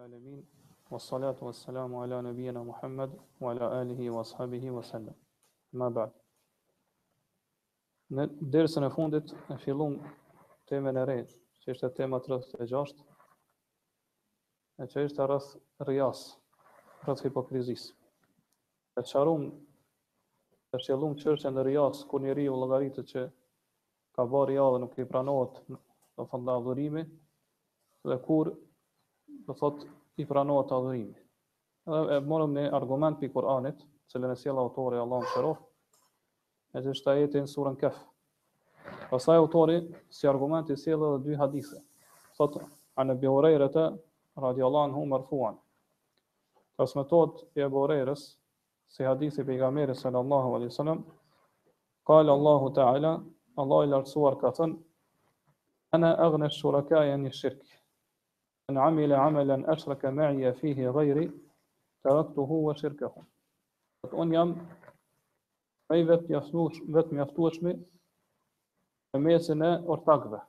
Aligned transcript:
alamin 0.00 0.46
wa 0.90 0.98
salatu 1.00 1.44
wa 1.46 1.52
salamu 1.52 2.02
ala 2.02 2.22
nabiyina 2.22 2.64
muhammad 2.64 3.10
wa 3.40 3.50
ala 3.52 3.80
alihi 3.80 4.10
wa 4.10 4.20
ashabihi 4.20 4.70
wa 4.70 4.82
sallam 4.82 5.14
ma 5.78 5.90
ba'd 5.90 6.12
në 8.14 8.26
dersën 8.54 8.86
e 8.86 8.90
fundit 8.94 9.26
e 9.52 9.56
fillum 9.64 9.98
temën 10.70 10.96
e 11.02 11.04
re 11.10 11.18
që 11.62 11.74
ishte 11.74 11.90
tema 11.98 12.20
36 12.26 12.92
e 14.82 14.86
që 14.92 15.04
ishte 15.08 15.26
rrëth 15.26 15.50
rjas 15.88 16.22
rrëth 17.06 17.24
hipokrizis 17.26 17.88
e 19.02 19.06
qarum 19.10 19.42
e 20.78 20.82
qëllum 20.86 21.18
qërqen 21.24 21.60
e 21.62 21.66
rjas 21.72 22.04
ku 22.08 22.22
njëri 22.22 22.46
u 22.52 22.54
lëgaritë 22.62 23.06
që 23.10 23.26
ka 24.14 24.28
bërë 24.36 24.50
rja 24.52 24.68
dhe 24.76 24.80
nuk 24.86 24.96
i 25.02 25.08
pranohet 25.12 25.60
do 26.14 26.28
thonë 26.30 26.54
adhurimi 26.56 27.04
dhe 28.12 28.16
kur 28.28 28.54
do 29.48 29.54
thotë 29.56 29.88
i 30.18 30.26
pranohet 30.26 30.72
adhurimi. 30.72 31.16
Edhe 31.88 32.16
e 32.18 32.22
morëm 32.30 32.56
një 32.58 32.64
argument 32.76 33.20
për 33.22 33.30
Kur'anit, 33.32 33.84
që 34.10 34.20
në 34.24 34.34
sjellë 34.40 34.62
autori 34.64 34.98
Allah 35.00 35.22
më 35.22 35.30
shërof, 35.34 35.60
e 36.76 36.82
që 36.84 36.94
është 36.96 37.12
ajeti 37.12 37.42
në 37.44 37.50
surën 37.52 37.78
kef. 37.82 37.98
Pasaj 39.12 39.38
autori, 39.40 39.78
si 40.12 40.28
argument 40.30 40.70
i 40.72 40.76
s'jela 40.76 41.12
edhe 41.14 41.28
dy 41.30 41.38
hadithe. 41.40 41.78
Thot, 42.36 42.58
anë 43.00 43.14
e 43.16 43.20
bjohrejrët 43.22 43.74
të, 43.78 43.86
radi 44.42 44.66
Allah 44.68 44.88
në 44.92 44.96
humër 44.98 45.24
thuan. 45.30 45.56
Pasmetot 46.78 47.44
i 47.56 47.62
e 47.64 47.70
bjohrejrës, 47.72 48.26
si 48.88 49.06
hadithi 49.06 49.44
për 49.44 49.54
i 49.56 49.60
gamere 49.62 49.94
sallallahu 49.96 50.58
alai 50.58 50.70
sallam, 50.74 51.00
kalë 52.08 52.34
Allahu 52.34 52.72
ta'ala, 52.78 53.14
Allah 53.58 53.82
i 53.84 53.90
lartësuar 53.92 54.36
ka 54.40 54.52
thënë, 54.58 54.78
anë 55.96 56.10
e 56.14 56.22
agnë 56.26 56.52
shurakaj 56.58 57.06
e 57.14 57.18
një 57.24 57.34
shirkë. 57.40 57.76
من 58.70 58.78
عمل 59.12 59.66
e 59.66 59.70
اشرك 59.70 60.04
معي 60.04 60.52
فيه 60.52 60.88
غيري 60.90 61.30
تركته 62.04 62.50
وشركه 62.50 63.24
un 64.12 64.30
jam 64.32 64.48
ai 65.92 66.02
vet 66.08 66.22
mjaftuash 66.28 66.78
vet 66.94 67.08
mjaftuashmi 67.12 67.72
në 69.12 69.20
mesin 69.24 69.62
e 69.68 69.70
ortakëve. 69.92 70.40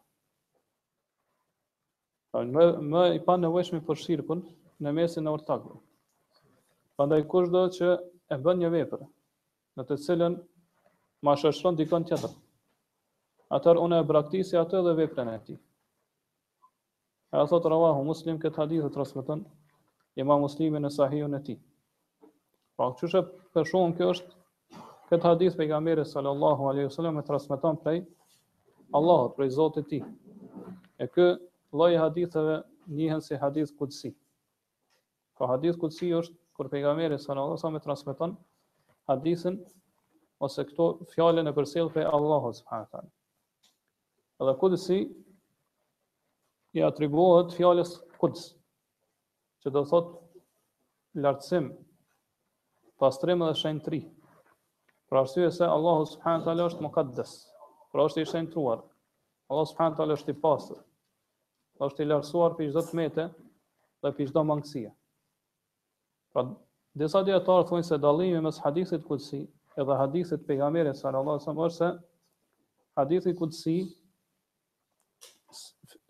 Pra 2.31 2.41
më 2.53 2.65
më 2.91 3.01
i 3.17 3.19
pa 3.25 3.35
nevojshëm 3.41 3.79
për 3.87 3.95
shirkun 4.03 4.41
në 4.83 4.89
mesin 4.97 5.27
e 5.27 5.33
ortakëve. 5.35 5.77
Prandaj 6.95 7.21
kushdo 7.31 7.61
që 7.77 7.87
e 8.33 8.35
bën 8.45 8.57
një 8.61 8.69
vepër 8.77 9.01
në 9.77 9.83
të 9.89 9.95
cilën 10.05 10.33
ma 11.25 11.35
shoshron 11.41 11.75
dikon 11.81 12.03
tjetër. 12.07 12.31
Atëherë 13.57 13.83
unë 13.85 13.95
e 14.03 14.07
braktisi 14.11 14.55
atë 14.63 14.77
dhe 14.87 14.97
veprën 15.01 15.29
e 15.37 15.39
tij. 15.45 15.59
E 17.29 17.37
a 17.37 17.45
thotë 17.49 17.69
rëvahu 17.69 18.03
muslim 18.07 18.37
këtë 18.41 18.59
hadith 18.63 18.85
e 18.87 18.89
rësmetën 18.93 19.41
ima 20.21 20.37
muslimin 20.43 20.87
e 20.87 20.89
sahihun 20.93 21.37
e 21.37 21.39
ti. 21.49 21.55
Pra, 22.73 22.89
po, 22.89 22.95
që 23.01 23.09
shë 23.11 23.21
për 23.57 23.67
shumë 23.71 23.97
kjo 23.99 24.07
është 24.15 24.79
këtë 25.11 25.27
hadith 25.27 25.57
për 25.59 25.67
i 25.67 25.69
gamere 25.71 26.05
sallallahu 26.13 26.69
aleyhi 26.71 26.93
sallam 26.95 27.19
e 27.21 27.25
trasmetën 27.27 27.77
prej 27.83 27.99
Allahot, 28.99 29.35
prej 29.37 29.53
Zotit 29.59 29.85
ti. 29.91 29.99
E 30.01 31.05
kë 31.13 31.27
loj 31.83 31.91
haditheve 32.01 32.55
njëhen 32.97 33.21
si 33.29 33.37
hadith 33.43 33.75
kudësi. 33.83 34.11
Pra, 35.37 35.45
po, 35.45 35.51
hadith 35.53 35.77
kudësi 35.83 36.09
është 36.23 36.35
kër 36.57 36.71
për 36.73 36.81
i 36.81 36.85
gamere 36.87 37.21
sallallahu 37.27 37.59
a.s. 37.61 37.65
sallam 37.67 37.83
të 37.85 37.91
rësmetën 37.93 38.33
hadithin 39.13 39.61
ose 40.47 40.65
këto 40.69 40.89
fjallin 41.13 41.45
e 41.45 41.53
përsel 41.59 41.93
për 41.93 42.09
Allahot, 42.09 42.57
subhanët 42.57 43.03
Edhe 44.39 45.11
i 46.77 46.83
atribuohet 46.85 47.53
fjalës 47.57 47.95
quds, 48.21 48.43
që 49.63 49.71
do 49.73 49.81
thot 49.89 50.11
lartësim, 51.25 51.69
pastrim 53.01 53.41
dhe 53.45 53.53
shenjtëri. 53.57 54.01
Për 55.09 55.21
arsye 55.23 55.49
se 55.55 55.65
Allahu 55.75 56.05
subhanahu 56.05 56.45
taala 56.47 56.67
është 56.71 56.85
mukaddes, 56.85 57.31
pra 57.91 58.05
është 58.09 58.21
i 58.21 58.27
shenjtuar. 58.33 58.83
Allahu 59.49 59.69
subhanahu 59.71 59.97
taala 60.01 60.17
është 60.19 60.35
i 60.35 60.41
pastër. 60.43 60.81
Pra 61.77 61.89
është 61.89 62.05
i 62.05 62.09
lartësuar 62.11 62.55
për 62.59 62.69
çdo 62.69 62.83
tmete 62.91 63.25
dhe 64.03 64.11
për 64.19 64.29
çdo 64.29 64.43
mangësie. 64.51 64.91
Pra 66.33 66.43
disa 66.99 67.23
dietar 67.27 67.65
thonë 67.69 67.87
se 67.87 67.97
dallimi 68.03 68.43
mes 68.45 68.61
hadithit 68.65 69.01
kudsi, 69.09 69.41
edhe 69.81 69.97
hadithit 70.03 70.45
pejgamberit 70.51 70.99
sallallahu 71.01 71.35
alaihi 71.39 71.45
wasallam 71.47 71.65
është 71.65 71.79
se 71.79 71.91
hadithi 72.99 73.33
kudsi, 73.41 73.77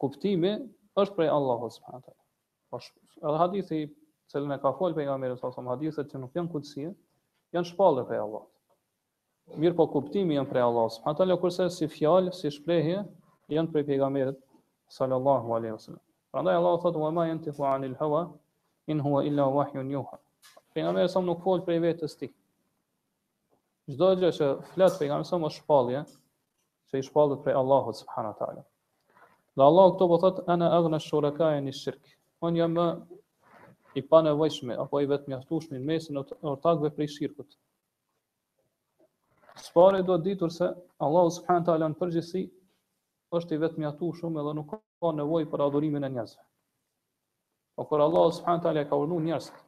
kuptimi 0.02 0.52
është 1.02 1.16
prej 1.20 1.28
Allahut 1.38 1.72
subhanahu 1.76 2.02
wa 2.02 2.06
taala. 2.10 2.26
Po 2.70 2.76
edhe 3.28 3.38
hadithi 3.44 3.78
i 3.84 3.88
cilën 4.32 4.52
e 4.56 4.60
ka 4.62 4.72
fol 4.80 4.92
pejgamberi 4.98 5.36
sallallahu 5.36 5.44
alaihi 5.44 5.52
wasallam 5.52 5.72
hadithet 5.76 6.06
që 6.12 6.16
nuk 6.24 6.34
janë 6.38 6.50
kutsie, 6.54 6.88
janë 7.54 7.68
shpallur 7.70 8.04
prej 8.10 8.20
Allahut. 8.26 8.50
Mirë 9.62 9.76
po 9.78 9.86
kuptimi 9.94 10.34
janë 10.36 10.50
prej 10.50 10.64
Allahut 10.66 10.92
subhanahu 10.92 11.14
wa 11.16 11.22
taala 11.22 11.36
kurse 11.40 11.70
si 11.74 11.86
fjalë, 11.90 12.34
si 12.34 12.50
shprehje 12.50 12.98
janë 13.54 13.70
prej 13.72 13.84
pejgamberit 13.94 14.38
sallallahu 14.92 15.54
alaihi 15.54 15.72
wasallam. 15.78 16.02
Prandaj 16.30 16.54
Allah 16.58 16.78
thot 16.82 16.96
wa 17.00 17.10
ma 17.10 17.26
yantiqu 17.26 17.62
anil 17.66 17.94
hawa 17.98 18.32
in 18.86 19.00
huwa 19.00 19.24
illa 19.24 19.46
wahyun 19.48 19.88
yuha. 19.90 20.18
Pejgamberi 20.74 21.08
sa 21.08 21.20
nuk 21.24 21.40
fol 21.44 21.62
për 21.68 21.78
vetes 21.84 22.16
ti. 22.20 22.28
Çdo 23.88 24.10
gjë 24.20 24.30
që 24.38 24.48
flet 24.74 24.98
pejgamberi 25.00 25.28
sa 25.28 25.38
mos 25.40 25.56
shpallje, 25.60 26.02
se 26.90 27.00
i 27.00 27.06
shpallet 27.06 27.40
prej 27.44 27.56
Allahut 27.62 27.96
subhanahu 27.96 28.34
wa 28.34 28.40
taala. 28.42 28.66
Dhe 29.58 29.64
Allah 29.70 29.88
këto 29.94 30.08
po 30.12 30.18
thot 30.24 30.42
ana 30.56 30.68
aghna 30.78 31.00
shuraka 31.04 31.52
in 31.60 31.72
shirk. 31.72 32.04
Un 32.44 32.60
jam 32.60 32.76
i 33.96 34.04
panevojshëm 34.12 34.76
apo 34.84 35.00
i 35.02 35.08
vetëm 35.10 35.32
mjaftueshëm 35.32 35.78
në 35.80 35.84
mesin 35.92 36.20
e 36.20 36.26
ortakëve 36.52 36.92
prej 36.98 37.08
shirkut. 37.16 37.56
Sepse 39.64 40.04
do 40.06 40.18
ditur 40.28 40.50
se 40.54 40.68
Allahu 41.06 41.32
subhanahu 41.38 41.64
wa 41.64 41.68
taala 41.72 41.88
në 41.94 41.98
përgjithësi 42.04 42.44
është 43.36 43.56
i 43.56 43.62
vetë 43.62 43.80
mjatu 43.82 44.08
shumë 44.20 44.40
edhe 44.42 44.52
nuk 44.56 44.70
ka 45.00 45.10
nevoj 45.16 45.46
për 45.54 45.62
adhurimin 45.66 46.04
e 46.04 46.10
njerëzve. 46.12 46.44
O 47.78 47.84
po 47.84 47.88
kërë 47.90 48.04
Allah 48.08 48.28
subhanahu 48.36 48.62
taala 48.66 48.84
ka 48.92 48.98
urdhëruar 49.02 49.24
njerëzit 49.24 49.64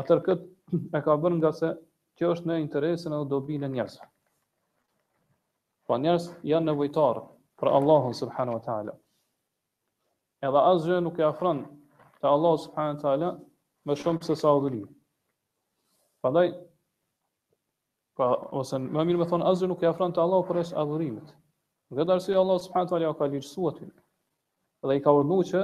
atër 0.00 0.22
këtë 0.26 0.76
e 0.98 1.02
ka 1.04 1.16
bërë 1.24 1.38
nga 1.40 1.52
se 1.60 1.70
kjo 2.18 2.32
është 2.34 2.50
në 2.50 2.56
interesin 2.62 3.14
e 3.14 3.20
dobin 3.34 3.64
e 3.64 3.70
njerëzve. 3.74 4.08
Po 5.86 5.98
njerëz 6.00 6.30
janë 6.52 6.70
nevojtar 6.72 7.20
për 7.60 7.72
Allah 7.76 8.08
subhanahu 8.22 8.64
taala. 8.66 8.96
Edhe 10.48 10.64
asgjë 10.72 11.02
nuk 11.04 11.20
e 11.20 11.28
afron 11.28 11.62
te 12.20 12.28
Allah 12.32 12.56
subhanahu 12.64 13.04
taala 13.04 13.34
më 13.88 13.98
shumë 14.02 14.26
se 14.28 14.36
sa 14.40 14.52
adhurimi. 14.56 14.88
Prandaj 16.20 16.50
Pra, 18.16 18.30
ose 18.56 18.78
më 18.82 19.02
mirë 19.08 19.20
me 19.22 19.26
thonë, 19.30 19.44
asgjë 19.50 19.68
nuk 19.70 19.82
i 19.84 19.88
afran 19.88 20.14
të 20.14 20.22
Allah 20.24 20.40
për 20.46 20.58
esh 20.64 20.74
adhurimit. 20.82 21.30
Dhe 21.98 22.06
të 22.08 22.14
arsia 22.16 22.38
Allah 22.40 22.58
subhanët 22.64 22.92
valja 22.94 23.12
ka 23.20 23.28
të 23.30 23.68
aty. 23.70 23.86
Dhe 24.88 24.96
i 24.96 25.02
ka 25.04 25.14
urnu 25.18 25.38
që 25.50 25.60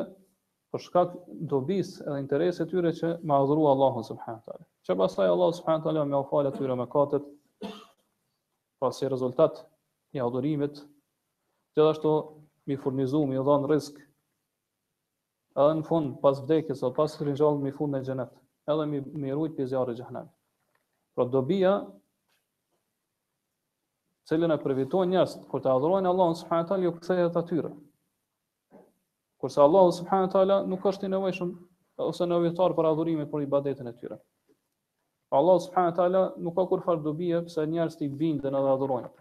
për 0.75 0.83
shkak 0.87 1.15
dobis 1.55 1.91
edhe 2.05 2.19
interes 2.23 2.59
e 2.61 2.67
tyre 2.73 2.93
që 3.01 3.11
me 3.31 3.37
adhuru 3.39 3.67
Allahun 3.73 4.07
subhanët 4.11 4.51
valja. 4.51 4.67
Që 4.87 4.97
pasaj 5.03 5.31
Allah 5.33 5.51
subhanët 5.59 5.87
valja 5.91 6.05
me 6.13 6.19
afalë 6.21 6.53
tyre 6.59 6.77
me 6.81 6.87
katët, 6.95 7.27
pra 8.79 8.91
si 8.93 9.09
rezultat 9.13 9.61
i 10.17 10.21
adhurimit, 10.27 10.83
gjithashtu 11.77 12.13
mi 12.67 12.77
furnizu, 12.83 13.23
mi 13.31 13.41
dhanë 13.49 13.71
rizk, 13.73 14.01
edhe 15.65 15.77
në 15.81 15.87
fund 15.91 16.19
pas 16.25 16.37
vdekjes 16.47 16.83
ose 16.85 16.95
pas 16.99 17.19
rinxhallit 17.31 17.63
mi 17.67 17.73
fund 17.79 17.97
në 17.99 18.03
xhenet, 18.07 18.35
edhe 18.75 18.89
mi 18.95 19.01
mi 19.27 19.35
rujt 19.39 19.57
pi 19.59 19.67
zjarrit 19.73 19.97
e 19.99 20.05
xhenemit. 20.05 20.35
Pra 21.17 21.25
dobia 21.39 21.79
cilën 24.27 24.53
e 24.55 24.63
përvitojnë 24.63 25.15
njerëz 25.15 25.35
kur 25.51 25.63
të 25.63 25.71
adhurojnë 25.73 26.11
Allahun 26.11 26.37
subhanahu 26.41 26.69
teala 26.71 26.87
jo 26.89 26.93
kthehet 26.97 27.37
atyre. 27.41 27.71
Kurse 29.41 29.61
Allahu 29.63 29.93
subhanahu 30.01 30.33
teala 30.33 30.61
nuk 30.73 30.87
është 30.91 31.07
i 31.09 31.13
nevojshëm 31.13 31.53
ose 32.07 32.27
nevojtar 32.31 32.75
për 32.79 32.89
adhurimin 32.91 33.29
për 33.31 33.45
ibadetin 33.47 33.91
e 33.91 33.93
tyre. 34.01 34.17
Allahu 35.37 35.63
subhanahu 35.69 35.97
teala 36.01 36.25
nuk 36.47 36.57
ka 36.59 36.65
kur 36.71 36.83
fal 36.87 36.99
dobie 37.05 37.39
pse 37.47 37.67
njerëzit 37.71 38.03
i 38.07 38.11
bindën 38.19 38.59
edhe 38.61 38.73
adhurojnë. 38.75 39.13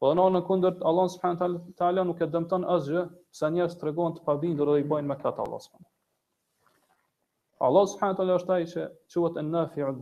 Po 0.00 0.12
në 0.16 0.24
anën 0.28 0.46
kundërt 0.48 0.84
Allahu 0.90 1.10
subhanahu 1.16 1.62
teala 1.78 2.04
nuk 2.06 2.20
e 2.24 2.30
dëmton 2.36 2.68
asgjë 2.76 3.02
pse 3.34 3.50
njerëz 3.56 3.74
tregojnë 3.82 4.20
të 4.20 4.26
pabindur 4.28 4.70
dhe 4.74 4.84
i 4.84 4.90
bëjnë 4.92 5.10
me 5.12 5.18
këtë 5.24 5.46
Allahu 5.48 5.64
subhanahu 5.66 5.88
Allah 7.68 7.82
subhanahu 7.92 8.16
teala 8.16 8.36
është 8.40 8.54
ai 8.54 8.62
që 8.72 8.84
quhet 9.12 9.34
an 9.36 9.50
nafiud 9.52 9.98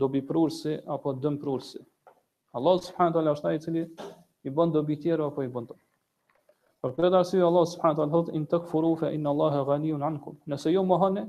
dobi 0.00 0.22
prursi 0.26 0.72
apo 0.94 1.12
dëm 1.22 1.36
Allah 2.52 2.76
subhanahu 2.82 3.14
wa 3.14 3.18
taala 3.20 3.32
është 3.38 3.46
ai 3.48 3.54
i 3.54 3.60
cili 3.64 3.82
i 4.42 4.50
bën 4.56 4.72
dobi 4.74 4.96
tjerë 5.02 5.28
apo 5.30 5.42
i 5.46 5.48
bën 5.56 5.68
dobi. 5.68 5.82
Për 6.82 6.94
këtë 6.96 7.18
arsye 7.18 7.42
Allah 7.48 7.66
subhanahu 7.72 7.94
wa 7.94 8.00
taala 8.00 8.12
thotë 8.16 8.34
in 8.38 8.46
takfuru 8.54 8.90
fa 9.02 9.10
inna 9.18 9.30
Allaha 9.34 9.60
ghaniyun 9.68 10.02
ankum. 10.08 10.38
Nëse 10.54 10.72
ju 10.72 10.80
jo 10.80 10.82
mohoni, 10.88 11.24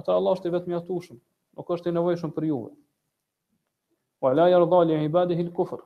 atë 0.00 0.12
Allah 0.14 0.38
është 0.38 0.48
i 0.48 0.54
vetëm 0.54 0.72
i 0.72 0.78
atushëm, 0.78 1.18
nuk 1.60 1.74
është 1.76 1.92
i 1.92 1.98
nevojshëm 1.98 2.32
për 2.38 2.48
juve. 2.50 2.72
Wa 4.24 4.32
la 4.38 4.48
yarda 4.54 4.80
li 4.88 4.98
ibadihi 5.08 5.46
al-kufr. 5.50 5.84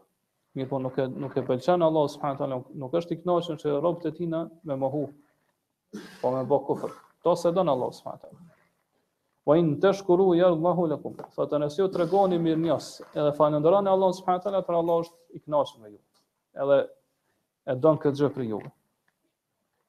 Mirpo 0.58 0.78
nuk 0.82 0.98
e 0.98 1.08
nuk 1.10 1.34
e 1.38 1.44
pëlqen 1.50 1.82
Allah 1.88 2.06
subhanahu 2.14 2.36
wa 2.36 2.40
taala 2.44 2.62
nuk 2.84 2.96
është 3.02 3.16
i 3.16 3.20
kënaqur 3.24 3.58
se 3.60 3.74
robët 3.86 4.08
e 4.12 4.14
tina 4.20 4.44
me 4.62 4.76
mohu, 4.78 5.04
po 6.22 6.32
me 6.36 6.46
bë 6.50 6.62
kufër. 6.70 6.94
Do 7.26 7.34
se 7.36 7.50
don 7.52 7.66
Allah 7.68 7.90
subhanahu 7.98 8.18
wa 8.30 8.30
taala. 8.30 8.49
Po 9.50 9.56
in 9.58 9.72
të 9.82 9.90
shkuru 9.98 10.28
i 10.38 10.42
Allahu 10.46 10.84
lakum. 10.86 11.16
Tha 11.34 11.42
të 11.50 11.58
ju 11.80 11.86
të 11.90 11.98
regoni 12.04 12.36
mirë 12.42 12.58
njësë, 12.62 13.06
edhe 13.18 13.30
falëndëran 13.34 13.88
e 13.88 13.90
Allah 13.96 14.12
s.a. 14.14 14.60
për 14.68 14.76
Allah 14.78 15.00
është 15.04 15.34
i 15.34 15.42
knashë 15.42 15.80
me 15.82 15.88
ju. 15.90 15.96
Edhe 16.64 16.76
e 17.66 17.74
donë 17.86 18.00
këtë 18.04 18.20
gjë 18.20 18.28
për 18.36 18.44
ju. 18.46 18.60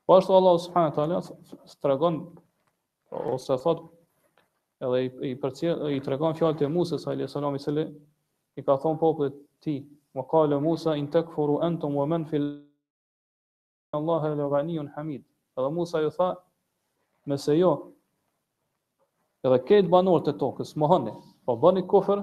Po 0.10 0.18
ashtu 0.18 0.34
Allah 0.40 0.58
s.a. 0.58 1.38
të 1.86 1.92
regon, 1.94 2.18
ose 3.36 3.60
thot, 3.62 3.84
edhe 4.82 5.04
i, 5.06 5.12
i, 5.30 5.32
përcjel, 5.44 5.86
i 5.94 6.02
të 6.08 6.14
regon 6.16 6.34
fjallë 6.42 6.60
të 6.64 6.72
Musa 6.80 6.98
s.a. 7.04 7.14
i 7.14 7.64
cili 7.68 7.86
i 8.58 8.66
ka 8.66 8.80
thonë 8.82 9.02
popullit 9.06 9.38
ti, 9.62 9.78
më 10.18 10.26
kallë 10.34 10.62
Musa 10.66 10.98
in 10.98 11.06
të 11.14 11.22
këfuru 11.30 11.62
entëm 11.70 12.00
vë 12.02 12.10
men 12.16 12.26
fil 12.34 12.50
Allah 14.00 14.26
e 14.26 14.34
lëganion 14.42 14.90
hamid. 14.98 15.22
Edhe 15.54 15.70
Musa 15.78 16.02
ju 16.02 16.10
tha, 16.18 16.34
mëse 17.30 17.60
jo, 17.62 17.76
edhe 19.48 19.58
këtë 19.68 19.88
banorët 19.92 20.28
e 20.30 20.34
tokës, 20.42 20.72
më 20.82 20.88
hëni, 20.92 21.12
po 21.48 21.54
bëni 21.62 21.82
kofër, 21.92 22.20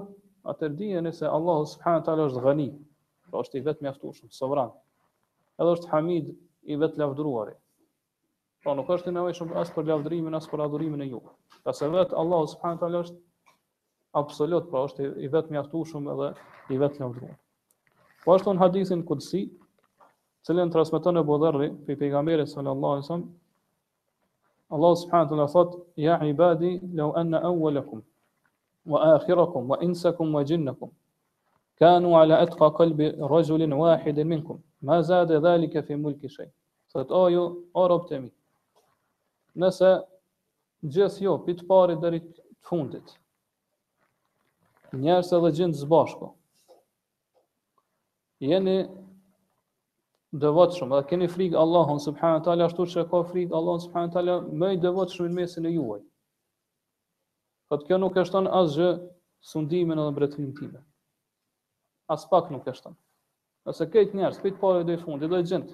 atër 0.51 0.75
dijeni 0.81 1.11
se 1.15 1.27
Allahu 1.37 1.65
subhanët 1.67 2.07
alë 2.13 2.27
është 2.29 2.43
gëni, 2.45 2.67
pra 3.23 3.33
po 3.33 3.41
është 3.43 3.59
i 3.59 3.63
vetë 3.65 3.85
mjaftushëm, 3.87 4.29
sëvran, 4.37 4.71
edhe 5.59 5.73
është 5.77 5.91
hamid 5.93 6.29
i 6.63 6.77
vetë 6.83 7.01
lavdruari, 7.03 7.55
pra 8.63 8.71
po 8.71 8.77
nuk 8.79 8.91
është 8.95 9.11
i 9.11 9.15
nevejshëm 9.17 9.51
asë 9.63 9.75
për 9.79 9.89
lavdrimin, 9.91 10.39
asë 10.39 10.51
për 10.53 10.63
adhurimin 10.67 11.03
e 11.03 11.09
ju, 11.11 11.19
ka 11.67 11.75
se 11.81 11.91
vetë 11.97 12.15
Allahu 12.23 12.47
subhanët 12.53 12.87
alë 12.87 13.03
është 13.03 13.21
absolut, 14.23 14.71
pra 14.71 14.85
është 14.87 15.11
i 15.27 15.31
vetë 15.35 15.55
mjaftushëm 15.57 16.07
edhe 16.15 16.31
i 16.71 16.79
vetë 16.85 17.03
lavdruar. 17.03 17.35
Po 18.23 18.37
është 18.39 18.55
në 18.55 18.63
hadithin 18.63 19.03
këtësi, 19.11 19.43
cilën 20.47 20.71
transmiton 20.73 21.19
e 21.19 21.27
bodherri, 21.33 21.69
pe 21.85 21.99
i 21.99 22.45
sallallahu 22.47 22.95
alë 22.95 23.07
sëmë, 23.11 23.31
الله 24.73 24.93
سبحانه 24.93 25.25
وتعالى 25.27 25.47
صد 25.47 25.71
يا 25.97 26.13
عبادي 26.13 26.81
لو 26.93 27.11
أن 27.11 27.33
أولكم 27.33 28.01
وآخركم 28.85 29.69
وإنسكم 29.69 30.35
وجنكم 30.35 30.89
كانوا 31.77 32.17
على 32.17 32.43
أتقى 32.43 32.67
قلب 32.67 33.01
رجل 33.19 33.73
واحد 33.73 34.19
منكم 34.19 34.59
ما 34.81 35.01
زاد 35.01 35.31
ذلك 35.31 35.79
في 35.79 35.95
ملك 35.95 36.27
شيء 36.27 36.49
صد 36.87 37.09
ajo 37.11 37.57
o 37.73 37.87
robët 37.89 38.11
e 38.15 38.19
mi. 38.19 38.31
Nëse 39.55 39.89
gjithë 40.83 41.23
jo, 41.23 41.35
داري 41.35 41.55
تفوندت 41.55 42.01
deri 42.03 42.19
të 42.21 42.69
fundit. 42.69 43.19
Njerëz 44.93 45.33
edhe 48.41 48.89
devotshëm, 50.37 50.91
dhe 50.93 51.07
keni 51.09 51.27
frikë 51.33 51.57
Allahun 51.57 51.99
subhanahu 52.01 52.43
teala 52.45 52.65
ashtu 52.69 52.85
siç 52.85 53.07
ka 53.09 53.21
frikë 53.29 53.55
Allahun 53.59 53.79
subhanahu 53.85 54.13
teala 54.13 54.35
më 54.61 54.67
i 54.75 54.79
devotshëm 54.83 55.29
në 55.29 55.33
mesin 55.35 55.65
e 55.65 55.71
juaj. 55.73 56.01
Po 57.69 57.77
kjo 57.81 57.97
nuk 57.97 58.17
e 58.17 58.23
shton 58.27 58.49
asgjë 58.61 58.89
sundimin 59.51 59.97
edhe 59.99 60.11
mbretërinë 60.13 60.55
tim. 60.59 60.75
As 62.13 62.27
pak 62.29 62.51
nuk 62.53 62.67
e 62.69 62.73
shton. 62.77 62.93
Ose 63.69 63.89
këtë 63.93 64.17
njerëz, 64.17 64.39
këtë 64.43 64.61
parë 64.61 64.85
deri 64.87 65.01
fundi, 65.01 65.25
do 65.29 65.37
të 65.39 65.49
gjend. 65.49 65.73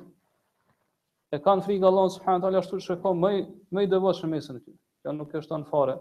E 1.35 1.39
kanë 1.43 1.65
frikë 1.67 1.87
Allahun 1.91 2.15
subhanahu 2.15 2.45
teala 2.47 2.63
ashtu 2.63 2.79
siç 2.79 2.95
ka 3.03 3.11
më 3.11 3.31
më 3.75 3.85
i 3.87 3.91
devotshëm 3.95 4.31
mesin 4.37 4.55
e 4.59 4.63
tyre. 4.63 4.79
Kjo 5.03 5.17
nuk 5.19 5.35
e 5.35 5.43
shton 5.43 5.67
fare 5.71 5.99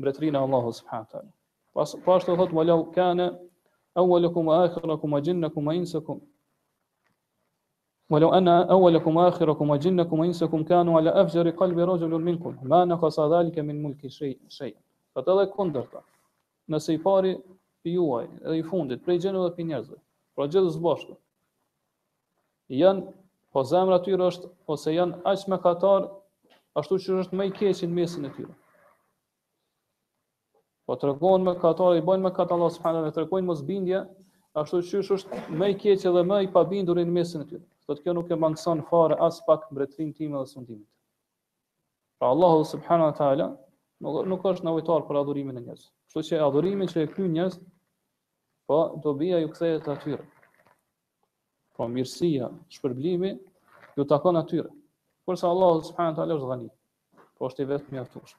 mbretërinë 0.00 0.40
e 0.40 0.40
Allahut 0.46 0.78
subhanahu 0.80 1.10
teala. 1.12 1.30
Pas 1.76 1.92
pas 2.04 2.24
po 2.24 2.32
të 2.32 2.38
thotë 2.40 2.56
walau 2.56 2.80
kana 2.94 3.26
awwalukum 4.00 4.44
wa 4.48 4.62
akhirukum 4.64 5.12
wa 5.14 5.20
jinnukum 5.22 5.68
wa 5.68 5.74
insukum 5.76 6.18
Walau 8.10 8.32
anna 8.32 8.66
awalakum 8.66 9.14
wa 9.16 9.26
akhirakum 9.30 9.68
wa 9.70 9.78
jinnakum 9.78 10.18
wa 10.20 10.26
insakum 10.26 10.64
kanu 10.66 10.98
ala 10.98 11.14
afjari 11.14 11.52
kalbi 11.54 11.84
rajullun 11.86 12.24
minkum. 12.24 12.58
Ma 12.66 12.82
në 12.84 12.96
kësa 12.98 13.62
min 13.62 13.78
mulki 13.84 14.10
shëj. 14.10 14.74
Këtë 15.14 15.36
edhe 15.36 15.44
këndër 15.54 15.86
nëse 16.74 16.90
i 16.90 16.98
pari 17.04 17.36
për 17.82 17.90
juaj, 17.94 18.24
edhe 18.46 18.56
i 18.58 18.66
fundit, 18.66 18.98
prej 19.06 19.22
gjenë 19.22 19.38
dhe 19.44 19.52
për 19.58 19.66
njerëzve. 19.70 19.96
Pra 20.34 20.48
gjithës 20.50 20.78
bashkë. 20.82 21.16
Janë, 22.80 23.06
po 23.54 23.62
zemrë 23.70 23.98
atyre 24.00 24.26
është, 24.26 24.50
po 24.66 24.74
se 24.76 24.94
janë 24.96 25.18
aqë 25.30 25.50
me 25.54 25.58
katar, 25.62 26.06
ashtu 26.82 26.98
që 27.06 27.16
është 27.24 27.38
me 27.38 27.46
i 27.46 27.54
keqin 27.60 27.90
mesin 27.94 28.26
e 28.26 28.32
tyre. 28.34 28.50
Po 30.86 30.98
të 30.98 31.10
regonë 31.12 31.46
me 31.50 31.54
katar, 31.62 31.94
i 31.98 32.06
bojnë 32.10 32.26
me 32.26 32.34
katalas, 32.40 32.78
të 32.78 33.26
regonë 33.26 33.46
mos 33.52 33.62
ashtu 34.64 34.82
që 34.90 35.06
është 35.06 35.42
me 35.60 35.70
i 35.74 35.74
keqin 35.78 36.14
dhe 36.18 36.22
me 36.26 36.42
i 36.44 36.48
pabindurin 36.58 37.10
mesin 37.20 37.42
e 37.46 37.50
tyre 37.54 37.69
të 37.98 38.04
kjo 38.04 38.12
nuk 38.14 38.28
e 38.30 38.36
mangëson 38.38 38.80
fare 38.88 39.16
as 39.26 39.40
pak 39.46 39.64
mbretrin 39.70 40.12
tim 40.14 40.32
dhe 40.36 40.64
tim. 40.66 40.82
Pra 42.18 42.28
Allahu 42.30 42.64
subhanahu 42.64 43.10
wa 43.10 43.16
taala 43.18 43.46
nuk 44.00 44.26
nuk 44.30 44.44
është 44.50 44.64
nevojtar 44.68 45.06
për 45.08 45.18
adhurimin 45.22 45.56
e 45.56 45.60
njerëz. 45.64 45.86
Kështu 46.10 46.22
që 46.28 46.40
adhurimi 46.46 46.86
që 46.90 47.02
e 47.04 47.08
kryen 47.10 47.32
njerëz, 47.34 47.56
po 48.68 48.78
dobia 49.04 49.40
ju 49.42 49.48
kthehet 49.54 49.88
atyre. 49.88 50.24
Po 51.76 51.88
mirësia, 51.88 52.48
shpërblimi 52.74 53.32
ju 53.96 54.04
takon 54.10 54.36
atyre. 54.40 54.70
Kurse 55.24 55.46
Allahu 55.48 55.82
subhanahu 55.90 56.12
wa 56.12 56.18
taala 56.20 56.36
është 56.38 56.50
dhani. 56.52 56.70
Po 57.36 57.48
është 57.48 57.62
i 57.64 57.68
vetmi 57.72 58.02
aftosh. 58.04 58.34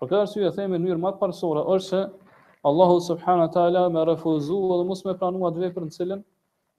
Për 0.00 0.08
këtë 0.08 0.20
arsye 0.24 0.44
e 0.48 0.54
themi 0.56 0.78
në 0.78 0.80
mënyrë 0.86 1.00
më 1.06 1.14
parsorë 1.20 1.64
është 1.74 1.86
se 1.86 2.04
Allahu 2.68 3.00
subhanahu 3.08 3.46
wa 3.48 3.54
taala 3.56 3.88
më 3.94 4.04
refuzoi 4.14 4.76
dhe 4.80 4.86
mos 4.88 5.02
më 5.04 5.16
pranua 5.20 5.50
atë 5.50 5.64
veprën 5.66 5.88
në 5.88 5.96
cilën 5.96 6.22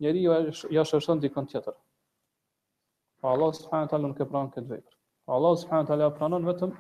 njeri 0.02 0.24
jo 0.26 0.34
ja 0.74 0.84
shërshën 0.88 1.22
dikën 1.22 1.46
tjetër. 1.52 1.76
Pa 3.22 3.34
Allah 3.36 3.52
subhanahu 3.56 3.92
taala 3.92 4.10
nuk 4.10 4.24
e 4.24 4.26
pranë 4.26 4.54
këtë 4.56 4.70
vepër. 4.72 4.96
Pa 5.28 5.36
Allah 5.38 5.52
subhanahu 5.62 5.90
taala 5.92 6.08
pranon 6.16 6.48
vetëm 6.50 6.74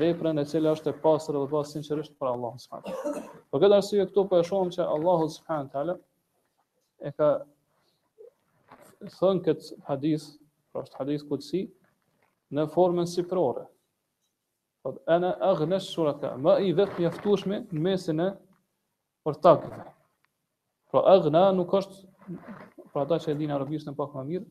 veprën 0.00 0.42
e 0.42 0.46
cila 0.50 0.72
është 0.74 0.90
e 0.90 0.96
pastër 1.04 1.38
dhe 1.38 1.46
pas 1.54 1.70
sinqerisht 1.76 2.16
për 2.18 2.32
Allah 2.34 2.58
subhanahu 2.64 2.88
taala. 2.88 3.24
Për 3.46 3.50
po 3.52 3.62
këtë 3.62 3.80
e 4.02 4.08
këtu 4.10 4.24
po 4.30 4.40
e 4.40 4.46
shohim 4.50 4.72
që 4.74 4.88
Allah 4.96 5.22
subhanahu 5.36 5.70
taala 5.76 5.94
e 7.08 7.12
ka 7.16 7.28
thënë 9.16 9.44
këtë 9.46 9.78
hadith, 9.86 10.26
pra 10.72 10.82
është 10.82 10.98
hadith 11.00 11.24
kutsi, 11.30 11.62
në 12.54 12.66
formën 12.74 13.06
siprore. 13.10 13.68
Po 14.82 14.96
e 15.14 15.20
në 15.24 15.30
agënë 15.50 15.78
shuraka, 15.86 16.34
ma 16.42 16.58
i 16.66 16.74
vetë 16.74 17.04
mjaftushme 17.04 17.62
në 17.70 17.86
mesin 17.86 18.20
e 18.20 18.28
për 19.24 19.38
takëve. 19.46 19.84
Pra 20.92 21.46
nuk 21.56 21.78
është 21.78 22.08
për 22.92 23.02
ata 23.02 23.16
që 23.24 23.32
e 23.32 23.38
dinë 23.40 23.54
arabisht 23.56 23.88
në 23.88 23.94
pak 23.98 24.12
më 24.18 24.24
mirë, 24.28 24.44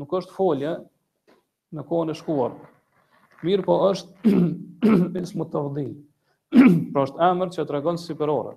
nuk 0.00 0.14
është 0.18 0.34
folje 0.36 0.72
në 1.76 1.84
kohën 1.88 2.12
e 2.12 2.16
shkuar. 2.18 2.56
Mirë 3.44 3.64
po 3.66 3.76
është 3.90 4.32
ismu 5.22 5.46
të 5.52 5.62
vdil. 5.68 5.92
pra 6.94 7.04
është 7.06 7.24
emër 7.26 7.52
që 7.56 7.64
të 7.66 7.74
regonë 7.76 8.00
superore, 8.04 8.54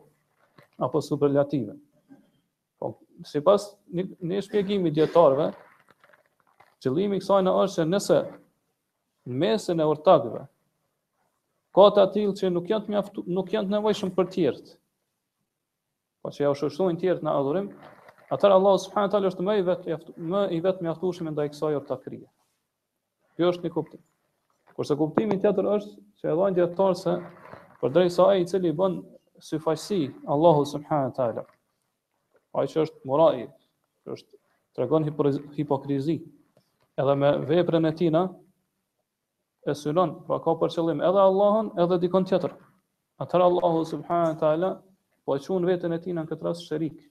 apo 0.85 1.01
superlative. 1.03 1.75
Po, 2.79 2.93
si 3.27 3.41
pas 3.43 3.65
një, 3.91 4.07
një 4.31 4.41
shpjegimi 4.45 4.93
djetarve, 4.95 5.49
qëllimi 6.83 7.19
kësajnë 7.19 7.55
është 7.63 7.81
që 7.81 7.87
nëse 7.91 8.19
mesën 8.29 9.41
mesin 9.43 9.81
e 9.83 9.89
ortakve, 9.89 10.45
ka 11.77 11.87
të 11.93 12.01
atil 12.07 12.31
që 12.39 12.49
nuk 12.53 12.69
janë 12.71 12.85
të 12.85 12.93
mjaftu, 12.95 13.25
nuk 13.29 13.51
janë 13.53 13.69
të 13.69 13.73
nevojshëm 13.75 14.13
për 14.15 14.29
tjertë, 14.35 14.77
po 16.23 16.31
që 16.35 16.43
ja 16.45 16.53
u 16.53 16.57
shështuin 16.61 16.97
tjertë 17.01 17.25
në 17.27 17.33
adhurim, 17.41 17.67
Atëherë 18.29 18.55
Allahu 18.59 18.77
subhanahu 18.81 19.07
wa 19.09 19.13
taala 19.13 19.29
është 19.33 19.43
më 19.45 19.53
i 19.59 19.63
vetë 19.67 19.93
më 20.33 20.41
i 20.53 20.57
vetë 20.63 20.85
mjaftueshëm 20.85 21.29
ndaj 21.33 21.45
kësaj 21.53 21.77
ortakrie. 21.79 22.27
Kjo 23.37 23.47
është 23.53 23.65
një 23.65 23.71
kuptim. 23.77 24.01
Kurse 24.77 24.97
kuptimi 24.99 25.37
tjetër 25.45 25.69
është 25.71 25.95
se 26.21 26.29
e 26.29 26.35
dhan 26.39 26.59
gjithëtar 26.59 26.93
se 26.99 27.15
përdrejt 27.81 28.13
sa 28.13 28.27
ai 28.35 28.43
i 28.43 28.47
cili 28.51 28.73
bën 28.81 28.99
syfaqsi 29.49 29.97
Allahu 30.35 30.61
subhanahu 30.73 31.09
wa 31.09 31.15
taala. 31.19 31.45
Ai 32.53 32.67
që 32.69 32.85
është 32.85 33.01
murai, 33.09 33.41
që 34.05 34.13
është 34.13 34.39
tregon 34.77 35.09
hipokrizi. 35.57 36.19
Edhe 37.01 37.15
me 37.23 37.33
veprën 37.49 37.85
e 37.89 37.93
tina 38.03 38.21
e 39.65 39.73
synon, 39.81 40.13
pra 40.29 40.37
ka 40.45 40.53
për 40.61 40.75
qëllim 40.77 41.01
edhe 41.09 41.25
Allahun 41.25 41.73
edhe 41.81 41.97
dikon 42.05 42.29
tjetër. 42.29 42.53
Atëherë 43.25 43.49
Allahu 43.49 43.81
subhanahu 43.95 44.35
wa 44.35 44.39
taala 44.45 44.71
po 45.25 45.33
e 45.33 45.41
çon 45.47 45.65
veten 45.67 45.97
e 45.97 46.03
tina 46.05 46.21
në 46.23 46.33
këtë 46.35 46.45
rast 46.51 46.69
shërik 46.69 47.07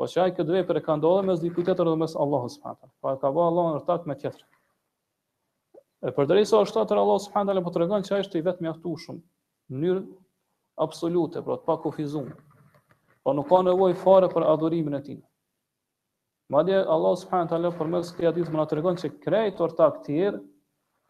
Po 0.00 0.06
që 0.08 0.20
ajë 0.24 0.32
këtë 0.38 0.52
vepër 0.56 0.78
e 0.80 0.80
ka 0.80 0.94
ndodhe 0.96 1.22
me 1.28 1.34
zdiku 1.36 1.60
tjetër 1.60 1.84
dhe 1.84 1.92
mes 2.00 2.14
pra, 2.16 2.22
Allahu 2.24 2.48
s.a. 2.48 2.70
Pa 3.04 3.10
ka 3.20 3.28
bo 3.36 3.42
Allah 3.44 3.66
në 3.66 3.80
rëtak 3.82 4.06
me 4.08 4.14
tjetër. 4.16 4.46
E 6.08 6.12
për 6.16 6.28
dërejë 6.30 6.48
sa 6.48 6.60
është 6.64 6.80
atër 6.86 7.00
Allah 7.02 7.18
s.a. 7.20 7.42
po 7.66 7.72
të 7.74 7.82
regon 7.82 8.06
që 8.08 8.20
është 8.22 8.40
i 8.40 8.44
vetë 8.46 8.64
mjaftu 8.64 8.94
shumë, 9.02 9.20
në 9.74 9.80
njërë 9.82 10.02
absolute, 10.86 11.42
pra 11.44 11.58
të 11.60 11.66
pa 11.68 11.76
kufizumë. 11.84 12.32
Po 13.26 13.34
nuk 13.36 13.50
ka 13.52 13.60
nevoj 13.68 13.90
fare 14.00 14.30
për 14.32 14.48
adhurimin 14.54 14.96
e 14.96 15.02
ti. 15.04 15.18
Ma 16.54 16.64
dhe 16.64 16.80
Allah 16.80 17.12
s.a. 17.20 17.44
për 17.82 17.92
mes 17.98 18.14
këtë 18.16 18.28
jaditë 18.30 18.56
më 18.56 18.62
në 18.62 18.68
të 18.72 18.80
regon 18.80 19.02
që 19.04 19.12
krejtë 19.26 19.58
të 19.60 19.68
rëtak 19.74 20.00
tjerë, 20.08 20.40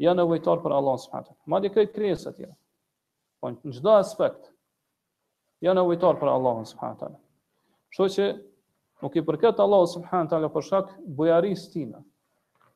janë 0.03 0.23
nevojtar 0.25 0.67
për 0.67 0.75
Allah 0.83 0.99
s.a. 1.05 1.23
Ma 1.47 1.63
dhe 1.63 1.71
këtë 1.77 1.95
krejtë 1.95 2.25
së 2.27 2.35
tjerë. 2.43 2.55
Po 3.39 3.55
në 3.55 3.79
gjda 3.79 4.01
aspekt, 4.03 4.51
janë 5.63 5.79
nevojtar 5.85 6.19
për 6.27 6.35
Allah 6.37 6.59
s.a. 6.67 7.15
Shqo 7.91 8.07
që 8.15 8.27
nuk 9.01 9.17
i 9.17 9.23
përket 9.25 9.61
Allahu 9.61 9.87
subhanahu 9.89 10.27
wa 10.29 10.31
taala 10.31 10.49
për 10.53 10.65
shkak 10.69 10.91
bujarisë 11.19 11.73
tina, 11.73 12.03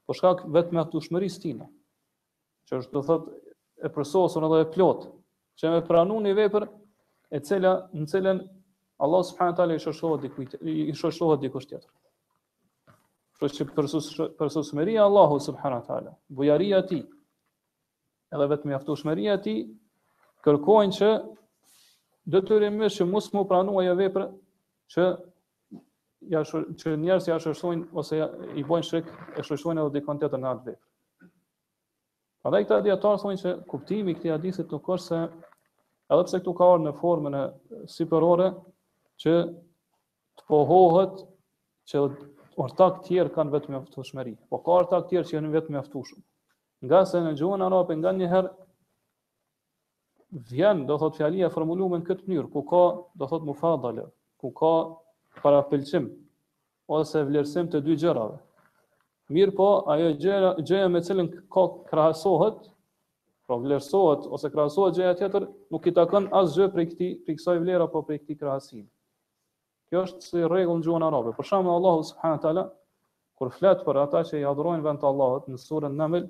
për 0.09 0.19
shkak 0.21 0.45
vetëm 0.57 0.81
atushmërisë 0.85 1.43
tina, 1.45 1.69
që 2.69 2.81
është 2.81 2.97
do 2.97 3.03
thotë 3.11 3.53
e 3.85 3.91
përsosur 3.93 4.47
edhe 4.49 4.61
e 4.67 4.71
plot, 4.75 5.07
që 5.61 5.75
me 5.75 5.83
pranoni 5.87 6.31
një 6.33 6.39
vepër 6.41 6.69
e 7.35 7.41
cila 7.45 7.75
në 7.93 8.09
cilën 8.13 8.41
Allah 9.05 9.25
subhanahu 9.29 9.57
taala 9.59 9.77
i 9.77 9.83
shoshohet 9.85 10.23
dikujt, 10.25 10.59
i 10.65 10.95
shoshohet 10.97 11.43
dikush 11.45 11.69
tjetër. 11.69 11.91
Kështu 13.35 13.67
që 13.67 14.35
përsosmëria 14.39 15.03
e 15.03 15.05
Allahut 15.09 15.45
subhanahu 15.45 15.85
taala, 15.89 16.15
bujaria 16.33 16.81
e 16.81 16.87
tij, 16.93 17.05
edhe 18.35 18.49
vetëm 18.55 18.71
mjaftueshmëria 18.73 19.35
e 19.37 19.43
tij 19.45 19.61
kërkojnë 20.47 20.97
që 20.97 21.11
detyrimisht 22.33 23.01
që 23.03 23.11
mos 23.11 23.29
më 23.35 23.45
pranojë 23.51 23.95
vepër 23.99 24.29
që 24.95 25.09
ja 26.33 26.41
që 26.49 26.95
njerëzit 27.01 27.31
ja 27.31 27.39
shoqëtojnë 27.43 27.91
ose 28.01 28.19
ja, 28.19 28.27
i 28.59 28.63
bojnë 28.67 28.87
shik 28.87 29.09
e 29.41 29.45
shoqëtojnë 29.45 29.83
edhe 29.83 29.99
dikon 29.99 30.21
tjetër 30.21 30.41
në 30.43 30.49
atë 30.51 30.67
vepër. 30.69 31.31
Prandaj 32.45 32.63
këta 32.69 32.79
dietar 32.85 33.21
thonë 33.21 33.39
se 33.41 33.55
kuptimi 33.71 34.13
i 34.13 34.19
këtij 34.19 34.35
hadithi 34.35 34.65
nuk 34.71 34.89
të 34.89 34.99
se 35.05 35.21
edhe 36.13 36.27
pse 36.29 36.41
këtu 36.43 36.55
ka 36.59 36.71
ardhur 36.73 36.85
në 36.87 36.95
formën 37.01 37.39
e 37.39 37.45
superiore 37.91 38.51
që 39.25 39.35
të 40.39 40.49
pohohet 40.51 41.23
që 41.91 42.05
orta 42.65 42.91
të 42.97 43.07
tjerë 43.09 43.33
kanë 43.35 43.53
vetëm 43.55 43.75
mjaftueshmëri, 43.75 44.35
po 44.51 44.61
ka 44.67 44.75
orta 44.81 45.01
të 45.01 45.13
tjerë 45.13 45.29
që 45.31 45.37
janë 45.39 45.53
vetëm 45.55 45.75
mjaftueshëm. 45.77 46.21
Nga 46.85 47.01
se 47.11 47.23
në 47.25 47.33
gjuhën 47.41 47.65
arabe 47.65 47.97
nganjëherë 47.97 48.53
vjen 50.53 50.85
do 50.89 50.97
thotë 51.01 51.21
fjalia 51.23 51.49
formuluar 51.55 52.01
në 52.03 52.09
këtë 52.09 52.29
mënyrë 52.31 52.53
ku 52.53 52.63
ka 52.71 52.85
do 53.23 53.31
thotë 53.31 53.49
mufadale 53.49 54.09
ku 54.43 54.53
ka 54.61 54.73
para 55.45 55.61
pëlqim 55.69 56.07
ose 56.99 57.21
vlerësim 57.29 57.69
të 57.73 57.83
dy 57.85 57.99
gjërave. 58.01 58.39
Mirë 59.37 59.53
po, 59.57 59.67
ajo 59.93 60.09
gjëja 60.21 60.89
me 60.95 61.01
cilën 61.05 61.29
ka 61.55 61.65
krahasohet, 61.91 62.67
pra 63.45 63.59
vlerësohet 63.61 64.25
ose 64.37 64.51
krahasohet 64.55 64.97
gjëja 64.99 65.19
tjetër, 65.21 65.47
nuk 65.75 65.89
i 65.91 65.95
takon 65.97 66.31
as 66.41 66.57
gjë 66.57 66.71
prej 66.75 66.87
këtij, 66.95 67.13
prej 67.27 67.39
kësaj 67.41 67.59
vlere 67.61 67.89
apo 67.91 68.03
prej 68.09 68.21
këtij 68.23 68.39
krahasimi. 68.41 68.87
Kjo 69.91 70.05
është 70.09 70.29
si 70.31 70.45
rregull 70.49 70.81
gjuhën 70.87 71.05
arabe. 71.11 71.33
Për 71.37 71.49
shembull 71.51 71.77
Allahu 71.81 72.05
subhanahu 72.11 72.41
teala 72.47 72.65
kur 73.39 73.51
flet 73.53 73.83
për 73.85 74.01
ata 74.07 74.23
që 74.31 74.41
i 74.41 74.47
adhurojnë 74.49 74.85
vend 74.87 75.01
të 75.03 75.09
Allahut 75.11 75.49
në 75.53 75.61
surën 75.61 75.97
Naml, 76.01 76.25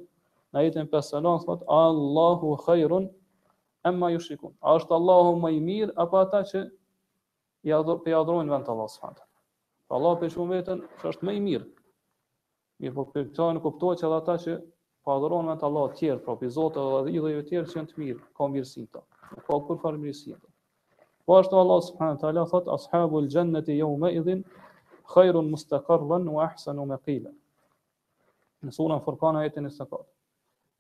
në 0.55 0.67
jetën 0.67 0.91
5 0.91 1.11
selon 1.13 1.43
thot 1.47 1.63
Allahu 1.79 2.55
khairun 2.67 3.07
amma 3.91 4.11
yushikun. 4.15 4.55
A 4.67 4.75
është 4.81 4.99
Allahu 4.99 5.39
më 5.45 5.53
i 5.57 5.61
mirë 5.71 5.95
apo 6.05 6.19
ata 6.25 6.43
që 6.51 6.65
i 7.65 7.73
adhrojnë 7.73 8.53
vend 8.53 8.67
të 8.67 8.73
Allah 8.75 8.89
s.w.t. 8.93 9.23
Pra 9.89 9.97
Allah 9.97 10.17
për 10.21 10.33
shumë 10.35 10.55
vetën 10.59 10.81
që 11.01 11.11
është 11.13 11.27
më 11.29 11.35
i 11.35 11.41
mirë. 11.45 11.67
Mirë, 12.85 12.95
po 12.97 13.05
për 13.15 13.23
këta 13.31 13.47
në 13.57 13.63
kuptohet 13.65 14.01
që 14.03 14.09
edhe 14.09 14.19
ata 14.21 14.35
që 14.43 14.57
po 15.05 15.15
adhrojnë 15.17 15.51
vend 15.53 15.63
të 15.63 15.67
Allah 15.69 15.95
tjerë, 16.01 16.19
pra 16.27 16.35
për 16.43 16.53
zotë 16.59 16.85
dhe 16.93 17.03
dhe 17.07 17.15
idhëjve 17.17 17.45
tjerë 17.49 17.71
që 17.71 17.79
jënë 17.79 17.91
të 17.93 18.03
mirë, 18.03 18.27
ka 18.37 18.49
mirësi 18.57 18.85
të, 18.93 19.03
ka 19.49 19.61
kur 19.69 19.79
farë 19.85 20.01
mirësi 20.03 20.35
të. 20.35 20.53
Po 21.25 21.39
ashtu 21.41 21.61
Allah 21.63 21.81
s.w.t. 21.87 22.29
Allah 22.31 22.51
thot, 22.53 22.69
ashabu 22.77 23.25
lë 23.25 23.33
gjennet 23.33 23.73
i 23.73 23.79
jo 23.79 23.89
me 24.03 24.13
idhin, 24.13 24.45
khajrun 25.15 25.49
mustekarlën 25.55 26.29
u 26.31 26.37
ahsanu 26.45 26.85
me 26.91 27.01
kile. 27.05 27.33
Në 28.65 28.77
surën 28.77 29.01
Furkana 29.07 29.47
jetin 29.47 29.71
i 29.71 29.73
sekarë. 29.73 30.05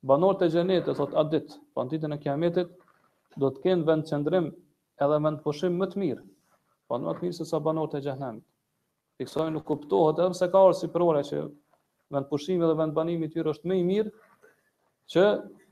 Banor 0.04 0.36
të 0.36 0.50
gjenete, 0.52 0.92
thot 1.00 1.16
adit, 1.16 1.56
pa 1.72 1.80
po 1.80 1.86
në 1.86 1.94
ditën 1.94 2.12
e 2.12 2.20
kiametit, 2.20 2.72
do 3.40 3.48
të 3.52 3.62
kënë 3.64 3.86
vend 3.88 4.06
qëndrim 4.10 4.50
edhe 5.04 5.20
vend 5.24 5.40
pëshim 5.44 5.80
më 5.80 5.88
të 5.92 6.00
mirë, 6.02 6.22
Po 6.88 6.98
nuk 7.00 7.22
mirë 7.24 7.36
se 7.40 7.46
sa 7.48 7.58
banor 7.64 7.88
të 7.92 8.00
xhehenem. 8.04 8.40
Fiksoj 9.20 9.46
nuk 9.54 9.64
kuptohet 9.68 10.18
edhe 10.24 10.34
pse 10.34 10.48
ka 10.52 10.62
or 10.68 10.74
si 10.76 10.88
prora 10.96 11.22
që 11.28 11.44
vend 12.14 12.28
pushimit 12.30 12.66
dhe 12.68 12.76
vend 12.80 12.96
banimit 12.96 13.32
tyre 13.34 13.52
është 13.54 13.70
më 13.70 13.78
i 13.78 13.84
mirë 13.90 14.12
që 15.14 15.24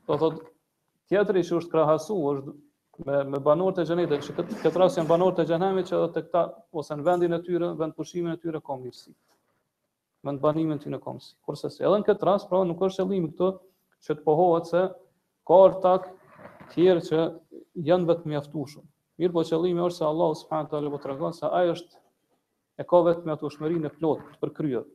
do 0.09 0.17
thot 0.23 0.39
teatri 1.13 1.43
që 1.49 1.59
është 1.59 1.71
krahasu 1.75 2.17
është 2.31 2.55
me 3.05 3.19
me 3.33 3.39
banor 3.45 3.73
të 3.73 3.83
xhenetit, 3.89 4.25
që 4.25 4.33
këtë 4.37 4.57
këtë 4.63 4.79
rasë 4.81 4.99
janë 4.99 5.09
banor 5.11 5.33
të 5.37 5.45
xhehenemit 5.49 5.87
që 5.89 5.95
edhe 5.99 6.09
të 6.15 6.23
këta 6.25 6.43
ose 6.81 6.97
në 6.97 7.05
vendin 7.07 7.37
e 7.37 7.39
tyre, 7.47 7.69
vend 7.79 7.95
pushimin 7.97 8.33
e 8.35 8.39
tyre 8.43 8.61
ka 8.67 8.75
mirësi. 8.81 9.13
Vend 10.27 10.41
banimin 10.43 10.77
e 10.77 10.99
ka 11.07 11.13
mirësi. 11.17 11.33
Kurse 11.47 11.71
se 11.73 11.85
edhe 11.87 11.99
në 12.03 12.07
këtë 12.09 12.29
rast 12.29 12.49
pra 12.51 12.61
nuk 12.69 12.81
është 12.89 13.01
qëllimi 13.03 13.33
këtu 13.33 13.51
që 14.07 14.17
të 14.19 14.25
pohohet 14.29 14.69
se 14.73 14.85
ka 15.49 15.61
orë 15.65 16.73
tjerë 16.75 17.01
që 17.09 17.23
janë 17.89 18.09
vetëm 18.13 18.33
mjaftuar. 18.35 18.79
Mirë 19.21 19.33
po 19.33 19.41
qëllimi 19.47 19.81
është 19.87 19.99
se 20.01 20.05
Allah 20.07 20.29
subhanahu 20.39 20.67
wa 20.67 20.71
taala 20.71 20.91
po 20.93 20.99
tregon 21.03 21.35
se 21.39 21.49
ai 21.59 21.67
është 21.73 21.99
e 22.81 22.85
ka 22.91 23.01
vetëm 23.07 23.31
atë 23.33 23.45
ushmërinë 23.49 23.89
e 23.89 23.91
plotë 23.97 24.39
për 24.43 24.53
kryer. 24.59 24.87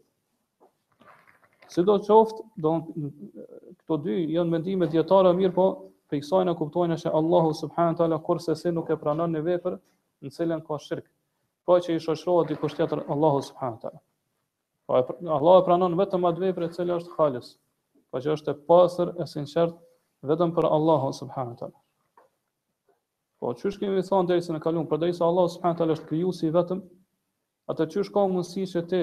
Si 1.74 1.84
do 1.90 1.94
të 2.06 2.16
do 2.64 2.72
këto 2.88 4.00
dy 4.06 4.16
janë 4.36 4.54
mendime 4.56 4.88
dietare 4.94 5.32
mirë 5.42 5.54
po 5.60 5.66
e 6.18 6.22
kuptojnë 6.62 6.96
se 7.04 7.12
Allahu 7.20 7.54
subhanahu 7.60 7.94
wa 7.94 7.98
taala 8.02 8.18
kurse 8.30 8.56
se 8.62 8.72
nuk 8.74 8.90
e 8.90 8.96
pranon 9.04 9.32
në 9.36 9.42
vepër 9.50 9.78
në 10.22 10.34
cilën 10.38 10.66
ka 10.70 10.78
shirkë, 10.88 11.08
Po 11.68 11.76
që 11.84 11.94
i 11.94 12.00
shoshrohet 12.00 12.48
diku 12.50 12.68
tjetër 12.72 13.02
Allahu 13.14 13.42
subhanahu 13.50 13.76
wa 13.76 13.80
taala. 13.84 14.00
Po 14.88 15.00
pra, 15.08 15.18
Allah 15.36 15.58
e 15.62 15.64
pranon 15.66 15.94
vetëm 16.00 16.24
atë 16.30 16.40
vepër 16.46 16.62
e 16.62 16.70
cila 16.78 16.94
është 17.02 17.14
halis, 17.18 17.52
po 18.10 18.18
që 18.24 18.32
është 18.38 18.50
e 18.54 18.62
pastër 18.70 19.12
e 19.20 19.26
sinqert 19.34 19.76
vetëm 20.32 20.54
për 20.58 20.64
Allahu 20.72 21.12
subhanahu 21.20 21.54
wa 21.54 21.58
taala. 21.62 21.78
Po 23.38 23.52
çu 23.58 23.68
është 23.70 23.80
kemi 23.86 24.02
thënë 24.06 24.26
derisa 24.28 24.54
ne 24.54 24.58
kalon, 24.62 24.82
përdaj 24.82 24.96
po, 24.96 24.98
derisa 25.04 25.24
Allah 25.26 25.42
subhanahu 25.50 25.78
taala 25.80 25.94
është 25.96 26.06
krijuesi 26.10 26.48
vetëm, 26.54 26.80
atë 27.72 27.86
çu 27.92 28.00
është 28.04 28.14
ka 28.16 28.22
mundësi 28.34 28.64
që 28.72 28.82
ti 28.92 29.02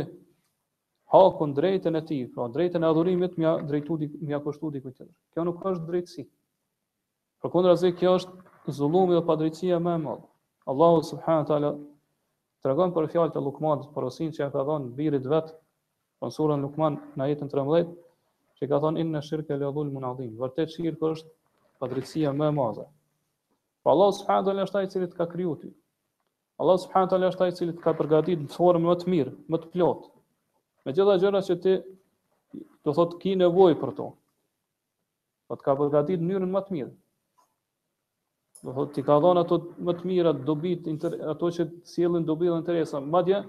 hakun 1.15 1.54
drejtën 1.60 1.96
e 1.96 2.01
tij, 2.10 2.24
pra 2.36 2.48
drejtën 2.58 2.84
e 2.84 2.89
adhurimit 2.92 3.38
mja 3.44 3.54
drejtu 3.70 3.98
di 4.01 4.10
mja 4.32 4.42
kushtu 4.48 4.74
di 4.74 4.82
këtë. 4.88 5.08
Kjo 5.32 5.46
nuk 5.48 5.62
ka 5.62 5.72
është 5.75 5.88
drejtësi. 5.92 6.25
Përkundrazi 7.46 7.94
kjo 8.01 8.15
është 8.20 8.75
zullumi 8.82 9.15
dhe 9.15 9.22
padrejtësia 9.30 9.80
më 9.86 9.94
e 10.00 10.01
madhe. 10.08 10.27
Allahu 10.74 11.04
subhanahu 11.12 11.48
taala 11.51 11.72
tregon 12.65 12.92
për 12.98 13.08
fjalët 13.13 13.38
e 13.39 13.46
Lukmanit, 13.48 13.88
porosin 13.96 14.34
që 14.36 14.44
ja 14.44 14.50
ka 14.58 14.68
dhënë 14.68 14.92
birit 15.00 15.32
vet, 15.36 15.54
në 16.25 16.34
surën 16.39 16.68
Lukman 16.68 17.00
në 17.22 17.32
jetën 17.32 17.56
13, 17.56 17.96
që 18.60 18.72
ka 18.74 18.84
thonë 18.84 19.06
inna 19.06 19.24
shirka 19.30 19.56
la 19.63 19.72
dhulmun 19.80 20.10
adhim. 20.12 20.36
Vërtet 20.44 20.74
shirku 20.75 21.13
është 21.15 21.34
padrejtësia 21.86 22.34
më 22.42 22.50
e 22.51 22.58
madhe. 22.62 22.88
Po 23.86 23.92
Allah 23.94 24.10
subhanahu 24.18 24.46
taala 24.50 24.63
është 24.65 24.80
ai 24.82 24.86
i 24.88 24.89
cili 24.92 25.08
të 25.12 25.18
ka 25.22 25.25
kriju 25.32 25.51
ti. 25.63 25.68
Allah 26.63 26.77
subhanahu 26.82 27.12
taala 27.12 27.27
është 27.34 27.44
ai 27.46 27.51
i 27.51 27.56
cili 27.60 27.74
të 27.77 27.84
ka 27.84 27.92
përgatitur 28.00 28.42
në 28.44 28.48
formë 28.54 28.82
më 28.89 28.94
të 29.01 29.12
mirë, 29.13 29.32
më 29.54 29.58
të 29.62 29.68
plotë. 29.75 30.08
Me 30.86 30.94
gjitha 30.98 31.18
gjëra 31.24 31.42
që 31.50 31.58
ti 31.65 31.74
do 32.88 32.96
thot 33.00 33.12
ki 33.22 33.36
nevojë 33.44 33.75
për 33.84 33.92
to. 34.00 34.08
Po 35.51 35.58
të 35.60 35.68
ka 35.68 35.75
përgatitur 35.84 36.24
në 36.24 36.30
mënyrën 36.32 36.56
më 36.56 36.62
të 36.70 36.74
mirë. 36.77 36.89
Do 38.65 38.74
thot 38.80 38.96
ti 38.98 39.04
ka 39.06 39.20
dhënë 39.22 39.44
ato 39.44 39.60
më 39.89 39.96
të 40.00 40.10
mira 40.10 40.32
dobi 40.50 40.72
ato 41.36 41.54
që 41.60 41.65
sjellin 41.94 42.25
dobi 42.30 42.50
dhe 42.50 42.56
interesa. 42.63 43.01
Madje 43.18 43.44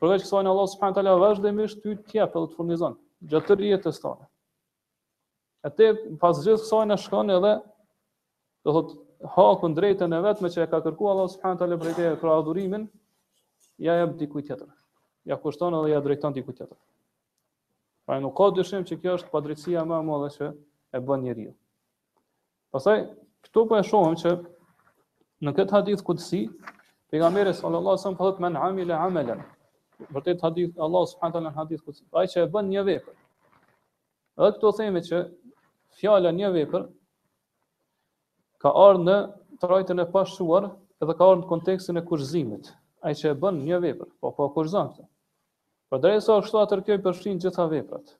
përveç 0.00 0.24
kësaj 0.24 0.48
Allah 0.54 0.70
subhanahu 0.76 0.96
taala 1.00 1.16
vazhdimisht 1.26 1.82
ty 1.84 1.92
të 2.06 2.22
jap 2.22 2.38
edhe 2.40 2.48
të 2.48 2.56
furnizon 2.62 2.96
gjatë 3.34 3.50
të 3.52 3.58
rjetës 3.64 4.00
tonë. 4.06 4.30
Atë 5.68 5.90
pas 6.24 6.40
gjithë 6.46 6.64
kësaj 6.64 6.84
na 6.88 6.96
shkon 7.04 7.34
edhe 7.36 7.52
do 8.66 8.76
thot 8.78 8.96
hakun 9.26 9.74
drejtën 9.74 10.12
e 10.14 10.20
vetme 10.22 10.50
që 10.52 10.62
e 10.62 10.66
ka 10.70 10.80
kërku 10.84 11.08
Allah 11.10 11.28
subhanahu 11.30 11.58
taala 11.58 11.78
për 11.80 11.90
idejë 11.92 12.18
për 12.20 12.32
adhurimin, 12.32 12.84
ja 13.82 13.96
jep 14.00 14.12
diku 14.20 14.42
tjetër. 14.42 14.68
Ja 15.28 15.36
kushton 15.40 15.74
edhe 15.78 15.90
ja 15.92 16.00
drejton 16.00 16.32
diku 16.36 16.52
tjetër. 16.54 16.76
Pra 18.06 18.20
nuk 18.22 18.36
ka 18.38 18.50
dyshim 18.56 18.86
që 18.88 19.00
kjo 19.02 19.16
është 19.18 19.32
padrejtësia 19.34 19.82
më 19.84 19.98
e 19.98 20.06
madhe 20.06 20.30
që 20.36 20.50
e 20.96 21.00
bën 21.04 21.24
njeriu. 21.26 21.54
Pastaj 22.72 23.02
këtu 23.46 23.66
po 23.68 23.76
e 23.78 23.82
shohim 23.84 24.16
që 24.22 24.32
në 25.46 25.52
këtë 25.58 25.76
hadith 25.76 26.02
kutsi 26.06 26.44
pejgamberi 27.10 27.52
sallallahu 27.54 27.90
alajhi 27.90 28.00
wasallam 28.04 28.20
thotë 28.22 28.44
men 28.44 28.56
amila 28.56 29.02
amalan. 29.06 29.42
Vërtet 30.14 30.42
hadith 30.46 30.78
Allah 30.78 31.04
subhanahu 31.10 31.36
taala 31.38 31.50
në 31.50 31.58
hadith 31.58 31.82
kutsi, 31.84 32.06
ai 32.14 32.26
që 32.30 32.46
e 32.46 32.50
bën 32.54 32.70
një 32.74 32.86
vepër. 32.90 33.16
Edhe 34.38 34.52
këtu 34.56 34.72
themi 34.78 35.02
që 35.10 35.22
fjala 35.98 36.30
një 36.38 36.52
vepër 36.60 36.86
ka 38.62 38.70
ardhur 38.74 39.04
në 39.06 39.14
trajtën 39.64 40.02
e 40.02 40.06
pashuar 40.14 40.64
edhe 41.04 41.14
ka 41.18 41.24
ardhur 41.30 41.42
në 41.44 41.48
kontekstin 41.50 41.98
e 42.00 42.04
kurzimit. 42.10 42.70
Ai 43.06 43.14
që 43.14 43.30
e 43.32 43.36
bën 43.42 43.60
një 43.68 43.78
vepër, 43.84 44.08
po 44.20 44.32
po 44.38 44.48
kurzon 44.56 44.88
këtë. 44.92 45.04
Po 45.90 45.98
drejtësa 46.02 46.38
ashtu 46.40 46.58
atë 46.62 46.78
kjo 46.86 46.96
i 46.98 47.02
përfshin 47.04 47.38
gjitha 47.44 47.68
veprat. 47.70 48.10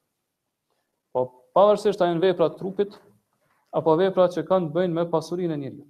Po 1.12 1.24
pavarësisht 1.56 2.02
ajo 2.06 2.20
veprat 2.22 2.54
trupit 2.60 2.94
apo 3.80 3.96
veprat 4.00 4.36
që 4.36 4.44
kanë 4.48 4.68
të 4.70 4.76
bëjnë 4.78 4.96
me 4.98 5.04
pasurinë 5.14 5.54
e 5.56 5.62
njeriu. 5.64 5.86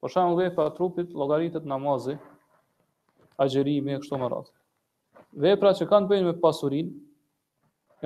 Për 0.00 0.12
shembull 0.14 0.38
vepra 0.40 0.64
trupit 0.78 1.12
llogaritet 1.18 1.64
namazi, 1.68 2.16
agjerimi 3.42 3.94
e 3.96 4.00
kështu 4.00 4.18
me 4.20 4.28
radhë. 4.32 4.54
Veprat 5.44 5.78
që 5.80 5.88
kanë 5.90 6.06
të 6.06 6.12
bëjnë 6.12 6.28
me 6.32 6.34
pasurinë 6.44 6.96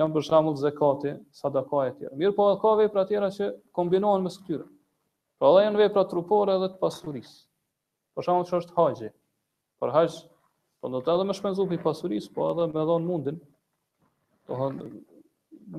janë 0.01 0.13
për 0.15 0.27
shembull 0.29 0.57
zakati, 0.63 1.15
sadaka 1.41 1.83
e 1.89 1.93
tjera. 1.97 2.15
Mirë, 2.19 2.35
po 2.37 2.49
ka 2.63 2.75
vepra 2.81 3.05
të 3.07 3.13
tjera 3.13 3.31
që 3.37 3.49
kombinohen 3.79 4.25
me 4.27 4.33
këtyre. 4.37 4.65
Po 5.43 5.49
pra 5.51 5.59
edhe 5.59 5.65
janë 5.67 5.79
vepra 5.81 6.01
trupore 6.07 6.53
edhe 6.55 6.67
të 6.71 6.77
pasurisë. 6.81 7.31
Për 8.15 8.23
shembull 8.23 8.45
ç'është 8.49 8.71
haxhi. 8.77 9.09
Për 9.83 9.89
haxh, 9.91 10.19
po 10.83 10.91
do 10.93 11.01
të 11.03 11.11
edhe 11.17 11.25
më 11.27 11.33
shpenzoj 11.39 11.65
për 11.73 11.81
pasurisë, 11.87 12.29
po 12.37 12.45
edhe 12.53 12.67
më 12.75 12.85
dhon 12.89 13.03
mundin. 13.09 13.41
Do 14.51 14.55
të 14.55 14.69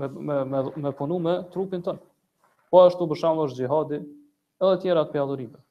me 0.02 0.09
me 0.26 0.37
me 0.50 0.61
me 0.85 0.92
punu 0.99 1.16
me 1.28 1.33
trupin 1.54 1.80
ton. 1.87 2.02
Po 2.68 2.83
ashtu 2.85 3.06
për 3.14 3.21
shembull 3.23 3.49
është 3.49 3.62
xhihadi 3.62 4.02
edhe 4.61 4.75
tjera 4.85 5.06
të 5.14 5.16
tjera 5.16 5.62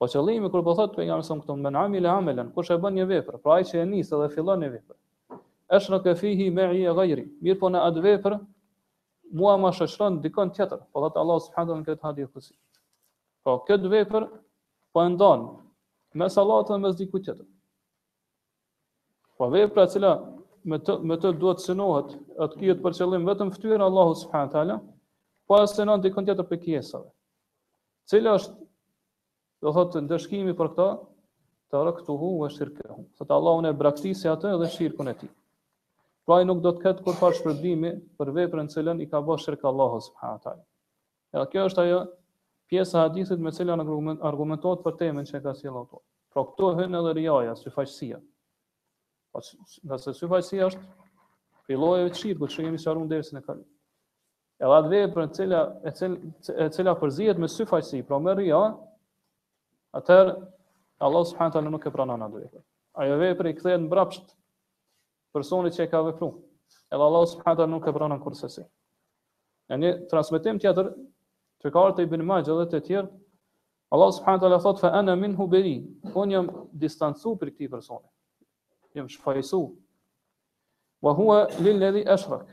Po 0.00 0.06
qëllimi 0.14 0.50
kur 0.54 0.64
po 0.64 0.74
thot 0.80 0.96
pejgamberi 0.96 1.28
son 1.28 1.42
këtu 1.42 1.58
men 1.60 1.76
amil 1.82 2.06
amelan, 2.14 2.54
kush 2.56 2.70
e 2.72 2.78
bën 2.86 2.96
një 3.00 3.06
vepër, 3.12 3.36
pra 3.44 3.58
ai 3.60 3.68
që 3.68 3.82
e 3.82 3.84
nis 3.90 4.12
edhe 4.16 4.30
fillon 4.32 4.64
një 4.64 4.70
vepër. 4.78 4.96
Esh 5.76 5.90
në 5.92 6.00
kafihi 6.06 6.46
me 6.56 6.70
i 6.78 6.86
e 6.88 6.96
gajri, 6.96 7.26
mirë 7.44 7.60
po 7.60 7.68
në 7.74 7.84
atë 7.90 8.00
vepër, 8.08 8.38
mua 9.36 9.58
më 9.60 9.74
shoqëron 9.82 10.20
dikon 10.24 10.56
tjetër, 10.56 10.80
po 10.92 11.04
dhëtë 11.04 11.20
Allah 11.24 11.36
subhanahu 11.48 11.76
wa 11.76 11.84
taala 11.84 11.84
këtë 11.92 12.04
hadithësirë. 12.08 12.58
Po 13.44 13.54
këtë 13.68 13.88
vepër 13.92 14.24
po 14.92 15.04
ndon 15.14 15.44
me 16.20 16.26
sallatën 16.34 16.82
me 16.84 16.90
dikujt 16.98 17.28
tjetër. 17.28 17.46
Po 19.40 19.48
vepra 19.54 19.84
që 19.88 20.12
me 20.68 20.78
të 20.84 20.96
me 21.08 21.16
të 21.16 21.30
duhet 21.40 21.60
të 21.62 21.70
synohet, 21.70 22.10
atë 22.44 22.58
kjo 22.60 22.74
për 22.84 22.96
qëllim 22.98 23.28
vetëm 23.30 23.52
fytyrën 23.54 23.84
Allahu 23.86 24.16
subhanahu 24.22 24.52
taala, 24.54 24.74
po 25.48 25.56
as 25.62 25.72
se 25.78 25.86
ndon 25.88 26.02
diku 26.04 26.24
tjetër 26.26 26.48
për 26.50 26.60
kësaj. 26.66 27.06
Cila 28.10 28.34
është 28.40 28.58
do 29.64 29.72
thotë 29.76 30.02
ndëshkimi 30.08 30.54
për 30.58 30.72
këtë? 30.74 30.90
Të 31.72 31.80
rëktuhu 31.86 32.28
e 32.44 32.50
shirkëhu. 32.52 33.02
Të 33.18 33.24
të 33.30 33.34
Allahun 33.38 33.68
e 33.70 33.76
braksisi 33.80 34.28
atë 34.30 34.52
dhe 34.60 34.68
shirkën 34.74 35.10
e 35.12 35.14
ti. 35.20 35.28
Pra 36.26 36.40
i 36.42 36.44
nuk 36.46 36.58
do 36.64 36.72
të 36.74 36.82
këtë 36.84 37.04
kur 37.06 37.16
farë 37.20 37.38
shpërbimi 37.40 37.92
për 38.20 38.32
vepër 38.40 38.64
në 38.64 38.72
cilën 38.74 39.02
i 39.04 39.06
ka 39.12 39.20
bësh 39.28 39.46
shirkë 39.46 39.68
Allahus. 39.70 40.10
Ja, 41.30 41.44
kjo 41.52 41.68
është 41.70 41.84
ajo 41.84 42.00
pjesa 42.70 42.98
e 42.98 43.02
hadithit 43.08 43.40
me 43.42 43.50
të 43.50 43.62
cilën 43.64 43.80
argumentohet 43.84 44.82
për 44.84 44.94
temën 45.00 45.26
që 45.28 45.40
ka 45.44 45.52
sjell 45.58 45.80
autor. 45.82 46.00
Pra 46.30 46.44
këto 46.46 46.68
hyn 46.78 46.94
edhe 47.00 47.14
riaja, 47.18 47.56
syfaqësia. 47.58 48.20
Po 49.34 49.42
nga 49.90 49.98
se 50.02 50.12
syfaqësia 50.18 50.68
është 50.70 50.86
filloi 51.66 52.04
vetë 52.06 52.20
çirku, 52.20 52.48
çu 52.50 52.62
kemi 52.66 52.78
shuar 52.82 52.98
mund 53.00 53.10
derisën 53.10 53.40
e 53.40 53.44
kalit. 53.48 53.66
E 54.62 54.70
la 54.70 54.78
dhe 54.86 55.00
për 55.14 55.28
cila 55.34 55.60
e 55.88 55.92
cila 55.98 56.34
e 56.66 56.70
cila 56.76 56.94
përzihet 57.00 57.38
me 57.42 57.48
syfaqsi, 57.50 58.02
pra 58.06 58.20
me 58.22 58.34
ria, 58.38 58.60
atër 59.96 60.30
Allah 61.06 61.24
subhanahu 61.30 61.54
taala 61.56 61.72
nuk 61.72 61.86
e 61.86 61.94
pranon 61.94 62.22
atë 62.26 62.40
veprë. 62.44 62.62
Ajo 63.02 63.16
veprë 63.22 63.50
i 63.50 63.54
kthehet 63.58 63.86
mbrapsht 63.86 64.36
personit 65.34 65.74
që 65.76 65.86
e 65.86 65.90
ka 65.90 66.02
vepruar. 66.10 66.36
Edhe 66.92 67.08
Allah 67.08 67.24
subhanahu 67.32 67.60
taala 67.62 67.72
nuk 67.78 67.86
e 67.88 67.94
pranon 67.98 68.20
kurse 68.22 68.48
si. 68.50 68.62
Ne 69.78 69.94
transmetim 70.10 70.58
tjetër 70.60 70.92
që 71.60 71.72
ka 71.74 71.82
arë 71.86 71.96
të 71.98 72.06
ibn 72.06 72.24
Majë 72.28 72.48
dhe 72.50 72.66
të 72.72 72.80
tjerë, 72.88 73.10
Allah 73.92 74.12
subhanahu 74.16 74.44
taala 74.44 74.60
thot 74.62 74.80
fa 74.80 74.90
ana 74.94 75.16
minhu 75.18 75.48
bari. 75.50 75.76
Un 76.14 76.30
jam 76.30 76.48
distancu 76.78 77.34
për 77.40 77.50
këtë 77.56 77.68
person. 77.72 78.02
Jam 78.94 79.08
shfaqsu. 79.10 79.58
Wa 81.02 81.14
huwa 81.18 81.40
lil 81.58 81.80
ladhi 81.82 82.04
ashrak. 82.14 82.44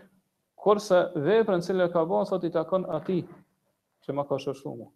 Kurse 0.57 1.03
veprën 1.15 1.61
se 1.61 1.73
ka 1.93 2.01
bën 2.09 2.25
sot 2.25 2.43
i 2.43 2.49
takon 2.51 2.87
atij 2.95 3.21
që 4.03 4.15
më 4.17 4.23
ka 4.29 4.37
shoshu 4.41 4.71
mua. 4.77 4.89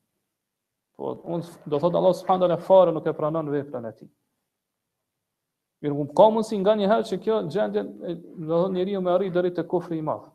Po 0.98 1.14
un 1.30 1.46
do 1.70 1.80
thot 1.80 1.94
Allah 1.96 2.14
subhanahu 2.16 2.42
taala 2.42 2.58
fare 2.58 2.92
nuk 2.92 3.06
e 3.08 3.14
pranon 3.14 3.46
veprën 3.50 3.86
e 3.86 3.94
tij. 4.00 4.10
Mirë, 5.82 5.94
unë 5.98 6.14
ka 6.18 6.28
mundësi 6.34 6.58
nga 6.62 6.74
një 6.78 6.90
herë 6.90 7.08
që 7.10 7.22
kjo 7.24 7.38
gjendje, 7.54 7.84
do 8.50 8.60
thot 8.62 8.74
njeriu 8.76 8.98
ju 9.00 9.06
me 9.06 9.14
arri 9.14 9.30
dërit 9.34 9.56
të 9.60 9.64
kufri 9.70 9.98
i 10.02 10.02
madhë. 10.06 10.30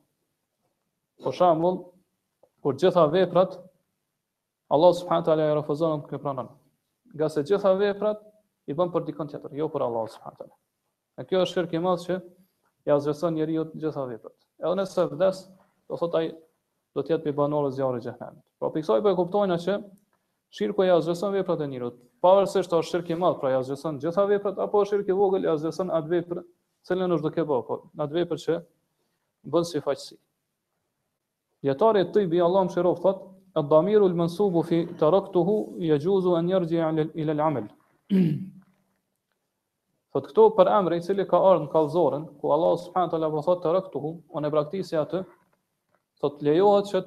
Për 1.24 1.34
shamë, 1.38 1.70
kur 2.62 2.74
gjitha 2.78 3.04
veprat, 3.12 3.52
Allah 4.68 4.94
subhanahu 4.94 5.20
wa 5.22 5.26
taala 5.30 5.42
e 5.50 5.54
refuzon 5.54 6.00
të 6.02 6.08
kë 6.12 6.18
pranon. 6.22 6.48
Nga 7.14 7.28
se 7.36 7.42
gjitha 7.46 7.70
veprat 7.78 8.22
i 8.66 8.74
bën 8.74 8.90
për 8.96 9.04
dikon 9.06 9.28
tjetër, 9.30 9.52
jo 9.60 9.68
për 9.70 9.84
Allah 9.86 10.08
subhanahu 10.10 10.34
wa 10.34 10.40
taala. 10.40 10.56
Dhe 11.20 11.26
kjo 11.30 11.42
është 11.46 11.54
shirk 11.58 11.76
i 11.78 11.82
madh 11.84 12.02
që 12.06 12.16
i 12.86 12.94
azhreson 12.96 13.36
njeriu 13.38 13.66
të 13.70 13.78
gjitha 13.84 14.06
veprat. 14.10 14.34
Edhe 14.64 14.78
nëse 14.80 15.04
vdes, 15.12 15.44
do 15.90 15.98
thot 16.00 16.18
ai 16.20 16.26
do 16.96 17.04
të 17.04 17.14
jetë 17.14 17.28
me 17.30 17.36
banorë 17.38 17.70
zjarrit 17.76 18.02
të 18.08 18.12
xhenemit. 18.16 18.42
Pra 18.58 18.66
po 18.70 18.74
fiksoj 18.78 19.02
po 19.04 19.12
e 19.12 19.18
kuptojnë 19.20 19.60
që 19.66 19.76
shirku 20.58 20.82
i 20.82 20.90
azhreson 20.96 21.32
veprat 21.36 21.62
e 21.66 21.70
njeriu. 21.70 21.92
Pavarësisht 22.24 22.72
është 22.74 22.90
shirk 22.90 23.14
i 23.14 23.20
madh, 23.22 23.38
pra 23.40 23.52
i 23.54 23.58
azhreson 23.60 24.00
të 24.00 24.08
gjitha 24.08 24.24
veprat 24.32 24.58
apo 24.66 24.82
është 24.82 24.96
shirk 24.96 25.12
i 25.14 25.18
vogël, 25.20 25.46
i 25.46 25.52
azhreson 25.52 25.94
atë 26.00 26.12
vepër 26.16 26.42
që 26.88 26.98
lënë 26.98 27.18
është 27.18 27.28
do 27.28 27.34
ke 27.36 27.46
bëhu, 27.46 27.62
po 27.68 27.78
atë 28.06 28.18
vepër 28.18 28.42
që 28.46 28.56
bën 29.52 29.68
sifaqsi. 29.70 30.16
Jetari 31.66 32.02
i 32.06 32.10
tij 32.14 32.26
bi 32.32 32.40
Allah 32.48 32.64
më 32.68 32.74
shëroftë 32.76 33.12
Ad-dhamiru 33.56 34.04
al 34.06 34.62
fi 34.68 34.78
taraktuhu 35.00 35.52
yajuzu 35.78 36.34
an 36.38 36.48
yarji' 36.48 37.10
ila 37.22 37.32
al-amal. 37.32 37.64
këto 40.16 40.44
për 40.56 40.68
emrin 40.72 41.00
i 41.00 41.04
cili 41.04 41.24
ka 41.28 41.36
ardhë 41.40 41.62
në 41.66 41.70
kallëzoren, 41.72 42.22
ku 42.40 42.52
Allah 42.52 42.72
subhanahu 42.80 43.08
wa 43.08 43.12
taala 43.16 43.28
të 43.28 43.32
po 43.38 43.42
thotë 43.48 43.62
taraktuhu, 43.68 44.10
e 44.44 44.50
braktisi 44.54 44.96
atë, 45.00 45.22
do 46.24 46.28
të 46.36 46.46
lejohet 46.50 46.88
që 46.92 47.02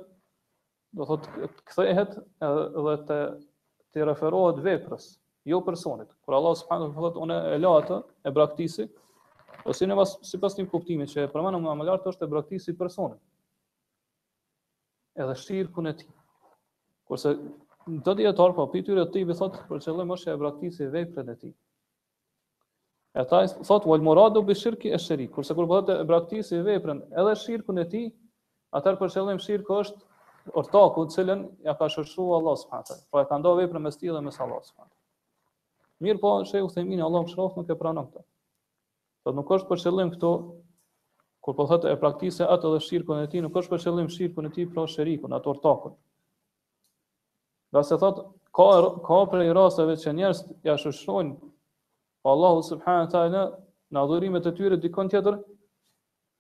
do 1.00 1.08
thot 1.12 1.30
të 1.30 1.50
kthehet 1.70 2.18
edhe 2.50 2.98
të 3.10 3.18
të 3.94 4.06
referohet 4.10 4.62
veprës, 4.66 5.08
jo 5.54 5.62
personit. 5.66 6.10
Kur 6.26 6.38
Allah 6.40 6.54
subhanahu 6.62 6.90
wa 6.90 6.94
taala 6.94 7.02
po 7.02 7.26
thotë 7.26 7.56
e 7.58 7.62
la 7.64 7.74
atë, 7.82 8.00
e 8.30 8.34
braktisi, 8.40 8.86
ose 9.66 9.86
po 9.86 9.90
në 9.92 10.00
pas 10.02 10.16
sipas 10.34 10.58
tim 10.58 10.70
kuptimit 10.74 11.14
që 11.14 11.26
e 11.28 11.32
përmendëm 11.34 11.66
më 11.70 11.76
më 11.82 12.00
është 12.14 12.26
e 12.26 12.32
braktisi 12.36 12.78
personit. 12.84 13.18
Edhe 15.24 15.36
kënë 15.66 15.90
e 15.90 15.94
ti. 16.02 16.10
Kurse 17.10 17.32
në 17.90 18.02
të 18.06 18.14
dietar 18.20 18.52
po 18.54 18.64
pi 18.72 18.84
tyre 18.88 19.04
ti 19.14 19.24
i 19.26 19.36
thot 19.40 19.56
për 19.70 19.80
qëllim 19.86 20.12
është 20.16 20.32
e 20.34 20.40
braktisë 20.44 20.88
veprën 20.96 21.32
e 21.34 21.36
tij. 21.44 21.54
E 23.18 23.22
ta 23.32 23.40
thot 23.70 23.88
wal 23.90 24.04
muradu 24.08 24.44
bi 24.50 24.54
shirki 24.60 24.92
e 24.94 25.00
shiri. 25.06 25.26
Kurse 25.34 25.56
kur 25.58 25.66
bëhet 25.72 25.90
e 25.96 26.04
braktisë 26.12 26.60
veprën 26.68 27.00
edhe 27.24 27.34
shirkun 27.46 27.82
e 27.82 27.86
tij, 27.96 28.12
atër 28.78 29.00
për 29.02 29.14
qëllim 29.16 29.42
shirku 29.48 29.80
është 29.86 30.56
ortaku, 30.62 31.08
të 31.10 31.16
cilën 31.18 31.42
ja 31.70 31.74
ka 31.80 31.88
shërshuar 31.96 32.38
Allah 32.42 32.58
subhanahu 32.62 33.00
Po 33.10 33.22
e 33.22 33.26
ka 33.32 33.40
ndau 33.42 33.58
veprën 33.58 33.82
me 33.82 33.90
tij 33.98 34.14
dhe 34.14 34.22
mes 34.28 34.38
Allah 34.46 34.62
subhanahu 34.70 34.98
Mirë 36.06 36.20
po, 36.24 36.32
shehu 36.50 36.70
themin 36.74 37.02
Allah 37.06 37.26
më 37.26 37.34
shrof 37.34 37.58
nuk 37.60 37.70
e 37.70 37.76
pranon 37.82 38.06
këtë. 38.12 38.22
Po 39.24 39.32
nuk 39.36 39.50
është 39.58 39.68
për 39.72 39.82
qëllim 39.84 40.14
këto 40.16 40.32
kur 41.44 41.58
po 41.58 41.66
thotë 41.74 41.90
e 41.94 41.98
praktikse 42.06 42.46
atë 42.56 42.72
dhe 42.76 42.84
shirkun 42.86 43.24
e 43.24 43.26
tij, 43.30 43.44
nuk 43.48 43.58
është 43.62 43.74
për 43.74 43.84
qëllim 43.86 44.12
shirkun 44.16 44.48
e 44.48 44.54
tij, 44.56 44.70
pra 44.74 44.86
shirkun 44.96 45.36
atë 45.38 45.52
ortakun. 45.58 45.98
Dhe 47.72 47.84
se 47.84 47.98
thot, 48.02 48.20
ka, 48.56 48.66
ka 49.08 49.18
prej 49.32 49.50
rasteve 49.56 49.96
që 50.02 50.14
njerës 50.20 50.40
ja 50.66 50.74
shushrojnë 50.82 51.36
Allahu 52.32 52.64
subhanë 52.70 53.10
taala 53.14 53.44
në 53.98 54.02
adhurimet 54.04 54.48
e 54.50 54.54
tyre 54.60 54.80
dikon 54.86 55.12
tjetër, 55.14 55.38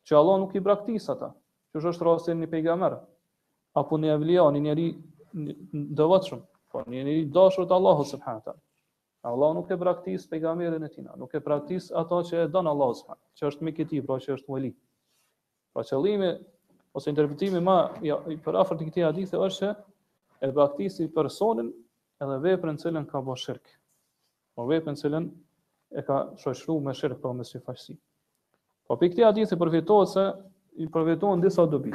që 0.09 0.17
Allah 0.21 0.39
nuk 0.41 0.55
i 0.59 0.63
braktis 0.69 1.05
ata, 1.13 1.29
që 1.75 1.81
është 1.91 2.05
rastin 2.07 2.41
një 2.43 2.49
pejgamer, 2.55 2.95
apo 3.81 3.97
një 4.01 4.11
evlia, 4.17 4.47
një 4.57 4.61
njeri 4.65 4.87
dëvatshëm, 6.01 6.41
po 6.73 6.81
një 6.85 7.03
njeri 7.07 7.23
dashur 7.37 7.69
të 7.69 7.77
Allahu 7.77 8.05
subhanë 8.13 8.43
taala. 8.47 8.61
Allah 9.29 9.53
nuk 9.55 9.71
e 9.71 9.77
praktis 9.81 10.25
pejgamberin 10.31 10.83
e 10.83 10.89
tina, 10.95 11.13
nuk 11.19 11.33
e 11.35 11.41
praktis 11.45 11.89
ato 12.01 12.21
që 12.29 12.41
e 12.45 12.47
don 12.55 12.67
Allahu 12.73 12.95
subhanahu, 13.01 13.25
që 13.37 13.49
është 13.51 13.67
mik 13.67 13.81
i 13.83 13.87
tij, 13.91 14.03
pra 14.07 14.17
që 14.25 14.35
është 14.37 14.53
veli. 14.55 14.71
Pra 15.75 15.83
qëllimi 15.89 16.29
ose 16.97 17.11
interpretimi 17.13 17.59
më 17.69 17.77
ja, 18.09 18.17
për 18.23 18.39
përafërt 18.47 18.83
i 18.83 18.87
këtij 18.89 19.05
hadithi 19.09 19.41
është 19.47 19.59
që 19.59 19.73
e 20.41 20.51
akti 20.61 20.89
si 20.89 21.07
personin 21.13 21.69
edhe 22.21 22.37
veprën 22.43 22.77
cilën 22.79 23.05
ka 23.07 23.21
bo 23.23 23.35
shirkë. 23.39 23.75
Po 24.55 24.65
veprën 24.67 24.95
cilën 24.99 25.27
e 25.99 26.03
ka 26.03 26.19
shoqëruar 26.39 26.83
me 26.87 26.93
shirkë 26.95 27.19
pra 27.19 27.31
po 27.31 27.33
me 27.39 27.43
si 27.47 27.59
Po 28.89 28.95
për 28.97 29.09
këti 29.11 29.23
adithi 29.27 29.57
përfitohet 29.61 30.09
se 30.09 30.23
i 30.81 30.87
përfitohet 30.89 31.37
në 31.37 31.41
disa 31.45 31.65
dobi. 31.69 31.91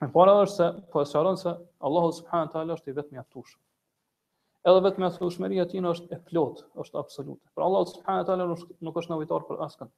Në 0.00 0.08
para 0.14 0.32
është 0.44 0.56
se, 0.56 0.66
po 0.92 1.00
e 1.02 1.06
se 1.10 1.18
Allahu 1.88 2.12
subhanahu 2.18 2.52
talë 2.54 2.74
është 2.76 2.90
i 2.90 2.92
vetëm 2.96 3.14
i 3.14 3.18
atushë. 3.20 3.58
Edhe 4.66 4.80
vetëm 4.86 5.02
mjë 5.02 5.10
atushë 5.12 5.42
mërija 5.44 5.66
është 5.66 6.08
e 6.10 6.18
plotë, 6.30 6.64
është 6.80 6.98
absolutë. 7.02 7.46
Pra 7.54 7.64
Allah, 7.68 7.84
subhanë 7.92 8.26
talë 8.30 8.48
nuk 8.80 8.96
është 9.02 9.10
navitar 9.12 9.42
për 9.48 9.60
askën. 9.66 9.90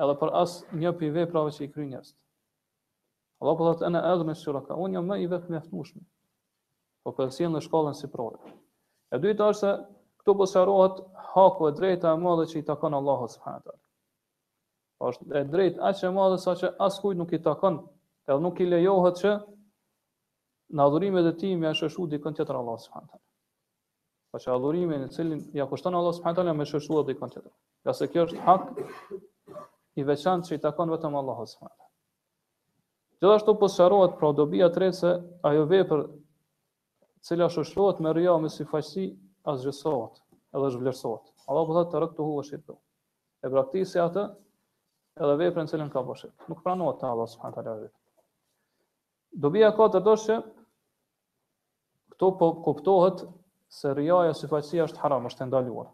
Edhe 0.00 0.14
për 0.22 0.30
as 0.40 0.56
një 0.72 0.94
për 1.00 1.12
veprave 1.20 1.50
që 1.52 1.64
i 1.64 1.68
kry 1.74 1.86
njështë. 1.92 2.16
Allah 3.42 3.56
po 3.60 3.64
thotë 3.68 3.86
ana 3.90 4.00
adhmu 4.14 4.34
shuraka, 4.40 4.74
un 4.86 4.92
jam 4.96 5.08
i 5.20 5.26
vetëm 5.28 5.54
i 5.54 5.58
aftushëm 5.60 6.02
po 7.02 7.12
për 7.16 7.30
sjellë 7.34 7.56
në 7.56 7.62
shkollën 7.66 7.96
siprore. 7.98 8.52
E 9.12 9.18
dyta 9.20 9.48
është 9.52 9.60
se 9.60 9.70
këtu 10.22 10.34
po 10.38 10.46
sqarohet 10.48 11.00
haku 11.34 11.68
e 11.68 11.72
drejta 11.76 12.12
e 12.14 12.20
madhe 12.22 12.46
që 12.52 12.60
i 12.60 12.66
takon 12.68 12.94
Allahut 12.94 13.30
subhanahu 13.34 13.58
wa 13.58 13.64
taala. 13.64 13.82
Po 14.98 15.10
është 15.12 15.34
e 15.40 15.44
drejtë 15.50 15.82
aq 15.88 16.02
e 16.08 16.12
madhe 16.14 16.38
sa 16.40 16.54
që 16.60 16.68
kujt 17.00 17.18
nuk 17.18 17.32
i 17.38 17.42
takon, 17.42 17.80
edhe 18.28 18.38
nuk 18.44 18.60
i 18.60 18.68
lejohet 18.70 19.18
që 19.22 19.32
në 20.72 20.82
adhurimet 20.86 21.26
e 21.28 21.34
tij 21.40 21.56
më 21.60 21.74
shëshu 21.80 22.06
dikon 22.14 22.36
tjetër 22.38 22.60
Allahu 22.60 22.78
subhanahu 22.84 23.10
wa 23.10 23.10
taala. 23.10 23.26
Po 24.32 24.38
që 24.40 24.52
adhurimi 24.54 24.96
në 25.02 25.10
cilin 25.12 25.42
ja 25.58 25.66
kushton 25.68 25.94
Allah 25.98 26.14
subhanahu 26.16 26.36
wa 26.36 26.42
taala 26.42 26.54
më 26.60 26.68
shëshu 26.70 27.02
dikon 27.10 27.34
tjetër. 27.34 27.52
Ja 27.84 27.92
se 27.92 28.06
kjo 28.08 28.28
është 28.28 28.46
hak 28.46 28.82
i 30.00 30.04
veçantë 30.08 30.46
që 30.48 30.56
i 30.58 30.62
takon 30.70 30.90
vetëm 30.94 31.18
Allahut 31.18 31.50
subhanahu 31.50 31.74
wa 31.74 31.76
taala. 31.76 31.88
Gjithashtu 33.22 33.54
po 33.54 34.14
pra 34.18 34.32
dobia 34.32 34.66
e 34.66 34.72
tretë 34.74 34.98
se 35.02 35.10
ajo 35.42 35.66
vepër 35.66 36.06
cila 37.22 37.48
shoshtohet 37.48 38.00
me 38.02 38.12
rria 38.12 38.34
me 38.42 38.50
si 38.50 38.64
faqësi 38.66 39.02
as 39.46 39.62
edhe 40.52 40.66
është 40.68 40.80
vlerësohet. 40.80 41.28
Allah 41.48 41.66
po 41.68 41.74
thotë 41.76 41.90
të 41.92 42.00
rëktu 42.02 42.24
hu 42.28 42.40
dhe 42.48 42.76
E 43.42 43.48
braktisi 43.50 43.98
atë 44.02 44.24
edhe 45.22 45.36
veprën 45.40 45.70
cilën 45.70 45.88
ka 45.90 46.02
po 46.06 46.14
Nuk 46.48 46.60
pranohet 46.62 46.98
të 47.00 47.06
Allah 47.08 47.28
subhanë 47.32 47.54
të 47.56 47.60
ala 47.60 47.74
vetë. 47.80 47.96
Dobija 49.46 49.70
ka 49.78 49.88
të 49.94 50.00
rdojshë 50.02 50.36
që 50.36 50.38
këto 52.14 52.30
po 52.42 52.50
kuptohet 52.66 53.24
se 53.78 53.94
rriaja 53.98 54.34
si 54.38 54.46
faqësi 54.52 54.82
është 54.84 54.98
haram, 55.02 55.26
është 55.30 55.44
endaluar. 55.46 55.88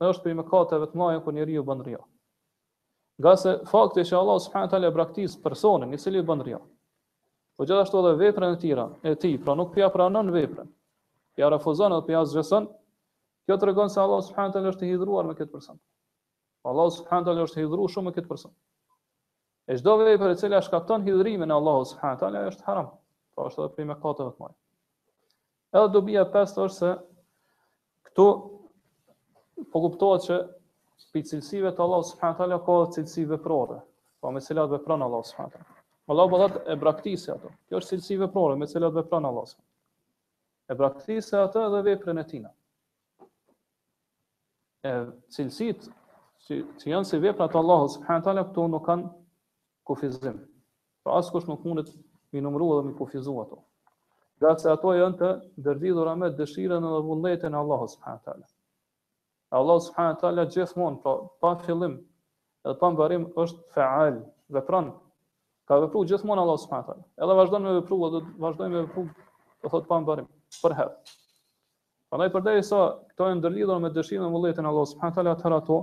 Në 0.00 0.08
është 0.12 0.22
për 0.24 0.30
i 0.30 0.34
me 0.34 0.42
të 0.50 0.78
vetë 0.84 0.96
maja 0.98 1.20
ku 1.26 1.30
një 1.36 1.44
rriju 1.46 1.62
bënë 1.70 1.84
rria. 1.86 2.02
Gase 3.28 3.58
fakti 3.66 4.04
që 4.06 4.16
Allah 4.20 4.40
subhanë 4.46 4.70
të 4.72 4.76
ala 4.80 4.90
braktisë 4.98 5.42
personin 5.46 5.92
i 5.94 5.98
cili 5.98 6.22
bënë 6.22 6.44
rria 6.48 6.62
po 7.58 7.64
gjithashtu 7.66 7.98
edhe 7.98 8.12
veprën 8.22 8.52
e 8.54 8.58
tira, 8.60 8.84
e 9.02 9.14
ti, 9.18 9.32
pra 9.44 9.54
nuk 9.58 9.72
pja 9.74 9.88
pranon 9.90 10.28
veprën, 10.30 10.66
pja 11.36 11.48
refuzon 11.50 11.92
edhe 11.96 12.06
pja 12.06 12.20
zgjeson, 12.30 12.68
kjo 13.48 13.56
të 13.58 13.68
regon 13.72 13.90
se 13.90 13.98
Allah 14.00 14.20
subhanët 14.26 14.58
e 14.60 14.68
është 14.70 14.84
i 14.86 14.90
hidruar 14.92 15.26
me 15.26 15.34
këtë 15.34 15.50
person. 15.50 15.80
Allah 16.68 16.90
subhanët 16.94 17.32
e 17.32 17.40
është 17.48 17.58
i 17.58 17.64
hidru 17.64 17.88
shumë 17.90 18.08
me 18.08 18.12
këtë 18.14 18.28
person. 18.30 18.52
E 19.66 19.74
çdo 19.80 19.94
vepër 20.02 20.34
e 20.36 20.36
cilja 20.38 20.60
shkakton 20.62 21.02
hidrimin 21.08 21.50
e 21.50 21.56
Allah 21.56 21.78
subhanët 21.90 22.22
e 22.38 22.42
është 22.52 22.66
haram, 22.68 22.92
pra 23.34 23.48
është 23.50 23.64
edhe 23.64 23.74
prime 23.78 23.96
kate 24.04 24.28
dhe 24.28 24.30
të 24.38 24.50
Edhe 25.78 25.88
do 25.94 26.00
bia 26.02 26.22
5 26.34 26.60
është 26.68 26.76
se 26.78 26.92
këtu 28.08 28.28
po 29.72 29.82
kuptohet 29.86 30.22
që 30.28 30.38
për 31.12 31.26
cilësive 31.32 31.74
të 31.76 31.84
Allah 31.88 32.06
subhanët 32.12 32.54
e 32.54 32.60
ka 32.70 32.78
cilësi 32.98 33.26
veprore, 33.34 33.80
pra 34.22 34.30
me 34.32 34.44
cilat 34.46 34.70
vepron 34.76 35.02
Allah 35.08 35.26
subhanët 35.28 35.58
e 35.60 35.77
Allahu 36.08 36.30
bëllat 36.32 36.52
po 36.64 36.72
e 36.72 36.76
braktisi 36.80 37.30
ato. 37.30 37.50
Kjo 37.68 37.78
është 37.82 37.90
cilësi 37.92 38.16
veprore 38.22 38.54
me 38.56 38.66
cilat 38.70 38.94
vepron 38.96 39.26
Allahu. 39.28 39.58
E 40.68 40.74
braktisi 40.76 41.36
ato 41.36 41.66
dhe 41.74 41.82
veprën 41.84 42.20
e 42.20 42.24
tina. 42.30 42.52
E 44.88 44.92
cilësit 45.34 45.84
që, 46.46 46.60
që 46.80 46.90
janë 46.94 47.08
si 47.10 47.20
veprat 47.20 47.56
Allahu 47.60 47.90
subhanët 47.98 48.30
ala 48.32 48.46
këto 48.48 48.64
nuk 48.72 48.86
kanë 48.88 49.10
kufizim. 49.88 50.38
Pra 51.04 51.18
asë 51.20 51.34
kush 51.34 51.48
nuk 51.50 51.64
mundet 51.68 51.90
mi 52.32 52.40
numru 52.44 52.70
dhe 52.78 52.86
mi 52.88 52.94
kufizu 52.96 53.34
ato. 53.42 53.60
Dhe 54.40 54.54
se 54.62 54.70
ato 54.72 54.94
janë 54.96 55.18
të 55.20 55.28
dërdidhura 55.68 56.14
me 56.22 56.30
dëshiren 56.40 56.86
dhe 56.88 57.02
vullnetin 57.10 57.58
Allahu 57.60 57.90
subhanët 57.98 58.32
ala. 58.32 58.48
Allahu 59.60 59.84
subhanët 59.90 60.24
ala 60.30 60.48
gjithmonë, 60.56 61.02
pra 61.04 61.20
pa 61.40 61.54
fillim 61.66 61.98
edhe 62.64 62.74
pa 62.80 62.90
mbarim 62.96 63.28
është 63.44 63.76
faal, 63.76 64.22
vepron 64.56 64.90
Ka 65.68 65.76
vepru 65.84 66.00
gjithmonë 66.08 66.40
Allahu 66.40 66.62
subhanahu 66.62 66.86
wa 66.88 66.94
taala. 66.94 67.06
Edhe 67.24 67.34
vazhdon 67.38 67.64
me 67.68 67.72
vepru, 67.76 67.96
do 68.08 68.18
të 68.24 68.44
vazhdojmë 68.44 68.74
me 68.74 68.80
vepru, 68.86 69.02
do 69.62 69.70
thotë 69.74 69.90
pa 69.90 69.98
mbarim. 70.04 70.28
Për 70.62 70.74
herë. 70.78 71.10
Prandaj 72.08 72.28
përderisa 72.36 72.78
këto 73.10 73.26
janë 73.28 73.40
ndërlidhur 73.42 73.82
me 73.84 73.90
dëshirën 73.98 74.24
e 74.24 74.30
vullnetin 74.34 74.68
Allahu 74.70 74.88
subhanahu 74.94 75.12
wa 75.12 75.20
taala, 75.20 75.34
atëherë 75.36 75.58
ato 75.64 75.76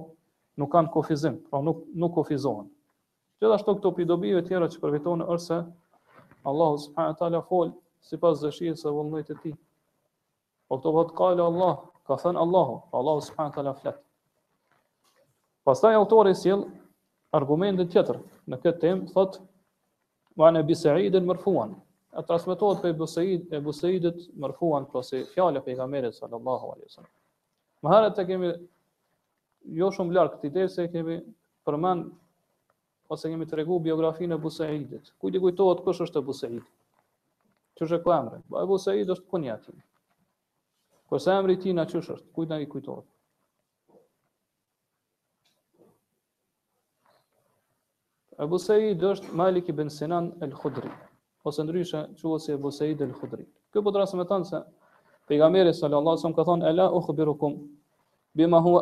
nuk 0.63 0.71
kanë 0.73 0.91
kufizim, 0.95 1.37
pra 1.51 1.61
nuk 1.67 1.83
nuk 2.03 2.15
kufizohen. 2.17 2.71
Gjithashtu 3.43 3.75
këto 3.77 3.93
pidobive 3.99 4.41
të 4.41 4.55
tjera 4.55 4.71
që 4.73 4.81
përfitojnë 4.85 5.29
ose 5.35 5.61
Allahu 6.49 6.81
subhanahu 6.87 7.13
wa 7.13 7.19
taala 7.21 7.43
fol 7.51 7.75
sipas 8.09 8.41
dëshirës 8.47 8.81
së 8.81 8.89
vullnetit 8.97 9.37
të 9.37 9.43
tij. 9.43 9.55
Po 10.69 10.79
këto 10.81 10.95
vot 10.97 11.13
ka 11.21 11.29
Allah, 11.37 11.75
ka 12.09 12.17
thënë 12.25 12.39
Allahu, 12.47 12.81
Allahu 13.01 13.21
subhanahu 13.29 13.53
wa 13.53 13.59
taala 13.61 13.75
flet. 13.83 14.01
Pastaj 15.65 15.93
autori 16.01 16.33
sjell 16.41 16.65
argumentin 17.37 17.85
tjetër 17.93 18.23
në 18.53 18.63
këtë 18.65 18.81
temë, 18.87 19.11
thotë 19.13 19.45
Wa 20.35 20.49
në 20.51 20.61
pra 20.67 20.93
e 20.99 21.03
idin 21.07 21.27
mërfuan 21.31 21.75
E 22.15 22.21
trasmetohet 22.27 22.81
për 22.83 23.03
e 23.05 23.73
e 23.87 23.95
idit 23.95 24.21
mërfuan 24.43 24.85
Pro 24.91 25.01
se 25.09 25.19
fjallë 25.31 25.61
për 25.63 25.73
i 25.73 25.77
gamere 25.79 26.11
sallallahu 26.17 26.69
alai 26.75 26.89
sallam 26.93 27.11
Më 27.85 27.93
herët 27.93 28.19
e 28.19 28.25
kemi 28.29 28.51
Jo 29.79 29.89
shumë 29.97 30.13
lërë 30.17 30.33
këti 30.35 30.51
derë 30.57 30.71
se 30.75 30.87
kemi 30.95 31.17
përmen 31.67 32.05
Ose 33.15 33.29
kemi 33.31 33.45
të 33.49 33.57
regu 33.61 33.75
biografin 33.85 34.31
e 34.33 34.37
Buseidit. 34.41 35.11
Kuj 35.21 35.35
i 35.37 35.39
kujtohet 35.43 35.83
kësh 35.85 35.99
është 36.07 36.19
e 36.21 36.25
Buseidit, 36.25 36.63
e 36.63 36.65
idit 36.65 37.79
Qësh 37.81 37.93
e 37.99 38.15
emre. 38.17 38.39
Ba 38.49 38.63
e 38.63 38.65
busë 38.71 38.91
e 38.95 39.01
idit 39.01 39.13
është 39.15 39.27
punjatin 39.33 39.81
Kërse 41.13 41.31
emri 41.41 41.59
ti 41.65 41.71
në 41.77 41.85
qësh 41.91 42.11
është 42.15 42.31
Kuj 42.39 42.49
në 42.49 42.63
i 42.65 42.69
kujtohet 42.71 43.05
Abu 48.37 48.57
Said 48.59 48.99
është 49.07 49.31
Malik 49.39 49.69
ibn 49.71 49.89
Sinan 49.97 50.25
al-Khudri, 50.43 50.89
ose 51.47 51.63
ndryshe 51.63 51.99
quhet 52.19 52.41
si 52.43 52.51
Abu 52.51 52.71
Said 52.77 52.99
al-Khudri. 53.05 53.45
Kjo 53.71 53.83
po 53.85 53.93
drasë 53.95 54.17
me 54.19 54.25
thënë 54.27 54.49
se 54.49 54.59
pejgamberi 55.31 55.71
sallallahu 55.77 56.15
alajhi 56.17 56.25
wasallam 56.25 56.35
ka 56.39 56.45
thënë 56.49 56.67
ela 56.71 56.87
ukhbirukum 56.99 57.53
bima 58.39 58.59
huwa 58.65 58.81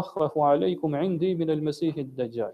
akhrahu 0.00 0.44
alaykum 0.50 0.94
indi 1.00 1.30
min 1.34 1.50
al-Masih 1.56 1.94
ad-Dajjal. 2.04 2.52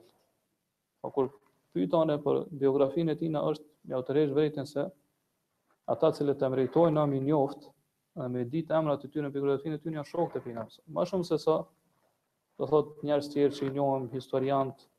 Po 1.03 1.11
kur 1.17 1.31
pyetën 1.75 2.15
për 2.23 2.39
biografinë 2.63 3.17
e 3.17 3.19
tij 3.21 3.33
na 3.35 3.43
është 3.51 3.71
ja 3.93 4.05
utresh 4.05 4.35
vërtetën 4.39 4.71
se 4.71 4.87
ata 5.95 6.13
që 6.15 6.31
le 6.31 6.37
të 6.39 6.53
meritojnë 6.55 6.95
namin 7.01 7.27
mi 7.27 7.31
njoft 7.33 7.67
dhe 8.23 8.31
me 8.37 8.47
ditë 8.55 8.79
emrat 8.79 9.03
e 9.03 9.11
tyre 9.11 9.27
në 9.27 9.35
biografinë 9.35 9.81
e 9.81 9.83
tyre 9.83 9.99
janë 9.99 10.11
shokët 10.15 10.47
e 10.47 10.53
tij. 10.53 10.83
Më 10.95 11.09
shumë 11.11 11.27
se 11.33 11.41
sa 11.49 11.59
do 12.59 12.69
thot 12.71 13.01
njerëz 13.05 13.29
të 13.33 13.35
tjerë 13.35 13.57
që 13.59 13.67
i 13.69 13.75
njohin 13.75 14.09
historiant 14.15 14.93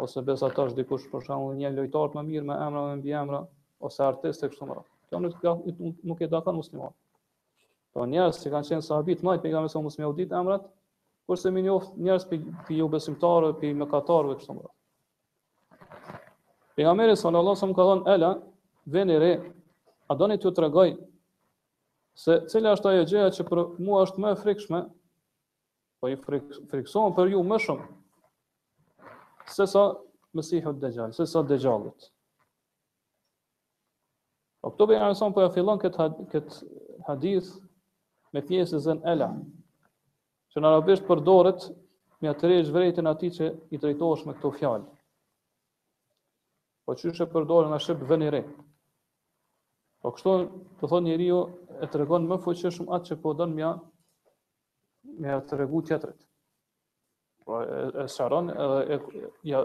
ose 0.00 0.20
besatarsh 0.26 0.74
dikush 0.76 1.04
për 1.12 1.22
shembull 1.26 1.54
një 1.58 1.70
lojtar 1.74 2.12
më 2.16 2.22
mirë 2.30 2.46
me 2.48 2.56
emra 2.66 2.80
me 2.90 2.96
mbi 3.00 3.14
emra 3.20 3.38
ose 3.88 4.04
artist 4.06 4.44
e 4.44 4.50
kështu 4.52 4.68
me 4.68 4.76
radhë. 4.76 4.90
Kjo 5.10 5.20
nuk 5.24 5.36
ka 5.40 5.54
nuk 6.10 6.20
e 6.20 6.28
dakon 6.34 6.58
musliman. 6.58 6.92
Po 7.96 8.04
njerëz 8.10 8.42
që 8.42 8.52
kanë 8.52 8.68
qenë 8.70 8.84
sahabit 8.84 9.22
më 9.24 9.36
të 9.38 9.44
pejgamberit 9.46 9.72
sa 9.74 9.80
më 10.02 10.10
udit 10.10 10.34
emrat, 10.40 10.66
kurse 11.26 11.52
më 11.54 11.62
njoft 11.64 11.96
njerëz 11.96 12.28
pe 12.32 12.40
pe 12.66 12.76
jo 12.76 12.90
besimtarë, 12.92 13.54
pe 13.60 13.72
mëkatarë 13.80 14.36
kështu 14.40 14.56
me 14.58 14.66
radhë. 14.66 16.22
Pejgamberi 16.76 17.16
sallallahu 17.16 17.56
alajhi 17.56 17.72
wasallam 17.72 17.76
ka 17.78 17.88
thënë 17.88 18.14
ela 18.16 18.30
veni 18.96 19.16
re, 19.22 19.30
a 20.10 20.14
doni 20.14 20.36
t'ju 20.38 20.52
tregoj 20.58 20.92
se 22.20 22.36
cila 22.50 22.76
është 22.76 22.92
ajo 22.92 23.06
gjëja 23.14 23.32
që 23.38 23.44
për 23.48 23.58
mua 23.86 24.04
është 24.04 24.20
më 24.22 24.30
e 24.30 24.36
frikshme? 24.42 24.82
Po 26.00 26.08
i 26.12 26.16
frik, 26.26 26.52
frikson 26.70 27.16
për 27.16 27.32
ju 27.32 27.40
më 27.52 27.58
shumë 27.64 27.86
se 29.52 29.66
sa 29.70 29.84
mësihu 30.36 30.72
të 30.74 30.82
dëgjallë, 30.86 31.14
se 31.16 31.26
sa 31.28 31.42
dëgjallët. 31.46 32.08
O 34.64 34.68
po 34.68 34.74
këto 34.74 34.86
bëjë 34.90 35.02
arësën 35.06 35.32
për 35.32 35.36
po 35.36 35.46
e 35.50 35.54
fillon 35.54 35.80
këtë, 35.82 35.98
had, 36.02 36.16
këtë 36.32 37.06
hadith 37.08 37.50
me 38.34 38.42
pjesë 38.44 38.78
e 38.78 38.82
zënë 38.88 39.10
Ela, 39.14 39.28
që 40.50 40.62
në 40.62 40.70
arabisht 40.72 41.06
përdoret 41.06 41.68
me 42.22 42.30
atë 42.32 42.50
rejsh 42.52 42.72
vrejtën 42.74 43.10
ati 43.10 43.30
që 43.38 43.50
i 43.76 43.80
drejtojsh 43.82 44.26
me 44.26 44.34
këto 44.38 44.50
fjallë. 44.58 44.86
Po 46.86 46.94
që 46.98 47.12
shë 47.14 47.26
përdoret 47.34 47.72
në 47.72 47.80
shëpë 47.86 48.08
dhe 48.10 48.18
një 48.24 48.30
rejtë. 48.36 48.56
Po 50.02 50.12
kështu 50.14 50.34
të 50.80 50.90
thonë 50.92 51.08
njeri 51.12 51.30
jo, 51.30 51.40
e 51.82 51.86
të 51.86 52.02
regon 52.02 52.26
më 52.30 52.40
shumë 52.52 52.92
atë 52.98 53.12
që 53.12 53.20
po 53.22 53.34
dënë 53.40 53.54
mja, 53.60 53.72
mja 55.24 55.40
të 55.48 55.58
regu 55.62 55.82
tjetërit 55.88 56.25
po 57.46 57.62
e 58.02 58.08
sharon 58.08 58.50
edhe 58.50 58.98
e 58.98 59.30
ja 59.52 59.60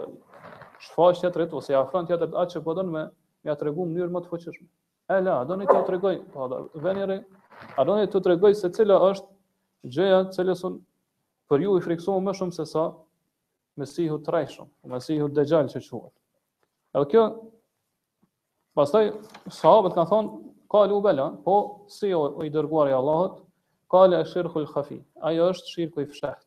shfaq 0.86 1.54
ose 1.58 1.72
ja 1.72 1.80
afron 1.82 2.06
atë 2.12 2.44
që 2.54 2.62
po 2.64 2.74
don 2.78 2.88
me 2.94 3.02
më 3.02 3.50
ja 3.50 3.56
tregu 3.58 3.84
më 3.86 3.94
mënyrë 3.96 4.14
më 4.14 4.22
të 4.24 4.30
fuqish. 4.30 4.58
E 5.14 5.18
la, 5.26 5.40
a 5.42 5.44
doni 5.48 5.66
të 5.66 5.74
të 5.80 5.86
tregoj? 5.88 6.14
Po, 6.32 6.46
vjeni 6.84 7.06
rë. 7.10 7.16
A 7.78 7.84
doni 7.86 8.06
të 8.06 8.14
të 8.14 8.22
tregoj 8.28 8.54
se 8.58 8.70
cila 8.76 9.00
është 9.10 9.28
gjëja 9.92 10.22
e 10.30 10.74
për 11.50 11.64
ju 11.66 11.74
i 11.78 11.84
friksoi 11.84 12.20
më 12.26 12.32
shumë 12.38 12.56
se 12.56 12.66
sa 12.70 12.84
me 13.80 13.86
sihu 13.88 14.18
të 14.20 14.30
rrejshëm, 14.30 14.68
me 14.92 15.00
sihu 15.00 15.26
të 15.28 15.34
dëgjallë 15.40 15.74
që 15.74 15.80
quat. 15.88 16.12
Edhe 16.94 17.08
kjo, 17.10 17.24
pastaj, 18.76 19.04
sahabët 19.58 19.96
kanë 19.96 20.10
thonë, 20.12 20.30
ka 20.72 20.84
lë 20.88 20.96
u 20.96 21.00
bela, 21.04 21.26
po, 21.44 21.56
si 21.92 22.12
o 22.14 22.22
i 22.44 22.50
dërguar 22.52 22.88
e 22.88 22.94
Allahot, 22.96 23.40
ka 23.92 24.06
lë 24.08 24.22
e 24.22 24.28
shirkhu 24.30 24.62
khafi, 24.72 25.00
ajo 25.28 25.50
është 25.54 25.72
shirkhu 25.74 26.00
i 26.00 26.06
fshëht. 26.12 26.40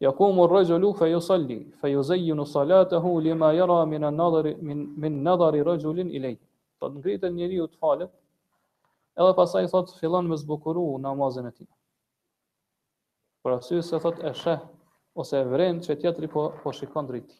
يقوم 0.00 0.42
الرجل 0.42 0.94
فيصلي 0.94 1.64
فيزين 1.80 2.44
صلاته 2.44 3.20
لما 3.20 3.52
يرى 3.52 3.84
من 3.86 4.04
النظر 4.04 4.56
من 4.62 5.00
من 5.00 5.24
نظر 5.24 5.66
رجل 5.66 6.00
اليه 6.00 6.38
قد 6.80 6.90
نغيت 6.96 7.24
النيري 7.24 7.60
وتفال 7.60 8.08
edhe 9.20 9.34
pasaj 9.40 9.64
thot 9.72 9.88
fillon 10.00 10.26
me 10.30 10.36
zbukuru 10.40 10.84
namazin 11.04 11.46
e 11.48 11.52
tij 11.56 11.66
por 13.42 13.52
asy 13.56 13.82
se 13.88 13.98
thot 14.04 14.16
e 14.28 14.32
sheh 14.42 14.60
ose 15.20 15.38
vren 15.52 15.82
se 15.86 15.94
tjetri 16.00 16.28
po 16.34 16.42
po 16.62 16.72
shikon 16.78 17.06
drejt 17.08 17.30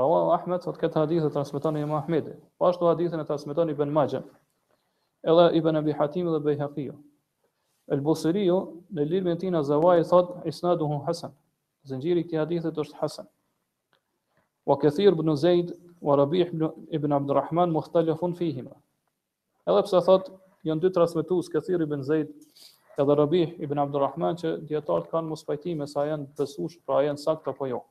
Rawa 0.00 0.20
Ahmed 0.36 0.60
thot 0.66 0.78
këtë 0.82 0.98
hadith 1.02 1.24
e 1.24 1.30
transmeton 1.34 1.76
Imam 1.80 1.94
Ahmedi. 2.02 2.32
Po 2.58 2.66
ashtu 2.68 2.86
hadithin 2.90 3.20
e 3.20 3.24
transmeton 3.24 3.68
Ibn 3.70 3.88
Majah. 3.98 4.22
Edhe 5.30 5.44
Ibn 5.58 5.76
Abi 5.78 5.92
Hatim 5.92 6.26
dhe 6.34 6.40
Bejhaqiu. 6.46 6.94
El 7.92 8.00
Busiriu 8.04 8.44
jo, 8.48 8.54
në 8.96 9.04
librin 9.10 9.34
e 9.36 9.40
tij 9.40 9.50
Nazawai 9.52 10.02
thot 10.08 10.30
isnaduhu 10.48 11.02
hasan. 11.04 11.34
Zinxhiri 11.90 12.22
i 12.24 12.24
këtij 12.28 12.40
hadithi 12.40 12.70
është 12.72 12.96
hasan. 13.00 13.26
Wa 14.64 14.78
kathir 14.80 15.12
ibn 15.12 15.28
Zaid 15.36 15.74
wa 16.00 16.14
Rabi' 16.16 16.46
ibn 16.96 17.12
Abd 17.12 17.34
Rahman 17.36 17.72
mukhtalifun 17.74 18.32
fihima. 18.40 18.72
Edhe 19.68 19.82
pse 19.84 20.00
thot 20.08 20.30
janë 20.64 20.86
dy 20.86 20.92
transmetues 20.96 21.50
Kathir 21.52 21.84
ibn 21.84 22.00
Zaid 22.08 22.30
edhe 23.02 23.18
Rabi' 23.20 23.50
ibn 23.66 23.80
Abd 23.84 24.00
Rahman 24.04 24.40
që 24.40 24.54
dietarët 24.70 25.10
kanë 25.12 25.28
mos 25.34 25.44
pajtime 25.48 25.88
sa 25.90 26.06
janë 26.08 26.30
besues 26.40 26.78
pra 26.88 27.02
janë 27.04 27.20
sakt 27.26 27.52
apo 27.52 27.68
jo. 27.68 27.82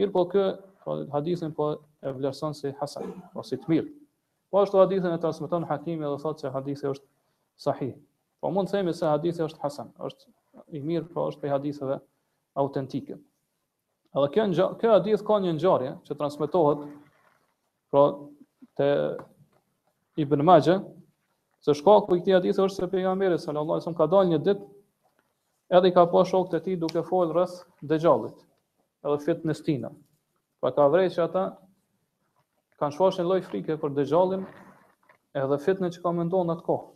Mirë 0.00 0.14
po 0.16 0.24
kë 0.32 0.46
pra, 0.84 0.96
hadithin 1.18 1.52
po 1.58 1.74
e 2.00 2.16
vlerëson 2.16 2.56
si 2.56 2.72
hasan 2.80 3.12
ose 3.12 3.34
po 3.36 3.48
si 3.52 3.60
të 3.60 3.68
mirë. 3.74 3.88
Po 4.48 4.64
ashtu 4.64 4.80
hadithin 4.80 5.12
e 5.12 5.20
transmeton 5.20 5.68
Hakimi 5.68 6.06
dhe 6.08 6.18
thot 6.24 6.40
se 6.40 6.48
hadithi 6.56 6.94
është 6.94 7.10
sahih. 7.66 7.98
Po 8.40 8.50
mund 8.54 8.70
të 8.70 8.76
themi 8.78 8.92
se 8.96 9.06
hadithi 9.10 9.42
është 9.46 9.62
hasan, 9.64 9.88
është 9.98 10.28
i 10.78 10.80
mirë, 10.88 11.08
po 11.14 11.24
është 11.30 11.40
prej 11.42 11.52
haditheve 11.56 11.96
autentike. 12.62 13.16
Edhe 14.16 14.30
kjo 14.34 14.44
ngjarje, 14.50 14.76
kjo 14.82 14.92
hadith 14.94 15.24
ka 15.28 15.38
një 15.44 15.54
ngjarje 15.56 15.90
që 16.06 16.16
transmetohet 16.20 16.84
pra 17.92 18.02
te 18.80 18.86
Ibn 20.24 20.42
Majah 20.48 20.80
se 21.66 21.74
shkaku 21.80 22.16
i 22.16 22.20
këtij 22.22 22.36
hadithi 22.38 22.62
është 22.64 22.80
se 22.84 22.88
pejgamberi 22.94 23.38
sallallahu 23.42 23.76
alajhi 23.76 23.84
wasallam 23.84 24.00
ka 24.00 24.08
dalë 24.14 24.30
një 24.32 24.38
ditë 24.48 25.78
edhe 25.78 25.90
i 25.90 25.94
ka 25.98 26.06
pa 26.14 26.22
shokët 26.30 26.58
e 26.60 26.64
tij 26.68 26.78
duke 26.84 27.02
folur 27.10 27.34
rreth 27.36 27.58
dëgjallit, 27.90 28.36
edhe 29.04 29.16
fit 29.26 29.42
tina. 29.44 29.54
stinë. 29.60 29.90
Pra 30.60 30.72
ka 30.78 30.86
vrejë 30.94 31.10
që 31.16 31.24
ata 31.26 31.44
kanë 32.80 32.94
shfaqur 32.96 33.18
një 33.20 33.26
lloj 33.28 33.42
frike 33.50 33.78
për 33.82 33.96
dëgjallin 33.98 34.46
edhe 35.44 35.58
fitnë 35.66 35.90
që 35.96 36.02
ka 36.06 36.12
mendon 36.22 36.54
atë 36.56 36.66
kohë. 36.70 36.88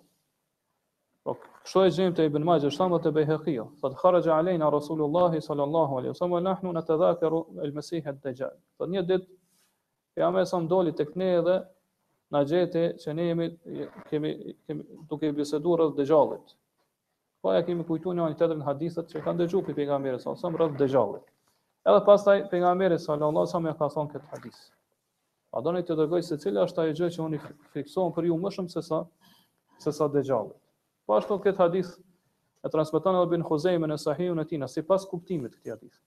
Po 1.23 1.37
kështu 1.63 1.83
e 1.87 1.91
gjejmë 1.95 2.15
te 2.19 2.25
Ibn 2.29 2.43
Majah 2.47 2.73
shtamba 2.75 2.99
te 3.03 3.11
Bejhaqiu. 3.15 3.65
Fat 3.83 3.93
kharaja 4.01 4.33
aleyna 4.37 4.71
Rasulullah 4.75 5.35
sallallahu 5.47 5.99
alaihi 6.01 6.13
wasallam 6.15 6.33
wa 6.35 6.41
nahnu 6.49 6.73
natadhakaru 6.79 7.43
al-Masih 7.67 8.09
ad-Dajjal. 8.13 8.57
Po 8.79 8.89
një 8.91 9.03
ditë 9.11 9.29
jamë 10.23 10.43
sa 10.53 10.59
ndoli 10.65 10.95
tek 11.03 11.13
ne 11.21 11.29
edhe 11.39 11.55
na 12.35 12.41
gjeti 12.49 12.83
që 13.05 13.15
ne 13.19 13.27
jemi 13.29 13.47
kemi 14.11 14.33
kemi 14.67 14.99
duke 15.13 15.31
biseduar 15.37 15.85
rreth 15.85 15.95
Dajjalit. 16.01 16.57
Po 17.43 17.55
ja 17.55 17.63
kemi 17.69 17.87
kujtuar 17.87 18.19
një 18.19 18.27
anë 18.27 18.41
tjetër 18.43 18.59
në 18.59 18.67
hadithet 18.71 19.15
që 19.15 19.23
kanë 19.27 19.43
dëgjuar 19.45 19.67
pe 19.69 19.77
pejgamberin 19.79 20.23
sallallahu 20.25 20.43
alaihi 20.43 20.63
rreth 20.65 20.83
Dajjalit. 20.83 21.31
Edhe 21.93 22.01
pastaj 22.09 22.39
pejgamberi 22.51 22.99
sallallahu 23.05 23.45
alaihi 23.45 23.53
wasallam 23.53 23.71
ja 23.71 23.79
ka 23.79 23.93
thonë 23.95 24.17
këtë 24.17 24.29
hadith. 24.35 24.61
Pa 25.55 25.63
doni 25.67 25.87
të 25.87 25.97
dërgoj 26.03 26.23
se 26.33 26.41
cila 26.43 26.67
është 26.67 26.83
ajo 26.87 26.99
gjë 26.99 27.15
që 27.19 27.25
unë 27.29 27.41
fikson 27.77 28.11
për 28.19 28.31
ju 28.33 28.41
më 28.43 28.55
shumë 28.59 28.75
se 28.77 28.83
sa 28.91 29.03
se 29.87 29.93
sa 30.01 30.11
Dajjalit. 30.19 30.62
Po 31.07 31.17
ashtu 31.19 31.37
këtë 31.45 31.59
hadith 31.61 31.93
e 32.67 32.71
transmeton 32.71 33.17
edhe 33.19 33.31
Ibn 33.31 33.45
Huzejme 33.49 33.89
në 33.91 33.97
Sahihun 34.03 34.43
e 34.43 34.47
tij, 34.51 34.83
pas 34.91 35.05
kuptimit 35.13 35.55
të 35.55 35.59
këtij 35.59 35.73
hadithi. 35.77 35.99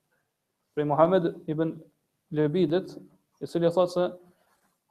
Për 0.76 0.88
Muhammed 0.92 1.28
ibn 1.56 1.74
Lebidit, 2.36 2.94
i 3.44 3.48
cili 3.52 3.70
thotë 3.76 3.94
se 3.98 4.06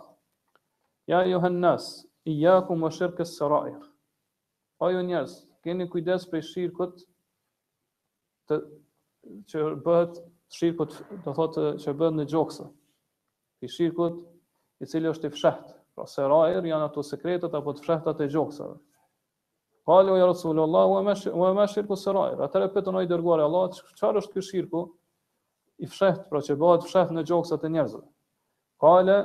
Ya 1.12 1.19
Yuhannas, 1.30 1.88
iyyakum 2.34 2.86
wa 2.86 2.91
shirk 2.98 3.19
as-sara'ir. 3.26 3.82
O 4.86 4.89
ju 4.93 5.02
njerëz, 5.08 5.34
keni 5.65 5.88
kujdes 5.91 6.26
për 6.32 6.41
shirkut 6.52 7.02
të 8.50 8.60
që 9.52 9.65
bëhet 9.86 10.19
shirkut, 10.60 10.93
do 11.26 11.34
thotë 11.39 11.67
që 11.86 11.93
bëhet 12.02 12.17
në 12.19 12.26
gjoksë. 12.34 12.65
Ky 13.62 13.69
shirkut 13.80 14.21
i 14.86 14.89
cili 14.91 15.10
është 15.13 15.30
i 15.32 15.38
fshehtë 15.38 15.78
Pra 15.95 16.05
se 16.12 16.23
janë 16.23 16.84
ato 16.86 17.01
sekretet 17.08 17.53
apo 17.58 17.71
të 17.75 17.84
fshehtat 17.86 18.19
e 18.19 18.25
gjoksave. 18.31 18.75
Qali 19.88 20.12
o 20.12 20.17
ja 20.19 20.25
Rasulullah, 20.27 20.84
wa 20.91 20.99
e 20.99 21.29
me 21.29 21.51
mashir 21.60 21.88
ku 21.88 21.95
sarajr. 22.01 22.41
Atë 22.47 22.62
repeto 22.65 22.91
në 22.95 23.03
i 23.05 23.10
dërguar 23.12 23.43
Allah, 23.45 23.69
çfarë 23.99 24.19
është 24.23 24.34
ky 24.34 24.43
shirku? 24.47 24.81
I 25.79 25.88
fsheht, 25.91 26.25
pra 26.31 26.41
që 26.47 26.58
bëhet 26.63 26.88
fsheht 26.89 27.13
në 27.15 27.23
gjoksat 27.29 27.63
e 27.63 27.69
njerëzve. 27.77 28.01
Qale 28.84 29.15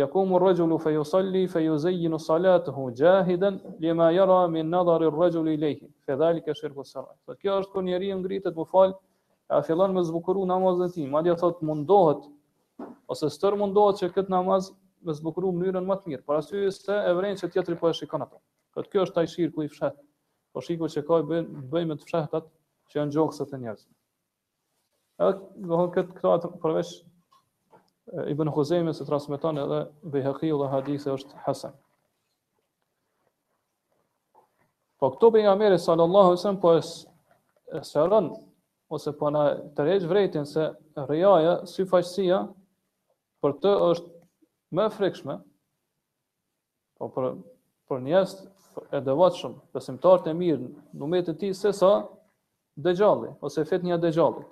yakum 0.00 0.34
ar-rajulu 0.38 0.78
fe 0.84 0.92
yusalli 0.94 1.42
fe 1.50 1.62
yuzayyinu 1.64 2.18
gjahiden, 2.26 2.94
jahidan 3.00 3.58
lima 3.86 4.08
yara 4.18 4.38
min 4.54 4.70
nadari 4.76 5.06
ar-rajuli 5.10 5.54
ilayhi. 5.58 5.88
Këdhalik 6.08 6.46
është 6.52 6.60
shirku 6.60 6.84
sarajr. 6.92 7.18
Po 7.26 7.34
kjo 7.40 7.58
është 7.64 7.72
kur 7.74 7.82
njeriu 7.88 8.18
ngritet 8.22 8.54
më 8.62 8.68
fal, 8.74 8.94
ka 9.50 9.62
fillon 9.66 9.94
me 9.98 10.02
zbukuru 10.12 10.46
namazin 10.52 10.84
e 10.84 10.90
tij, 10.94 11.10
madje 11.16 11.36
thot 11.42 11.60
mundohet 11.62 12.22
ose 13.12 13.30
stër 13.38 13.56
mundohet 13.64 14.02
që 14.02 14.12
kët 14.16 14.28
namaz 14.36 14.70
me 15.06 15.14
zbukuru 15.14 15.52
mënyrën 15.54 15.84
më 15.86 15.96
të 16.02 16.10
mirë, 16.10 16.24
por 16.26 16.38
asyje 16.40 16.72
se 16.74 16.92
e 16.92 17.12
vrenë 17.18 17.40
që 17.40 17.50
tjetëri 17.54 17.78
po 17.80 17.90
e 17.90 17.96
shikon 17.96 18.24
ato. 18.24 18.40
Këtë 18.76 18.92
kjo 18.92 19.04
është 19.08 19.20
ai 19.22 19.30
shirë 19.30 19.64
i 19.66 19.70
fshetë, 19.72 20.04
po 20.54 20.62
shiko 20.64 20.88
që 20.94 21.02
ka 21.06 21.18
i 21.22 21.26
bëjnë 21.28 21.92
me 21.92 21.96
të 22.00 22.08
fshetat 22.08 22.48
që 22.90 23.00
janë 23.00 23.16
gjoksat 23.16 23.52
e 23.52 23.60
njerëzë. 23.64 23.88
Edhe 25.24 25.32
dhe 25.68 25.86
këtë 25.96 26.18
këta 26.20 26.50
përveç 26.64 26.94
i 28.32 28.36
bënë 28.38 28.92
se 28.98 29.04
transmeton 29.08 29.58
edhe 29.64 29.80
vejhëkhi 30.14 30.50
dhe 30.60 30.70
hadithë 30.72 31.12
është 31.18 31.44
hasen. 31.46 31.74
Po 34.98 35.10
këto 35.10 35.30
pejgamberi 35.34 35.76
nga 35.76 35.94
alaihi 35.94 36.32
wasallam 36.32 36.58
po 36.62 36.74
e 36.78 37.80
sërën 37.84 38.28
ose 38.94 39.12
po 39.18 39.30
na 39.34 39.44
tërheq 39.76 40.04
vretin 40.08 40.46
se 40.46 40.68
rëjaja, 40.96 41.58
syfaqësia, 41.66 42.42
për 43.42 43.52
të 43.60 43.72
është 43.90 44.13
më 44.72 44.84
e 44.86 44.90
frikshme, 44.94 45.34
po 47.00 47.08
për 47.10 47.32
për 47.90 48.00
njerëz 48.06 48.32
e 48.96 49.00
devotshëm, 49.04 49.56
besimtar 49.74 50.22
të 50.24 50.32
mirë 50.38 50.68
në 50.96 51.04
umat 51.04 51.28
e 51.28 51.34
tij 51.40 51.52
se 51.58 51.72
sa 51.76 51.90
dëgjalli 52.82 53.28
ose 53.44 53.64
fit 53.68 53.84
një 53.86 53.98
dëgjalli. 54.02 54.44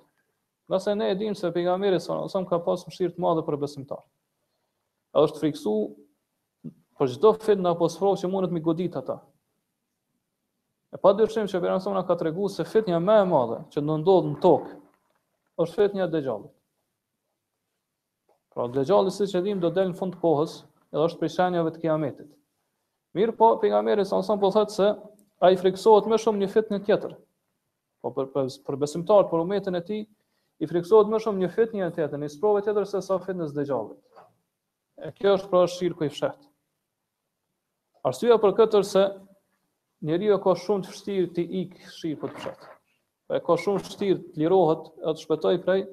Nëse 0.71 0.93
ne 0.95 1.09
e 1.11 1.15
dim 1.19 1.33
se 1.35 1.49
pejgamberi 1.51 1.99
sa 1.99 2.19
ose 2.27 2.43
ka 2.49 2.59
pas 2.63 2.85
mëshirë 2.87 3.15
të 3.17 3.23
madhe 3.23 3.43
për 3.47 3.57
besimtar. 3.63 4.03
A 5.15 5.23
është 5.25 5.41
friksu 5.41 5.73
për 6.99 7.11
çdo 7.15 7.33
fet 7.43 7.59
në 7.59 7.73
apostrof 7.73 8.19
që 8.21 8.29
mund 8.31 8.47
të 8.47 8.53
më 8.55 8.63
godit 8.63 8.95
ata? 9.01 9.17
E 10.93 10.97
pa 11.01 11.09
dërshim 11.17 11.49
që 11.49 11.59
Peransona 11.63 12.03
ka 12.05 12.13
të 12.15 12.27
regu 12.29 12.47
se 12.53 12.63
fitnja 12.69 12.99
me 13.01 13.15
e 13.23 13.25
madhe 13.33 13.63
që 13.73 13.81
në 13.81 13.99
ndodhë 14.03 14.29
në 14.31 14.39
tokë, 14.45 14.75
është 15.63 15.81
fitnja 15.81 16.05
dhe 16.13 16.21
gjallit. 16.25 16.53
Pra 18.53 18.67
dëgjalli 18.69 19.09
si 19.13 19.25
që 19.31 19.39
dhim 19.47 19.61
do 19.61 19.69
delë 19.75 19.91
në 19.91 19.97
fund 19.99 20.15
kohës, 20.23 20.59
edhe 20.93 21.03
është 21.09 21.29
shenjave 21.35 21.71
të 21.75 21.81
kiametit. 21.85 22.27
Mirë 23.17 23.33
po, 23.39 23.47
për 23.63 23.71
nga 23.71 23.79
meri 23.87 24.05
sa 24.05 24.19
nësëm 24.21 24.41
po 24.43 24.51
thëtë 24.53 24.75
se, 24.75 24.89
a 25.43 25.49
i 25.53 25.57
friksohet 25.57 26.05
me 26.11 26.19
shumë 26.21 26.43
një 26.43 26.49
fit 26.53 26.69
një 26.73 26.79
tjetër. 26.85 27.15
Po 28.03 28.11
për, 28.13 28.29
për, 28.35 28.51
për 28.67 28.77
besimtarë, 28.83 29.25
për 29.31 29.41
umetën 29.45 29.79
e 29.79 29.81
ti, 29.87 29.97
i 30.63 30.69
friksohet 30.69 31.09
me 31.09 31.19
shumë 31.23 31.41
një 31.45 31.49
fit 31.55 31.73
një 31.75 31.89
tjetër, 31.97 32.21
një 32.25 32.29
sprove 32.35 32.61
tjetër 32.67 32.85
se 32.93 33.01
sa 33.07 33.17
fit 33.25 33.37
në 33.39 33.49
zdëgjallit. 33.55 34.21
E 35.01 35.11
kjo 35.17 35.33
është 35.39 35.49
pra 35.51 35.63
është 35.65 35.79
shirë 35.81 35.99
kuj 36.03 36.11
fshetë. 36.13 36.47
Arsyeja 38.11 38.37
për 38.43 38.55
këtë 38.61 38.83
është 38.83 38.91
se, 38.91 39.07
njeri 40.09 40.29
e 40.29 40.37
ka 40.45 40.53
shumë 40.65 40.85
të 40.85 40.93
fështirë 40.93 41.33
të 41.39 41.47
ikë 41.63 41.91
shirë 41.97 42.21
për 42.25 42.37
të 42.37 42.53
Pra 43.31 43.39
e 43.39 43.43
ka 43.47 43.55
shumë 43.57 43.81
fështirë 43.85 44.21
të 44.33 44.41
lirohet 44.43 44.89
e 45.01 45.09
të 45.15 45.19
shpetoj 45.23 45.53
prej 45.65 45.85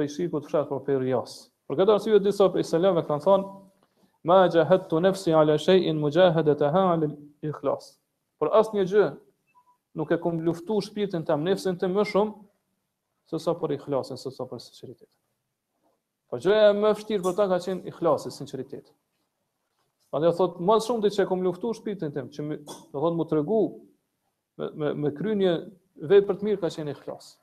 pe 0.00 0.08
shiku 0.08 0.40
të 0.40 0.48
fshat 0.48 0.70
për 0.72 0.80
perjas. 0.86 1.32
Për 1.68 1.80
këtë 1.82 1.92
arsye 1.96 2.20
disa 2.24 2.46
pe 2.54 2.62
selam 2.66 2.96
kanë 3.06 3.24
thonë 3.26 3.48
ma 4.28 4.38
jahadtu 4.52 5.00
nafsi 5.04 5.34
ala 5.36 5.58
shay'in 5.60 5.98
mujahadataha 6.00 6.84
al 6.94 7.04
ikhlas. 7.46 7.90
Por 8.40 8.48
asnjë 8.56 8.86
gjë 8.92 9.08
nuk 10.00 10.12
e 10.12 10.18
kum 10.22 10.40
luftu 10.46 10.78
shpirtin 10.86 11.26
tam 11.28 11.44
nefsën 11.44 11.76
të 11.82 11.90
më 11.92 12.06
shumë 12.12 12.38
se 13.30 13.40
sa 13.44 13.52
për 13.60 13.76
ikhlasin, 13.76 14.16
se 14.18 14.32
sa 14.34 14.46
për 14.50 14.62
sinqeritet. 14.64 15.10
Po 16.30 16.38
jo 16.40 16.54
e 16.56 16.72
më 16.80 16.94
vërtet 16.94 17.24
për 17.26 17.36
ta 17.38 17.48
ka 17.52 17.60
qen 17.62 17.84
ikhlasi, 17.92 18.32
sinqeritet. 18.34 18.88
Atë 20.16 20.30
e 20.30 20.34
thot 20.40 20.58
më 20.66 20.80
shumë 20.86 21.06
ditë 21.08 21.18
që 21.20 21.28
kum 21.30 21.44
luftu 21.44 21.74
shpirtin 21.76 22.16
tim, 22.16 22.32
që 22.32 22.48
do 22.48 22.80
të 22.96 23.04
thonë 23.04 23.20
më 23.20 23.28
tregu 23.34 23.60
me 24.60 24.72
me, 24.80 24.94
me 25.04 25.12
krynje 25.20 25.52
vetë 26.10 26.26
për 26.30 26.40
të 26.40 26.48
mirë 26.48 26.64
ka 26.64 26.72
qenë 26.78 26.96
ikhlasi. 26.96 27.36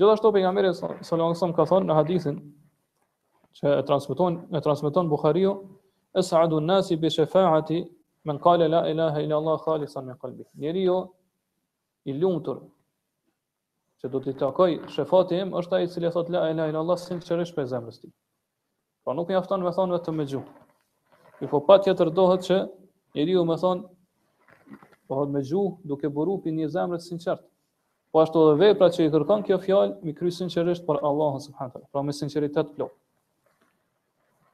Gjithashtu 0.00 0.30
pejgamberi 0.32 0.68
sallallahu 0.74 1.12
alajhi 1.14 1.34
wasallam 1.38 1.54
ka 1.58 1.64
thënë 1.68 1.86
në 1.90 1.94
hadithin 1.98 2.36
që 3.60 3.70
e 3.80 3.86
transmeton 3.86 4.34
e 4.54 4.60
transmeton 4.66 5.08
Buhariu 5.12 5.54
es'adu 6.20 6.60
an-nasi 6.62 6.96
bi 7.04 7.10
shafa'ati 7.14 7.80
man 8.30 8.38
qala 8.44 8.68
la 8.74 8.82
ilaha 8.92 9.22
illa 9.24 9.40
allah 9.40 9.56
khalisan 9.64 10.06
min 10.06 10.16
qalbi. 10.22 10.44
Njeriu 10.62 10.98
i 12.06 12.14
lumtur 12.20 12.60
që 14.00 14.12
do 14.12 14.20
të 14.26 14.36
takoj 14.44 14.76
shefati 14.94 15.40
im 15.42 15.50
është 15.62 15.80
ai 15.80 15.88
i 15.88 15.90
cili 15.94 16.12
thot 16.14 16.30
la 16.30 16.44
ilaha 16.52 16.70
illa 16.70 16.84
allah 16.84 17.00
sinqerisht 17.06 17.58
për 17.58 17.66
zemrës 17.72 17.98
tij. 18.04 18.14
Po 19.04 19.18
nuk 19.18 19.32
mjafton 19.34 19.66
me 19.66 19.72
thon 19.78 19.96
vetëm 19.98 20.14
me 20.20 20.28
gjuhë. 20.30 21.50
Po 21.50 21.58
patjetër 21.72 22.14
dohet 22.20 22.46
që 22.46 22.60
njeriu 23.18 23.42
më 23.50 23.58
thon 23.64 23.82
po 25.08 25.24
me 25.34 25.42
gjuhë 25.50 25.76
duke 25.90 26.06
buru 26.18 26.38
pi 26.44 26.54
një 26.60 26.70
zemrë 26.78 27.02
të 27.02 27.06
sinqertë 27.10 27.48
po 28.12 28.22
ashtu 28.22 28.42
edhe 28.52 28.72
pra 28.78 28.88
që 28.92 29.06
i 29.06 29.10
kërkon 29.12 29.42
kjo 29.44 29.58
fjalë 29.64 30.06
mi 30.06 30.14
kry 30.16 30.30
sinqerisht 30.32 30.84
për 30.86 31.00
Allahun 31.04 31.42
subhanallahu 31.44 31.90
pra 31.92 32.04
me 32.08 32.14
sinqeritet 32.16 32.70
plot. 32.76 32.94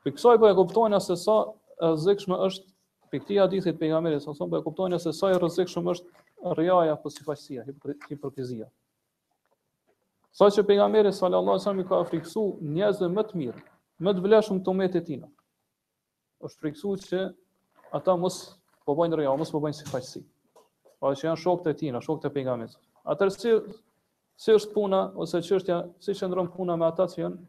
Piksoj 0.04 0.38
po 0.42 0.50
e 0.50 0.56
kuptojnë 0.58 0.98
se 1.00 1.16
sa 1.16 1.36
e 1.44 1.90
rrezikshme 1.92 2.38
është 2.48 3.14
pikti 3.14 3.38
hadithit 3.38 3.78
pejgamberit 3.80 4.22
sa 4.24 4.34
son 4.34 4.50
po 4.52 4.58
e 4.58 4.64
kuptojnë 4.66 4.98
se 5.04 5.12
sa 5.16 5.30
e 5.30 5.36
rrezikshme 5.38 5.84
është 5.94 6.56
rjaja 6.58 6.96
apo 6.98 7.12
sifaqësia, 7.14 7.64
hipokrizia. 8.10 8.66
Sa 10.34 10.48
që 10.50 10.64
pejgamberi 10.66 11.12
sallallahu 11.14 11.54
alajhi 11.54 11.62
wasallam 11.62 11.88
ka 11.88 12.02
friksuar 12.10 12.58
njerëz 12.74 13.04
më 13.14 13.24
të 13.30 13.38
mirë, 13.42 13.62
më 14.02 14.16
të 14.18 14.24
vlefshëm 14.26 14.64
të 14.64 14.72
e 14.84 15.00
tij. 15.06 15.20
Është 16.44 16.60
friksuar 16.60 16.98
që 17.06 17.22
ata 17.94 18.16
mos 18.16 18.40
po 18.84 18.98
bëjnë 18.98 19.22
rjaja, 19.22 19.36
mos 19.38 19.54
po 19.54 19.62
bëjnë 19.62 19.78
sifaqësi. 19.78 20.24
Pra 21.00 21.14
që 21.14 21.30
janë 21.30 21.40
shokët 21.40 21.70
e 21.70 21.74
tij, 21.78 21.94
shokët 22.02 22.28
e 22.28 22.34
pejgamberit. 22.34 22.74
Atër 23.12 23.30
si, 23.34 23.50
si 24.40 24.54
është 24.54 24.72
puna, 24.72 25.02
ose 25.20 25.40
që 25.44 25.58
është, 25.58 25.78
si 26.04 26.14
që 26.16 26.30
ndronë 26.30 26.52
puna 26.56 26.76
me 26.80 26.86
ata 26.88 27.06
që 27.12 27.20
janë, 27.22 27.42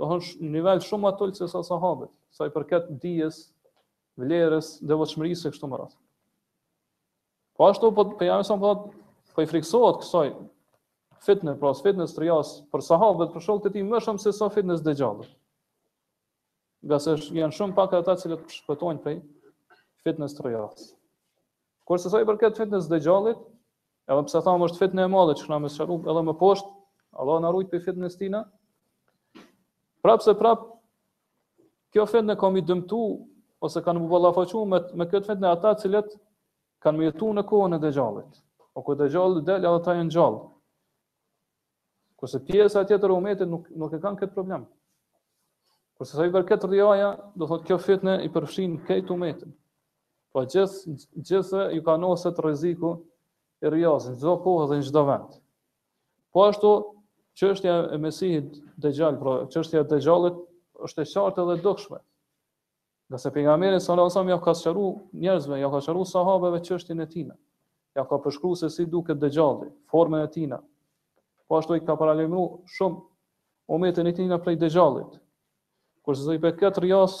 do 0.00 0.08
hënë 0.10 0.50
nivel 0.54 0.82
shumë 0.84 1.10
atë 1.12 1.28
që 1.40 1.48
sa 1.54 1.62
sahabët, 1.66 2.10
sa 2.34 2.46
i 2.48 2.52
përket 2.54 2.92
dijes, 3.02 3.40
vlerës, 4.18 4.72
dhe 4.86 4.98
vëqëmërisë 5.00 5.50
e 5.50 5.54
kështu 5.54 5.70
më 5.72 5.80
rrasë. 5.80 5.98
Po 7.58 7.68
ashtu, 7.70 7.90
po, 7.94 8.04
po 8.18 8.26
jam 8.26 8.42
e 8.42 8.46
sa 8.46 8.56
më 8.58 8.66
përdo, 8.66 9.06
po 9.34 9.42
i 9.42 9.48
friksohet 9.50 10.00
kësaj 10.02 10.28
fitne, 11.26 11.54
pra 11.58 11.72
së 11.74 11.88
fitnes 11.88 12.14
të 12.14 12.22
rjasë, 12.24 12.60
për 12.70 12.84
sahabët, 12.90 13.32
për 13.34 13.44
shumë 13.48 13.64
të 13.64 13.72
ti 13.74 13.82
më 13.86 14.00
shumë 14.04 14.22
se 14.22 14.32
sa 14.36 14.50
fitnes 14.54 14.82
dhe 14.86 14.94
gjallë. 15.00 15.26
gëse 16.84 17.14
janë 17.32 17.54
shumë 17.56 17.74
pak 17.78 17.94
e 17.94 17.96
ata 18.02 18.12
që 18.20 18.36
shpëtojnë 18.52 19.00
prej 19.04 19.14
fitnes 20.04 20.34
të 20.36 20.44
rjas. 20.46 20.82
Kërse 21.88 22.10
sa 22.12 22.20
i 22.20 22.26
përket 22.28 22.58
fitnes 22.60 22.90
dhe 22.90 22.98
gjallit, 23.06 23.38
Edhe 24.12 24.22
pse 24.28 24.40
thamë 24.44 24.66
është 24.68 24.80
fitnë 24.84 25.04
e 25.04 25.08
madhe 25.12 25.34
që 25.40 25.46
na 25.50 25.58
më 25.64 25.68
shkruan 25.74 26.08
edhe 26.12 26.22
më 26.28 26.34
poshtë, 26.40 26.68
Allah 27.22 27.38
na 27.44 27.52
ruaj 27.54 27.68
prej 27.70 27.80
fitnës 27.86 28.18
tina. 28.20 28.42
Prapse 30.04 30.34
prap 30.40 30.66
kjo 31.94 32.04
fitnë 32.10 32.36
kam 32.42 32.58
i 32.58 32.62
dëmtu 32.70 32.98
ose 33.64 33.80
kanë 33.86 34.02
më 34.04 34.10
vallafaqu 34.10 34.64
me 34.72 34.80
me 35.02 35.06
këtë 35.12 35.30
fitnë 35.30 35.52
ata 35.54 35.72
të 35.76 35.84
cilët 35.86 36.10
kanë 36.84 36.98
me 37.00 37.08
jetu 37.08 37.30
në 37.38 37.44
kohën 37.52 37.78
e 37.78 37.78
dëgjallit, 37.86 38.42
O 38.74 38.82
po 38.82 38.82
ku 38.88 38.94
Dejalli 38.98 39.40
del 39.46 39.64
edhe 39.70 39.92
e 39.92 39.96
janë 39.96 40.10
gjallë. 40.18 40.40
Ku 42.18 42.26
pjesa 42.48 42.84
tjetër 42.88 43.10
e 43.10 43.14
umatit 43.16 43.48
nuk 43.48 43.70
nuk 43.80 43.92
e 43.98 44.02
kanë 44.04 44.18
kët 44.20 44.34
problem. 44.36 44.66
Kurse 45.96 46.16
sa 46.18 46.26
i 46.26 46.30
përket 46.34 46.64
rjoja, 46.72 47.08
do 47.38 47.46
thotë 47.50 47.64
kjo 47.68 47.78
fitnë 47.86 48.16
i 48.26 48.28
përfshin 48.34 48.76
këtë 48.88 49.12
umat. 49.16 49.44
Po 50.34 50.42
gjithë 50.42 50.94
gjithë 51.30 51.64
ju 51.78 51.82
kanë 51.88 52.06
ose 52.12 52.32
të 52.34 52.44
rreziku 52.44 52.96
e 53.64 53.70
rjazin, 53.72 54.18
zdo 54.20 54.34
kohë 54.44 54.66
dhe 54.70 54.78
në 54.82 54.86
gjdo 54.90 55.02
vend. 55.08 55.38
Po 56.34 56.44
ashtu, 56.50 56.72
qështja 57.38 57.76
e 57.96 58.00
mesihit 58.02 58.58
dhe 58.82 58.90
gjallë, 58.96 59.20
pra 59.22 59.36
qështja 59.54 59.84
dhe 59.90 60.00
gjallët, 60.04 60.42
është 60.86 61.04
e 61.04 61.08
qartë 61.12 61.46
dhe 61.50 61.56
dëkshme. 61.64 62.00
Nga 63.12 63.22
se 63.22 63.32
për 63.32 63.46
nga 63.46 63.54
mërën, 63.62 63.82
sa 63.84 63.96
në 63.96 64.04
asam, 64.10 64.30
ja 64.32 64.36
ka 64.42 64.54
qëru 64.58 64.84
njerëzve, 65.22 65.58
ja 65.62 65.70
ka 65.72 65.80
qëru 65.88 66.04
sahabeve 66.08 66.60
qështjën 66.66 67.02
e 67.02 67.08
tina. 67.14 67.36
Ja 67.96 68.04
ka 68.08 68.18
përshkru 68.24 68.52
se 68.58 68.68
si 68.74 68.86
duket 68.90 69.20
dhe 69.22 69.30
gjallë, 69.36 69.70
formën 69.92 70.24
e 70.26 70.30
tina. 70.34 70.60
Po 71.48 71.58
ashtu 71.60 71.76
i 71.78 71.84
ka 71.84 71.96
paralimru 72.00 72.44
shumë 72.76 73.02
ometën 73.74 74.08
e 74.10 74.14
tina 74.18 74.40
prej 74.44 74.58
dhe 74.60 74.72
gjallët. 74.72 75.18
Kërse 76.04 76.26
se 76.26 76.36
i 76.36 76.42
petë 76.42 76.60
këtë 76.64 76.84
rjas, 76.84 77.16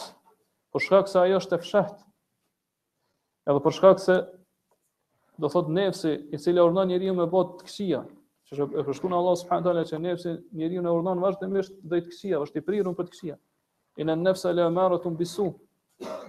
përshkak 0.74 1.06
shkak 1.06 1.12
se 1.12 1.20
ajo 1.22 1.40
është 1.40 1.56
e 1.60 1.64
fshetë, 1.64 2.00
edhe 3.48 3.62
për 3.64 3.76
shkak 3.78 4.02
se 4.02 4.18
do 5.38 5.48
thot 5.50 5.68
nefsi 5.72 6.14
i 6.32 6.38
cili 6.38 6.60
urdhon 6.62 6.88
njeriu 6.90 7.14
me 7.16 7.26
bot 7.26 7.54
të 7.64 8.04
Që 8.44 8.52
është 8.60 8.76
e 8.78 8.82
përshkruar 8.86 9.14
Allah 9.16 9.34
subhanahu 9.40 9.64
teala 9.64 9.82
që 9.88 9.98
nefsi 10.04 10.32
njeriu 10.60 10.82
e 10.86 10.90
urdhon 10.94 11.22
vazhdimisht 11.24 11.78
drejt 11.88 12.04
të 12.10 12.10
këqija, 12.12 12.40
është 12.44 12.60
i 12.60 12.64
prirur 12.66 12.92
për 12.98 13.06
të 13.08 13.12
këqija. 13.14 13.36
Inna 14.04 14.14
nafsa 14.20 14.50
la 14.52 14.66
maratun 14.70 15.14
bisu. 15.18 15.46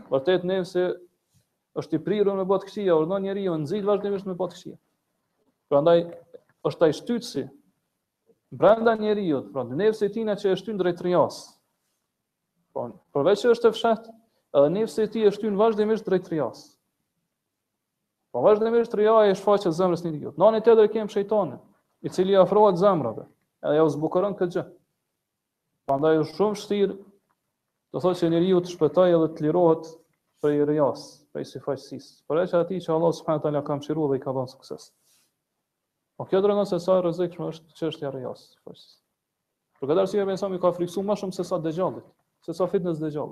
Vërtet 0.10 0.46
nefsi 0.48 0.86
është 1.82 2.00
i 2.00 2.04
prirur 2.06 2.38
me 2.39 2.46
bot 2.48 2.63
të 2.72 2.86
urdhon 2.96 3.22
njeriu 3.28 3.58
nxit 3.65 3.84
vazhdimisht 3.86 4.26
me 4.26 4.34
bot 4.39 4.56
të 4.56 4.74
Prandaj 5.70 6.00
është 6.72 6.86
ai 6.88 6.94
shtytsi 7.02 7.44
brenda 8.52 8.96
njeriu, 8.96 9.44
pra 9.52 9.63
nefsi 9.68 10.10
tina 10.12 10.36
që 10.39 10.54
është 10.56 10.62
shtyn 10.63 10.78
drejt 10.82 11.04
rjas. 11.06 11.41
Po, 12.74 12.89
përveç 13.13 13.44
që 13.44 13.52
është 13.58 13.74
fshat, 13.76 14.08
edhe 14.56 14.72
nefsi 14.80 15.02
e 15.04 15.12
tij 15.12 15.30
është 15.34 15.52
vazhdimisht 15.60 16.08
drejt 16.08 16.32
rjas. 16.32 16.70
Po 18.36 18.41
vazhdimisht 18.43 18.91
rija 19.00 19.13
e 19.32 19.36
shfaqet 19.39 19.71
zemrës 19.71 20.02
një 20.04 20.10
tjetër. 20.12 20.34
Nani 20.43 20.60
tjetër 20.60 20.89
kem 20.91 21.08
shejtanin, 21.08 21.62
i 22.04 22.12
cili 22.12 22.34
i 22.34 22.41
afrohet 22.41 22.76
zemrave, 22.82 23.24
edhe 23.63 23.78
ajo 23.80 23.86
zbukuron 23.93 24.36
këtë 24.36 24.54
gjë. 24.58 24.63
Prandaj 25.88 26.19
është 26.26 26.38
shumë 26.41 26.58
vështirë 26.58 26.98
të 27.00 28.02
thotë 28.04 28.19
se 28.26 28.32
njeriu 28.34 28.60
të 28.65 28.74
shpëtojë 28.74 29.15
edhe 29.15 29.30
të 29.38 29.45
lirohet 29.48 29.88
prej 30.43 30.67
rijas, 30.67 31.06
prej 31.32 31.45
sifaqësisë. 31.54 32.12
Por 32.28 32.41
është 32.43 32.60
aty 32.65 32.82
që 32.84 32.91
Allah 32.98 33.15
subhanahu 33.21 33.45
teala 33.48 33.63
ka 33.71 33.80
mëshiruar 33.80 34.12
dhe 34.12 34.19
i 34.19 34.26
ka 34.26 34.36
dhënë 34.36 34.54
sukses. 34.58 34.89
Po 36.19 36.28
kjo 36.28 36.43
tregon 36.43 36.67
se 36.74 36.82
sa 36.84 37.00
e 37.00 37.06
rrezikshme 37.08 37.50
është 37.54 37.80
çështja 37.80 38.12
e 38.12 38.15
rijas, 38.19 38.43
sikur. 38.50 38.84
Por 39.80 39.93
qadar 39.93 40.12
si 40.12 40.19
e 40.19 40.28
bën 40.28 40.41
sa 40.43 40.52
më 40.52 40.60
ka 40.63 40.76
friksu 40.76 41.08
më 41.08 41.15
shumë 41.24 41.39
se 41.39 41.48
sa 41.48 41.56
dëgjoj, 41.63 42.04
se 42.50 42.60
sa 42.60 42.67
fitnes 42.67 43.00
dëgjoj. 43.00 43.32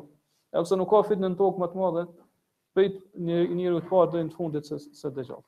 Edhe 0.56 0.64
pse 0.64 0.80
nuk 0.80 0.96
ka 0.96 1.04
fitnë 1.12 1.34
në 1.34 1.36
tokë 1.44 1.60
më 1.66 1.72
të 1.76 1.82
madhe, 1.84 2.08
shpejt 2.74 3.02
një 3.30 3.38
njëri 3.54 3.80
të 3.86 3.86
parë 3.90 4.12
dhe 4.16 4.22
në 4.26 4.32
të 4.34 4.34
fundit 4.38 4.66
se, 4.70 4.78
se 5.00 5.10
dhe 5.14 5.24
gjatë. 5.30 5.46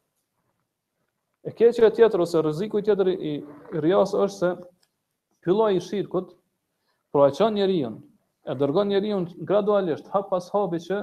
E 1.50 1.54
keqe 1.58 1.86
e 1.90 1.94
tjetër 1.98 2.22
ose 2.24 2.42
rëziku 2.46 2.80
i 2.82 2.86
tjetër 2.86 3.08
i 3.14 3.32
rjas 3.84 4.14
është 4.14 4.36
se 4.36 4.52
pëlloj 5.46 5.72
i 5.74 5.80
shirkut, 5.86 6.32
pra 7.14 7.28
e 7.32 7.34
qënë 7.38 7.68
e 8.46 8.54
dërgon 8.60 8.92
njëri 8.92 9.12
gradualisht, 9.50 10.10
hap 10.14 10.30
pas 10.30 10.50
hapi 10.54 10.80
që 10.86 11.00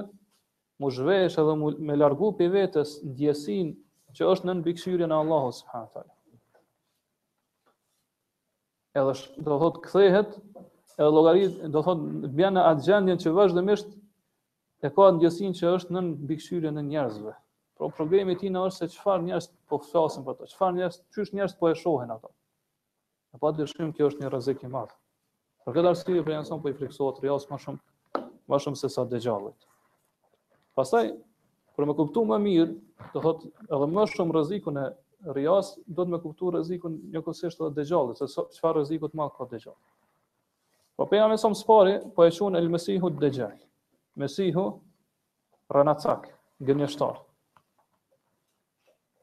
mu 0.83 0.91
zhvesh 0.95 1.39
edhe 1.43 1.55
mu, 1.61 1.73
me 1.79 1.97
largu 1.99 2.31
për 2.39 2.53
vetës 2.55 2.97
djesin 3.19 3.73
që 4.17 4.31
është 4.33 4.51
në 4.51 4.57
në 4.61 5.07
në 5.13 5.19
Allahu 5.19 5.51
së 5.51 5.89
Edhe 9.01 9.13
do 9.41 9.57
thotë 9.57 9.81
këthehet, 9.87 10.35
edhe 11.01 11.13
llogarit 11.17 11.53
do 11.73 11.81
thotë 11.87 12.31
bjene 12.37 12.61
atë 12.69 12.85
gjendjen 12.85 13.23
që 13.25 13.31
vazhdimisht 13.39 13.89
e 14.83 14.90
ka 14.90 15.05
ndjesinë 15.14 15.57
që 15.61 15.68
është 15.79 15.95
nën 15.95 16.07
mbikëqyrjen 16.27 16.79
e 16.81 16.87
njerëzve. 16.88 17.33
Po 17.79 17.88
problemi 17.95 18.35
i 18.35 18.38
tij 18.38 18.51
na 18.53 18.64
është 18.66 18.85
se 18.88 18.97
çfarë 18.97 19.27
njerëz 19.29 19.47
po 19.71 19.79
flasin 19.87 20.25
për 20.27 20.40
to, 20.40 20.49
çfarë 20.53 20.79
njerëz, 20.81 20.97
çysh 21.14 21.35
njerëz 21.38 21.55
po 21.61 21.71
e 21.71 21.77
shohin 21.79 22.11
ato. 22.14 22.33
Në 23.33 23.40
pa 23.42 23.53
dyshim 23.57 23.92
kjo 23.97 24.09
është 24.11 24.25
një 24.25 24.33
rrezik 24.33 24.64
i 24.66 24.71
madh. 24.71 24.95
Për 25.64 25.77
këtë 25.79 25.92
arsye 25.92 26.23
për 26.27 26.35
janson 26.37 26.62
po 26.64 26.71
i 26.73 26.77
friksohet 26.77 27.23
rjas 27.23 27.47
më 27.53 27.61
shumë, 27.62 28.25
më 28.51 28.59
shumë 28.64 28.81
se 28.83 28.90
sa 28.90 29.05
dëgjallit. 29.12 29.66
Pastaj 30.79 31.12
për 31.79 31.88
më 31.88 31.97
kuptuar 32.03 32.27
më 32.33 32.40
mirë, 32.42 32.75
do 33.14 33.23
thot 33.25 33.47
edhe 33.47 33.88
më 33.95 34.07
shumë 34.16 34.35
rrezikun 34.37 34.83
e 34.83 34.87
rjas, 35.37 35.77
do 35.87 36.03
të 36.05 36.16
më 36.16 36.23
kuptuar 36.27 36.57
rrezikun 36.59 36.99
jo 37.14 37.23
kusht 37.25 37.66
dëgjallit, 37.79 38.18
se 38.18 38.45
çfarë 38.59 38.81
rreziku 38.83 39.11
të 39.12 39.23
madh 39.23 39.35
ka 39.38 39.47
dëgjallit. 39.55 39.95
Po 40.99 41.07
pejgamberi 41.09 41.38
sa 41.40 41.49
më 41.51 41.59
spori 41.62 41.95
po 42.16 42.27
e 42.27 42.31
shon 42.35 42.59
el-mesihu 42.59 43.11
dëgjallit. 43.23 43.68
Mesihu 44.20 44.64
Ranacak, 45.72 46.27
gënjështar. 46.68 47.20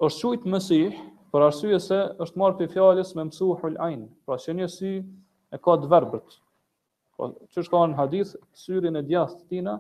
është 0.08 0.22
qujtë 0.26 0.50
Mesih, 0.52 0.96
për 1.34 1.44
arsye 1.48 1.80
se 1.86 1.98
është 2.26 2.40
marrë 2.42 2.58
për 2.62 2.70
fjalës 2.76 3.12
me 3.20 3.26
mësu 3.30 3.50
hulajnë, 3.62 4.08
pra 4.26 4.38
që 4.44 4.56
një 4.60 4.68
sy 4.76 4.94
e 5.06 5.60
ka 5.66 5.76
të 5.84 5.90
verbët. 5.92 6.38
Po 7.20 7.28
që 7.54 7.64
shka 7.68 7.84
në 7.92 7.98
hadith, 8.00 8.32
syrin 8.64 8.98
e 8.98 9.04
djathtë 9.10 9.42
të 9.42 9.50
tina, 9.52 9.74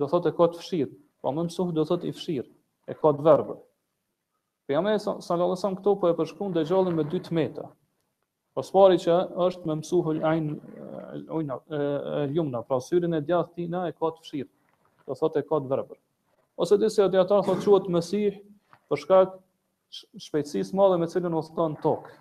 do 0.00 0.08
thot 0.14 0.26
e 0.26 0.34
ka 0.38 0.48
të 0.54 0.58
fshirë, 0.64 0.94
Po 1.22 1.32
me 1.36 1.44
mësu 1.46 1.68
do 1.78 1.84
thot 1.92 2.02
i 2.02 2.12
fshirë, 2.16 2.48
e 2.90 2.98
ka 3.02 3.12
të 3.14 3.26
verbët. 3.28 3.62
Për 4.66 4.78
jam 4.78 4.88
e 4.90 4.96
sallallësëm 5.04 5.78
këto 5.78 5.94
për 5.94 6.00
po 6.00 6.10
e 6.14 6.18
përshkun 6.22 6.56
dhe 6.56 6.66
gjallin 6.72 6.98
me 6.98 7.06
dy 7.12 7.22
të 7.28 7.38
meta, 7.38 7.70
Pas 8.56 8.70
që 8.72 9.14
është 9.46 9.68
me 9.68 9.74
mësuhu 9.82 10.14
ajnë 10.24 10.52
eh, 10.56 11.24
eh, 11.28 11.74
eh, 11.76 12.28
ljumna, 12.32 12.62
pra 12.64 12.78
syrin 12.80 13.12
e 13.12 13.20
djathë 13.28 13.52
tina 13.58 13.82
e 13.84 13.92
ka 13.92 14.08
të 14.16 14.22
fshirë, 14.24 14.48
të 15.10 15.16
thot 15.18 15.36
e 15.36 15.42
ka 15.44 15.58
të 15.60 15.68
verëbër. 15.74 15.98
Ose 16.64 16.78
disi 16.80 17.02
e 17.04 17.08
djatarë 17.12 17.44
thot 17.50 17.60
quat 17.68 17.90
mësih 17.92 18.38
për 18.88 19.02
shkak 19.02 19.34
shpejtësis 20.24 20.72
madhe 20.78 20.96
me 21.02 21.06
cilën 21.12 21.36
o 21.36 21.44
thëta 21.50 21.66
në 21.74 21.82
tokë. 21.84 22.14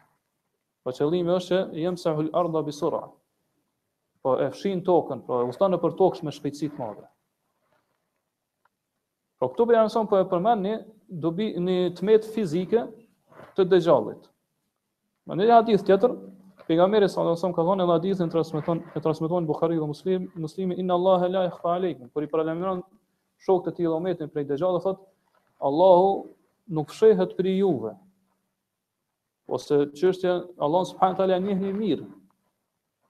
Pa 0.84 0.92
po 0.92 0.96
qëllimi 0.98 1.34
është 1.38 1.56
që 1.62 1.82
jemë 1.86 2.04
se 2.04 2.14
hul 2.20 2.28
arda 2.42 2.66
bisura, 2.68 3.00
pa 4.20 4.28
po 4.28 4.36
e 4.44 4.50
fshin 4.58 4.84
tokën, 4.86 5.24
pra 5.30 5.40
e 5.40 5.48
ustanë 5.56 5.80
për 5.86 5.96
tokës 6.04 6.26
me 6.28 6.36
shpejtësit 6.36 6.76
madhe. 6.84 7.08
Pra 9.40 9.54
këtu 9.56 9.70
bëja 9.72 9.88
sonë, 9.96 10.12
për 10.12 10.28
e 10.28 10.30
përmenë 10.36 10.68
një, 10.70 10.76
dobi, 11.28 11.54
të 11.96 12.12
metë 12.12 12.36
fizike 12.36 12.88
të 13.56 13.70
dëgjallit. 13.72 14.28
Në 15.26 15.36
një 15.40 15.46
hadith 15.52 15.84
tjetër, 15.86 16.12
pejgamberi 16.68 17.08
sallallahu 17.10 17.34
alajhi 17.34 17.34
wasallam 17.34 17.54
ka 17.58 17.64
thënë 17.68 17.82
në 17.90 17.94
hadithin 17.96 18.30
transmeton 18.34 18.82
e 18.94 19.02
transmeton 19.06 19.46
Buhariu 19.50 19.80
dhe 19.82 19.86
Muslim, 19.92 20.28
Muslimi 20.44 20.76
inna 20.82 20.94
Allah 21.00 21.24
la 21.36 21.42
yakhfa 21.48 21.72
alaykum. 21.80 22.12
Kur 22.14 22.22
i 22.22 22.30
paralajmëron 22.34 22.84
shokët 23.46 23.72
e 23.72 23.76
tij 23.80 23.88
dhe 23.88 23.94
umetin 23.96 24.30
prej 24.36 24.44
dëgjallë 24.52 24.84
thot, 24.84 25.00
Allahu 25.70 26.12
nuk 26.78 26.94
fshehet 26.94 27.34
për 27.40 27.50
juve. 27.56 27.96
Ose 29.58 29.82
çështja 30.02 30.36
Allah 30.68 30.86
subhanahu 30.92 31.18
taala 31.22 31.40
njeh 31.48 31.58
një 31.66 31.74
mirë. 31.80 32.06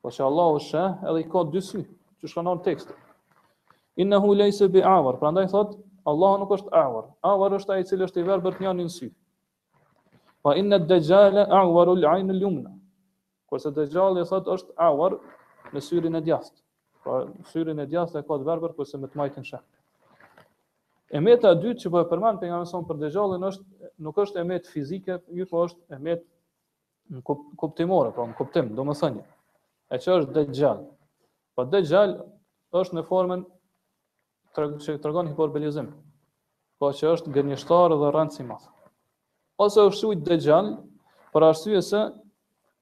Po 0.01 0.07
se 0.15 0.23
Allahu 0.29 0.63
sheh 0.69 1.03
edhe 1.09 1.19
i 1.19 1.27
ka 1.35 1.43
dy 1.51 1.65
sy, 1.67 1.83
që 2.23 2.31
shkonon 2.31 2.61
në 2.63 2.69
tekst. 2.69 2.95
Innahu 4.03 4.31
laysa 4.39 4.71
bi'awr, 4.77 5.19
prandaj 5.21 5.49
thot 5.55 5.75
Allahu 6.13 6.41
nuk 6.45 6.55
është 6.61 6.71
awr. 6.83 7.03
Awr 7.33 7.59
është 7.59 7.75
ai 7.75 7.83
i 7.83 7.89
cili 7.91 8.07
është 8.09 8.23
i 8.23 8.29
verbër 8.31 8.61
në 8.63 8.71
anën 8.73 8.93
sy 8.99 9.11
fa 10.45 10.53
inna 10.61 10.77
dëgjale 10.77 11.41
awaru 11.57 11.95
l'ajnë 11.97 12.35
l'jumna. 12.37 12.69
Kërse 13.49 13.71
dëgjale, 13.73 14.21
e 14.21 14.27
thot, 14.29 14.45
është 14.53 14.75
awar 14.85 15.15
në 15.73 15.81
syrin 15.81 16.19
e 16.19 16.21
djast. 16.21 16.53
Fa 17.01 17.23
pra, 17.23 17.47
syrin 17.49 17.81
e 17.81 17.87
djast 17.89 18.19
e 18.19 18.21
ka 18.25 18.37
të 18.37 18.45
verber, 18.45 18.75
kërse 18.77 18.99
me 19.01 19.09
të 19.09 19.19
majtën 19.23 19.47
shakë. 19.47 19.71
Emeta 21.17 21.51
e 21.53 21.57
dytë 21.63 21.81
që 21.85 21.91
po 21.95 22.03
përmanë 22.11 22.41
përmend 22.43 22.43
pejgamberi 22.43 22.89
për 22.91 23.01
dëgjallin 23.05 23.47
është 23.49 23.91
nuk 24.05 24.21
është 24.23 24.41
emet 24.43 24.69
fizike, 24.69 25.17
ju 25.37 25.47
po 25.49 25.65
është 25.65 25.97
emet 25.97 26.21
në 27.15 27.23
kuptimore, 27.61 28.13
pra 28.15 28.27
në 28.29 28.37
kuptim, 28.37 28.71
do 28.77 28.85
më 28.89 28.95
thënjë. 29.01 29.25
E 29.93 29.99
që 30.03 30.19
është 30.19 30.37
dëgjall. 30.37 30.85
Po 31.57 31.65
dëgjall 31.73 32.15
është 32.81 32.99
në 32.99 33.05
formën 33.09 33.45
që 34.55 34.97
të 35.01 35.09
rëgon 35.09 35.33
hiperbolizim. 35.33 35.89
Po 36.79 36.93
që 36.97 37.13
është 37.15 37.33
gënjështarë 37.37 38.01
dhe 38.01 38.13
rëndë 38.17 38.35
si 38.37 38.47
ose 39.57 39.79
është 39.87 39.99
shujt 39.99 40.25
dhe 40.27 40.35
gjallë, 40.45 40.71
për 41.33 41.45
arsye 41.49 41.81
se, 41.89 42.01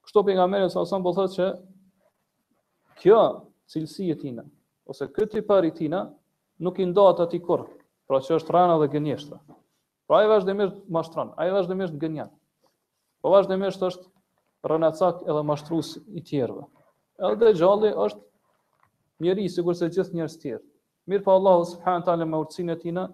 kështu 0.06 0.24
për 0.30 0.38
nga 0.38 0.48
merën, 0.54 0.72
sa 0.74 0.82
osan 0.86 1.04
po 1.06 1.12
thëtë 1.18 1.34
që, 1.36 1.48
kjo 3.02 3.20
cilësi 3.72 4.10
e 4.14 4.18
tina, 4.24 4.46
ose 4.90 5.08
këti 5.16 5.44
pari 5.50 5.72
tina, 5.78 6.00
nuk 6.64 6.80
i 6.84 6.88
ndohet 6.90 7.22
ati 7.26 7.40
korë, 7.46 7.68
pra 8.10 8.20
që 8.22 8.38
është 8.40 8.54
rana 8.58 8.78
dhe 8.84 8.90
gënjeshtra. 8.96 9.38
Pra 10.08 10.24
e 10.26 10.30
vazhdimisht 10.30 10.82
mashtron, 10.92 11.32
a 11.38 11.48
e 11.48 11.54
vazhdimisht 11.56 11.98
gënjan. 12.02 12.32
Po 13.24 13.32
vazhdimisht 13.34 13.82
është 13.82 14.10
cak 15.00 15.24
edhe 15.30 15.44
mashtrus 15.44 15.94
i 16.16 16.22
tjerëve. 16.24 16.66
Edhe 17.24 17.40
dhe 17.46 17.56
gjallë 17.60 17.94
është 18.06 18.22
mjeri, 19.24 19.48
sigur 19.52 19.76
se 19.76 19.90
gjithë 19.94 20.16
njërës 20.18 20.38
tjerë. 20.42 20.64
Mirë 21.12 21.24
pa 21.26 21.32
po 21.32 21.38
Allahu 21.40 21.66
subhanë 21.74 22.06
talë 22.08 22.28
me 22.28 22.40
e 22.74 22.76
tina, 22.82 23.08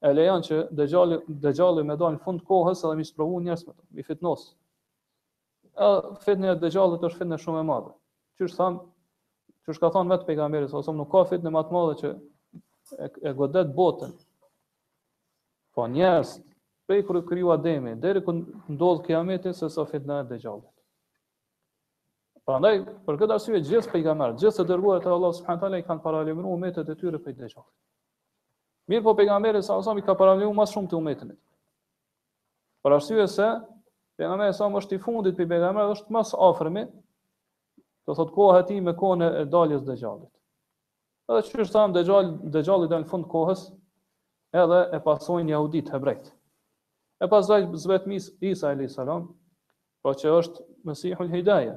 e 0.00 0.12
lejon 0.14 0.42
që 0.46 0.58
dëgjalli 0.78 1.16
dëgjalli 1.42 1.82
me 1.86 1.96
dal 1.98 2.12
në 2.16 2.20
fund 2.22 2.42
kohës 2.46 2.84
edhe 2.86 2.98
mi 3.00 3.06
sprovu 3.06 3.40
njerëz 3.42 3.64
me 3.66 3.72
mi 3.98 4.04
fitnos. 4.06 4.44
Ë 5.78 5.88
fitnë 6.22 6.52
dëgjallit 6.62 7.02
është 7.08 7.20
fitnë 7.24 7.38
shumë 7.42 7.62
e 7.62 7.66
madhe. 7.66 7.90
Qysh 8.38 8.54
tham, 8.58 8.78
qysh 9.66 9.80
ka 9.82 9.90
thënë 9.94 10.12
vetë 10.14 10.28
pejgamberi 10.28 10.70
sa 10.70 10.80
som 10.86 10.98
nuk 10.98 11.10
ka 11.12 11.24
fitnë 11.30 11.52
më 11.54 11.62
të 11.68 11.76
madhe 11.76 11.96
që 12.02 12.12
e, 12.14 13.10
e 13.30 13.34
godet 13.38 13.74
botën. 13.78 14.14
Po 15.74 15.86
njerëz 15.92 16.36
prej 16.88 17.02
kur 17.06 17.20
kriju 17.28 17.52
Ademi 17.54 17.96
deri 18.02 18.22
kur 18.26 18.38
ndodh 18.74 19.02
kiameti 19.06 19.52
se 19.54 19.70
sa 19.70 19.86
fitnë 19.86 20.20
e 20.24 20.28
dëgjallit. 20.32 20.72
Prandaj 22.48 22.76
për 23.06 23.18
këtë 23.22 23.34
arsye 23.34 23.60
gjithë 23.66 23.92
pejgamberët, 23.92 24.38
gjithë 24.40 24.62
të 24.64 24.70
dërguarët 24.72 25.06
e 25.06 25.12
Allahut 25.14 25.36
subhanallahu 25.42 25.82
te 25.82 25.88
kanë 25.90 26.04
paralajmëruar 26.06 26.54
umetet 26.58 26.88
e 26.88 26.96
tyre 27.02 27.20
për 27.26 27.34
dëgjallit. 27.42 27.66
Mirë 28.88 29.04
po 29.04 29.12
pejgamberi 29.16 29.60
sa 29.62 29.76
sa 29.84 29.92
i 29.94 30.02
ka 30.04 30.14
paralajmëruar 30.16 30.56
më 30.58 30.64
shumë 30.72 30.88
të 30.90 30.96
umetin. 30.98 31.32
Por 32.82 32.94
arsye 32.96 33.26
se 33.28 33.46
pejgamberi 34.16 34.54
sa 34.56 34.68
më 34.72 34.80
është 34.80 34.96
i 34.96 35.00
fundit 35.04 35.36
pe 35.36 35.46
pejgamber 35.50 35.90
është 35.96 36.14
më 36.16 36.22
afërmi 36.48 36.84
do 38.08 38.14
thot 38.16 38.32
koha 38.36 38.62
e 38.62 38.66
tij 38.70 38.80
me 38.86 38.94
kohën 39.00 39.24
e 39.26 39.44
daljes 39.52 39.82
së 39.88 39.96
djallit. 40.00 40.30
Edhe 41.28 41.42
çu 41.48 41.60
është 41.66 41.76
tham 41.76 41.92
djall 41.98 42.30
djalli 42.64 42.88
dal 42.88 43.04
në 43.04 43.10
fund 43.10 43.28
kohës 43.34 43.66
edhe 44.62 44.80
e 44.96 45.00
pasojn 45.04 45.52
jahudit 45.52 45.90
hebrejt. 45.92 46.30
E 47.24 47.28
pasoj 47.28 47.66
zvet 47.84 48.08
Isa 48.08 48.70
alayhis 48.72 48.96
salam, 48.96 49.28
po 50.02 50.14
që 50.14 50.32
është 50.40 50.64
Mesihu 50.88 51.24
el 51.26 51.32
Hidaya, 51.34 51.74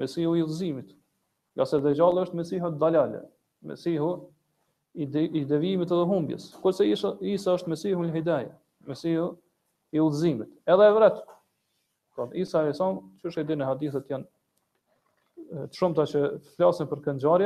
Mesihu 0.00 0.34
i 0.36 0.42
udhëzimit. 0.44 0.92
Gjasë 1.56 1.80
djalli 1.86 2.26
është 2.26 2.36
Mesihu 2.40 2.66
el 2.68 2.76
Dalale, 2.82 3.22
Mesihu 3.70 4.10
i, 4.94 5.06
devimit 5.44 5.90
i 5.90 5.94
edhe 5.94 6.04
humbjes. 6.06 6.48
Kurse 6.62 6.86
Isa, 6.88 7.12
Isa 7.20 7.54
është 7.58 7.70
Mesihu 7.70 8.04
i 8.04 8.12
Hidaje, 8.14 8.50
Mesihu 8.90 9.28
i 9.92 10.02
udhëzimit. 10.02 10.48
Edhe 10.66 10.88
e 10.88 10.94
vret. 10.98 11.20
Po 12.16 12.26
Isa 12.34 12.64
e 12.68 12.72
son, 12.74 12.98
që 13.22 13.30
është 13.30 13.56
në 13.60 13.68
hadithet 13.68 14.10
janë 14.10 15.66
të 15.70 15.74
shumta 15.80 16.04
që 16.06 16.20
flasin 16.56 16.86
për 16.86 17.00
këtë 17.04 17.40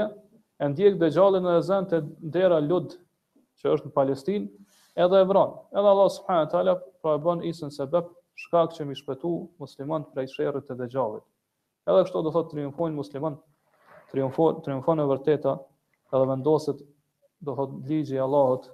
e 0.61 0.67
ndjek 0.71 0.99
gjallin 1.17 1.47
e 1.51 1.57
zën 1.65 1.87
të 1.89 1.99
dera 2.35 2.59
Lud 2.61 2.93
që 3.61 3.71
është 3.75 3.89
në 3.89 3.95
Palestinë, 3.95 4.49
edhe 5.01 5.21
e 5.25 5.27
vron. 5.29 5.55
Edhe 5.73 5.89
Allah 5.89 6.11
subhanahu 6.15 6.51
Ta'ala 6.53 6.75
po 7.03 7.15
e 7.17 7.21
bën 7.25 7.43
Isën 7.49 7.73
sebeb 7.75 8.11
shkak 8.45 8.75
që 8.77 8.87
mi 8.89 8.97
shpëtu 8.99 9.31
muslimanët 9.63 10.13
prej 10.15 10.27
sherrit 10.35 10.69
të 10.69 10.77
dëgjallit. 10.83 11.25
Edhe 11.89 12.05
kështu 12.05 12.23
do 12.27 12.33
thotë 12.35 12.53
triumfojnë 12.55 12.99
muslimanët, 12.99 13.41
triumfon 14.13 15.01
e 15.05 15.09
vërteta 15.11 15.57
edhe 16.13 16.29
vendoset 16.35 16.85
do 17.45 17.53
të 17.53 17.59
thotë 17.59 17.89
ligji 17.89 18.17
i 18.19 18.23
Allahut, 18.25 18.67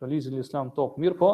do 0.00 0.08
ligji 0.08 0.32
i 0.34 0.40
Islamit 0.42 0.74
top. 0.76 0.96
Mirë 1.02 1.16
po, 1.20 1.28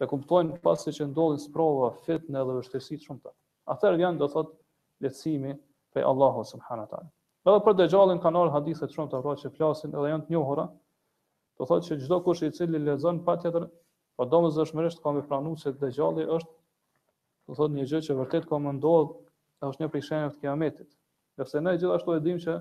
e 0.00 0.06
kuptojnë 0.08 0.60
pas 0.64 0.80
se 0.86 0.92
që 0.96 1.08
ndodhin 1.10 1.40
sprova, 1.42 1.90
fitne 2.06 2.40
dhe 2.46 2.56
vështirësi 2.58 2.98
të 3.00 3.06
shumta. 3.08 3.32
Atëherë 3.72 4.00
vjen 4.02 4.20
do 4.20 4.28
thot 4.32 4.50
thotë 4.50 5.06
lehtësimi 5.06 5.54
prej 5.92 6.06
Allahut 6.08 6.48
subhanahu 6.48 6.86
wa 6.86 6.90
taala. 6.92 7.10
Edhe 7.48 7.60
për 7.66 7.76
dëgjallin 7.80 8.20
kanë 8.22 8.40
ardhur 8.42 8.54
hadithe 8.58 8.86
të 8.88 8.96
shumta 8.96 9.16
ato 9.18 9.24
pra 9.24 9.38
që 9.42 9.52
flasin 9.56 9.94
edhe 9.96 10.10
janë 10.14 10.26
të 10.26 10.34
njohura. 10.34 10.64
Do 11.58 11.68
thotë 11.68 11.88
se 11.92 11.98
çdo 12.04 12.18
kush 12.24 12.42
i 12.46 12.50
cili 12.56 12.80
lexon 12.84 13.22
patjetër, 13.24 13.66
po 14.16 14.26
domosdoshmërisht 14.28 15.00
ka 15.02 15.12
më 15.16 15.22
pranuar 15.28 15.60
se 15.60 15.72
dëgjalli 15.80 16.26
është 16.36 16.52
do 17.48 17.56
thotë 17.58 17.80
një 17.80 17.86
gjë 17.90 18.02
që 18.08 18.18
vërtet 18.20 18.48
ka 18.50 18.58
më 18.64 18.74
ndodhur 18.76 19.70
është 19.70 19.84
një 19.84 19.90
prishënë 19.94 20.32
të 20.34 20.40
kiametit. 20.44 20.88
Dhe 21.36 21.46
se 21.48 21.60
ne 21.64 21.76
gjithashtu 21.78 22.16
e 22.16 22.20
dim 22.24 22.40
që 22.40 22.58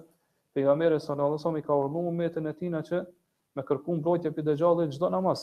pejgamberi 0.55 0.99
sallallahu 0.99 1.37
alajhi 1.37 1.41
wasallam 1.41 1.61
i 1.61 1.65
ka 1.67 1.77
urdhëruar 1.79 2.11
umetin 2.13 2.47
e 2.49 2.53
tij 2.59 2.69
na 2.73 2.79
që 2.87 3.03
me 3.59 3.65
kërku 3.67 3.95
mbrojtje 3.99 4.31
për 4.35 4.45
dëgjallit 4.49 4.93
çdo 4.95 5.09
namaz. 5.13 5.41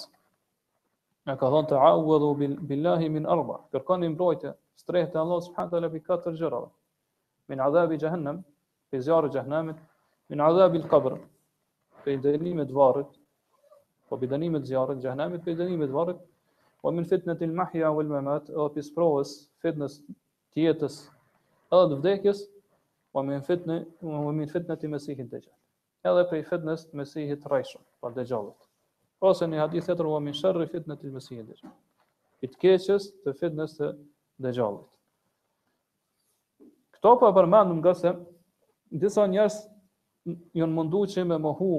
Në 1.29 1.35
ka 1.41 1.49
thonë 1.53 1.69
të 1.73 1.81
awëdhu 1.87 2.29
billahi 2.71 3.09
min 3.17 3.25
arba, 3.35 3.57
kërkoni 3.75 4.09
mbrojtje, 4.15 4.53
strehë 4.83 5.11
të 5.15 5.21
Allah 5.23 5.41
subhanahu 5.47 5.75
taala 5.77 5.91
për 5.95 6.05
katër 6.09 6.37
gjërave. 6.41 6.71
Min 7.51 7.63
adhabi 7.67 7.99
jahannam, 8.03 8.39
për 8.93 9.03
zjarrit 9.09 9.35
të 9.35 9.41
jahannamit, 9.41 9.83
min 10.33 10.43
adhabi 10.49 10.81
al-qabr, 10.83 11.19
për 12.07 12.21
dënimin 12.25 12.63
e 12.65 12.69
varrit, 12.79 13.11
po 14.09 14.19
për 14.21 14.33
dënimin 14.35 14.63
e 14.65 14.69
zjarrit 14.71 15.03
të 15.03 15.09
jahannamit, 15.11 15.43
për 15.47 15.59
dënimin 15.61 15.91
e 15.91 15.97
varrit, 15.99 16.23
o 16.87 16.93
min 16.95 17.09
fitnet 17.13 17.43
il 17.43 17.55
mahja 17.59 17.91
wal 17.99 18.11
mamat, 18.15 18.53
o 18.55 18.69
për 18.75 18.87
sprovës, 18.91 19.35
fitnes 19.65 19.99
të 20.53 20.67
jetës, 20.69 21.01
edhe 21.75 21.91
të 21.93 22.01
vdekjes, 22.05 22.47
o 23.17 23.25
min 23.27 23.43
fitne, 23.51 23.83
o 24.07 24.25
min 24.31 24.51
fitnet 24.55 24.87
i 24.87 24.95
mesihit 24.95 25.27
dëgjall. 25.35 25.55
Edhe 26.07 26.27
prej 26.31 26.45
fitnes 26.53 26.87
të 26.87 27.01
mesihit 27.03 27.49
rajshëm. 27.51 27.86
për 28.03 28.17
dhe 28.21 28.39
Ose 29.27 29.47
në 29.49 29.61
hadith 29.63 29.87
të 29.89 29.95
të 29.97 30.05
rëvamin 30.05 30.35
shërë 30.37 30.65
i 30.67 30.71
fitnë 30.73 30.97
të 31.01 31.11
mësijë 31.15 31.45
dhe 31.51 31.71
I 32.47 32.51
të 32.53 32.59
keqës 32.65 33.07
të 33.25 33.35
fitnës 33.41 33.77
të 33.79 33.89
dhe 34.47 34.53
Këto 36.97 37.15
pa 37.21 37.29
po 37.29 37.33
përmanë 37.39 37.77
nga 37.81 37.93
se 37.97 38.13
disa 39.03 39.25
njërës 39.29 39.57
njën 40.59 40.73
mundu 40.77 41.03
që 41.13 41.25
me 41.31 41.37
më 41.47 41.53
hu 41.59 41.71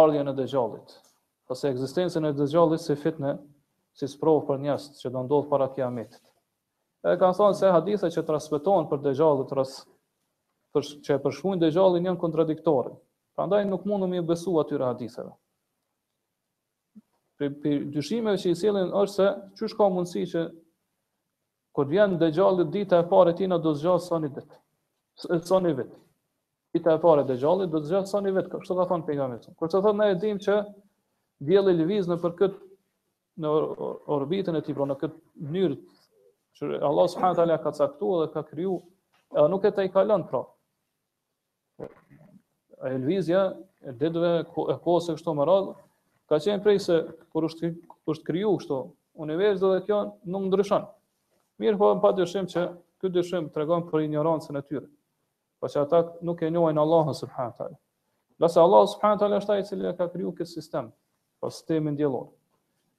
ardhjën 0.00 0.32
e 0.32 0.36
dhe 0.40 0.48
Ose 0.62 1.68
eksistencën 1.72 2.24
e 2.24 2.32
dhe 2.32 2.48
si 2.86 2.96
fitnë 3.04 3.34
si 4.00 4.08
sprovë 4.08 4.46
për 4.48 4.60
njërës 4.64 4.86
që 5.02 5.10
do 5.12 5.22
ndodhë 5.26 5.48
para 5.50 5.66
kja 5.76 5.88
mitët. 5.92 6.22
E 7.04 7.16
kanë 7.20 7.36
thonë 7.36 7.56
se 7.58 7.72
hadithet 7.74 8.14
që 8.14 8.22
të 8.24 8.32
rasveton 8.36 8.86
për 8.92 9.00
dhe 9.04 9.12
gjallët, 9.18 9.72
që 11.04 11.14
e 11.14 11.18
përshmujnë 11.26 11.60
dhe 11.66 11.72
njën 11.78 12.06
janë 12.10 12.20
kontradiktore, 12.22 12.94
Pra 13.36 13.46
ndaj 13.46 13.64
nuk 13.68 13.84
mundu 13.88 14.06
mi 14.08 14.20
besu 14.20 14.52
atyre 14.60 14.84
haditheve. 14.90 15.30
Për, 17.40 17.54
për 17.62 17.86
dyshimeve 17.94 18.40
që 18.42 18.50
i 18.52 18.58
silin 18.60 18.92
është 19.02 19.14
se, 19.14 19.28
që 19.60 19.70
shka 19.72 19.86
mundësi 19.94 20.24
që 20.34 20.42
kër 21.76 21.88
vjen 21.94 22.18
dhe 22.20 22.28
gjallit 22.36 22.72
dita 22.74 22.98
e 23.02 23.06
pare 23.12 23.32
tina, 23.38 23.56
do 23.64 23.72
të 23.74 23.82
gjallë 23.86 24.04
sa 24.06 24.18
një 24.22 24.32
ditë, 24.36 24.58
sa 25.48 25.60
një 25.64 25.72
vitë. 25.80 25.98
Dita 26.76 26.94
e 26.96 27.00
pare 27.00 27.24
dhe 27.28 27.36
gjallit, 27.40 27.72
do 27.72 27.80
të 27.82 27.94
gjallë 27.94 28.10
sa 28.12 28.20
një 28.24 28.34
vitë, 28.36 28.52
kërë 28.52 28.68
që 28.68 28.76
të 28.80 28.86
thonë 28.92 29.08
për 29.08 29.18
Kërë 29.46 29.70
që 29.70 29.78
të 29.78 29.82
thonë, 29.88 29.96
ne 30.02 30.10
e 30.14 30.20
dim 30.22 30.42
që 30.44 30.58
djeli 31.48 31.74
lëviz 31.80 32.12
në 32.12 32.20
për 32.22 32.36
këtë 32.42 32.70
në 33.42 33.54
orbitën 34.18 34.58
e 34.60 34.60
tij, 34.66 34.76
pro 34.76 34.86
në 34.90 34.98
këtë 35.02 35.48
njërë, 35.56 35.78
që 36.60 36.70
Allah 36.90 37.08
s.a. 37.14 37.32
ka 37.56 37.72
caktuar 37.80 38.26
dhe 38.26 38.32
ka 38.36 38.44
kryu, 38.52 38.76
nuk 39.50 39.64
e 39.64 39.72
ta 39.72 39.82
i 39.82 39.88
kalan, 39.92 40.28
pra. 40.28 40.44
A 42.82 42.90
lvizja 42.98 43.52
e 43.86 43.92
ditëve 43.94 44.30
e 44.42 44.46
kohës 44.82 45.06
e 45.12 45.14
kështu 45.14 45.32
më 45.38 45.44
radh, 45.46 45.66
ka 46.30 46.38
qenë 46.42 46.62
prej 46.64 46.80
se 46.88 46.96
kur 47.30 47.46
është 47.46 47.68
është 48.10 48.26
kriju 48.26 48.48
kështu 48.58 48.78
universi 49.22 49.62
dhe 49.62 49.76
kjo 49.86 49.98
nuk 50.34 50.48
ndryshon. 50.48 50.88
Mirë 51.62 51.78
po 51.82 51.92
pa 52.02 52.10
dyshim 52.18 52.48
që 52.50 52.64
ky 53.04 53.12
të 53.14 53.24
tregon 53.54 53.86
për 53.92 54.02
ignorancën 54.08 54.58
e 54.58 54.64
tyre. 54.66 54.88
Po 55.62 55.70
që 55.70 55.84
ata 55.84 56.00
nuk 56.26 56.42
e 56.42 56.50
njohin 56.50 56.82
Allahun 56.84 57.14
subhanahu 57.20 57.54
taala. 57.60 58.48
se 58.50 58.60
Allah 58.64 58.82
subhanahu 58.96 59.18
taala 59.22 59.36
është 59.44 59.52
ai 59.56 59.60
i 59.60 59.64
cili 59.70 59.94
ka 59.98 60.08
kriju 60.10 60.32
këtë 60.40 60.52
sistem, 60.56 60.90
po 61.40 61.50
sistemi 61.54 61.94
diellor. 61.96 62.26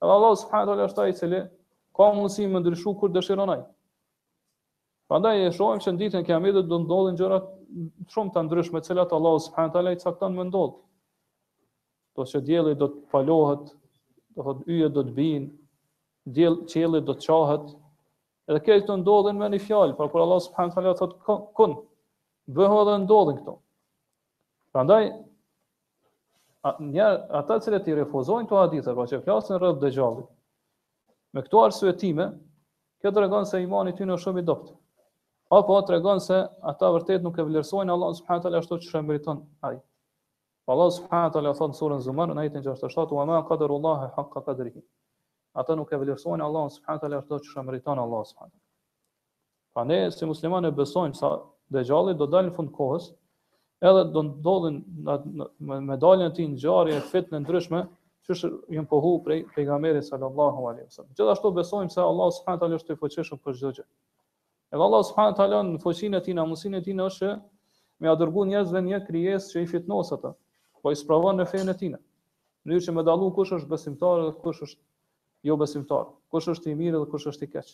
Edhe 0.02 0.12
Allah 0.16 0.34
subhanahu 0.46 0.68
taala 0.72 0.86
është 0.88 1.02
ai 1.04 1.10
i 1.10 1.12
cili 1.20 1.40
ka 1.96 2.04
mundësi 2.16 2.46
më 2.56 2.60
ndryshu 2.64 2.96
kur 3.00 3.10
dëshironaj. 3.18 3.64
Prandaj 5.08 5.46
e 5.46 5.50
shohim 5.52 5.80
se 5.84 5.92
ditën 5.92 6.22
e 6.22 6.24
Kiametit 6.24 6.68
do 6.70 6.78
ndodhin 6.80 7.18
gjëra 7.20 7.38
shumë 8.14 8.32
të 8.34 8.42
ndryshme, 8.46 8.80
të 8.80 8.88
cilat 8.92 9.10
Allahu 9.16 9.40
subhanahu 9.46 9.72
teala 9.74 9.92
i 9.92 9.98
cakton 10.04 10.32
më 10.38 10.46
ndod. 10.48 10.78
Do 12.16 12.24
të 12.30 12.40
dielli 12.46 12.72
do 12.82 12.88
të 12.92 13.02
palohet, 13.12 13.66
do 14.36 14.40
të 14.40 14.46
thotë 14.48 14.70
yjet 14.78 14.94
do 14.96 15.02
të 15.10 15.14
binë, 15.18 15.50
diell 16.38 16.56
qielli 16.72 17.02
do 17.04 17.12
të 17.18 17.26
çohet. 17.26 17.66
Edhe 18.48 18.60
këto 18.64 18.96
ndodhin 19.02 19.36
me 19.42 19.50
një 19.52 19.60
fjalë, 19.66 19.96
por 19.98 20.08
kur 20.14 20.24
Allahu 20.24 20.44
subhanahu 20.46 20.72
teala 20.78 20.96
thot 21.02 21.18
kun, 21.60 21.76
bëhen 22.56 22.76
edhe 22.84 22.94
ndodhin 23.04 23.40
këto. 23.42 23.56
Prandaj 24.72 25.02
njerë 26.80 27.26
ata 27.42 27.58
që 27.66 27.82
i 27.92 27.98
refuzojnë 28.00 28.48
këto 28.48 28.62
hadithe, 28.62 28.96
pra 28.96 29.04
që 29.12 29.20
flasin 29.26 29.60
rreth 29.60 29.82
dëgjallit. 29.84 30.32
Me 31.36 31.44
këto 31.44 31.60
arsyetime, 31.66 32.30
kjo 33.04 33.12
tregon 33.18 33.44
se 33.50 33.60
imani 33.66 33.92
i 33.98 34.06
në 34.08 34.16
është 34.16 34.24
shumë 34.28 34.40
i 34.40 34.48
dobët 34.52 34.72
apo 35.50 35.72
o 35.72 35.82
tregon 35.84 36.20
se 36.20 36.46
ata 36.62 36.88
vërtet 36.94 37.22
nuk 37.24 37.36
e 37.38 37.44
vlerësojnë 37.46 37.92
Allahu 37.92 38.16
subhanahu 38.20 38.44
teala 38.46 38.60
ashtu 38.62 38.78
siç 38.80 38.94
e 38.96 39.02
meriton 39.02 39.42
ai. 39.68 39.76
Allah 40.72 40.90
subhanahu 40.96 41.32
teala 41.34 41.52
thot 41.54 41.72
në 41.74 41.78
surën 41.78 42.04
Zumar 42.06 42.28
në 42.32 42.40
ajetin 42.44 42.62
67, 42.64 43.12
"Wa 43.18 43.24
ma 43.28 43.42
qadara 43.48 43.74
Allah 43.76 44.06
haqqo 44.16 44.40
qadrihi." 44.46 44.82
Ata 45.60 45.76
nuk 45.76 45.92
e 45.92 45.96
vlerësojnë 46.00 46.44
Allahun 46.46 46.70
subhanahu 46.78 47.00
teala 47.02 47.18
ashtu 47.20 47.38
siç 47.42 47.58
e 47.60 47.62
meriton 47.68 47.98
Allahu 47.98 48.24
subhanahu 48.30 48.50
teala. 48.50 48.62
Pra 49.74 49.84
ne 49.84 49.98
si 50.10 50.24
muslimanë 50.30 50.70
besojmë 50.78 51.14
sa 51.18 51.34
dëgjalli 51.76 52.16
do 52.18 52.26
dalë 52.26 52.48
në 52.48 52.54
fund 52.56 52.70
kohës, 52.78 53.10
edhe 53.84 54.06
do 54.12 54.22
ndodhin 54.22 54.80
me 55.90 55.96
daljen 55.96 56.30
e 56.30 56.34
tij 56.38 56.48
ngjarje 56.54 57.00
të 57.00 57.08
fitnë 57.12 57.38
ndryshme, 57.44 57.84
siç 58.26 58.44
i 58.68 58.76
janë 58.80 58.88
pohu 58.88 59.12
prej 59.26 59.44
pejgamberit 59.54 60.04
sallallahu 60.08 60.68
alaihi 60.70 60.88
wasallam. 60.88 61.10
Gjithashtu 61.18 61.52
besojmë 61.60 61.92
se 61.92 62.00
Allahu 62.00 62.32
subhanahu 62.38 62.60
teala 62.64 62.76
është 62.80 62.90
i 62.92 62.96
fuqishëm 63.02 63.38
për 63.44 63.52
çdo 63.60 63.70
gjë. 63.76 63.84
Edhe 64.74 64.82
Allah 64.82 65.04
subhanahu 65.06 65.44
wa 65.54 65.60
në 65.66 65.78
foqinë 65.78 66.18
e 66.18 66.22
tina, 66.26 66.42
në 66.42 66.48
mundsinë 66.50 66.80
e 66.80 66.82
tina 66.82 67.04
është 67.06 67.28
me 68.02 68.08
ia 68.10 68.14
dërguar 68.18 68.48
njerëzve 68.50 68.80
një 68.82 68.98
krijesë 69.06 69.52
që 69.52 69.60
i 69.62 69.68
fitnos 69.70 70.10
ata, 70.16 70.32
po 70.82 70.90
i 70.90 70.96
sprovon 70.98 71.38
në 71.40 71.46
fenë 71.52 71.70
e 71.70 71.78
tina, 71.84 72.00
Në 72.66 72.72
mënyrë 72.72 72.84
që 72.86 72.92
më 72.96 73.02
dalu 73.06 73.26
kush 73.36 73.50
është 73.54 73.68
besimtar 73.70 74.22
dhe 74.24 74.30
kush 74.42 74.62
është 74.64 74.80
jo 75.46 75.56
besimtar, 75.60 76.06
kush 76.32 76.46
është 76.50 76.70
i 76.72 76.76
mirë 76.80 76.96
dhe 77.02 77.08
kush 77.12 77.26
është 77.30 77.44
i 77.46 77.50
keq. 77.52 77.70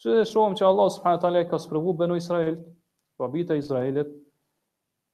Si 0.00 0.10
e 0.10 0.24
shohim 0.26 0.54
që 0.58 0.64
Allah 0.66 0.86
subhanahu 0.94 1.18
wa 1.20 1.22
taala 1.26 1.42
ka 1.50 1.58
spravu 1.62 1.92
banu 1.94 2.16
Israil, 2.18 2.56
po 3.20 3.28
bita 3.28 3.54
Israelit, 3.60 4.08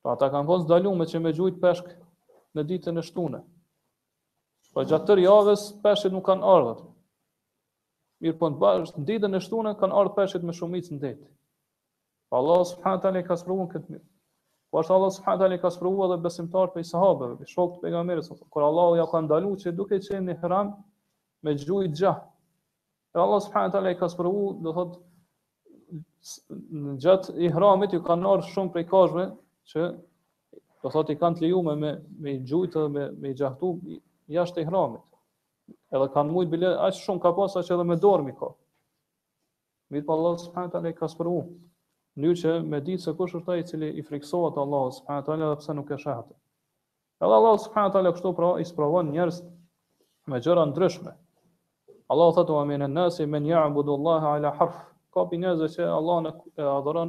po 0.06 0.12
ata 0.14 0.28
kanë 0.32 0.46
fonë 0.52 0.68
dalu 0.70 0.92
me 1.00 1.04
që 1.10 1.20
me 1.24 1.34
gjujt 1.34 1.58
peshk 1.64 1.90
në 2.56 2.64
ditën 2.72 2.96
e 2.96 3.04
shtunë. 3.10 3.42
Po 4.72 4.86
gjatë 4.86 5.10
tërë 5.10 5.26
javës 5.26 5.66
peshkët 5.82 6.14
nuk 6.14 6.28
kanë 6.30 6.46
ardhur. 6.54 6.89
Mirë 8.24 8.36
po 8.40 8.48
në 8.52 8.58
bashkë, 8.62 9.00
në 9.00 9.06
ditën 9.08 9.36
e 9.36 9.40
shtunën, 9.44 9.76
kanë 9.80 9.96
ardhë 10.00 10.14
peshit 10.18 10.42
me 10.48 10.52
shumicë 10.56 10.92
në 10.94 10.98
ditë. 11.04 11.28
Pa 12.30 12.40
Allah 12.42 12.60
subhanët 12.68 13.02
tali 13.06 13.22
ka 13.26 13.36
sëpruhu 13.40 13.64
në 13.64 13.70
këtë 13.72 13.94
mirë. 13.94 14.04
Po 14.70 14.80
ashtë 14.82 14.94
Allah 14.96 15.12
subhanët 15.16 15.40
tali 15.44 15.58
ka 15.62 15.70
sëpruhu 15.74 16.04
edhe 16.06 16.18
besimtar 16.26 16.72
për 16.74 16.84
i 16.84 16.88
sahabëve, 16.90 17.38
për 17.40 17.50
shokët 17.54 17.80
për 17.84 17.94
nga 17.94 18.02
mirës. 18.10 18.28
Kër 18.52 18.66
Allah 18.66 18.90
ja 19.00 19.06
ka 19.14 19.22
ndalu 19.24 19.54
që 19.64 19.72
duke 19.80 20.00
qenë 20.04 20.22
një 20.32 20.36
hram 20.44 20.74
me 21.48 21.56
gjuj 21.62 21.88
gjahë. 22.02 22.28
E 23.16 23.24
Allah 23.24 23.40
subhanët 23.46 23.76
tali 23.78 23.96
ka 24.02 24.10
sëpruhu, 24.12 24.44
dhe 24.68 24.74
thot, 24.82 24.94
gjatë 27.06 27.34
i 27.40 27.50
hramit 27.56 27.96
ju 27.96 28.02
kanë 28.06 28.32
ardhë 28.36 28.52
shumë 28.52 28.74
prej 28.76 28.88
kashme 28.92 29.26
që 29.72 29.90
do 30.84 30.92
thot 30.94 31.08
i 31.12 31.16
kanë 31.20 31.40
të 31.40 31.48
liju 31.48 31.64
me, 31.72 31.96
me 32.26 32.38
gjujtë 32.48 32.84
dhe 32.84 32.90
me, 32.94 33.08
me 33.24 33.32
gjahtu 33.42 33.74
jashtë 34.36 34.60
i 34.60 34.68
hramit 34.70 35.06
edhe 35.96 36.06
kanë 36.14 36.32
mujtë 36.34 36.52
bilet, 36.54 36.76
a 36.82 36.86
shumë 36.94 37.22
ka 37.24 37.30
pas, 37.36 37.54
që 37.66 37.74
edhe 37.76 37.84
me 37.90 37.96
dorë 38.04 38.24
mi 38.28 38.32
ka. 38.38 38.48
Mirë 39.94 40.06
pa 40.08 40.16
Allah, 40.16 40.36
subhanahu 40.42 40.78
ala, 40.80 40.92
i 40.92 40.96
ka 41.00 41.08
spërvu. 41.12 41.40
Një 42.24 42.32
që 42.42 42.54
me 42.72 42.80
ditë 42.86 43.04
se 43.04 43.14
kush 43.18 43.36
është 43.38 43.52
ai 43.54 43.62
i 43.62 43.66
cili 43.70 43.90
i 44.00 44.04
friksohet 44.08 44.58
Allah, 44.64 44.88
subhanahu 44.96 45.34
ala, 45.36 45.50
dhe 45.52 45.60
pse 45.62 45.76
nuk 45.78 45.90
e 45.90 45.98
shahat. 46.04 46.32
Edhe 47.22 47.38
Allah, 47.38 47.56
subhanahu 47.66 48.00
ala, 48.02 48.12
kështu 48.16 48.32
pra, 48.40 48.50
i 48.58 48.66
sprovon 48.70 49.10
njerës 49.14 49.40
me 50.34 50.42
gjëra 50.44 50.64
ndryshme. 50.72 51.14
Allah, 52.10 52.32
thotë 52.34 52.48
të 52.50 52.56
uamin 52.58 52.86
e 52.86 52.90
nësi, 52.96 53.26
me 53.34 53.42
një 53.46 53.60
Allah, 53.64 54.28
ala 54.34 54.54
harf, 54.60 54.78
ka 55.14 55.26
për 55.30 55.42
njëzë 55.44 55.70
që 55.76 55.90
Allah 56.00 56.22
në 56.26 57.06
e 57.06 57.08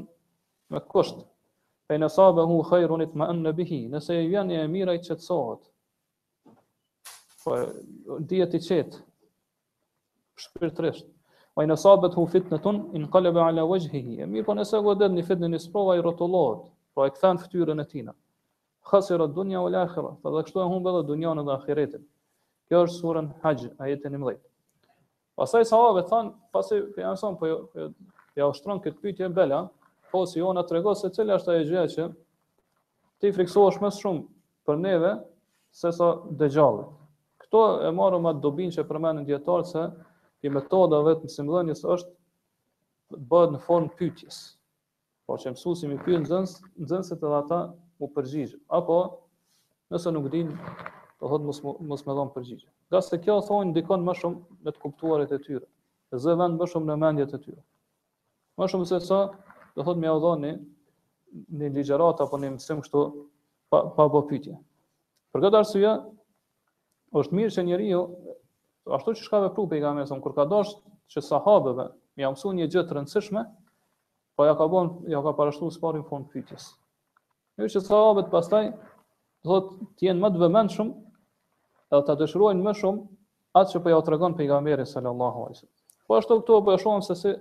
me 0.74 0.82
kusht. 0.94 1.22
E 1.92 1.98
në 2.00 2.08
sabë 2.18 2.48
hu 2.52 2.62
në 3.42 3.58
bihi, 3.58 3.82
nëse 3.96 4.16
i 4.24 4.28
vjen 4.32 4.52
e 4.56 4.66
mirë 4.78 4.94
ai 4.94 5.02
të 5.04 5.18
po 7.46 7.58
dihet 8.22 8.54
i 8.54 8.60
qet 8.62 8.98
shpirtërisht 10.42 11.08
wa 11.58 11.66
in 11.66 11.74
asabat 11.74 12.14
hu 12.18 12.24
fitnatun 12.32 12.78
in 12.98 13.08
qalaba 13.14 13.48
ala 13.50 13.66
wajhihi 13.68 14.22
e 14.24 14.28
mirë 14.30 14.46
po 14.48 14.56
nëse 14.58 14.80
godet 14.86 15.12
në 15.12 15.24
fitnën 15.28 15.56
e 15.56 15.60
sprova 15.60 15.96
i 15.98 16.02
rrotullohet 16.04 16.62
po 16.96 17.06
e 17.08 17.12
kthen 17.18 17.42
fytyrën 17.42 17.82
e 17.84 17.88
tina 17.92 18.14
khasira 18.92 19.28
dunya 19.28 19.62
wal 19.64 19.80
akhirah 19.84 20.16
po 20.22 20.34
dha 20.36 20.44
e 20.46 20.70
humb 20.70 20.88
edhe 20.94 21.04
dunjan 21.10 21.42
edhe 21.44 21.54
ahiretin 21.58 22.06
kjo 22.70 22.84
është 22.86 23.00
surën 23.02 23.30
hax 23.44 23.68
ajeti 23.86 24.12
11 24.16 24.40
pastaj 25.38 25.64
sahabët 25.74 26.10
than 26.14 26.32
pasi 26.54 26.82
ke 26.96 27.02
ansom 27.14 27.38
po 27.38 27.48
jo, 27.48 27.70
jo, 27.76 27.90
ja 28.36 28.48
ushtron 28.50 28.80
këtë 28.82 29.02
pyetje 29.02 29.30
bela 29.34 29.66
po 30.12 30.26
si 30.26 30.42
ona 30.42 30.64
tregon 30.64 30.96
se 30.96 31.10
cila 31.10 31.40
është 31.40 31.52
ajo 31.52 31.68
gjëja 31.70 31.88
që 31.96 32.10
ti 33.22 33.32
friksohesh 33.36 33.82
më 33.82 33.94
shumë 34.00 34.26
për 34.66 34.78
neve 34.82 35.14
se 35.72 35.92
sa 35.92 36.16
dëgjallit 36.26 37.01
këto 37.52 37.84
e 37.84 37.90
marrëm 37.92 38.30
atë 38.32 38.40
dobin 38.42 38.70
që 38.72 38.86
përmendën 38.88 39.26
djetarë, 39.28 39.66
se 39.68 39.82
ti 40.42 40.50
metoda 40.56 41.02
vetë 41.04 41.28
mësimdhënies 41.28 41.82
është 41.94 43.20
bëhet 43.30 43.52
në 43.52 43.60
formë 43.66 43.90
pyetjes. 44.00 44.38
Po 45.28 45.36
që 45.40 45.52
mësuesi 45.54 45.90
më 45.92 45.98
pyet 46.06 46.24
nxënës, 46.24 46.54
nxënësit 46.86 47.20
edhe 47.28 47.38
ata 47.38 47.60
u 48.02 48.08
përgjigjë. 48.16 48.62
Apo 48.80 49.02
nëse 49.92 50.14
nuk 50.16 50.30
din, 50.34 50.54
do 51.20 51.28
thotë 51.30 51.50
mos 51.50 51.60
mos 51.92 52.06
më 52.08 52.16
dhon 52.16 52.32
përgjigje. 52.34 52.72
Gjasë 52.94 53.20
kjo 53.26 53.36
thonë 53.50 53.74
ndikon 53.74 54.08
më 54.08 54.16
shumë 54.22 54.64
në 54.66 54.72
të 54.76 54.86
kuptuarit 54.86 55.36
e 55.38 55.44
tyre. 55.46 55.68
dhe 56.12 56.18
zë 56.24 56.34
vend 56.40 56.56
më 56.60 56.66
shumë 56.72 56.86
në 56.90 56.96
mendjet 57.04 57.32
e 57.36 57.40
tyre. 57.40 57.62
Më 58.60 58.68
shumë 58.72 58.88
se 58.90 58.98
sa 59.04 59.20
do 59.76 59.84
thotë 59.86 60.00
më 60.02 60.08
ja 60.08 60.16
udhoni 60.18 60.50
në 61.58 61.70
ligjërat 61.76 62.20
apo 62.24 62.38
në 62.40 62.50
mësim 62.56 62.82
kështu 62.84 63.04
pa 63.70 63.78
pa 63.96 64.08
bë 64.12 64.22
pyetje. 64.32 64.58
Për 65.32 65.46
këtë 65.46 65.60
arsye, 65.62 65.94
është 67.20 67.36
mirë 67.38 67.54
që 67.56 67.64
njeriu 67.70 68.02
ashtu 68.98 69.14
që 69.18 69.26
shka 69.26 69.40
vepru 69.48 69.66
pejgamberi 69.72 70.08
son 70.12 70.22
kur 70.24 70.36
ka 70.38 70.46
dosh 70.52 70.72
që 71.12 71.24
sahabeve 71.30 71.86
më 72.18 72.24
jam 72.24 72.38
një 72.60 72.68
gjë 72.72 72.84
të 72.90 72.96
rëndësishme, 72.98 73.42
po 74.38 74.46
ja 74.48 74.54
ka 74.62 74.68
bën 74.72 74.92
ja 75.12 75.20
ka 75.26 75.34
parashtruar 75.40 75.72
sparin 75.76 76.04
fund 76.12 76.30
pyetjes. 76.32 76.70
Në 77.60 77.68
që 77.74 77.82
sahabët 77.88 78.30
pastaj 78.32 78.70
thotë 79.48 79.90
të 79.98 80.08
jenë 80.08 80.22
më 80.24 80.30
të 80.36 80.42
vëmendshëm 80.46 80.92
edhe 81.92 82.02
ta 82.08 82.16
dëshirojnë 82.22 82.64
më 82.68 82.74
shumë 82.80 83.06
atë 83.60 83.72
që 83.74 83.82
po 83.86 83.94
ja 83.94 84.00
tregon 84.08 84.36
pejgamberi 84.40 84.86
sallallahu 84.88 85.44
alajhi 85.44 85.58
wasallam. 85.58 85.80
Po 86.08 86.18
ashtu 86.18 86.40
këtu 86.42 86.60
po 86.68 86.74
e 86.76 86.80
shohim 86.84 87.04
se 87.10 87.16
si 87.22 87.34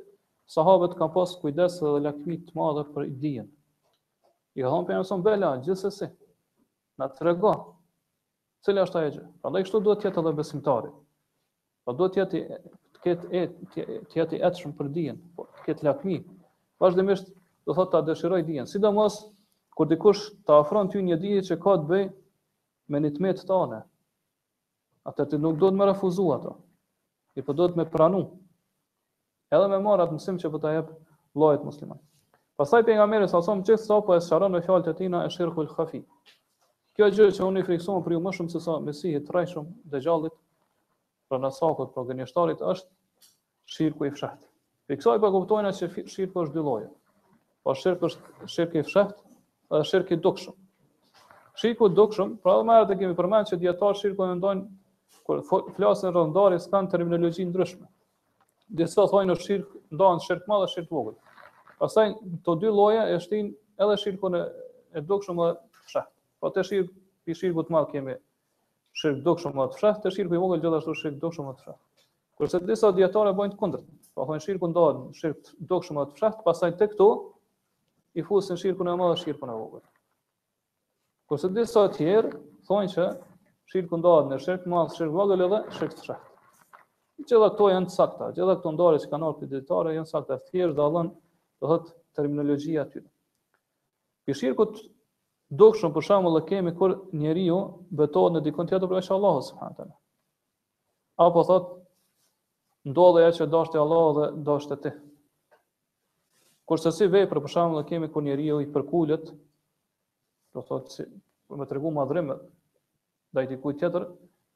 sahabët 0.54 0.96
kanë 0.98 1.14
pas 1.14 1.36
kujdes 1.44 1.78
dhe 1.84 1.92
lakmi 2.08 2.40
të 2.46 2.58
madhe 2.58 2.86
për 2.94 3.10
dijen. 3.22 3.50
I 4.58 4.64
ka 4.64 4.72
thonë 4.74 4.90
pejgamberi 4.90 5.08
son 5.12 5.22
bela 5.28 5.52
gjithsesi. 5.66 6.10
Na 6.98 7.08
tregon 7.18 7.66
Cila 8.64 8.82
është 8.86 8.98
ajo 9.00 9.10
gjë? 9.14 9.20
Prandaj 9.42 9.62
kështu 9.66 9.78
duhet 9.84 10.02
të 10.02 10.08
jetë 10.10 10.20
edhe 10.22 10.32
besimtari. 10.38 10.88
Po 11.88 11.92
duhet 12.00 12.12
të 12.16 12.20
jetë 12.20 12.40
të 12.70 13.02
ketë 13.06 13.44
të 13.72 14.18
jetë 14.18 14.30
të 14.34 14.40
etshëm 14.48 14.72
për 14.80 14.88
dijen, 14.96 15.20
po 15.38 15.46
të 15.54 15.64
ketë 15.68 15.86
lakmi. 15.88 16.18
Vazhdimisht 16.84 17.30
do 17.70 17.76
thotë 17.78 17.92
ta 17.94 18.02
dëshiroj 18.10 18.42
dijen, 18.50 18.68
sidomos 18.74 19.16
kur 19.78 19.88
dikush 19.94 20.26
ta 20.48 20.58
ofron 20.64 20.90
ty 20.92 21.00
një 21.06 21.16
dije 21.22 21.46
që 21.48 21.56
ka 21.62 21.78
të 21.80 21.88
bëj 21.92 22.04
me 22.94 23.00
nitmet 23.06 23.40
anë, 23.60 23.80
Atë 25.08 25.24
ti 25.30 25.36
nuk 25.40 25.56
do 25.60 25.68
të 25.72 25.78
më 25.80 25.86
refuzo 25.88 26.24
ato. 26.34 26.50
I 27.34 27.40
po 27.44 27.54
do 27.56 27.66
të 27.70 27.78
me 27.80 27.84
pranu. 27.94 28.18
Edhe 29.56 29.68
me 29.72 29.78
marr 29.86 30.02
atë 30.04 30.18
mësim 30.18 30.36
që 30.42 30.50
po 30.54 30.60
ta 30.64 30.74
jep 30.74 30.90
llojit 31.40 31.64
musliman. 31.68 31.96
Pastaj 32.60 32.82
pejgamberi 32.90 33.30
sa 33.32 33.40
son 33.46 33.64
çes 33.70 33.86
sapo 33.88 34.12
e 34.14 34.20
sharon 34.26 34.52
me 34.52 34.60
fjalët 34.66 34.92
e 34.92 34.94
tina 35.00 35.22
e 35.24 35.30
shirkul 35.36 35.72
khafi. 35.72 36.02
Kjo 37.00 37.06
gjë 37.16 37.26
që 37.32 37.40
unë 37.48 37.60
i 37.62 37.64
friksohem 37.64 38.02
për 38.04 38.12
ju 38.12 38.18
më 38.24 38.30
shumë 38.36 38.50
se 38.52 38.60
sa 38.60 38.72
Mesihit 38.84 39.30
rrejshëm 39.32 39.68
dhe 39.92 40.00
gjallit, 40.04 40.34
për 41.32 41.38
në 41.40 41.50
për 41.96 42.04
gënjështarit, 42.10 42.60
është 42.60 43.72
shirkë 43.76 44.10
i 44.10 44.10
fshetë. 44.16 44.44
Për 44.90 44.98
kësaj 45.00 45.14
i 45.16 45.22
përkuptojnë 45.22 45.70
që 45.78 45.88
shirku 46.16 46.42
është 46.42 46.54
dy 46.58 46.64
loje. 46.66 46.90
Po 47.64 47.72
shirkë 47.80 48.06
është 48.10 48.52
shirku 48.56 48.78
i 48.78 48.82
fshetë 48.90 49.24
dhe 49.76 49.80
shirku 49.92 50.12
i 50.12 50.20
dukshëm. 50.26 50.58
Shirkë 51.62 51.88
i 51.88 51.94
dukshëm, 52.00 52.34
pra 52.44 52.58
dhe 52.58 52.68
mërë 52.72 52.90
të 52.92 52.98
kemi 53.04 53.16
përmenë 53.22 53.48
që 53.52 53.60
djetarë 53.64 54.00
shirku 54.02 54.28
në 54.28 54.36
ndojnë, 54.42 54.68
kër 55.30 55.42
flasën 55.80 56.12
rëndari, 56.18 56.60
kanë 56.74 56.92
terminologi 56.98 57.48
ndryshme. 57.48 57.88
Disa 58.82 59.08
thojnë 59.14 59.32
ndonë 59.38 59.96
dhe 59.96 61.90
shirkë 61.96 62.36
të 62.44 62.58
dy 62.66 62.76
loje 62.76 63.08
e 63.08 63.42
edhe 63.80 64.00
shirkë 64.04 64.36
e, 64.44 64.48
dhe 65.08 65.22
fshetë. 65.24 66.08
Po 66.42 66.50
të 66.52 66.62
shirë, 66.66 66.88
për 67.28 67.36
shirë 67.38 67.56
këtë 67.58 67.74
madhë 67.74 67.90
kemi 67.94 68.12
shirë 69.00 69.18
dokë 69.24 69.42
shumë 69.44 69.66
të 69.72 69.78
fshatë, 69.80 70.00
të 70.06 70.12
shirë 70.16 70.34
i 70.34 70.40
vogël 70.44 70.62
gjithashtu 70.64 70.94
shirë 71.02 71.18
dokë 71.24 71.38
shumë 71.38 71.54
të 71.58 71.74
Kërse 72.40 72.60
disa 72.70 72.88
djetare 72.98 73.34
e 73.34 73.36
bojnë 73.40 73.52
të 73.54 73.58
kundrët, 73.62 73.88
po 74.18 74.24
hojnë 74.30 74.40
shirë 74.46 74.60
këtë 74.62 74.72
ndohet, 74.72 75.02
shirë 75.18 75.64
dokë 75.72 75.88
shumë 75.90 76.04
të 76.14 76.40
pasaj 76.46 76.70
të 76.80 76.86
këto, 76.94 77.08
i 78.16 78.22
fusin 78.30 78.56
shirë 78.62 78.78
këtë 78.78 78.92
e 78.94 79.00
madhë, 79.02 79.18
shirë 79.24 79.36
këtë 79.42 79.52
e 79.52 79.58
vogël. 79.58 79.82
Kërse 81.32 81.50
disa 81.58 81.82
tjerë, 81.98 82.30
thonë 82.70 82.88
që 82.94 83.10
shirë 83.74 83.90
këtë 83.90 84.00
ndohet 84.04 84.32
në 84.32 84.40
shirë 84.46 84.62
këtë 84.62 84.72
madhë, 84.76 84.96
shirë 84.96 85.12
vogël 85.20 85.44
edhe 85.48 85.60
shirë 85.76 85.94
të 85.98 86.06
fshatë. 86.06 86.30
Gjitha 87.20 87.42
këto 87.44 87.68
janë 87.74 87.92
të 87.92 87.96
sakta, 87.98 88.30
gjitha 88.38 88.56
këto 88.62 88.74
ndore 88.78 89.04
që 89.04 89.10
kanë 89.12 89.28
orë 89.28 89.38
për 89.42 89.52
djetare 89.52 89.94
janë 89.98 90.12
sakta, 90.14 90.40
thjesht 90.48 90.76
dhe 90.80 90.86
allën 90.88 91.12
dhe 91.68 91.78
terminologjia 92.18 92.86
të 92.94 93.02
të. 93.04 93.12
Pishirë 94.30 94.56
këtë 94.62 94.88
dokshëm 95.58 95.92
për 95.94 96.04
shembull 96.06 96.36
e 96.38 96.46
kemi 96.46 96.70
kur 96.78 96.92
njeriu 97.18 97.56
betohet 97.98 98.36
në 98.36 98.42
dikon 98.46 98.68
tjetër 98.70 98.88
përveç 98.92 99.08
Allahut 99.14 99.46
subhanahu 99.48 99.76
teala. 99.78 99.94
Apo 101.20 101.42
thot 101.48 101.72
ndodhe 102.86 103.24
ajo 103.26 103.34
që 103.40 103.48
dashte 103.52 103.80
Allah 103.80 104.04
dhe 104.18 104.26
dashte 104.46 104.76
ti. 104.82 104.92
Kurse 106.70 106.92
si 106.94 107.08
vepër 107.10 107.42
për 107.42 107.50
shembull 107.56 107.82
e 107.82 107.88
kemi 107.90 108.08
kur 108.14 108.22
njeriu 108.22 108.60
i 108.62 108.68
përkulet, 108.72 109.26
do 110.54 110.62
thot 110.62 110.94
si 110.94 111.04
për 111.48 111.56
më 111.58 111.66
tregu 111.70 111.90
madhrim 111.98 112.30
ndaj 113.34 113.50
dikujt 113.50 113.80
tjetër, 113.82 114.06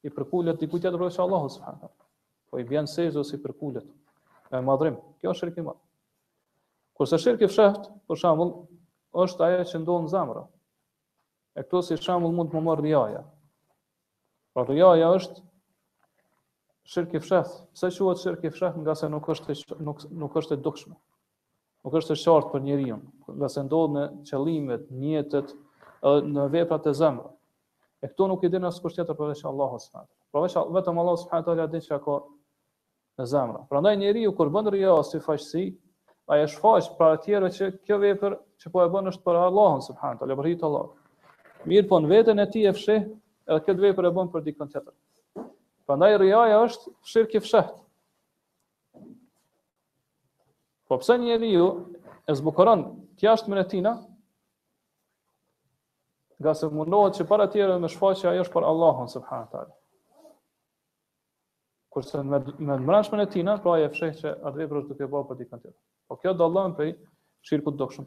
i 0.05 0.09
përkulet 0.13 0.59
dikujt 0.63 0.85
tjetër 0.87 1.01
përveç 1.01 1.19
Allahut 1.23 1.51
subhanahu 1.51 1.79
teala. 1.83 1.93
Po 2.49 2.59
i 2.59 2.63
bjen 2.63 2.87
se 2.87 3.09
ose 3.19 3.35
i 3.35 3.41
përkulet. 3.43 3.85
E 4.53 4.61
madhrim, 4.63 4.95
kjo 5.19 5.31
është 5.35 5.43
shirk 5.43 5.57
i 5.59 5.65
madh. 5.69 5.81
Kurse 6.95 7.17
shirk 7.19 7.41
i 7.41 7.51
për 7.51 8.63
është 9.25 9.43
ajo 9.45 9.63
që 9.71 9.79
ndon 9.83 10.07
në 10.11 10.43
E 11.55 11.63
këto 11.63 11.79
si 11.87 11.95
shambull 11.99 12.33
mund 12.35 12.51
të 12.51 12.57
më 12.57 12.63
marrë 12.67 12.83
rjaja. 12.83 13.19
Pra 14.55 14.65
rjaja 14.67 15.11
është 15.19 15.43
shirkë 16.93 17.17
i 17.17 17.21
fshef. 17.23 17.53
Se 17.79 17.89
shuat 17.95 18.19
shirkë 18.19 18.49
i 18.49 18.53
fshef 18.55 18.75
nga 18.83 18.95
se 18.99 19.07
nuk 19.11 19.29
është, 19.33 19.55
nuk, 19.87 20.03
nuk 20.23 20.35
është 20.41 20.57
e 20.57 20.61
dukshme. 20.65 20.95
Nuk 21.87 21.95
është 21.99 22.15
e 22.17 22.21
shartë 22.23 22.51
për 22.51 22.65
njerion. 22.67 22.99
Nga 23.37 23.49
se 23.55 23.63
ndodhë 23.69 23.93
në 23.95 24.03
qëlimet, 24.31 24.83
njetet, 24.99 25.53
në 26.35 26.45
veprat 26.57 26.91
e 26.91 26.93
zemrë. 26.99 27.31
E 28.03 28.11
këto 28.11 28.27
nuk 28.33 28.43
i 28.43 28.51
dinë 28.53 28.69
asë 28.69 28.83
kështë 28.89 29.15
përveç 29.19 29.45
Allah 29.49 29.77
o 29.77 29.81
sëfëtë. 29.85 30.13
Përveç 30.35 30.57
vetëm 30.75 30.99
Allah 31.01 31.15
o 31.17 31.21
sëfëtë 31.23 31.53
alja 31.55 31.69
dinë 31.71 31.87
që 31.87 32.01
ka 32.05 32.17
në 33.21 33.29
zemrë. 33.31 33.63
Pra 33.71 33.81
ndaj 33.81 33.95
njeri 34.03 34.25
ju 34.25 34.35
kur 34.37 34.51
bënë 34.51 34.75
rjo 34.75 34.97
si 35.07 35.23
faqësi, 35.23 35.65
a 36.27 36.41
e 36.43 36.49
shfaqë 36.51 36.97
pra 36.99 37.13
atjere 37.15 37.49
që 37.55 37.71
kjo 37.85 37.97
vepër 38.03 38.35
që 38.59 38.71
po 38.73 38.83
e 38.83 38.91
bën 38.95 39.11
është 39.13 39.23
për 39.25 39.39
Allahun 39.45 39.81
subhanallahu 39.87 40.27
alja 40.33 40.39
për 40.43 40.67
Allah 40.69 40.91
mirë 41.69 41.87
po 41.89 41.99
në 42.01 42.09
vetën 42.11 42.41
e 42.41 42.45
ti 42.51 42.63
e 42.65 42.71
fshih, 42.73 43.05
edhe 43.47 43.61
këtë 43.65 43.81
vepër 43.89 44.07
e 44.09 44.11
bën 44.15 44.31
për 44.35 44.43
dikën 44.49 44.71
tjetër. 44.71 45.45
Prandaj 45.85 46.15
riaja 46.21 46.61
është 46.67 46.93
fshirk 47.05 47.35
i 47.35 47.41
fshehtë. 47.43 47.79
Po 50.89 50.97
pse 51.01 51.15
njeriu 51.21 51.69
e 52.29 52.35
zbukuron 52.37 52.85
të 53.17 53.27
jashtëmën 53.27 53.61
e 53.63 53.67
tij, 53.71 53.87
nga 56.35 56.51
se 56.59 56.67
mundohet 56.67 57.15
që 57.17 57.25
para 57.29 57.45
tjere 57.49 57.77
me 57.79 57.89
shfaqja 57.89 58.33
ajo 58.33 58.43
është 58.45 58.53
për 58.57 58.65
Allahun, 58.69 59.09
subhanët 59.13 59.53
tali. 59.53 59.71
Kurse 61.95 62.19
me, 62.27 62.41
me 62.59 62.75
mbranshmen 62.83 63.23
e 63.23 63.29
tina, 63.31 63.53
pra 63.63 63.77
e 63.79 63.87
fsheh 63.93 64.17
që 64.19 64.33
atë 64.43 64.59
vepër 64.61 64.81
është 64.81 64.97
të 64.99 65.07
bërë 65.15 65.29
për 65.31 65.39
dikën 65.41 65.63
tjetë. 65.63 65.75
Po 66.11 66.17
kjo 66.19 66.35
dalën 66.37 66.75
për 66.75 66.89
i 66.89 66.93
shirkut 67.47 67.79
dokshëm. 67.79 68.05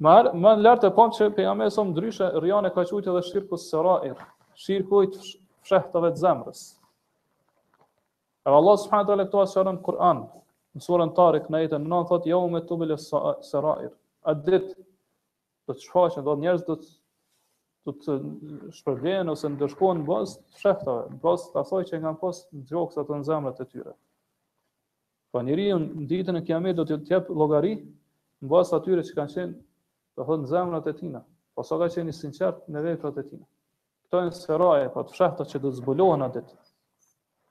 Ma 0.00 0.20
më 0.24 0.54
në 0.56 0.62
lartë 0.64 0.88
e 0.88 0.94
pomë 0.96 1.14
që 1.18 1.26
për 1.36 1.42
jamë 1.44 1.66
e 1.68 1.72
sëmë 1.74 1.90
ndryshe 1.92 2.28
rjane 2.42 2.70
ka 2.72 2.84
qujtë 2.88 3.10
edhe 3.12 3.20
shirkë 3.26 3.50
së 3.60 3.66
sërair, 3.66 4.22
shirkë 4.66 5.02
ujtë 5.02 5.80
të 5.92 6.12
zemrës. 6.22 6.62
E 8.46 8.48
Allah 8.60 8.78
subhanët 8.80 9.12
e 9.12 9.18
lektuar 9.20 9.44
së 9.50 9.58
shërën 9.60 9.80
Kur'an, 9.84 10.22
në 10.78 10.84
surën 10.86 11.12
Tarik 11.18 11.50
në 11.52 11.60
jetën 11.66 11.84
nënë, 11.84 12.08
thotë 12.14 12.32
jo 12.32 12.38
me 12.54 12.62
të 12.64 12.78
bëllë 12.80 12.96
sërair. 13.50 13.92
A 14.24 14.32
ditë 14.48 14.72
do 15.68 15.76
të 15.76 15.84
shfaqen, 15.84 16.24
do 16.30 16.38
njerëz 16.46 16.64
do 16.70 16.78
të, 16.80 17.96
të 18.00 18.16
shpërblen 18.80 19.28
ose 19.34 19.52
në 19.52 19.60
dërshkohen 19.66 20.00
në 20.00 20.08
bëzë 20.08 20.38
të 20.40 20.60
fshehtëve, 20.62 21.04
në 21.12 21.20
bëzë 21.26 21.52
të 21.52 21.60
asoj 21.66 21.84
që 21.90 22.00
nga 22.00 22.14
në 22.16 22.20
posë 22.24 22.46
në 22.56 22.64
gjokës 22.72 23.06
të 23.10 23.16
në 23.18 23.28
zemrët 23.28 23.60
e 23.60 23.68
tyre. 23.74 23.94
Po 25.34 25.44
njëri 25.44 25.68
në 25.76 26.06
ditën 26.14 26.40
e 26.40 26.46
kiamet 26.48 26.80
do 26.80 26.88
të 26.88 27.02
tjepë 27.10 27.36
logari 27.44 27.76
në 27.84 28.48
bëzë 28.54 28.80
atyre 28.80 29.04
që 29.10 29.16
kanë 29.20 29.32
qenë 29.36 29.58
do 30.18 30.24
thot 30.26 30.44
në 30.44 30.50
zemrat 30.50 30.88
e 30.90 30.94
tina, 30.96 31.20
po 31.54 31.62
sa 31.66 31.78
ka 31.80 31.88
qeni 31.92 32.14
sinqert 32.14 32.64
në 32.70 32.82
veprat 32.88 33.18
e 33.22 33.26
tina. 33.28 33.44
Këto 34.06 34.22
e 34.22 34.30
në 34.30 34.34
sferaje, 34.36 34.88
po 34.94 35.04
të 35.06 35.14
fshehta 35.14 35.46
që 35.52 35.60
do 35.62 35.70
të 35.70 35.80
zbulohen 35.82 36.24
atë 36.26 36.44
të 36.46 36.58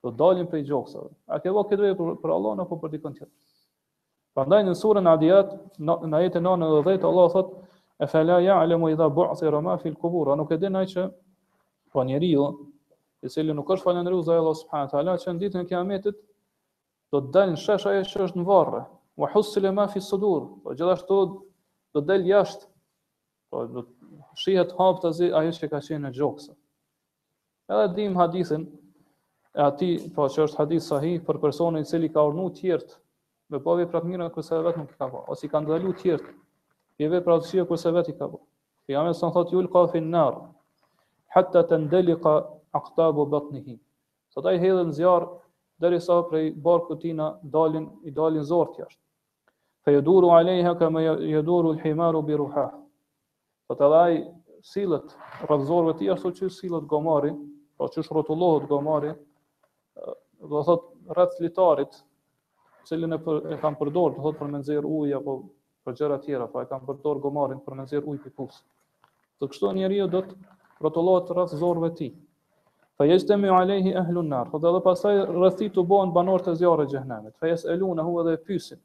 do 0.08 0.12
dalin 0.16 0.48
prej 0.48 0.64
gjoksave. 0.70 1.10
A 1.28 1.40
ke 1.44 1.52
vë 1.52 1.66
këtu 1.68 1.94
për, 2.00 2.12
për 2.24 2.32
Allah 2.36 2.62
apo 2.64 2.78
për 2.80 2.94
dikon 2.94 3.16
tjetër? 3.18 3.34
Prandaj 4.38 4.62
në 4.64 4.76
surën 4.80 5.08
Adiyat, 5.12 5.56
në 5.84 6.16
ajetin 6.22 6.46
9 6.48 6.70
dhe 6.72 6.82
10 6.94 7.08
Allah 7.10 7.28
thot: 7.34 7.50
"E 8.00 8.08
fala 8.08 8.38
ya'lamu 8.40 8.92
idha 8.94 9.08
bu'thira 9.12 9.60
ma 9.62 9.76
fil 9.82 9.96
qubur." 10.00 10.32
Nuk 10.40 10.52
e 10.52 10.58
din 10.58 10.76
ai 10.80 10.86
që 10.88 11.08
po 11.92 12.04
njeriu, 12.06 12.46
i 13.24 13.28
cili 13.28 13.54
nuk 13.54 13.68
është 13.76 13.84
falendërues 13.84 14.30
ai 14.32 14.38
Allah 14.38 14.56
subhanahu 14.56 14.92
taala, 14.92 15.18
që 15.20 15.32
në 15.34 15.40
ditën 15.42 15.62
e 15.62 15.66
Kiametit 15.68 16.16
do 17.12 17.20
të 17.20 17.32
dalin 17.34 17.56
shesh 17.58 17.88
ajo 17.90 18.02
që 18.06 18.24
është 18.28 18.40
në 18.40 18.46
varre, 18.46 18.84
wa 19.18 19.28
husila 19.34 19.72
ma 19.76 19.88
fi 19.92 20.00
sudur. 20.00 20.46
Po 20.64 20.72
gjithashtu 20.78 21.18
do 21.94 22.00
del 22.06 22.24
jashtë, 22.30 22.66
po 23.52 23.64
do 23.68 23.82
shihet 24.40 24.74
haptazi 24.78 25.30
azi 25.30 25.36
ajo 25.40 25.54
që 25.60 25.70
ka 25.72 25.80
qenë 25.88 26.04
në 26.08 26.12
gjoksë. 26.18 26.54
Edhe 27.74 27.96
dim 27.98 28.18
hadithin 28.20 28.66
e 29.58 29.62
ati, 29.68 29.90
po 30.16 30.28
që 30.30 30.46
është 30.48 30.60
hadith 30.62 30.86
sahih 30.86 31.18
për 31.30 31.40
personin 31.46 31.88
cili 31.90 32.12
ka 32.14 32.26
urnu 32.30 32.46
tjertë 32.60 33.00
me 33.50 33.62
pove 33.66 33.88
pra 33.90 34.04
të 34.04 34.12
mirën 34.12 34.28
e 34.28 34.34
kërse 34.36 34.60
vetë 34.68 34.84
nuk 34.84 34.94
i 34.94 35.00
ka 35.02 35.08
po, 35.14 35.24
ose 35.34 35.48
i 35.48 35.50
ka 35.50 35.62
ndalu 35.66 35.96
tjertë, 36.04 36.34
pjeve 36.98 37.22
të 37.26 37.38
shia 37.50 37.66
kërse 37.70 37.94
vetë 37.98 38.14
i 38.14 38.18
ka 38.20 38.28
po. 38.36 38.44
Për 38.86 38.96
jamë 38.98 39.14
e 39.14 39.18
sënë 39.22 39.34
thot, 39.38 39.54
ju 39.56 39.64
lëka 39.66 39.84
fin 39.96 40.10
nërë, 40.14 40.42
hëtta 41.36 41.66
të 41.70 41.82
ndeli 41.88 42.18
ka 42.26 42.36
aktabu 42.82 43.26
bëtë 43.34 43.54
një 43.56 43.62
hinë. 43.66 43.82
Sa 44.34 44.44
taj 44.46 44.60
hedhe 44.62 44.86
në 44.86 44.94
zjarë, 45.00 45.30
dheri 45.82 46.02
sa 46.06 46.22
prej 46.30 46.52
barë 46.54 47.00
dalin, 47.58 47.90
i 48.06 48.12
dalin 48.22 48.46
zorë 48.54 48.84
jashtë 48.84 49.04
fejduru 49.90 50.28
alejha 50.32 50.74
ka 50.78 50.90
me 50.90 51.02
jeduru 51.04 51.74
l'himaru 51.74 52.22
biruha. 52.22 52.66
Po 53.68 53.74
të 53.76 53.90
dhaj 53.94 54.14
silët 54.72 55.14
rëvzorëve 55.50 55.98
ti, 56.00 56.10
ashtu 56.14 56.32
që 56.40 56.50
silët 56.54 56.88
gomari, 56.92 57.32
ashtu 57.32 57.78
po 57.80 57.88
që 57.94 58.04
shrotullohet 58.08 58.68
gomari, 58.70 59.12
dhe 60.52 60.64
thot 60.70 60.86
rrët 61.14 61.38
litarit, 61.44 62.00
cilin 62.88 63.16
e, 63.16 63.20
kam 63.62 63.78
përdor, 63.80 64.16
dhe 64.18 64.24
thot 64.26 64.40
për 64.40 64.52
menzir 64.56 64.86
uja, 64.86 65.22
po 65.26 65.38
për 65.86 65.98
gjera 66.02 66.18
tjera, 66.26 66.48
pa 66.54 66.64
e 66.66 66.70
kam 66.70 66.86
përdor 66.90 67.22
gomarin 67.24 67.62
për 67.66 67.80
menzir 67.82 68.06
uj 68.08 68.18
për 68.24 68.34
pusë. 68.40 68.64
Dhe 69.40 69.52
kështu 69.54 69.74
njeri 69.80 70.02
e 70.04 70.10
do 70.12 70.26
të 70.26 70.58
rëtullohet 70.86 71.96
ti. 72.02 72.12
Fa 73.00 73.06
jesh 73.08 73.24
të 73.30 73.38
mjë 73.40 73.54
alehi 73.56 73.94
ehlun 74.02 74.28
narë, 74.34 74.60
dhe 74.60 74.74
dhe 74.76 74.82
pasaj 74.84 75.16
rrëthi 75.32 75.70
të 75.72 75.86
bohen 75.88 76.12
banor 76.18 76.44
të 76.44 76.58
zjarë 76.60 76.90
fa 77.32 77.48
jesh 77.54 77.66
elun 77.76 78.00
e 78.04 78.08
dhe 78.28 78.34
e 78.36 78.42
pysin, 78.50 78.80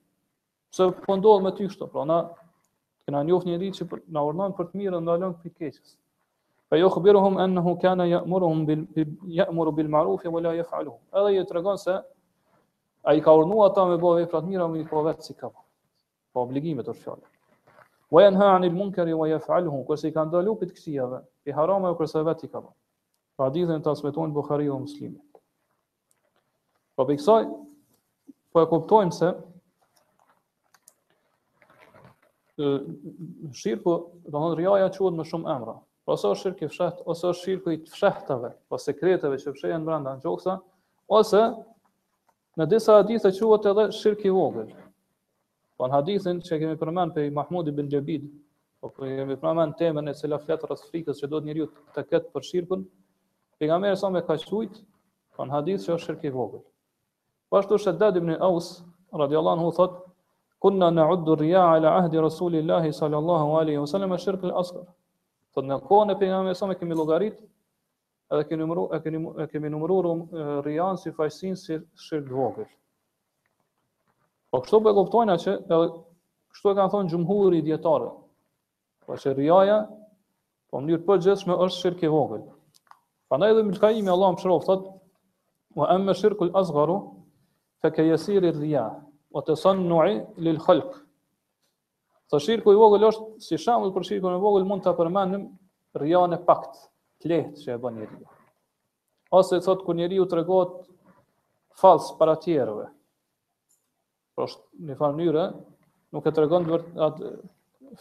Pse 0.75 0.89
po 1.07 1.15
ndodh 1.15 1.39
me 1.47 1.53
ty 1.55 1.69
kështu? 1.71 1.87
Pra 1.87 2.03
na 2.03 2.15
kena 3.07 3.21
njoft 3.23 3.47
një 3.47 3.59
ditë 3.63 3.77
që 3.87 3.99
na 4.17 4.23
urmën 4.27 4.55
për 4.59 4.67
të 4.73 4.81
mirën 4.81 5.05
ndalon 5.07 5.37
ti 5.39 5.53
keqës. 5.55 5.93
Fa 6.67 6.81
jo 6.81 6.89
khbiruhum 6.91 7.39
annahu 7.45 7.77
kana 7.79 8.07
ya'muruhum 8.11 8.65
bil 8.67 8.83
ya'muru 9.39 9.71
bil 9.77 9.93
ma'ruf 9.95 10.25
wa 10.27 10.41
la 10.43 10.53
yaf'aluhu. 10.57 10.99
Edhe 11.15 11.39
do 11.39 11.43
i 11.45 11.47
tregon 11.53 11.79
se 11.79 11.95
ai 13.07 13.23
ka 13.23 13.37
urdhnuar 13.39 13.71
ata 13.71 13.85
me 13.87 13.99
bëvë 14.03 14.25
vepra 14.25 14.41
të 14.43 14.49
mira, 14.51 14.67
më 14.75 14.83
i 14.83 14.85
po 14.91 15.05
vetë 15.07 15.23
si 15.29 15.37
ka. 15.39 15.53
Po 16.35 16.43
obligimet 16.43 16.91
është 16.91 17.05
fjalë. 17.07 17.25
Wa 18.11 18.25
yanha 18.27 18.51
'anil 18.57 18.75
munkari 18.75 19.15
wa 19.15 19.29
yaf'aluhu, 19.31 19.85
kurse 19.87 20.11
ka 20.11 20.27
ndalu 20.27 20.57
pit 20.65 20.75
kësijave, 20.75 21.23
i 21.47 21.55
harrojmë 21.55 21.95
kurse 22.01 22.19
vetë 22.27 22.49
i 22.51 22.51
ka. 22.51 22.65
Pra 23.39 23.51
ditën 23.55 23.81
ta 23.83 23.95
smeton 23.95 24.35
Buhariu 24.35 24.75
Muslimi. 24.81 25.23
Po 26.97 27.05
biksoj 27.07 27.47
po 28.53 28.63
e 28.63 28.67
kuptojmë 28.75 29.13
se 29.21 29.37
shirku, 32.57 33.83
po, 33.85 33.97
do 34.31 34.39
thonë 34.39 34.59
riaja 34.59 34.91
quhet 34.95 35.17
më 35.19 35.25
shumë 35.31 35.53
emra. 35.57 35.75
Po 36.07 36.15
ose 36.15 36.29
sa 36.29 36.35
shirku 36.39 36.67
i 36.67 36.69
fshehtë 36.71 37.05
ose 37.11 37.33
shirku 37.41 37.73
i 37.75 37.79
fshehtave, 37.91 38.51
pa 38.55 38.77
po 38.77 38.79
sekreteve 38.79 39.39
që 39.43 39.55
fshehen 39.57 39.85
brenda 39.87 40.13
në 40.15 40.23
gjoksa, 40.27 40.55
ose 41.09 41.41
në 42.61 42.69
disa 42.71 43.01
hadithe 43.01 43.33
quhet 43.35 43.67
edhe 43.73 43.89
shirku 43.97 44.29
i 44.31 44.35
vogël. 44.37 44.71
Po 45.79 45.89
në 45.89 45.97
hadithin 45.99 46.43
që 46.47 46.61
kemi 46.63 46.79
përmend 46.79 47.17
për 47.17 47.33
Mahmud 47.35 47.69
ibn 47.73 47.91
Jabid, 47.91 48.29
po 48.81 48.93
kemi 48.95 49.35
përmend 49.43 49.75
temën 49.81 50.11
e 50.11 50.15
cila 50.15 50.39
flet 50.45 50.63
rreth 50.69 50.87
frikës 50.93 51.19
që 51.25 51.31
do 51.33 51.41
të 51.41 51.51
njeriu 51.51 51.67
të 51.97 52.07
ketë 52.13 52.31
për 52.37 52.47
shirkun, 52.51 52.87
pejgamberi 53.59 53.99
sa 53.99 54.13
më 54.15 54.23
ka 54.29 54.39
thujt, 54.47 54.79
po 55.35 55.43
në 55.49 55.57
hadith 55.59 55.87
që 55.89 55.97
është 55.99 56.07
shirku 56.07 56.31
i 56.31 56.35
vogël. 56.37 56.63
Po 57.51 57.59
ashtu 57.59 57.81
është 57.81 58.15
ibn 58.21 58.37
Aus 58.39 58.77
radiallahu 59.15 59.57
anhu 59.59 59.73
thotë 59.77 60.14
Kuna 60.65 60.87
në 60.97 61.03
uddu 61.13 61.35
rria 61.43 61.61
ala 61.75 61.91
ahdi 62.01 62.17
Rasulillahi 62.25 62.89
sallallahu 62.99 63.53
alaihi 63.59 63.81
wa 63.83 63.89
sallam 63.91 64.15
e 64.15 64.19
shirkë 64.23 64.49
lë 64.49 64.55
asgër. 64.63 64.87
Thot 65.55 65.67
në 65.69 65.77
kohën 65.91 66.13
e 66.15 66.17
pingam 66.23 66.47
e 66.49 66.55
sëm 66.57 66.71
e 66.73 66.77
kemi 66.83 66.97
logarit 66.97 67.35
edhe 68.33 68.47
kemi 68.49 68.69
numru, 69.69 69.69
numru 69.69 70.65
rrianë 70.65 71.03
si 71.03 71.13
fajsin 71.19 71.57
si 71.63 71.77
shirkë 72.07 72.33
vogël. 72.39 72.71
Po 74.49 74.63
kështu 74.65 74.81
po 74.81 74.89
e 74.89 74.97
guptojna 75.03 75.37
që 75.45 75.55
edhe 75.59 75.81
kështu 76.57 76.73
e 76.73 76.77
kanë 76.81 76.93
thonë 76.97 77.13
gjumhuri 77.13 77.61
djetarë. 77.69 78.09
Po 79.05 79.21
që 79.21 79.37
rriaja 79.37 79.77
po 80.71 80.81
më 80.81 80.89
njërë 80.89 81.07
përgjeshme 81.13 81.61
është 81.67 81.83
shirkë 81.85 82.09
lë 82.09 82.15
vogër. 82.17 82.43
Pa 83.29 83.43
edhe 83.51 83.69
më 83.69 83.77
të 83.77 84.11
Allah 84.17 84.33
më 84.39 84.61
thot, 84.71 84.89
më 85.77 85.93
emme 85.99 86.13
shirkul 86.23 86.57
asgharu, 86.63 86.97
asgëru, 86.97 87.03
fe 87.85 87.91
ke 87.99 88.09
jesirit 88.13 88.57
o 89.39 89.43
të 89.43 89.57
sonnui 89.59 90.13
lil 90.47 90.61
khalq. 90.63 90.95
Të 92.31 92.41
shirku 92.45 92.73
i 92.75 92.79
vogël 92.79 93.09
është 93.11 93.27
si 93.49 93.59
shembull 93.61 93.93
për 93.97 94.07
shirku 94.09 94.31
i 94.31 94.43
vogël 94.43 94.67
mund 94.69 94.85
ta 94.87 94.93
përmendim 94.99 95.49
rjan 96.01 96.37
e 96.37 96.41
pakt, 96.47 96.79
lehtë 97.29 97.63
që 97.65 97.73
e 97.75 97.81
bën 97.83 97.99
njëri. 97.99 98.21
Ose 99.35 99.59
thot 99.65 99.83
kur 99.87 99.97
njeriu 99.99 100.27
tregon 100.31 100.79
fals 101.81 102.13
para 102.21 102.37
tjerëve. 102.45 102.87
Por 104.35 104.47
është 104.49 104.87
një 104.91 104.97
farë 104.99 105.19
njëre, 105.19 105.45
nuk 106.15 106.27
e 106.31 106.35
tregon 106.35 106.69
atë 107.09 107.33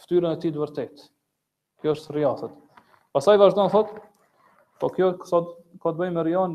fytyrën 0.02 0.30
e 0.36 0.40
tij 0.42 0.54
të 0.54 0.62
vërtetë. 0.62 1.08
Kjo 1.82 1.96
është 1.96 2.14
rja 2.16 2.32
Pasaj 2.38 2.54
Pastaj 3.14 3.36
vazhdon 3.42 3.70
thot, 3.74 3.90
po 4.80 4.88
kjo 4.94 5.12
thot 5.28 5.50
këtë 5.82 5.98
bëjmë 6.00 6.22
bëjë 6.26 6.46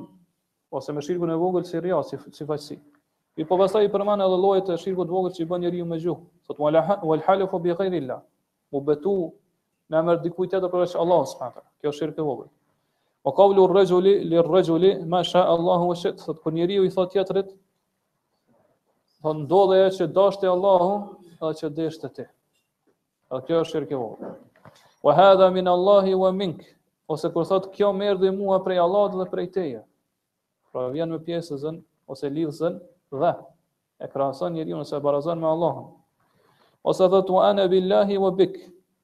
ose 0.76 0.94
me 0.96 1.04
shirkun 1.04 1.32
e 1.34 1.38
vogël 1.40 1.66
si 1.68 1.80
rja, 1.84 2.00
si, 2.04 2.18
si 2.36 2.46
fajsi. 2.48 2.78
I 3.38 3.46
po 3.48 3.58
pastaj 3.62 3.86
i 3.88 3.92
përmend 3.94 4.24
edhe 4.26 4.38
llojet 4.44 4.70
e 4.70 4.76
shirku 4.82 5.06
të 5.08 5.14
vogël 5.14 5.34
që 5.38 5.44
i 5.44 5.48
bën 5.50 5.62
njeriu 5.66 5.86
me 5.90 5.98
gjuhë. 6.02 6.24
Sot 6.50 6.62
wal 6.62 7.22
halu 7.26 7.48
bi 7.66 8.02
la. 8.02 8.18
U 8.72 8.82
betu 8.82 9.14
në 9.90 10.00
emër 10.00 10.20
dikujt 10.24 10.50
tjetër 10.52 10.70
përveç 10.74 10.96
Allahut 11.02 11.30
subhanahu. 11.30 11.64
Kjo 11.82 11.90
është 11.90 12.00
shirku 12.02 12.22
i 12.22 12.26
vogël. 12.26 12.50
Wa 13.26 13.32
qawlu 13.34 13.68
lirë 14.06 14.42
rëgjuli, 14.50 14.92
ma 15.14 15.22
sha 15.24 15.44
Allahu 15.54 15.88
wa 15.90 15.96
sha. 15.96 16.12
Sot 16.18 16.42
kur 16.44 16.54
njeriu 16.54 16.84
i 16.86 16.90
thot 16.90 17.12
tjetërit, 17.12 17.50
thot 19.22 19.36
ndodhe 19.44 19.78
e 19.86 19.90
që 19.98 20.08
dashte 20.20 20.48
Allahu 20.48 20.92
edhe 21.32 21.54
që 21.62 21.70
deshte 21.80 22.08
ti. 22.16 22.26
Edhe 23.32 23.42
kjo 23.48 23.62
është 23.64 23.72
shirkë 23.76 23.94
i 23.94 24.00
vogë. 24.02 24.34
Wa 25.06 25.14
hadha 25.18 25.50
min 25.56 25.68
Allahi 25.68 26.14
wa 26.24 26.32
mink. 26.32 26.64
Ose 27.14 27.30
kur 27.34 27.46
thot 27.50 27.72
kjo 27.74 27.92
merdi 27.94 28.30
mua 28.38 28.60
prej 28.64 28.80
Allahut 28.84 29.16
dhe 29.18 29.30
prej 29.32 29.48
teja, 29.52 29.82
Pra 30.72 30.88
vjen 30.94 31.10
me 31.10 31.18
pjesëzën 31.26 31.82
ose 32.14 32.30
lidhëzën 32.30 32.76
dhe 33.18 33.32
e 34.00 34.06
krahason 34.12 34.54
njeriu 34.54 34.84
se 34.86 34.96
e 34.98 35.00
barazon 35.00 35.40
me 35.40 35.48
Allahun. 35.48 35.88
Ose 36.84 37.08
thot 37.10 37.30
u 37.30 37.38
ana 37.40 37.68
billahi 37.68 38.18
wa 38.18 38.32
bik, 38.32 38.54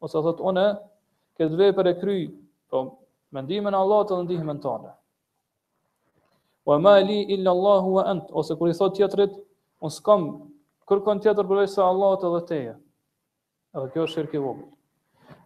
ose 0.03 0.21
thot 0.21 0.39
ona 0.39 0.65
këtë 1.39 1.57
vepër 1.59 1.85
e 1.87 1.93
kryj, 1.99 2.23
po 2.69 2.77
me 3.33 3.39
ndihmën 3.41 3.73
e 3.75 3.81
Allahut 3.83 4.09
dhe 4.13 4.21
ndihmën 4.23 4.59
tonë. 4.63 4.91
Wa 6.67 6.77
ma 6.79 6.93
li 6.99 7.19
illa 7.33 7.49
Allahu 7.51 7.89
wa 7.97 8.03
ant, 8.11 8.25
ose 8.39 8.55
kur 8.55 8.69
i 8.69 8.73
thot 8.77 8.95
tjetrit, 8.95 9.33
un 9.81 9.91
skam 9.91 10.21
kërkon 10.87 11.19
tjetër 11.19 11.43
për 11.49 11.65
se 11.67 11.81
Allahut 11.83 12.23
edhe 12.29 12.41
teja. 12.49 12.75
Edhe 13.75 13.91
kjo 13.91 14.07
është 14.07 14.13
shirku 14.17 14.37
i 14.39 14.45
vogël. 14.45 14.69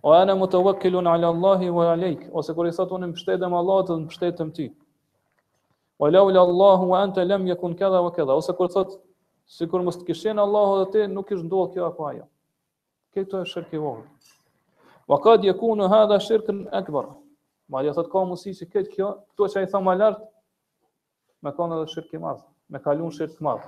O 0.03 0.11
ana 0.13 0.35
mutawakkilun 0.35 1.07
ala 1.11 1.27
Allahi 1.33 1.69
wa 1.77 1.89
alejk, 1.95 2.29
ose 2.39 2.53
kur 2.53 2.67
i 2.69 2.75
thot 2.77 2.93
unë 2.95 3.09
mbështetem 3.11 3.55
Allahut 3.59 3.87
dhe 3.89 3.99
mbështetem 4.05 4.53
ty 4.55 4.69
wa 5.99 6.09
laula 6.11 6.41
Allahu 6.41 6.89
wa 6.89 7.01
anta 7.03 7.23
lam 7.25 7.47
yakun 7.47 7.75
kadha 7.75 8.01
wa 8.01 8.11
kadha 8.11 8.33
ose 8.35 8.53
kur 8.57 8.67
thot 8.71 8.91
sikur 9.45 9.83
mos 9.83 9.97
të 9.97 10.05
kishin 10.07 10.39
Allahu 10.39 10.83
dhe 10.85 10.91
ti 10.91 11.07
nuk 11.13 11.31
ish 11.31 11.41
ndodhur 11.43 11.73
kjo 11.73 11.85
apo 11.87 12.05
ajo. 12.07 12.23
Kjo 13.11 13.21
është 13.21 13.47
shirk 13.51 13.73
i 13.73 13.77
vogël. 13.77 14.05
Wa 15.07 15.19
qad 15.19 15.43
yakunu 15.43 15.89
hadha 15.91 16.19
shirkan 16.19 16.69
akbar. 16.71 17.15
Ma 17.69 17.81
dia 17.81 17.93
thot 17.93 18.07
ka 18.11 18.17
mundësi 18.23 18.53
se 18.55 18.65
këtë 18.65 18.89
kjo, 18.95 19.07
kjo 19.35 19.47
që 19.51 19.59
ai 19.59 19.65
tha 19.67 19.79
më 19.79 19.95
lart, 19.99 20.21
me 21.43 21.51
kanë 21.51 21.75
edhe 21.79 21.91
shirk 21.93 22.13
i 22.15 22.21
madh, 22.23 22.43
me 22.71 22.79
kalun 22.79 23.11
shirk 23.11 23.35
i 23.39 23.43
madh. 23.43 23.67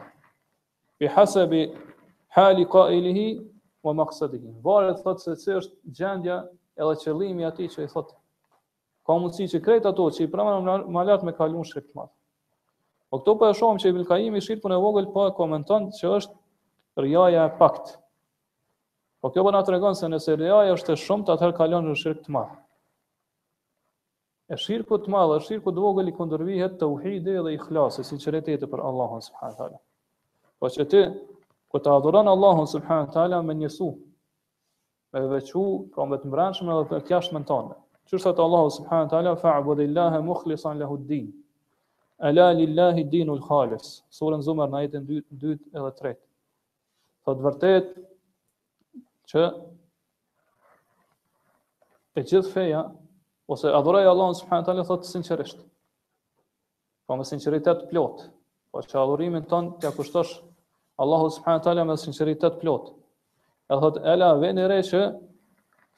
Bi 0.99 1.07
hasabi 1.11 1.67
hali 2.37 2.65
qailihi 2.65 3.25
wa 3.83 3.91
maqsadihi. 4.03 4.53
Varet 4.63 5.03
thot 5.03 5.19
se 5.19 5.35
çë 5.35 5.57
është 5.59 5.93
gjendja 5.99 6.37
edhe 6.79 6.95
qëllimi 7.03 7.43
i 7.43 7.49
atij 7.51 7.67
që 7.75 7.83
i 7.89 7.91
thot 7.91 8.15
ka 9.05 9.17
mundësi 9.19 9.49
që 9.55 9.63
krejt 9.67 9.85
ato 9.91 10.07
që 10.15 10.23
i 10.23 10.29
pranojnë 10.31 10.79
më 10.87 11.03
lart 11.11 11.23
me 11.27 11.33
kalun 11.35 11.63
shirk 11.67 11.89
i 11.91 11.97
madh. 11.99 12.13
Po 13.11 13.19
këto 13.19 13.33
po 13.35 13.45
e 13.51 13.55
shohim 13.57 13.79
që 13.83 13.89
Ibn 13.91 14.05
Kaimi 14.07 14.39
shirkun 14.39 14.71
e 14.71 14.77
vogël 14.79 15.09
po 15.11 15.25
e 15.27 15.33
komenton 15.35 15.89
që 15.97 16.11
është 16.17 17.01
riaja 17.03 17.41
e 17.43 17.55
pakt. 17.59 17.89
Po 19.21 19.31
kjo 19.35 19.43
po 19.43 19.51
na 19.51 19.59
tregon 19.67 19.97
se 19.99 20.07
nëse 20.09 20.37
riaja 20.39 20.77
është 20.77 20.95
e 20.95 20.99
shumtë, 21.01 21.33
atëherë 21.35 21.57
kalon 21.57 21.89
në 21.91 21.95
shirk 21.99 22.21
të 22.25 22.31
madh. 22.37 22.53
E 24.47 24.57
shirku 24.63 24.99
të 25.03 25.11
madh, 25.11 25.33
e 25.35 25.41
shirku 25.47 25.73
i 25.75 25.81
vogël 25.83 26.07
i 26.07 26.15
kundërvihet 26.15 26.79
tauhidit 26.81 27.27
dhe 27.43 27.53
ihlasit, 27.57 28.07
sinqeriteti 28.07 28.71
për 28.71 28.85
Allahun 28.87 29.25
subhanahu 29.27 29.59
teala. 29.59 29.81
Po 30.59 30.71
që 30.77 30.87
ti 30.95 31.03
ku 31.71 31.83
të 31.83 31.93
adhuron 31.97 32.31
Allahun 32.31 32.71
subhanahu 32.75 33.11
teala 33.13 33.41
me 33.49 33.57
njësu, 33.59 33.91
me 35.13 35.25
veçu, 35.35 35.65
po 35.95 36.07
me 36.11 36.15
të 36.23 36.31
mbrëmshëm 36.31 36.71
edhe 36.77 36.87
për 36.93 37.05
jashtëm 37.11 37.43
tonë. 37.51 37.75
Qërsa 38.11 38.33
të 38.39 38.47
Allahu 38.47 38.73
subhanahu 38.79 39.11
teala 39.13 39.35
fa'budillaha 39.43 40.23
mukhlishan 40.31 40.79
lahu 40.81 40.95
d-din. 41.03 41.29
Ala 42.21 42.45
lillahi 42.53 43.03
dinu 43.11 43.33
l'khalis. 43.39 43.87
Surën 44.13 44.43
zumër 44.45 44.69
në 44.69 44.77
ajetën 44.79 45.05
2 45.41 45.51
edhe 45.51 45.91
3. 46.01 46.11
Të 47.25 47.33
të 47.39 47.45
vërtet, 47.47 47.87
që 49.31 49.41
e 52.19 52.23
gjithë 52.27 52.53
feja, 52.53 52.83
ose 53.53 53.73
adhuraj 53.73 54.05
Allah 54.11 54.29
në 54.33 54.37
subhanët 54.41 54.69
alë, 54.75 54.85
thotë 54.91 55.07
të 55.07 55.13
sinqeresht. 55.15 55.63
Po 57.09 57.17
me 57.21 57.25
sinqeritet 57.25 57.87
plot. 57.89 58.27
Po 58.71 58.83
që 58.85 58.99
adhurimin 59.01 59.47
ton, 59.51 59.71
të 59.81 59.91
kushtosh 59.97 60.37
Allah 61.01 61.23
Subhanahu 61.23 61.37
subhanët 61.39 61.71
alë 61.73 61.87
me 61.89 61.95
sinqeritet 62.05 62.59
plot. 62.61 62.93
E 63.73 63.79
thotë, 63.81 64.05
ala 64.13 64.33
veni 64.45 64.67
re 64.69 64.81
që 64.85 65.01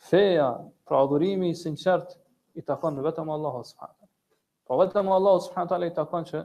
feja, 0.07 0.47
pra 0.87 1.03
adhurimi 1.03 1.51
sinqert, 1.55 2.15
i 2.55 2.61
takon 2.63 2.95
në 2.95 3.09
vetëm 3.11 3.27
Allah 3.35 3.55
Subhanahu 3.59 3.71
subhanët 3.73 4.02
Po 4.67 4.77
vetëm 4.79 5.09
Allahu 5.11 5.43
subhanahu 5.43 5.71
teala 5.71 5.87
i 5.89 5.95
takon 5.95 6.23
që 6.27 6.41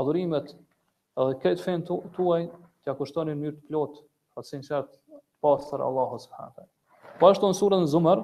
adhurimet 0.00 0.54
edhe 1.20 1.34
këtë 1.42 1.64
fen 1.64 1.82
tuaj 1.90 2.40
t'ia 2.46 2.94
kushtoni 2.96 3.34
në 3.36 3.40
mënyrë 3.40 3.56
të 3.58 3.64
plot, 3.68 3.98
pa 4.34 4.44
sinqert 4.50 4.94
pastër 5.44 5.82
Allahu 5.84 6.20
subhanahu 6.22 6.54
teala. 6.54 6.70
Po 7.20 7.28
ashtu 7.28 7.50
në 7.50 7.56
surën 7.58 7.86
Zumar, 7.92 8.22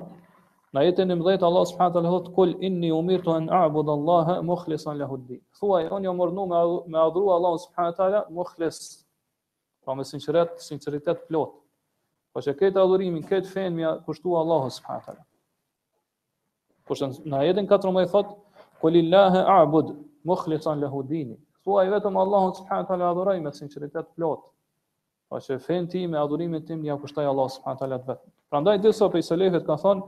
në 0.75 0.87
jetën 0.87 1.13
e 1.13 1.17
mëdhet 1.21 1.45
Allahu 1.49 1.69
subhanahu 1.73 1.97
teala 1.99 2.13
thot 2.15 2.31
kul 2.39 2.55
inni 2.69 2.93
umirtu 2.97 3.35
an 3.35 3.51
a'budu 3.59 3.93
Allaha 3.99 4.39
mukhlishan 4.49 4.97
lahu 5.03 5.21
ddi. 5.21 5.37
Thuaj 5.61 5.91
unë 5.93 6.09
jam 6.09 6.23
urdhëruar 6.25 6.49
me 6.49 6.95
me 6.95 7.03
adhuru 7.03 7.35
Allahun 7.37 7.61
subhanahu 7.67 7.97
teala 8.01 8.25
mukhlis. 8.39 8.81
Pa 9.85 9.93
me 9.95 10.07
sinqeritet, 10.09 10.57
sinqeritet 10.71 11.27
plot. 11.29 11.53
Po 12.33 12.41
që 12.43 12.57
këtë 12.63 12.81
adhurimin, 12.81 13.21
këtë 13.29 13.53
fen 13.53 13.77
mja 13.77 13.93
kushtua 14.09 14.41
Allahu 14.41 14.73
subhanahu 14.79 15.11
teala. 15.11 15.27
Po 16.89 16.97
në 17.03 17.13
na 17.33 17.45
jetën 17.47 17.69
14 17.71 18.09
thot 18.15 18.33
Kulillaha 18.85 19.41
a'bud 19.59 19.97
mukhlishan 20.31 20.77
lahu 20.85 21.01
dini. 21.13 21.37
Ktu 21.59 21.71
ai 21.81 21.89
vetëm 21.89 22.19
Allahu 22.21 22.51
subhanahu 22.59 22.85
wa 22.85 22.89
taala 22.91 23.05
adhuroj 23.11 23.39
me 23.41 23.51
sinqeritet 23.57 24.07
plot. 24.15 24.41
Pa 25.29 25.37
po 25.37 25.37
që 25.41 25.57
fen 25.65 25.89
tim 25.89 26.13
e 26.15 26.19
adhurimin 26.21 26.67
tim 26.69 26.83
një 26.85 26.99
kushtoj 27.01 27.25
Allahu 27.31 27.49
subhanahu 27.55 27.79
wa 27.81 27.81
taala 27.81 27.99
vetëm. 28.11 28.19
Prandaj 28.53 28.77
dhe 28.85 28.93
sa 28.99 29.09
pejselefet 29.15 29.65
kan 29.67 29.79
thon 29.85 30.05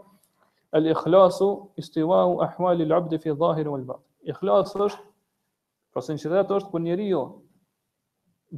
al-ikhlasu 0.79 1.49
istiwahu 1.81 2.37
ahwali 2.47 2.85
al-'abd 2.85 3.17
fi 3.25 3.31
dhahir 3.45 3.67
wal 3.73 3.85
batin. 3.91 4.07
Ikhlas 4.33 4.75
është 4.77 5.01
pra 5.93 6.03
sinqeritet 6.09 6.53
është 6.59 6.71
kur 6.71 6.81
njeriu 6.85 7.23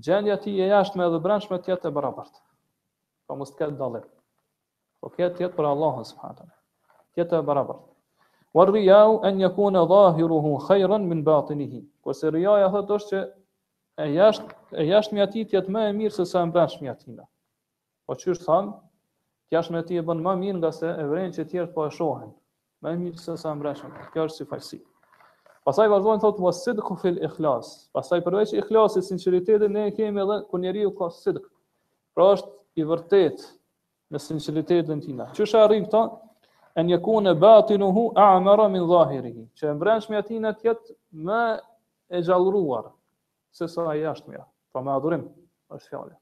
gjendja 0.04 0.34
e 0.34 0.40
tij 0.42 0.58
e 0.64 0.66
jashtme 0.74 1.06
dhe 1.14 1.20
e 1.20 1.24
brendshme 1.28 1.60
të 1.62 1.72
jetë 1.76 1.92
e 1.92 1.94
barabart. 1.98 2.34
Pa 3.26 3.30
po 3.38 3.38
mos 3.38 3.54
të 3.54 3.58
ketë 3.62 3.78
dallim. 3.84 4.06
Po 5.00 5.14
jetë 5.14 5.52
për 5.54 5.64
Allahu 5.72 6.02
subhanahu 6.10 6.34
wa 6.34 6.38
taala. 6.42 6.56
Jetë 7.18 7.38
e 7.38 7.46
barabartë 7.52 7.86
wa 8.54 8.66
rriau 8.66 9.20
an 9.24 9.38
jakune 9.38 9.76
dhahiruhu 9.88 10.58
khayran 10.66 11.06
min 11.06 11.24
batinihi. 11.24 11.84
Ku 12.02 12.12
se 12.12 12.30
rriaja 12.30 12.70
thët 12.72 12.90
është 12.90 13.10
që 13.10 13.22
e 13.98 14.06
jasht, 14.16 14.44
e 14.72 14.84
jasht 14.88 15.12
mja 15.12 15.26
ti 15.30 15.44
tjetë 15.44 15.68
me 15.68 15.86
e 15.88 15.92
mirë 15.94 16.14
se 16.16 16.24
sa 16.24 16.42
e 16.42 16.48
mbrenë 16.48 16.72
shmja 16.76 16.94
tina. 16.98 17.24
Po 18.06 18.14
që 18.14 18.32
është 18.34 18.46
thamë, 18.48 18.72
e 19.52 19.62
me 19.72 19.82
ti 19.86 19.96
e 19.98 20.02
bënë 20.02 20.24
më 20.24 20.34
mirë 20.42 20.58
nga 20.58 20.70
se 20.72 20.88
e 20.88 21.04
vrenë 21.10 21.34
që 21.36 21.48
tjertë 21.50 21.74
po 21.74 21.86
e 21.86 21.90
shohen. 21.90 22.30
Më 22.82 22.92
e 22.96 23.00
mirë 23.02 23.20
se 23.20 23.36
sa 23.36 23.52
e 23.52 23.58
mbrenë 23.58 24.08
Kjo 24.12 24.24
është 24.28 24.36
si 24.38 24.44
falsi. 24.48 24.78
Pasaj 25.68 25.88
vazhdojnë 25.92 26.22
thotë, 26.22 26.40
mos 26.40 27.02
fil 27.02 27.18
ikhlas. 27.26 27.66
Pasaj 27.92 28.22
përveç 28.24 28.54
ikhlasi 28.56 29.02
sinceritetin, 29.04 29.72
ne 29.74 29.90
kemi 29.92 30.20
edhe 30.22 30.38
kur 30.48 30.60
njeri 30.62 30.86
u 30.88 30.92
ka 30.96 31.10
sidq. 31.12 31.44
Pra 32.14 32.30
është 32.36 32.48
i 32.80 32.84
vërtetë 32.88 33.44
në 34.14 34.18
sinceritetin 34.24 35.00
tina. 35.04 35.26
Që 35.36 35.44
është 35.44 35.60
arrin 35.60 35.84
këta? 35.84 36.00
an 36.78 36.88
jekun 36.88 37.24
batinuhu 37.38 38.12
a 38.14 38.34
amara 38.36 38.68
min 38.68 38.86
zahirihi. 38.86 39.44
që 39.58 39.66
e 39.70 39.74
mbrenshmi 39.74 40.16
atina 40.16 40.52
tjetë 40.54 40.94
më 41.26 41.42
e 42.16 42.20
gjallruar, 42.22 42.84
se 43.50 43.66
sa 43.68 43.82
e 43.94 43.98
jashtë 44.02 44.32
pa 44.38 44.46
po 44.72 44.78
me 44.84 44.90
adhurim, 44.94 45.24
është 45.74 45.88
fjallë. 45.90 46.14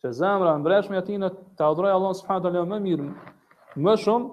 Që 0.00 0.12
zemra 0.12 0.54
e 0.54 0.58
mbrenshmi 0.62 0.96
atina 0.96 1.28
të 1.56 1.62
adhuraj 1.64 1.92
Allah 1.92 2.14
s.a. 2.16 2.38
më 2.72 2.78
mirë, 2.86 3.10
më 3.84 3.92
shumë, 4.04 4.30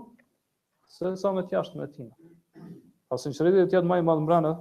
se 0.95 1.15
sa 1.19 1.31
me 1.31 1.43
tjashtë 1.49 1.77
me 1.77 1.83
atina. 1.83 2.13
Pasë 3.11 3.27
në 3.29 3.35
shredit 3.35 3.65
e 3.67 3.69
tjetë 3.71 3.87
ma 3.87 3.97
i 3.97 4.05
madh 4.07 4.23
mbrenë, 4.23 4.53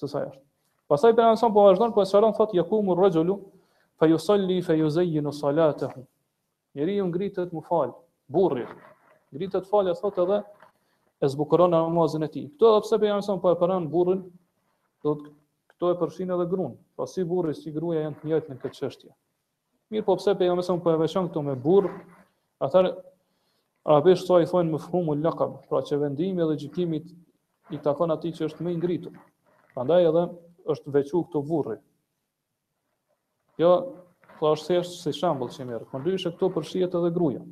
se 0.00 0.08
sa 0.08 0.24
jashtë. 0.24 0.44
Pasaj 0.88 1.12
për 1.16 1.28
nësëm 1.36 1.52
po 1.54 1.66
vazhdojnë, 1.68 1.94
po 1.94 2.00
e 2.04 2.08
sëllon, 2.08 2.32
thotë, 2.36 2.56
jekumur 2.60 2.98
rëgjullu, 3.04 3.36
fe 4.00 4.08
ju 4.10 4.18
salli, 4.18 4.62
fa 4.62 4.72
ju 4.74 4.88
zejjinu 4.90 5.30
Njeri 6.74 6.94
ju 6.96 7.04
ngritët 7.06 7.50
më 7.52 7.60
falë, 7.68 7.92
burri, 8.32 8.62
Grita 9.32 9.62
falja 9.64 9.94
thot 9.96 10.18
edhe 10.20 10.36
e 11.24 11.28
zbukuron 11.28 11.72
namazin 11.72 12.24
e 12.26 12.28
tij. 12.28 12.50
Kto 12.56 12.72
edhe 12.74 12.80
pse 12.84 12.98
bejam 13.00 13.22
son 13.24 13.40
po 13.40 13.48
e 13.52 13.56
pran 13.56 13.88
burrin, 13.88 14.20
do 15.04 15.14
të 15.20 15.32
kto 15.72 15.92
e 15.92 15.94
përfshin 16.00 16.34
edhe 16.36 16.44
gruan. 16.52 16.74
Po 16.96 17.06
si 17.08 17.24
burri 17.26 17.54
si 17.56 17.72
gruaja 17.72 18.02
janë 18.06 18.20
të 18.20 18.28
njëjtë 18.28 18.52
në 18.52 18.58
këtë 18.62 18.76
çështje. 18.78 19.14
Mirë 19.92 20.06
po 20.06 20.18
pse 20.20 20.34
bejam 20.38 20.60
son 20.62 20.82
po 20.84 20.92
e 20.92 21.00
veçon 21.00 21.30
këtu 21.32 21.42
me 21.46 21.56
burr, 21.64 21.88
ata 22.62 22.84
a 23.88 23.96
vesh 24.04 24.26
sa 24.28 24.42
i 24.42 24.46
thonë 24.46 24.70
me 24.70 24.78
fhumul 24.84 25.24
laqab, 25.24 25.56
pra 25.68 25.80
që 25.80 25.98
vendimi 26.04 26.44
dhe 26.46 26.58
gjykimi 26.60 27.00
i 27.72 27.80
takon 27.82 28.12
atij 28.14 28.36
që 28.36 28.50
është 28.50 28.66
më 28.68 28.76
i 28.76 28.78
ngritur. 28.82 29.16
Prandaj 29.72 30.10
edhe 30.10 30.26
është 30.76 30.92
veçu 30.94 31.24
këtu 31.24 31.40
burri. 31.48 31.80
Jo, 33.58 33.72
po 34.36 34.52
është 34.52 34.68
thjesht 34.74 35.00
si 35.06 35.16
shembull 35.16 35.50
që 35.56 35.66
merr. 35.72 35.88
Po 35.88 35.98
ndyshë 36.04 36.36
këtu 36.36 36.52
përfshihet 36.58 37.00
edhe 37.00 37.10
gruaja. 37.16 37.42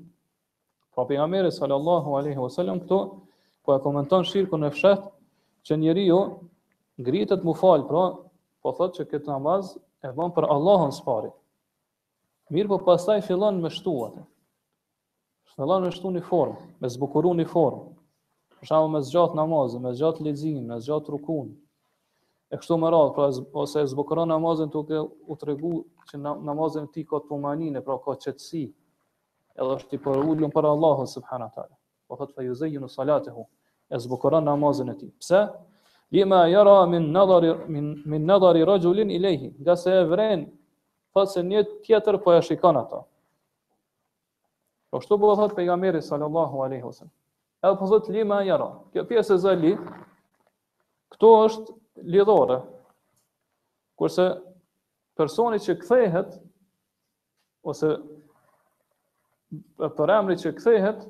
Pa 0.98 1.04
për 1.08 1.46
sallallahu 1.56 2.14
aleyhi 2.20 2.38
wa 2.44 2.48
sallam 2.54 2.80
këto, 2.84 2.96
po 3.64 3.74
e 3.74 3.80
komenton 3.84 4.24
shirkun 4.30 4.64
në 4.64 4.70
fshet, 4.76 5.04
që 5.68 5.76
njeri 5.82 6.06
jo 6.08 6.20
ngritët 7.04 7.44
mu 7.48 7.54
falë, 7.60 7.84
pra, 7.90 8.04
po 8.62 8.72
thotë 8.78 8.98
që 9.02 9.06
këtë 9.12 9.30
namaz 9.32 9.74
e 10.02 10.10
bën 10.18 10.34
për 10.38 10.48
Allahun 10.54 10.90
së 10.96 11.04
pari. 11.06 11.30
Mirë 12.56 12.68
po 12.72 12.78
pasaj 12.88 13.18
fillon 13.28 13.60
me 13.62 13.70
shtuat. 13.70 14.16
Fillon 15.54 15.86
me 15.86 15.92
shtu 15.94 16.10
një 16.16 16.24
formë, 16.28 16.58
me 16.82 16.90
zbukuru 16.94 17.32
një 17.40 17.46
formë. 17.46 17.86
Për 18.66 18.88
me 18.92 19.00
zgjat 19.06 19.34
namazë, 19.38 19.78
me 19.84 19.92
zgjat 19.96 20.18
lezinë, 20.26 20.64
me 20.72 20.80
zgjat 20.84 21.08
rukunë. 21.14 21.54
E 22.54 22.58
kështu 22.58 22.76
më 22.82 22.90
radhë, 22.96 23.14
pra, 23.18 23.28
ose 23.62 23.86
zbukuru 23.92 24.26
namazën 24.32 24.72
të 24.72 24.84
u 25.06 25.36
të 25.38 25.46
regu 25.52 25.74
që 26.10 26.18
namazën 26.24 26.90
ti 26.96 27.04
ka 27.12 27.22
të 27.22 27.84
pra 27.86 27.98
ka 28.06 28.18
qetësi, 28.26 28.66
edhe 29.60 29.76
është 29.76 29.98
i 29.98 30.00
për 30.00 30.50
për 30.54 30.66
Allahën 30.68 31.06
subhanu 31.12 31.48
Po 32.10 32.16
thot 32.18 32.32
fa 32.34 32.42
yuzayyinu 32.42 32.88
në 32.88 32.90
salatehu, 32.90 33.44
e 33.94 33.98
zbukuran 34.02 34.42
namazën 34.48 34.90
e 34.90 34.94
ti. 34.98 35.06
Pse? 35.20 35.44
Lima 36.16 36.40
jara 36.50 36.84
min 36.90 37.12
nadari, 37.14 37.52
min, 37.70 37.92
min 38.10 38.24
nadari 38.26 38.64
rajulin 38.66 39.10
i 39.14 39.18
lehi, 39.22 39.52
nga 39.62 39.76
se 39.78 39.92
e 40.00 40.04
vren, 40.10 40.42
fa 41.14 41.22
se 41.30 41.42
një 41.46 41.60
tjetër 41.86 42.18
po 42.24 42.32
e 42.34 42.40
shikon 42.42 42.76
ata. 42.80 43.04
Po 44.90 44.98
shtu 45.04 45.18
po 45.22 45.36
thot 45.38 45.54
pejgamberi 45.54 46.02
sallallahu 46.02 46.64
alaihi 46.66 46.82
wasallam. 46.82 47.14
Edhe 47.62 47.76
po 47.78 47.86
thot 47.92 48.08
lima 48.10 48.40
jara, 48.46 48.66
kjo 48.90 49.04
pjesë 49.06 49.36
e 49.36 49.40
zali, 49.46 49.72
këto 51.14 51.30
është 51.46 51.78
lidhore, 52.10 52.58
kurse 53.98 54.26
personi 55.14 55.62
që 55.62 55.78
kthehet, 55.84 56.40
ose 57.62 57.94
për 59.76 60.12
emri 60.14 60.36
që 60.38 60.52
kthehet 60.58 61.00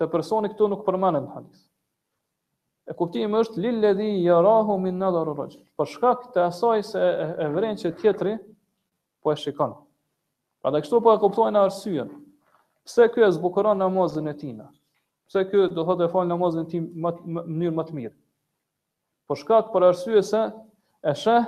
të 0.00 0.06
personi 0.12 0.50
këtu 0.52 0.68
nuk 0.72 0.84
përmenet 0.86 1.26
në 1.26 1.32
hadith. 1.34 1.58
E 2.90 2.94
kuptimi 2.96 3.38
është 3.42 3.60
lilladhi 3.64 4.06
yarahu 4.24 4.78
min 4.82 4.96
nadar 4.98 5.28
ar-rajul. 5.30 5.62
Për 5.78 5.90
shkak 5.94 6.24
të 6.34 6.44
asaj 6.48 6.82
se 6.90 7.00
e 7.44 7.48
vren 7.54 7.76
që 7.78 7.92
tjetri 8.00 8.32
po 9.22 9.32
e 9.32 9.36
shikon. 9.36 9.76
Pra 10.60 10.72
da 10.74 10.80
kështu 10.82 11.00
po 11.04 11.12
e 11.14 11.20
kuptojnë 11.22 11.60
arsyen. 11.60 12.10
Pse 12.88 13.06
ky 13.12 13.22
e 13.26 13.30
zbukuron 13.36 13.78
namazën 13.78 14.26
e 14.32 14.34
tij? 14.40 14.56
Pse 15.28 15.44
ky 15.48 15.68
do 15.70 15.84
thot 15.86 16.00
e 16.00 16.08
fal 16.10 16.26
namazën 16.26 16.64
e 16.64 16.80
në 16.80 17.12
mënyrë 17.36 17.76
më 17.78 17.84
të 17.88 17.96
mirë? 17.98 18.16
Për 19.28 19.38
shkak 19.44 19.70
për 19.74 19.86
arsye 19.92 20.22
se 20.26 20.40
e 21.04 21.14
sheh 21.14 21.44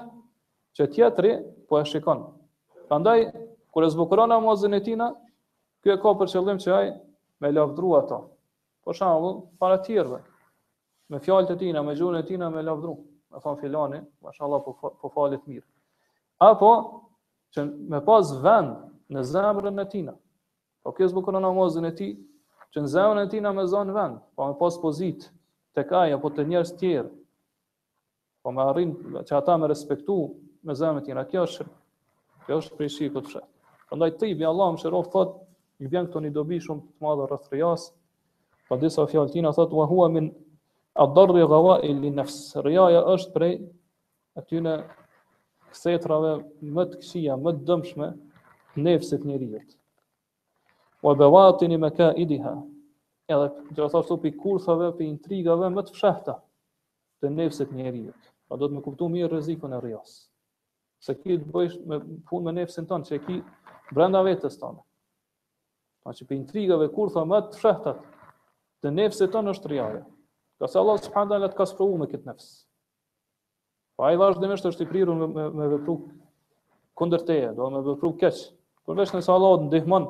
që 0.79 0.87
tjetri 0.95 1.33
po 1.69 1.81
e 1.81 1.85
shikon. 1.89 2.23
Prandaj 2.89 3.27
kur 3.73 3.89
e 3.89 3.91
zbukuron 3.91 4.31
namazën 4.37 4.77
e 4.79 4.83
tij, 4.85 4.97
Ky 5.83 5.91
e 5.97 5.99
ka 5.99 6.11
për 6.15 6.29
qëllim 6.31 6.59
që 6.63 6.73
ai 6.79 6.91
me 7.43 7.49
lavdru 7.51 7.89
ato. 7.99 8.19
Për 8.87 8.97
shembull, 9.01 9.33
para 9.63 9.79
të 9.81 9.89
tjerëve. 9.89 10.21
Me 11.11 11.19
fjalët 11.25 11.51
e 11.57 11.57
tina, 11.63 11.83
me 11.87 11.95
gjuhën 11.99 12.19
e 12.21 12.27
tina 12.29 12.51
me 12.55 12.63
lavdru. 12.67 12.93
Me 13.33 13.41
thon 13.43 13.59
filani, 13.61 13.99
mashallah 14.27 14.63
po 14.67 14.73
po 15.01 15.11
falet 15.17 15.43
mirë. 15.51 15.65
Apo 16.49 16.71
që 17.55 17.65
me 17.95 18.01
pas 18.07 18.31
vend 18.45 19.17
në 19.17 19.25
zemrën 19.33 19.83
e 19.83 19.87
tina. 19.95 20.15
Po 20.83 20.95
kjo 20.97 21.09
zbukon 21.13 21.39
namazin 21.43 21.89
e 21.91 21.95
ti, 21.99 22.11
që 22.75 22.85
në 22.87 22.93
zemrën 22.95 23.27
e 23.27 23.31
tina 23.35 23.53
me 23.53 23.67
zon 23.71 23.91
vend, 23.95 24.21
po 24.39 24.47
me 24.49 24.55
pas 24.63 24.79
pozit 24.83 25.27
tek 25.77 25.93
ai 25.99 26.13
apo 26.17 26.31
te 26.37 26.47
njerëz 26.49 26.73
të 26.73 26.81
tjerë. 26.85 27.13
Po 28.43 28.53
me 28.55 28.63
arrin 28.69 28.95
që 29.23 29.37
ata 29.39 29.59
me 29.63 29.71
respektu 29.71 30.17
me 30.67 30.77
zemrën 30.79 31.03
e 31.03 31.07
tina. 31.11 31.27
Kjo 31.31 31.45
është 31.49 31.69
kjo 32.47 32.59
është 32.63 32.77
prinsipi 32.81 33.27
Prandaj 33.33 34.15
ti 34.23 34.35
bi 34.35 34.47
më 34.49 34.81
shëroft 34.81 35.11
thotë 35.13 35.51
i 35.83 35.89
bjen 35.91 36.07
këto 36.07 36.21
një 36.23 36.31
dobi 36.37 36.61
shumë 36.63 36.83
të 36.83 37.05
madhe 37.07 37.29
rreth 37.31 37.91
Pa 38.71 38.77
disa 38.81 39.03
fjalë 39.05 39.33
tina 39.35 39.51
thotë 39.53 39.75
wa 39.77 39.85
huwa 39.89 40.07
min 40.09 40.29
ad-darri 41.03 41.43
ghawa'il 41.51 41.99
linfs. 42.01 42.37
Rjaja 42.65 43.01
është 43.15 43.33
prej 43.35 43.57
aty 44.41 44.61
në 44.65 44.73
kësetrave 45.75 46.31
më 46.77 46.85
të 46.93 47.01
këshia, 47.03 47.35
më 47.43 47.51
të 47.59 47.67
dëmshme 47.71 48.09
të 48.15 48.85
nefsit 48.87 49.27
njeriu. 49.29 49.61
Wa 51.05 51.13
bawatin 51.21 51.75
makaidha. 51.83 52.55
Edhe 53.35 53.49
do 53.77 53.89
të 53.91 54.03
për 54.09 54.21
pikë 54.25 54.41
kurthave, 54.41 54.89
për 54.97 55.09
intrigave 55.11 55.69
më 55.77 55.83
të 55.91 55.97
fshehta 55.99 56.39
të 57.21 57.35
nefsit 57.43 57.75
njeriu. 57.77 58.15
Pa 58.49 58.57
do 58.57 58.71
të 58.71 58.79
më 58.79 58.85
kuptoj 58.89 59.11
mirë 59.13 59.35
rrezikun 59.35 59.75
e 59.77 59.83
rjas. 59.85 60.17
Se 61.05 61.19
ki 61.21 61.43
të 61.45 61.53
bëjsh 61.55 61.77
me 61.91 62.01
fund 62.31 62.47
me 62.49 62.57
nefësin 62.63 62.89
tonë, 62.89 63.05
që 63.11 63.21
ki 63.27 63.39
brenda 63.93 64.23
vetës 64.27 64.57
tonë. 64.65 64.81
Pa 66.03 66.13
që 66.19 66.25
për 66.27 66.37
intrigëve 66.41 66.89
kur 66.97 67.11
thë 67.15 67.23
më 67.33 67.39
të 67.51 67.59
shëhtër, 67.65 67.99
të 68.83 68.93
nefësit 68.97 69.31
të 69.35 69.43
në 69.49 69.53
shtërjarë. 69.59 70.01
Ka 70.63 70.69
se 70.71 70.79
Allah 70.81 70.99
s.a. 71.03 71.23
në 71.43 71.47
të 71.53 71.57
kasë 71.61 71.79
prëvu 71.79 71.99
me 72.01 72.09
këtë 72.11 72.27
nefës. 72.31 72.49
Pa 73.99 74.11
e 74.15 74.19
vazhë 74.19 74.43
dhe 74.43 74.51
mështë 74.53 74.73
është 74.73 74.83
i 74.83 74.89
prirën 74.93 75.21
me, 75.35 75.47
me 75.61 75.69
vëpru 75.77 75.95
këndërteje, 77.01 77.53
do 77.59 77.69
me 77.75 77.83
vëpru 77.87 78.11
keqë. 78.25 78.43
Përvesh 78.89 79.13
në 79.15 79.21
se 79.23 79.31
Allah 79.37 79.55
në 79.63 79.69
ndihmon, 79.69 80.09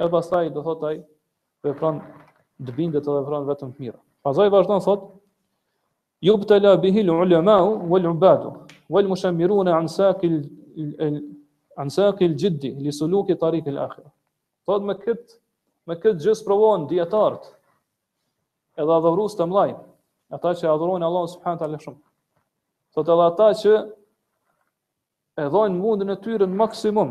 e 0.00 0.06
pas 0.14 0.30
do 0.32 0.44
dhe 0.56 0.62
thot 0.68 0.80
taj 0.86 0.94
vëpran 1.68 1.98
të 2.60 2.74
bindet 2.78 3.04
dhe 3.08 3.16
vëpran 3.18 3.48
vetëm 3.50 3.74
të 3.76 3.84
mira. 3.86 4.00
Pa 4.24 4.32
zaj 4.36 4.48
vazhë 4.52 4.70
dhe 4.72 4.78
në 4.80 4.84
thot, 4.86 5.02
jubë 6.28 6.48
të 6.52 6.58
la 6.64 6.72
bihil 6.84 7.10
ulemau, 7.18 7.66
vëll 7.92 8.08
u 8.08 8.14
badu, 8.24 8.54
vëll 8.96 9.10
mu 9.12 9.20
shemiru 9.20 9.60
në 9.68 9.76
ansakil, 9.82 10.40
ansakil 11.84 12.38
gjiddi, 12.40 12.72
lisuluki 12.88 13.36
tarikil 13.40 13.82
akhirë. 13.84 14.08
Po 14.70 14.78
me 14.78 14.94
kët 15.02 15.24
me 15.90 15.96
kët 15.98 16.20
gjë 16.22 16.36
sprovon 16.38 16.84
dietart. 16.92 17.46
Edhe 18.78 18.92
adhurues 19.00 19.34
të 19.34 19.46
mëdhenj, 19.50 19.72
ata 20.38 20.52
që 20.60 20.68
adhurojnë 20.70 21.06
Allahun 21.08 21.30
subhanallahu 21.32 21.80
te 21.80 21.88
shumë. 21.88 21.98
Sot 22.94 23.10
edhe 23.16 23.24
ata 23.32 23.48
që 23.64 23.72
e 25.44 25.48
dhojnë 25.56 25.74
mundin 25.80 26.14
e 26.14 26.18
tyre 26.22 26.46
në 26.46 26.54
maksimum 26.62 27.10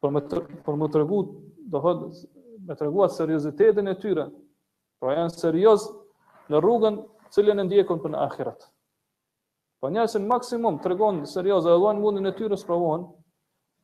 por 0.00 0.14
me 0.14 0.22
të, 0.30 0.44
për 0.68 0.78
me 0.84 0.90
tregu, 0.94 1.18
do 1.74 1.82
të 1.82 1.98
me 2.70 2.76
treguat 2.78 3.16
seriozitetin 3.18 3.90
e 3.90 3.98
tyre. 4.04 4.28
Pra 5.02 5.16
janë 5.18 5.34
serioz 5.42 5.88
në 6.52 6.60
rrugën 6.62 7.00
cilën 7.34 7.58
e 7.58 7.66
ndjekun 7.66 7.98
për 8.06 8.14
në 8.14 8.22
ahiret. 8.28 8.62
Po 9.82 9.90
njerëzit 9.90 10.22
maksimum 10.30 10.78
tregon 10.86 11.24
serioz, 11.34 11.66
e 11.66 11.74
dhojnë 11.82 12.04
mundin 12.06 12.30
e 12.30 12.36
tyre 12.38 12.54
sprovojnë, 12.62 13.08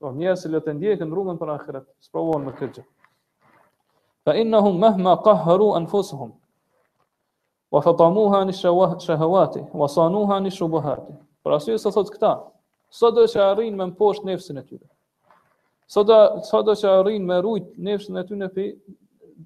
Po 0.00 0.12
njerëz 0.12 0.42
që 0.46 0.58
të 0.64 0.72
ndjekën 0.76 1.12
rrugën 1.14 1.38
për 1.40 1.50
ahiret, 1.54 1.86
sprovon 2.04 2.42
me 2.46 2.52
këtë 2.56 2.74
gjë. 2.76 2.82
Fa 4.28 4.34
innahum 4.40 4.76
mahma 4.82 5.14
qahharu 5.24 5.68
anfusuhum 5.78 6.32
wa 7.76 7.80
fatamuha 7.84 8.40
ni 8.48 8.52
shahawati 8.58 9.64
wa 9.82 9.88
sanuha 9.88 10.40
ni 10.46 10.50
shubuhati. 10.56 11.16
Pra 11.44 11.56
ashtu 11.60 11.78
se 11.80 11.92
thotë 11.94 12.12
këta, 12.16 12.32
sado 13.00 13.24
që 13.32 13.42
arrin 13.54 13.76
me 13.80 13.86
mposht 13.92 14.24
nefsin 14.28 14.60
e 14.62 14.66
tyre. 14.68 14.86
Sado 15.96 16.20
sado 16.50 16.74
që 16.76 16.92
arrin 17.00 17.26
me 17.26 17.40
rujt 17.46 17.72
nefsin 17.88 18.20
e 18.20 18.26
tyre 18.28 18.48
pe 18.56 18.64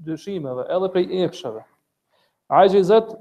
dëshimeve, 0.09 0.67
edhe 0.77 0.89
prej 0.95 1.07
epshave. 1.27 1.63
Ajizat 2.63 3.15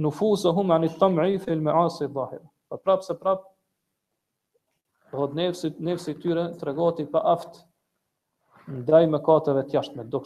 nufusuhum 0.00 0.72
an 0.76 0.88
at-tam'i 0.88 1.36
fi 1.44 1.52
al-ma'asi 1.58 2.06
adh 2.08 2.38
pra 2.70 2.78
prapse 2.84 3.14
Thot 5.08 5.32
nefsit, 5.38 5.78
nefsit 5.88 6.20
tyre 6.20 6.42
të 6.60 6.66
regati 6.68 7.04
pa 7.12 7.22
aft 7.34 7.62
ndaj 8.78 9.06
me 9.12 9.20
katëve 9.26 9.62
të 9.68 9.78
jashtë 9.78 9.96
me 10.00 10.04
të 10.04 10.20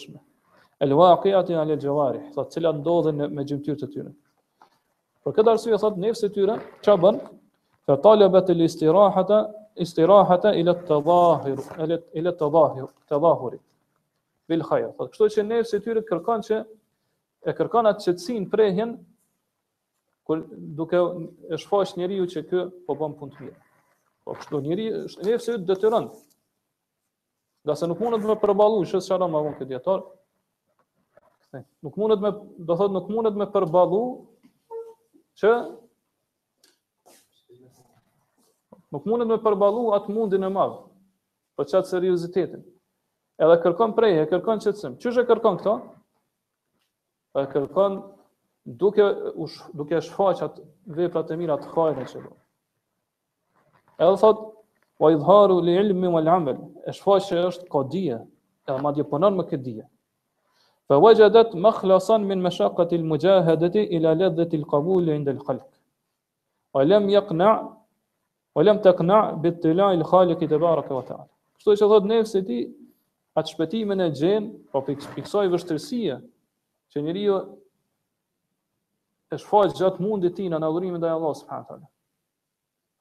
El 0.87 0.95
waki 0.99 1.33
ati 1.41 1.55
në 1.55 1.63
lëllë 1.69 1.83
gjëvari 1.85 2.23
Thot 2.37 2.51
cila 2.57 2.73
ndodhe 2.79 3.13
në, 3.15 3.29
me 3.37 3.45
gjymëtyrë 3.51 3.79
të 3.83 3.89
tyre 3.95 4.11
Për 5.27 5.35
këtë 5.37 5.53
arsujë, 5.55 5.79
thot 5.85 5.99
nefsit 6.05 6.35
tyre 6.39 6.57
Qa 6.87 6.97
bën 7.05 7.21
Për 7.91 8.01
talëbet 8.09 8.51
e 8.51 8.59
listirahata 8.59 9.39
Istirahata 9.85 10.51
ila 10.63 10.75
tadhahir 10.91 11.63
ila 11.85 12.01
Ilet 12.23 12.43
të 13.09 13.35
Bil 14.51 14.67
khaja 14.71 14.91
Thot 14.99 15.15
kështu 15.15 15.31
që 15.37 15.45
nefsit 15.55 15.87
tyre 15.87 16.03
të 16.03 16.11
kërkan 16.11 16.43
që 16.51 16.59
E 17.51 17.55
kërkan 17.61 17.93
atë 17.95 18.09
qetësinë 18.11 18.47
të 18.49 18.53
prehin 18.57 18.97
duke 20.81 20.97
është 21.55 21.69
fash 21.71 21.97
njeriu 21.99 22.27
që 22.35 22.45
kë 22.51 22.67
Po 22.89 22.99
bën 23.01 23.15
punë 23.23 23.39
të 23.39 23.47
mirë 23.47 23.61
Po 24.25 24.35
kështu 24.39 24.59
njëri 24.65 24.85
është 25.03 25.25
nëse 25.29 25.53
vetë 25.57 25.69
detyron. 25.69 26.05
Do 27.71 27.75
sa 27.79 27.89
nuk 27.91 28.03
mundet 28.03 28.23
të 28.25 28.29
më 28.31 28.37
përballoj, 28.43 28.83
është 28.87 29.01
çfarë 29.07 29.29
më 29.33 29.41
vonë 29.47 29.67
dietar. 29.73 30.05
Ne, 31.57 31.63
nuk 31.87 31.97
mundet 32.03 32.23
më, 32.27 32.31
do 32.69 32.77
thot 32.83 32.95
nuk 32.99 33.09
mundet 33.17 33.37
më 33.41 33.47
përballu 33.57 34.03
që 35.43 35.51
nuk 38.95 39.09
mundet 39.11 39.31
më 39.33 39.41
përballu 39.47 39.87
atë 39.99 40.15
mundin 40.17 40.49
e 40.49 40.51
madh, 40.57 40.79
për 41.59 41.69
çat 41.75 41.91
seriozitetin. 41.91 42.63
Edhe 43.43 43.59
kërkon 43.67 43.95
prej, 43.99 44.21
e 44.23 44.27
kërkon 44.31 44.63
qetësim. 44.63 44.97
Çu 45.03 45.11
është 45.13 45.27
kërkon 45.33 45.59
këto? 45.63 45.77
E 47.43 47.45
kërkon 47.55 47.99
duke 48.83 49.07
u 49.35 49.49
duke 49.81 49.99
shfaqat 50.09 50.63
veprat 50.99 51.35
e 51.35 51.39
mira 51.43 51.59
të 51.65 51.73
hajnë 51.77 52.07
çdo. 52.15 52.27
Edhe 54.03 54.15
dhe 54.17 54.19
thot, 54.23 54.39
wa 55.03 55.11
dharu 55.27 55.57
li 55.67 55.73
ilmi 55.83 56.09
wal 56.15 56.29
amal, 56.37 56.59
e 56.87 56.91
që 57.29 57.45
është 57.51 57.67
ka 57.73 57.81
dije, 57.93 58.19
e 58.69 58.73
madje 58.85 59.05
punon 59.11 59.33
me 59.39 59.45
këtë 59.51 59.63
dije. 59.67 59.85
Fa 60.89 60.95
wajadat 61.05 61.51
khlasan 61.81 62.25
min 62.29 62.41
mashaqati 62.45 62.97
al 62.99 63.05
mujahadati 63.11 63.83
ila 63.97 64.11
ladhati 64.21 64.57
al 64.61 64.67
qabul 64.73 65.07
inda 65.15 65.33
al 65.37 65.61
o 68.59 68.63
lem 68.67 68.79
të 68.83 68.87
yaqna' 68.93 69.23
bit 69.43 69.63
të 69.63 69.71
la 69.79 69.87
il 69.97 70.03
khalik 70.05 70.43
i 70.45 70.47
të 70.51 70.59
barak 70.61 70.85
e 70.85 70.95
ta'ala. 71.09 71.25
Kështu 71.57 71.73
që 71.81 71.87
thot 71.89 72.05
nefës 72.11 72.35
e 72.37 72.43
ti 72.49 72.59
atë 73.39 73.49
shpëtimin 73.55 74.01
e 74.05 74.09
gjen, 74.19 74.51
po 74.71 74.83
piksoj 74.85 75.47
vështërsia, 75.55 76.19
që 76.93 76.99
njëri 77.07 77.23
jo 77.31 77.39
e 79.33 79.41
faqë 79.41 79.73
gjatë 79.79 80.05
mundit 80.05 80.37
ti 80.37 80.51
në 80.53 80.61
adhurimin 80.69 81.01
dhe 81.01 81.09
Allah, 81.17 81.33
subhanahu 81.41 81.79
wa 81.81 81.89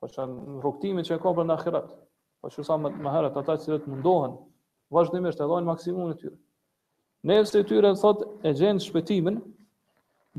po 0.02 0.08
çan 0.10 0.30
rrugtimin 0.62 1.06
që 1.06 1.20
ka 1.22 1.32
për 1.38 1.46
në 1.48 1.56
ahiret. 1.60 1.92
Po 2.42 2.50
çu 2.50 2.64
sa 2.66 2.74
më 2.82 3.12
herët 3.14 3.36
ata 3.38 3.54
që 3.62 3.76
vetë 3.76 3.92
mundohen 3.92 4.34
vazhdimisht 4.96 5.38
të 5.40 5.48
dhajnë 5.52 5.70
maksimumin 5.70 6.16
e 6.16 6.20
tyre. 6.24 6.38
Nëse 7.30 7.60
e 7.62 7.68
tyre 7.70 7.92
thot 8.02 8.24
e 8.50 8.54
gjen 8.58 8.80
shpëtimin 8.82 9.36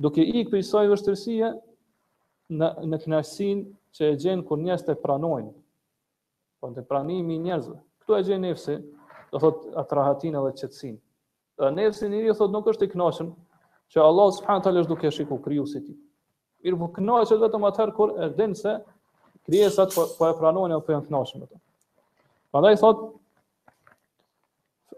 duke 0.03 0.19
ikë 0.27 0.51
prej 0.51 0.65
saj 0.67 0.91
vështirësie 0.91 1.53
në 2.59 2.73
në 2.91 2.99
kënaqësin 3.05 3.63
që 3.95 4.11
e 4.11 4.19
gjen 4.23 4.43
kur 4.49 4.59
njerëzit 4.65 4.91
e 4.97 4.99
pranojnë. 5.05 5.53
Po 6.59 6.71
të 6.75 6.83
pranimi 6.91 7.39
i 7.39 7.45
njerëzve. 7.47 7.79
Ktu 8.03 8.19
e 8.19 8.23
gjen 8.27 8.43
nëse 8.43 8.79
do 9.33 9.39
thot 9.45 9.63
atë 9.81 9.99
rahatin 10.01 10.41
edhe 10.41 10.51
qetësinë. 10.59 10.99
Dhe 11.63 11.71
nëse 11.79 12.11
njëri 12.11 12.35
thot 12.35 12.51
nuk 12.51 12.67
është 12.75 12.89
i 12.89 12.93
kënaqshëm 12.97 13.31
që 13.95 14.03
Allah 14.09 14.35
subhanahu 14.41 14.67
taala 14.67 14.83
duke 14.91 15.07
shikuar 15.15 15.39
krijuesit 15.45 15.87
e 15.93 16.01
Mirë, 16.63 16.77
po 16.79 16.89
kënaqet 16.99 17.41
vetëm 17.43 17.65
atëherë 17.71 17.95
kur 17.97 18.13
e 18.23 18.29
din 18.39 18.53
se 18.59 18.77
krijesat 19.47 19.95
po, 19.95 20.05
po 20.18 20.28
e 20.30 20.34
pranojnë 20.38 20.76
apo 20.78 20.93
janë 20.95 21.07
kënaqur 21.09 21.40
me 21.40 21.47
to. 21.51 21.57
Prandaj 22.53 22.76
thot 22.82 22.99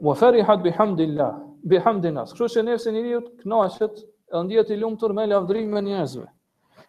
wa 0.02 0.14
farihat 0.18 0.62
bihamdillah, 0.64 1.36
bihamdina. 1.64 2.24
Kështu 2.28 2.48
që 2.54 2.64
nëse 2.68 2.90
njeriu 2.92 3.20
kënaqet 3.42 4.02
e 4.04 4.36
ndjehet 4.44 4.70
i 4.74 4.80
lumtur 4.80 5.14
me 5.16 5.26
lavdrimin 5.30 5.78
e 5.78 5.84
njerëzve. 5.88 6.26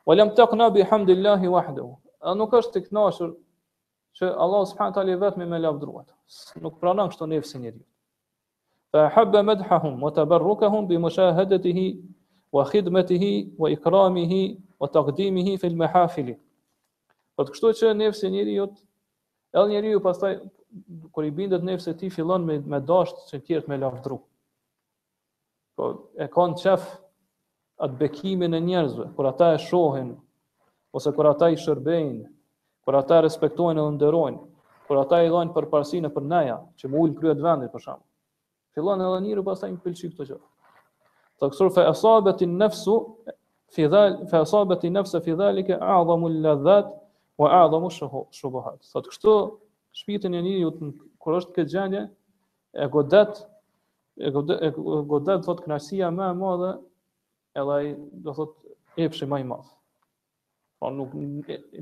Wa 0.06 0.14
lam 0.18 0.34
taqna 0.38 0.70
bihamdillah 0.74 1.39
wahdahu. 1.49 1.95
A 2.26 2.34
nuk 2.36 2.53
është 2.60 2.76
të 2.76 2.82
kënaqur 2.89 3.36
që 4.16 4.32
Allah 4.43 4.64
subhanahu 4.70 4.95
taala 4.95 5.18
vetëm 5.24 5.47
me 5.51 5.60
lavdruat. 5.64 6.12
Nuk 6.62 6.80
pranon 6.82 7.10
kështu 7.12 7.30
nëse 7.32 7.58
njeriu. 7.62 7.84
Fa 8.91 9.08
habba 9.16 9.43
madhahum 9.43 9.95
wa 10.03 10.12
tabarrukahum 10.12 10.88
bi 10.88 10.97
mushahadatihi 10.97 11.88
wa 12.53 12.66
khidmatihi 12.66 13.34
wa 13.58 13.70
ikramihi 13.72 14.43
wa 14.80 14.88
taqdimihi 14.88 15.58
fi 15.60 15.68
al-mahafili. 15.68 16.36
Po 17.36 17.44
të 17.44 17.52
kështu 17.56 17.70
që 17.82 17.94
nëse 18.00 18.20
si 18.22 18.30
njëri 18.32 18.54
jot, 18.56 18.76
edhe 19.56 19.66
njëri 19.74 19.90
ju 19.96 20.00
pastaj 20.04 20.36
kur 21.16 21.26
i 21.28 21.34
bindet 21.36 21.66
nëse 21.68 21.96
ti 22.00 22.10
fillon 22.12 22.46
me 22.48 22.58
me 22.74 22.80
dash 22.92 23.12
të 23.18 23.42
të 23.48 23.62
me 23.72 23.80
lavdru. 23.82 24.18
Po 25.76 25.90
e 26.24 26.30
kanë 26.32 26.58
çaf 26.62 26.86
atë 27.84 27.98
bekimin 28.00 28.54
e 28.56 28.62
njerëzve, 28.64 29.10
kër 29.18 29.30
ata 29.34 29.50
e 29.56 29.60
shohin 29.66 30.14
ose 30.96 31.12
kur 31.12 31.28
ata 31.28 31.50
i 31.52 31.60
shërbejnë, 31.60 32.24
kur 32.88 32.96
ata 33.02 33.18
respektojnë 33.26 33.82
dhe 33.84 33.90
nderojnë, 33.98 34.38
kur 34.88 35.00
ata 35.02 35.20
i 35.26 35.30
dhajnë 35.32 35.52
për 35.58 35.68
parsinë 35.74 36.12
për 36.16 36.24
naja, 36.32 36.56
që 36.80 36.88
mu 36.92 37.04
ul 37.04 37.16
krye 37.20 37.36
të 37.36 37.44
vendit 37.50 37.72
për 37.76 37.84
shkak. 37.88 38.02
Fillon 38.76 39.02
edhe 39.10 39.20
njëri 39.26 39.44
pastaj 39.50 39.74
një 39.74 39.82
këto 40.08 40.28
gjë. 40.32 40.38
Të 41.36 41.50
kësur 41.52 41.72
fe 41.76 41.84
asabet 41.92 42.46
i 42.46 42.48
nëfsu, 42.56 42.94
fe 43.76 44.40
asabet 44.40 44.86
i 44.88 44.94
nëfsu, 44.96 45.24
fe 45.28 45.36
asabet 45.76 45.76
i 45.76 46.92
Wa 47.38 47.50
a'dhamu 47.66 47.90
shubuhat. 48.32 48.80
Sot 48.92 49.10
Kështu 49.12 49.32
shpirtin 50.00 50.38
e 50.40 50.44
njeriu 50.44 50.72
kur 51.22 51.36
është 51.42 51.56
këtë 51.56 51.70
gjendje 51.74 52.04
e 52.72 52.88
godet 52.94 53.42
e 54.28 54.32
godet, 54.36 54.76
godet 55.12 55.44
thotë 55.48 55.66
kënaqësia 55.66 56.12
më 56.16 56.30
e 56.32 56.36
madhe 56.42 56.70
e 57.60 57.66
ai 57.76 57.92
do 58.24 58.36
e 58.40 59.04
epshi 59.10 59.28
më 59.34 59.40
i 59.44 59.48
madh. 59.52 59.68
Po 60.80 60.94
nuk 60.96 61.16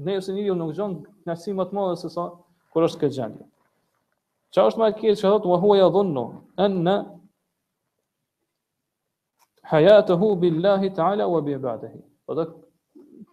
nëse 0.07 0.33
njeriu 0.33 0.57
nuk 0.57 0.73
gjon 0.77 0.97
kënaqësi 1.21 1.53
më 1.59 1.67
të 1.69 1.77
madhe 1.77 2.01
se 2.03 2.09
sa 2.15 2.25
kur 2.73 2.87
është 2.89 3.01
këtë 3.05 3.17
gjendje. 3.19 3.45
Qa 4.53 4.65
është 4.69 4.81
më 4.81 4.89
e 4.93 4.97
që 5.05 5.21
thot, 5.21 5.37
thotë 5.37 5.51
wa 5.51 5.61
huwa 5.63 5.77
yadhunnu 5.79 6.23
an 6.57 6.93
hayatuhu 9.71 10.33
billahi 10.43 10.89
ta'ala 10.97 11.29
wa 11.33 11.41
bi'adihi. 11.45 11.99
Po 12.25 12.31
do 12.39 12.47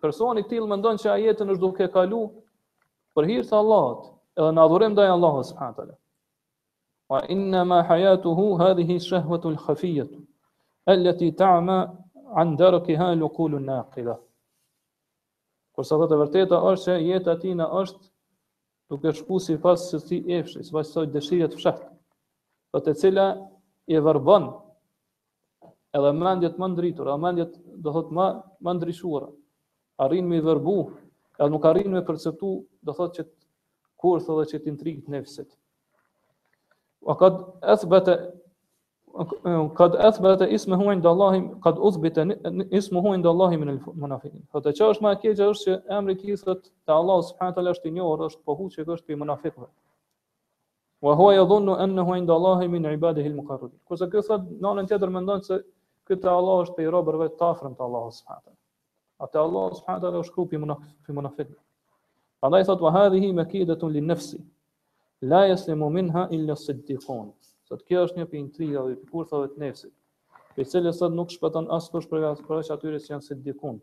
Personi 0.00 0.40
i 0.40 0.60
më 0.60 0.68
mendon 0.72 0.98
se 1.02 1.08
ajetën 1.12 1.26
jetën 1.28 1.50
është 1.52 1.60
duke 1.62 1.86
kalu 1.92 2.20
për 3.16 3.26
hir 3.28 3.42
të 3.48 3.56
Allahut, 3.56 4.04
edhe 4.40 4.52
në 4.56 4.62
adhurojmë 4.64 4.94
ndaj 4.96 5.08
Allahut 5.14 5.46
subhanahu 5.48 5.72
wa 5.72 5.76
taala. 5.80 5.96
Wa 7.10 7.18
inna 7.34 7.64
ma 7.68 7.80
hayatuhu 7.90 8.46
hadhihi 8.60 8.96
shahwatu 9.08 9.52
al-khafiyyah 9.52 10.08
allati 10.92 11.28
ta'ma 11.42 11.76
'an 12.40 12.54
darakha 12.56 13.10
luqul 13.20 13.58
naqila. 13.66 14.16
Kërsa 15.76 15.98
sa 16.00 16.06
të 16.08 16.16
vërteta 16.22 16.56
është 16.56 16.84
se 16.84 16.96
jeta 17.10 17.32
e 17.32 17.66
është 17.80 18.04
duke 18.90 19.12
shku 19.18 19.36
sipas 19.48 19.84
së 19.90 19.98
ti 20.08 20.18
efshë, 20.38 20.64
sipas 20.64 20.94
së 20.94 21.10
dëshirës 21.12 21.50
të 21.52 21.56
fshat. 21.60 21.78
Po 22.72 22.78
të 22.84 22.94
cila 23.00 23.26
i 23.86 23.96
vërbën 24.06 24.46
edhe 25.96 26.10
mendjet 26.24 26.56
më 26.60 26.66
ndritura, 26.72 27.14
mendjet 27.24 27.52
do 27.82 27.88
thotë 27.94 28.12
më 28.16 28.26
më 28.64 28.70
ndrishuara 28.78 29.28
arrin 30.00 30.28
me 30.32 30.38
verbu, 30.44 30.74
e 31.38 31.44
nuk 31.52 31.64
arrin 31.70 31.92
me 31.92 32.02
perceptu, 32.08 32.50
do 32.86 32.92
thot 32.96 33.18
që 33.18 33.26
kurth 34.00 34.28
edhe 34.32 34.46
që 34.52 34.60
t'intrigit 34.64 35.08
nefsit. 35.12 35.50
Wa 37.04 37.16
qad 37.20 37.40
athbata 37.76 38.14
qad 39.78 39.96
athbata 40.08 40.46
ismuhu 40.56 40.92
inda 40.94 41.10
Allah 41.12 41.36
kad 41.64 41.78
uthbita 41.88 42.22
ismuhu 42.78 43.14
inda 43.18 43.32
Allah 43.32 43.54
min 43.62 43.72
al-munafiqin. 43.74 44.44
Po 44.54 44.60
të 44.62 44.72
çosh 44.78 45.00
më 45.02 45.14
keq 45.24 45.42
është 45.48 45.64
që 45.66 45.76
emri 45.98 46.14
i 46.14 46.20
Kisrat 46.20 46.62
te 46.68 46.94
Allah 46.94 47.22
subhanahu 47.30 47.56
taala 47.58 47.72
është 47.76 47.90
i 47.90 47.94
njohur, 47.98 48.24
është 48.28 48.44
pohuç 48.50 48.78
që 48.78 48.86
është 48.96 49.16
i 49.16 49.20
munafiqëve. 49.24 49.68
Wa 51.06 51.16
huwa 51.16 51.34
yadhunnu 51.34 51.76
annahu 51.84 52.20
inda 52.20 52.36
Allah 52.38 52.62
min 52.76 52.86
ibadihi 52.94 53.32
al-muqarrabin. 53.32 53.76
Kurse 53.88 54.08
ky 54.12 54.22
thot 54.30 54.46
nën 54.62 54.88
tjetër 54.90 55.12
mendon 55.18 55.42
se 55.44 55.58
këtë 56.08 56.30
Allah 56.38 56.62
është 56.68 56.86
i 56.86 56.94
robërve 56.96 57.32
të 57.36 57.50
afërm 57.54 57.74
të 57.80 57.86
Allahut 57.88 58.14
subhanahu 58.20 58.44
taala. 58.46 58.59
Ata 59.20 59.38
Allah 59.40 59.74
subhanahu 59.76 60.00
wa 60.00 60.06
taala 60.08 60.22
u 60.24 60.24
shkruaj 60.24 60.56
në 60.60 60.76
në 61.04 61.14
munafiqë. 61.18 61.56
Prandaj 62.40 62.62
thotë 62.70 62.84
wa 62.86 62.92
hadhihi 62.94 63.28
makidatun 63.36 63.92
lin 63.92 64.06
nafsi. 64.08 64.38
La 65.28 65.42
yaslamu 65.50 65.90
minha 65.92 66.22
illa 66.36 66.54
as-siddiqun. 66.56 67.26
Sot 67.68 67.82
kjo 67.86 68.06
është 68.06 68.22
një 68.22 68.26
pikë 68.30 68.40
intrigë 68.42 68.84
dhe 68.86 68.94
kurtha 69.12 69.42
vetë 69.42 69.60
nefsit. 69.66 69.92
Për 70.56 70.70
çelë 70.72 70.94
sot 70.96 71.12
nuk 71.14 71.34
shpëton 71.36 71.68
askush 71.76 72.08
kush 72.08 72.08
për 72.14 72.24
as 72.30 72.40
për 72.48 72.64
atyre 72.76 73.02
që 73.04 73.12
janë 73.12 73.26
siddiqun. 73.28 73.76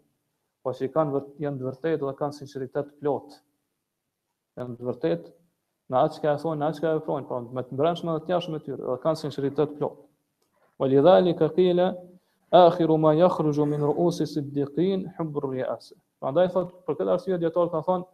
Po 0.66 0.74
si 0.76 0.90
kanë 0.96 1.14
vet 1.20 1.30
janë 1.46 1.62
të 1.62 1.68
vërtetë 1.70 2.04
dhe 2.08 2.16
kanë 2.24 2.38
sinqeritet 2.40 2.90
plot. 2.98 3.38
Janë 4.58 4.78
të 4.82 4.90
vërtetë 4.90 5.36
në 5.90 5.98
atë 6.02 6.24
që 6.24 6.36
thonë, 6.42 6.72
atë 6.72 6.82
që 6.82 6.96
vefrojnë, 6.98 7.28
po 7.30 7.38
pra, 7.38 7.54
me 7.56 7.62
të 7.70 7.76
ndërmshme 7.78 8.16
dhe 8.18 8.24
të 8.26 8.34
jashtme 8.34 8.58
me 8.58 8.64
tyre 8.66 8.84
dhe 8.90 8.96
kanë 9.06 9.20
sinqeritet 9.22 9.78
plot. 9.78 10.00
Walidhalika 10.82 11.48
qila 11.58 11.92
akhiru 12.52 12.98
ma 12.98 13.14
yakhruju 13.14 13.66
min 13.66 13.82
ru'usi 13.82 14.26
siddiqin 14.26 15.12
hubbur 15.18 15.50
ri'asa. 15.54 15.96
Prandaj 16.24 16.52
thot 16.56 16.72
për 16.88 16.96
këtë 16.98 17.12
arsye 17.14 17.38
dietar 17.42 17.68
kan 17.76 17.84
thon 17.84 18.06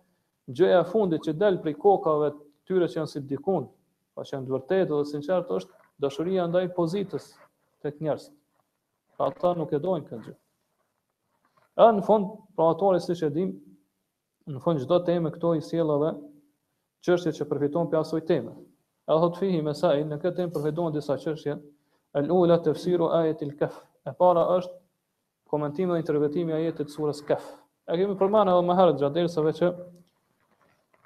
gjëja 0.57 0.79
e 0.81 0.87
fundit 0.89 1.23
që 1.27 1.33
del 1.37 1.59
prej 1.61 1.73
kokave 1.79 2.31
të 2.31 2.39
tyre 2.67 2.87
që 2.89 2.97
janë 3.01 3.11
siddiqun, 3.13 3.67
pa 4.15 4.23
që 4.25 4.35
janë 4.35 4.51
vërtet 4.51 4.87
dhe 4.89 4.99
sinqert 5.11 5.49
është 5.49 5.85
dashuria 6.03 6.47
ndaj 6.49 6.67
pozitës 6.75 7.27
tek 7.83 7.99
njerëz. 8.01 8.25
Pra 9.15 9.29
ata 9.29 9.53
nuk 9.59 9.71
e 9.71 9.79
dojnë 9.79 10.05
këtë 10.07 10.23
gjë. 10.25 10.35
Ë 11.77 11.87
në 11.97 12.03
fund 12.05 12.27
pra 12.55 12.71
ato 12.73 12.91
siç 13.05 13.21
e 13.23 13.29
dim 13.29 13.53
në 14.53 14.59
fund 14.65 14.81
çdo 14.83 14.97
temë 15.07 15.31
këto 15.37 15.53
i 15.55 15.61
sjell 15.63 15.93
edhe 15.95 16.11
çështje 17.05 17.31
që 17.37 17.47
përfiton 17.51 17.89
pe 17.91 17.97
asoj 18.01 18.25
teme. 18.27 18.51
Edhe 19.07 19.19
thot 19.21 19.37
fihi 19.39 19.61
mesai 19.61 20.01
në 20.05 20.17
këtë 20.17 20.35
temë 20.41 20.53
përfiton 20.57 20.91
disa 20.97 21.17
çështje. 21.21 21.55
El 22.19 22.29
ula 22.31 22.59
tafsiru 22.65 23.09
ayatil 23.17 23.55
kaf. 23.57 23.83
E 24.03 24.11
para 24.19 24.41
është 24.57 24.73
komentimi 25.51 25.93
dhe 25.93 25.99
interpretimi 26.03 26.51
i 26.51 26.55
ajetit 26.59 26.89
të 26.91 26.95
surës 26.95 27.21
Kaf. 27.27 27.43
E 27.87 27.95
kemi 27.99 28.15
përmendur 28.21 28.53
edhe 28.57 28.65
më 28.69 28.75
herët 28.79 28.97
gjatë 29.01 29.15
dersave 29.17 29.51
që 29.59 29.67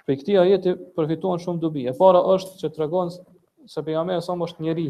për 0.07 0.15
këtë 0.21 0.37
ajet 0.43 0.67
përfituan 0.97 1.41
shumë 1.43 1.59
dobi. 1.65 1.83
E 1.87 1.93
para 1.99 2.23
është 2.35 2.55
që 2.61 2.71
tregon 2.77 3.11
se 3.73 3.83
pejgamberi 3.89 4.23
sa 4.29 4.33
më 4.39 4.47
është 4.49 4.65
njeri, 4.67 4.87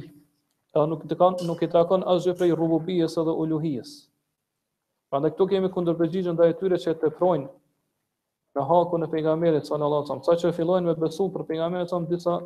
edhe 0.77 0.85
nuk 0.93 1.03
të 1.11 1.17
kanë 1.23 1.47
nuk 1.49 1.63
i 1.67 1.71
takon 1.73 2.05
asgjë 2.13 2.35
prej 2.39 2.49
rububies 2.61 3.17
edhe 3.23 3.33
uluhies. 3.43 3.91
Prandaj 5.11 5.33
këtu 5.35 5.47
kemi 5.53 5.71
kundërpërgjigje 5.75 6.35
ndaj 6.37 6.53
tyre 6.61 6.79
që 6.85 6.93
teprojnë 7.03 7.47
në 8.57 8.63
hakun 8.71 9.03
e 9.03 9.09
pejgamberit 9.15 9.67
sallallahu 9.67 10.05
alajhi 10.05 10.07
wasallam, 10.07 10.23
saqë 10.29 10.53
fillojnë 10.61 10.87
me 10.87 10.95
besu 11.03 11.27
për 11.35 11.43
pejgamberin 11.51 11.91
sa 11.91 11.99
disa 12.15 12.39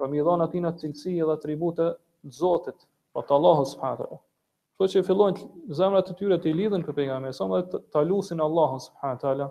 për 0.00 0.10
mi 0.16 0.24
dhënë 0.26 0.48
atina 0.50 0.74
cilësi 0.82 1.14
edhe 1.22 1.36
atribute 1.38 1.92
të 1.92 2.36
Zotit, 2.42 2.76
pa 3.14 3.22
të 3.30 3.34
Allahu 3.38 3.64
subhanahu 3.74 4.18
Kto 4.80 4.86
që 4.88 5.00
fillojnë 5.04 5.74
zemrat 5.76 6.06
e 6.08 6.14
tyre 6.16 6.36
të 6.40 6.54
lidhen 6.56 6.80
për 6.86 6.94
pejgamberin 6.96 7.34
sa 7.36 7.44
dhe 7.52 7.80
ta 7.92 8.00
lutin 8.08 8.38
Allahun 8.40 8.78
subhanahu 8.80 9.20
taala. 9.24 9.48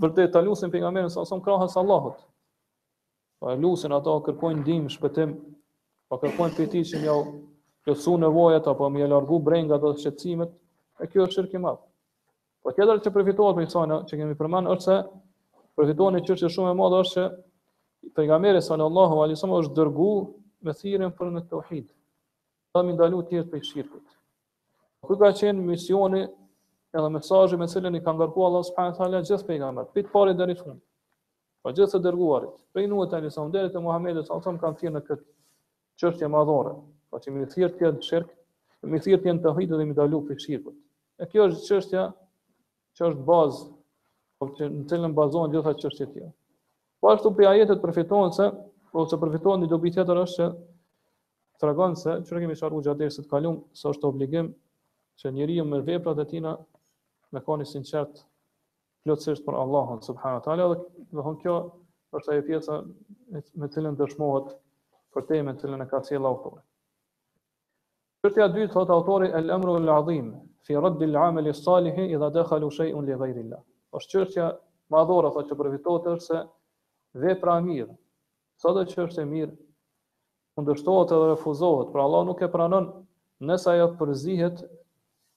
Vërtet 0.00 0.30
ta 0.32 0.40
lutin 0.46 0.70
pejgamberin 0.72 1.10
sa 1.12 1.26
son 1.28 1.42
krahas 1.44 1.74
Allahut. 1.76 2.22
Po 3.36 3.52
e 3.52 3.58
lutin 3.60 3.92
ata 3.92 4.14
kërkojnë 4.30 4.62
ndihmë, 4.62 4.94
shpëtim, 4.94 5.34
po 6.08 6.20
kërkojnë 6.22 6.56
për 6.56 6.70
që 6.78 7.02
më 7.02 7.04
jau 7.10 7.18
plotsu 7.84 8.14
nevojat 8.22 8.70
apo 8.72 8.88
më 8.96 9.10
largu 9.12 9.42
brengat 9.48 9.76
ato 9.76 9.92
shqetësimet, 10.00 10.56
e 11.04 11.10
kjo 11.12 11.28
është 11.28 11.36
shirk 11.42 11.58
i 11.60 11.62
madh. 11.66 11.84
Po 12.64 12.72
tjetër 12.78 13.04
që 13.04 13.12
përfituohet 13.18 13.60
me 13.60 13.68
sa 13.76 13.84
që 14.08 14.22
kemi 14.22 14.38
përmend 14.40 14.72
është 14.72 14.86
se 14.88 14.98
përfituan 15.76 16.16
një 16.16 16.24
çështje 16.30 16.54
shumë 16.56 16.72
e 16.72 16.78
madhe 16.80 17.04
është 17.04 17.12
se 17.20 17.28
pejgamberi 18.16 18.64
sallallahu 18.72 19.20
alaihi 19.20 19.36
wasallam 19.42 19.60
është 19.66 19.76
dërguar 19.82 20.26
me 20.66 20.78
thirrjen 20.80 21.12
për 21.20 21.34
në 21.36 21.46
tauhid 21.52 21.88
dhe 22.78 22.86
mi 22.86 22.94
ndalu 22.96 23.22
tjerët 23.28 23.48
për 23.52 23.58
i 23.58 23.66
shirkët. 23.66 24.12
Kë 25.06 25.16
ka 25.22 25.30
qenë 25.42 25.62
misioni 25.66 26.22
edhe 26.94 27.10
mesajë 27.14 27.58
me 27.60 27.66
cilën 27.72 27.96
i 27.96 28.02
ka 28.06 28.14
ngarku 28.16 28.44
Allah 28.48 28.64
subhanë 28.70 28.96
thala 28.98 29.22
gjithë 29.26 29.46
për 29.48 29.56
i 29.56 29.60
nga 29.62 29.70
mërë, 29.78 29.92
pitë 29.96 30.12
parit 30.14 30.38
dhe 30.38 30.46
një 30.52 30.58
pa 31.62 31.72
gjithë 31.74 31.96
të 31.98 32.04
dërguarit, 32.06 32.54
për 32.72 32.84
i 32.84 32.90
nuë 32.92 33.08
të 33.12 33.20
një 33.24 33.30
samë 33.34 33.50
dherit 33.56 33.74
e 33.74 33.80
Muhammedet 33.86 34.28
sa 34.30 34.38
më 34.38 34.60
kanë 34.64 34.78
tjerë 34.80 34.94
në 34.94 35.00
këtë 35.08 35.24
qërtje 36.02 36.28
madhore, 36.30 36.74
pa 37.10 37.18
po 37.18 37.22
që 37.24 37.34
mi 37.34 37.48
thirë 37.54 37.74
tjerë 37.78 37.98
të 37.98 38.06
shirkë, 38.08 38.34
mi 38.92 39.00
thirë 39.02 39.22
tjerë 39.24 39.42
të 39.42 39.54
hidë 39.58 39.76
dhe 39.78 39.84
mi 39.84 39.92
ndalu 39.96 40.20
për 40.28 40.38
i 40.38 40.44
shirkët. 40.46 40.76
E 41.22 41.26
kjo 41.26 41.48
është 41.50 41.64
qërtja 41.66 42.04
që 42.94 43.04
është 43.08 43.26
bazë, 43.28 43.66
po 44.38 44.48
që 44.54 44.70
në 44.78 44.84
cilën 44.90 45.16
bazohen 45.18 45.52
gjitha 45.52 46.32
Po 47.00 47.12
ashtu 47.14 47.30
për 47.30 47.46
ajetet 47.46 47.78
përfitohen 47.78 48.32
se, 48.34 48.44
ose 48.98 49.16
përfitohen 49.22 49.60
një 49.62 49.66
dobi 49.70 49.90
tjetër 49.94 50.18
është 50.18 50.34
që 50.46 50.46
të 51.60 51.68
regon 51.70 51.94
se, 51.98 52.12
që 52.26 52.34
në 52.36 52.40
kemi 52.44 52.56
qarë 52.58 52.76
u 52.78 52.82
gjatë 52.86 53.08
se 53.14 53.24
të 53.24 53.30
kalum, 53.32 53.56
se 53.76 53.88
është 53.90 54.08
obligim 54.10 54.50
që 55.18 55.32
njëri 55.34 55.56
ju 55.58 55.64
mërë 55.66 55.86
veprat 55.88 56.20
e 56.22 56.26
tina 56.30 56.52
me 57.34 57.42
koni 57.44 57.66
sinqert 57.66 58.20
plotësisht 59.04 59.44
për 59.46 59.58
Allahun, 59.58 60.02
subhanët 60.06 60.46
ala, 60.52 60.68
dhe 60.70 61.06
dhe 61.18 61.24
hon 61.26 61.38
kjo 61.42 61.56
është 62.18 62.32
ajo 62.36 62.46
pjesa 62.46 62.78
me 63.58 63.68
cilën 63.74 63.96
dëshmohet 64.00 64.54
për 65.14 65.26
temën 65.32 65.56
e 65.56 65.60
cilën 65.62 65.82
e 65.84 65.88
ka 65.90 66.00
cilë 66.08 66.30
autori. 66.30 66.62
Qërtja 68.24 68.48
dy, 68.54 68.66
thot 68.72 68.90
autori, 68.94 69.28
el 69.38 69.50
emru 69.54 69.76
el 69.78 69.90
azim 69.94 70.30
fi 70.66 70.76
rëddi 70.78 71.08
l 71.08 71.16
ameli 71.20 71.52
salihi, 71.54 72.08
i 72.14 72.18
dhe 72.18 72.30
dhekhalu 72.34 72.70
shej 72.78 72.94
unë 73.00 73.08
li 73.10 73.18
gajrilla. 73.24 73.60
është 73.96 74.18
qërtja 74.20 74.46
madhora, 74.94 75.30
thotë 75.34 75.48
që 75.50 75.56
përvitot 75.58 76.06
është 76.12 76.24
se 76.26 76.40
vepra 77.24 77.54
mirë, 77.64 77.94
sot 78.60 78.76
që 78.90 79.06
është 79.06 79.22
e 79.22 79.26
mirë, 79.26 79.54
kundërshtohet 80.58 81.12
edhe 81.14 81.26
refuzohet, 81.34 81.92
pra 81.94 82.02
Allah 82.08 82.24
nuk 82.26 82.40
e 82.42 82.48
pranon 82.50 82.88
nësa 83.46 83.76
ajo 83.76 83.88
përzihet 84.00 84.64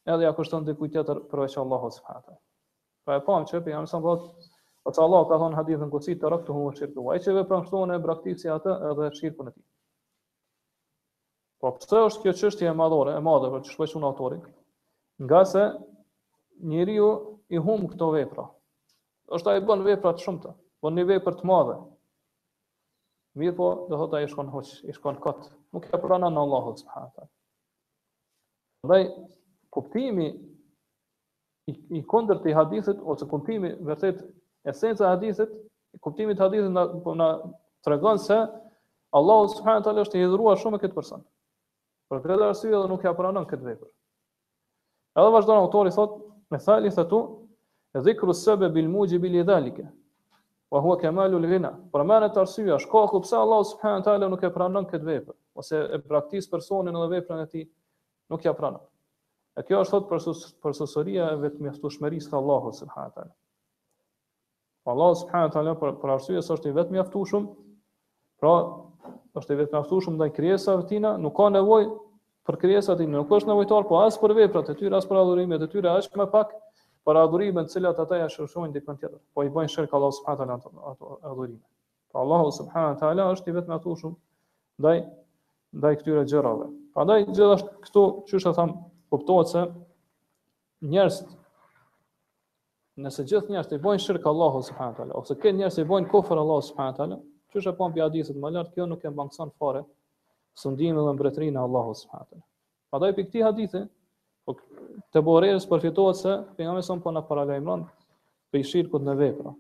edhe 0.10 0.26
ja 0.26 0.32
kushton 0.38 0.66
dikujt 0.66 0.96
tjetër 0.98 1.20
për 1.30 1.44
veç 1.46 1.60
Allahu 1.62 1.92
subhanahu. 1.94 2.40
Pra 3.06 3.20
e 3.20 3.24
pam 3.26 3.46
që 3.50 3.62
pejgamberi 3.66 3.92
sa 3.92 4.02
thot, 4.02 4.26
ose 4.90 5.04
Allah 5.04 5.28
ka 5.30 5.38
thonë 5.42 5.60
hadithën 5.60 5.92
ku 5.94 6.02
si 6.02 6.16
të 6.18 6.32
raftu 6.34 6.56
hu 6.58 6.66
shirku, 6.78 7.06
ai 7.14 7.20
çeve 7.22 7.46
pranon 7.50 7.94
e 7.94 8.00
braktisja 8.02 8.58
atë 8.58 8.76
edhe 8.92 9.12
shirkun 9.20 9.52
e 9.52 9.54
tij. 9.54 9.66
Po 11.62 11.74
pse 11.78 12.02
është 12.08 12.24
kjo 12.26 12.34
çështje 12.42 12.70
e 12.70 12.74
madhore, 12.74 13.14
e 13.14 13.22
madhe 13.22 13.52
për 13.54 13.68
çfarë 13.70 13.94
thon 13.94 14.10
autorin, 14.10 14.42
Nga 15.22 15.42
se 15.46 15.64
njeriu 16.70 17.08
i 17.54 17.60
humë 17.62 17.92
këto 17.92 18.08
vepra. 18.16 18.46
Është 19.36 19.52
ai 19.52 19.60
bën 19.68 19.84
vepra 19.86 20.16
të 20.18 20.24
shumta, 20.26 20.56
po 20.82 20.90
një 20.96 21.04
vepër 21.12 21.36
të 21.38 21.46
madhe, 21.46 21.76
Mirë 23.40 23.54
po, 23.56 23.68
dhe 23.88 23.96
thot 24.00 24.16
ai 24.18 24.26
shkon 24.28 24.50
hoç, 24.52 24.72
i 24.84 24.94
shkon 24.96 25.16
kot. 25.24 25.46
Nuk 25.72 25.86
ka 25.92 26.00
pranon 26.04 26.34
në 26.36 26.42
Allahu 26.44 26.74
subhanahu 26.82 27.24
wa 27.24 27.28
Dhe 28.92 28.98
kuptimi 29.72 30.26
i, 31.70 31.74
i 32.02 32.02
kundërt 32.12 32.48
i 32.52 32.56
hadithit 32.58 33.00
ose 33.14 33.28
kuptimi 33.32 33.72
vërtet 33.92 34.24
esenca 34.72 35.06
e 35.06 35.14
hadithit, 35.14 35.52
kuptimi 36.04 36.34
i 36.36 36.40
hadithit 36.42 36.74
na 36.76 36.84
po 37.06 37.14
na 37.22 37.30
tregon 37.88 38.20
se 38.20 38.36
Allahu 39.20 39.48
subhanahu 39.54 39.86
wa 39.94 40.04
është 40.04 40.20
i 40.20 40.26
hidhur 40.26 40.60
shumë 40.66 40.82
këtë 40.84 40.98
person. 40.98 41.24
Për 42.12 42.26
këtë 42.26 42.50
arsye 42.50 42.74
edhe 42.74 42.90
nuk 42.92 43.06
ka 43.06 43.16
pranon 43.16 43.44
në 43.46 43.54
këtë 43.54 43.68
vepër. 43.70 43.94
Edhe 45.22 45.32
vazhdon 45.38 45.62
autori 45.64 45.96
thot, 45.96 46.20
me 46.52 46.60
thali 46.60 46.92
thatu, 46.98 47.22
dhikru 48.06 48.36
sëbe 48.44 48.68
bil 48.76 48.92
mujë 48.92 49.22
bil 49.24 49.40
i 49.40 49.46
dhalike, 49.52 49.88
wa 50.72 50.80
huwa 50.80 50.96
kamalul 50.98 51.48
ghina. 51.50 51.72
Por 51.92 52.04
më 52.08 52.18
të 52.34 52.40
arsyeja, 52.44 52.78
shkaku 52.86 53.22
pse 53.26 53.36
Allahu 53.38 53.64
subhanahu 53.68 54.00
wa 54.00 54.06
taala 54.08 54.30
nuk 54.32 54.44
e 54.44 54.50
pranon 54.54 54.86
këtë 54.88 55.08
vepër, 55.08 55.36
ose 55.60 55.80
e 55.96 56.00
praktikis 56.08 56.48
personin 56.52 56.96
edhe 56.96 57.10
veprën 57.12 57.42
e 57.44 57.48
tij 57.52 57.66
nuk 58.32 58.46
ja 58.48 58.54
pranon. 58.56 58.84
E 59.60 59.66
kjo 59.68 59.82
është 59.84 59.92
thot 59.98 60.08
për 60.12 60.22
sus, 60.24 60.46
për 60.64 60.76
sosoria 60.78 61.26
e 61.34 61.42
vetmjaftueshmërisë 61.44 62.32
të 62.32 62.38
Allahut 62.40 62.78
subhanahu 62.80 63.10
wa 63.12 63.16
taala. 63.18 63.36
Allahu 64.94 65.20
subhanahu 65.24 65.50
wa 65.50 65.54
taala 65.58 65.76
për, 65.84 65.92
për 66.02 66.14
arsye 66.16 66.40
është 66.40 66.72
i 66.72 66.76
vetmjaftueshëm, 66.80 67.50
pra 68.42 68.56
është 69.42 69.52
i 69.52 69.60
vetmjaftueshëm 69.66 70.16
ndaj 70.22 70.32
krijesave 70.40 70.88
tina, 70.90 71.18
nuk 71.22 71.36
ka 71.38 71.52
nevojë 71.54 71.92
për 72.48 72.62
krijesat 72.64 72.96
e 72.96 73.04
tina, 73.04 73.20
nuk 73.20 73.30
është 73.38 73.52
nevojtar, 73.52 73.84
po 73.92 74.00
as 74.08 74.16
për 74.18 74.34
veprat 74.40 74.72
e 74.72 74.78
tyre, 74.80 74.96
as 74.98 75.06
për 75.06 75.20
adhurimet 75.22 75.62
e 75.62 75.70
tyra, 75.70 75.98
as 76.00 76.08
më 76.18 76.26
pak 76.34 76.56
për 77.08 77.18
adhurime 77.20 77.62
të 77.66 77.72
cilat 77.78 78.00
ata 78.02 78.18
ja 78.20 78.26
shërshojnë 78.34 78.74
dikën 78.76 78.98
tjetër, 79.02 79.18
po 79.36 79.46
i 79.48 79.52
bëjnë 79.54 79.74
shirk 79.76 79.94
Allahu 79.98 80.14
subhanahu 80.14 80.44
wa 80.44 80.60
taala 80.60 80.90
ato 80.92 81.18
adhurime. 81.22 81.60
Po 82.14 82.20
Allahu 82.24 82.52
subhanahu 82.58 82.94
wa 82.94 83.00
taala 83.04 83.28
është 83.36 83.50
i 83.50 83.56
vetmi 83.58 83.76
atushum 83.76 84.16
ndaj 84.82 85.00
ndaj 85.82 85.94
këtyre 86.02 86.26
gjërave. 86.34 86.68
Prandaj 86.98 87.26
gjithashtu 87.30 87.70
këtu 87.86 88.04
çështë 88.32 88.54
tham 88.58 88.76
kuptohet 89.14 89.50
se 89.54 89.64
njerëz 90.94 91.22
nëse 93.06 93.26
gjithë 93.32 93.54
njerëzit 93.56 93.74
të 93.78 93.82
bojnë 93.86 94.06
shirk 94.06 94.28
Allahu 94.34 94.62
subhanahu 94.68 94.94
wa 94.96 95.00
taala 95.02 95.22
ose 95.22 95.40
këto 95.40 95.56
njerëz 95.62 95.80
të 95.80 95.88
bojnë 95.94 96.12
kufër 96.14 96.38
Allahu 96.44 96.66
subhanahu 96.70 96.94
wa 96.94 96.98
taala, 96.98 97.20
çështë 97.54 97.76
po 97.80 97.90
mbi 97.90 98.24
më 98.46 98.54
lart 98.58 98.74
kjo 98.76 98.86
nuk 98.92 99.02
e 99.02 99.10
mbankson 99.16 99.50
fare 99.58 99.84
sundimin 100.62 101.02
dhe 101.08 101.16
mbretërinë 101.18 101.58
e 101.60 101.64
Allahu 101.66 101.98
subhanahu 102.02 102.28
wa 102.28 102.30
taala. 102.36 102.46
Prandaj 102.92 103.16
pikë 103.16 103.30
këtij 103.32 103.48
hadithi 103.48 103.88
të 105.16 105.22
borërës 105.24 105.66
përfitohet 105.72 106.18
se 106.20 106.32
pejgamberi 106.58 106.84
son 106.88 107.02
po 107.04 107.12
na 107.16 107.22
paralajmëron 107.28 107.84
për 108.52 108.66
shirkut 108.72 109.06
në 109.06 109.14
vepra. 109.20 109.54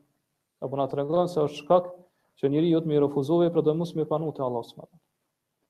Apo 0.64 0.80
na 0.80 0.88
tregon 0.91 1.30
se 1.32 1.40
është 1.45 1.62
shkak 1.64 1.88
që 2.41 2.49
njeriu 2.52 2.82
të 2.84 2.91
mirëfuzove 2.91 3.48
për 3.56 3.66
të 3.68 3.76
mos 3.80 3.94
më 3.98 4.06
panu 4.12 4.32
te 4.36 4.44
Allahu 4.45 4.68
subhanahu. 4.70 4.99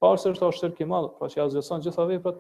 Pasi 0.02 0.32
është 0.32 0.48
është 0.50 0.60
shirk 0.64 0.80
i 0.82 0.88
madh, 0.90 1.12
pra 1.20 1.30
që 1.32 1.46
zëson 1.54 1.84
gjitha 1.86 2.06
veprat, 2.10 2.38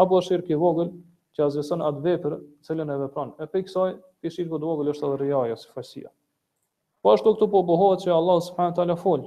apo 0.00 0.20
është 0.20 0.28
shirk 0.32 0.50
i 0.54 0.58
vogël 0.62 0.92
që 1.36 1.44
ajo 1.46 1.78
atë 1.90 2.02
veprë 2.06 2.38
të 2.38 2.70
cilën 2.70 2.92
e 2.94 2.98
vepron. 3.04 3.34
E 3.42 3.46
për 3.52 3.64
kësaj, 3.68 3.94
i 4.26 4.30
shirku 4.32 4.60
i 4.60 4.64
vogël 4.64 4.90
është 4.94 5.08
edhe 5.08 5.20
rijaja 5.20 5.58
së 5.62 5.72
fasia. 5.76 6.10
Po 7.02 7.12
ashtu 7.12 7.32
këtu 7.34 7.48
po 7.52 7.62
bëhohet 7.68 8.04
që 8.04 8.12
Allahu 8.16 8.44
subhanahu 8.48 8.76
pra 8.78 8.86
të 8.92 8.98
fol. 9.02 9.26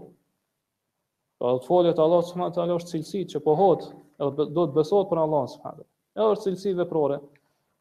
Po 1.39 1.55
foljet 1.67 1.99
Allahu 1.99 2.27
subhanahu 2.29 2.55
tala 2.55 2.77
është 2.79 2.91
cilësi 2.93 3.25
që 3.35 3.41
pohohet, 3.45 3.89
edhe 4.23 4.45
do 4.45 4.67
të 4.71 4.79
besohet 4.81 5.09
për 5.11 5.21
Allahun 5.25 5.51
subhanahu 5.55 5.87
e 6.15 6.23
është 6.25 6.49
cilësi 6.49 6.71
veprore, 6.79 7.17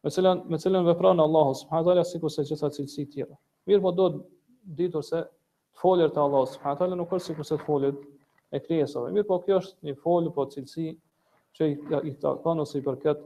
me 0.05 0.11
cilën 0.12 0.40
me 0.52 0.59
cilën 0.61 0.85
vepron 0.89 1.20
Allahu 1.23 1.52
subhanahu 1.61 1.90
teala 1.93 2.05
sikur 2.05 2.32
se 2.35 2.44
çesa 2.48 2.69
cilësi 2.74 3.06
tjera. 3.12 3.36
Mirë 3.69 3.82
po 3.85 3.93
do 3.98 4.09
ditur 4.81 5.05
se 5.06 5.23
të 5.24 5.81
folur 5.82 6.11
te 6.15 6.20
Allahu 6.23 6.51
subhanahu 6.51 6.81
teala 6.82 6.98
nuk 6.98 7.15
është 7.16 7.31
sikur 7.32 7.47
se 7.48 7.56
të 7.59 7.65
folet 7.69 8.01
e 8.55 8.61
krijesave. 8.65 9.12
Mirë 9.16 9.28
po 9.31 9.39
kjo 9.47 9.61
është 9.62 9.89
një 9.89 9.94
folje 10.02 10.32
po 10.36 10.47
cilësi 10.52 10.89
që 11.56 11.69
i, 11.70 11.74
ka 11.89 12.01
takon 12.27 12.65
ose 12.65 12.78
i 12.78 12.85
përket 12.86 13.23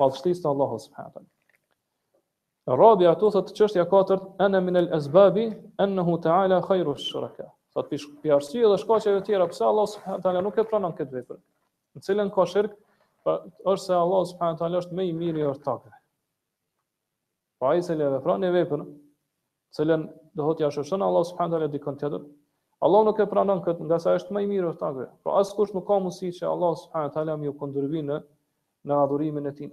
vallëstisë 0.00 0.44
të 0.44 0.50
Allahu 0.52 0.80
subhanahu 0.86 1.14
teala. 1.20 1.30
Rabi 2.78 3.06
ato 3.08 3.30
thotë 3.36 3.54
çështja 3.56 3.86
katërt 3.88 4.26
ana 4.44 4.60
min 4.60 4.76
al 4.76 4.90
asbabi 4.98 5.46
annahu 5.84 6.18
taala 6.26 6.58
khairu 6.66 6.96
shuraka. 7.00 7.46
Sot 7.76 7.88
për 7.94 8.34
arsye 8.34 8.66
dhe 8.68 8.76
shkaqe 8.82 9.14
të 9.20 9.24
tjera 9.30 9.46
pse 9.48 9.64
Allahu 9.70 9.94
subhanahu 9.94 10.26
teala 10.26 10.42
nuk 10.44 10.58
e 10.60 10.64
pranon 10.68 10.92
këtë 10.98 11.14
vepër. 11.16 11.38
Në 11.94 12.04
cilën 12.04 12.32
ka 12.34 12.44
shirk, 12.50 12.74
Pa, 13.26 13.32
është 13.72 13.84
se 13.86 13.94
Allah 13.98 14.24
subhanahu 14.30 14.56
wa 14.56 14.60
taala 14.62 14.80
është 14.82 14.96
më 14.98 15.04
i 15.08 15.12
miri 15.20 15.42
or 15.46 15.56
takë. 15.64 15.90
Pa 17.60 17.72
ai 17.74 17.82
se 17.86 17.96
lëve 17.98 18.20
pranë 18.26 18.46
në 18.46 18.52
veprën, 18.56 18.84
se 19.78 19.84
lën 19.86 20.04
do 20.38 20.46
hoti 20.46 20.66
ashtu 20.68 20.84
shon 20.90 21.02
Allah 21.06 21.24
subhanahu 21.30 21.54
wa 21.56 21.58
taala 21.58 21.72
dikon 21.72 21.98
tjetër. 22.02 22.24
Allah 22.86 23.02
nuk 23.08 23.18
e 23.18 23.26
pranon 23.32 23.60
këtë, 23.64 23.86
nga 23.88 23.98
sa 24.04 24.12
është 24.18 24.34
më 24.36 24.44
i 24.44 24.48
miri 24.52 24.66
or 24.68 24.76
takë. 24.82 25.08
Po 25.22 25.30
pra 25.30 25.40
as 25.42 25.50
nuk 25.78 25.86
ka 25.88 25.96
mundësi 26.04 26.30
që 26.38 26.46
Allah 26.52 26.76
subhanahu 26.84 27.08
wa 27.10 27.14
taala 27.16 27.36
më 27.42 27.54
kundërvi 27.58 28.02
në 28.10 28.18
në 28.88 28.98
adhurimin 29.02 29.50
e 29.50 29.52
tij. 29.58 29.72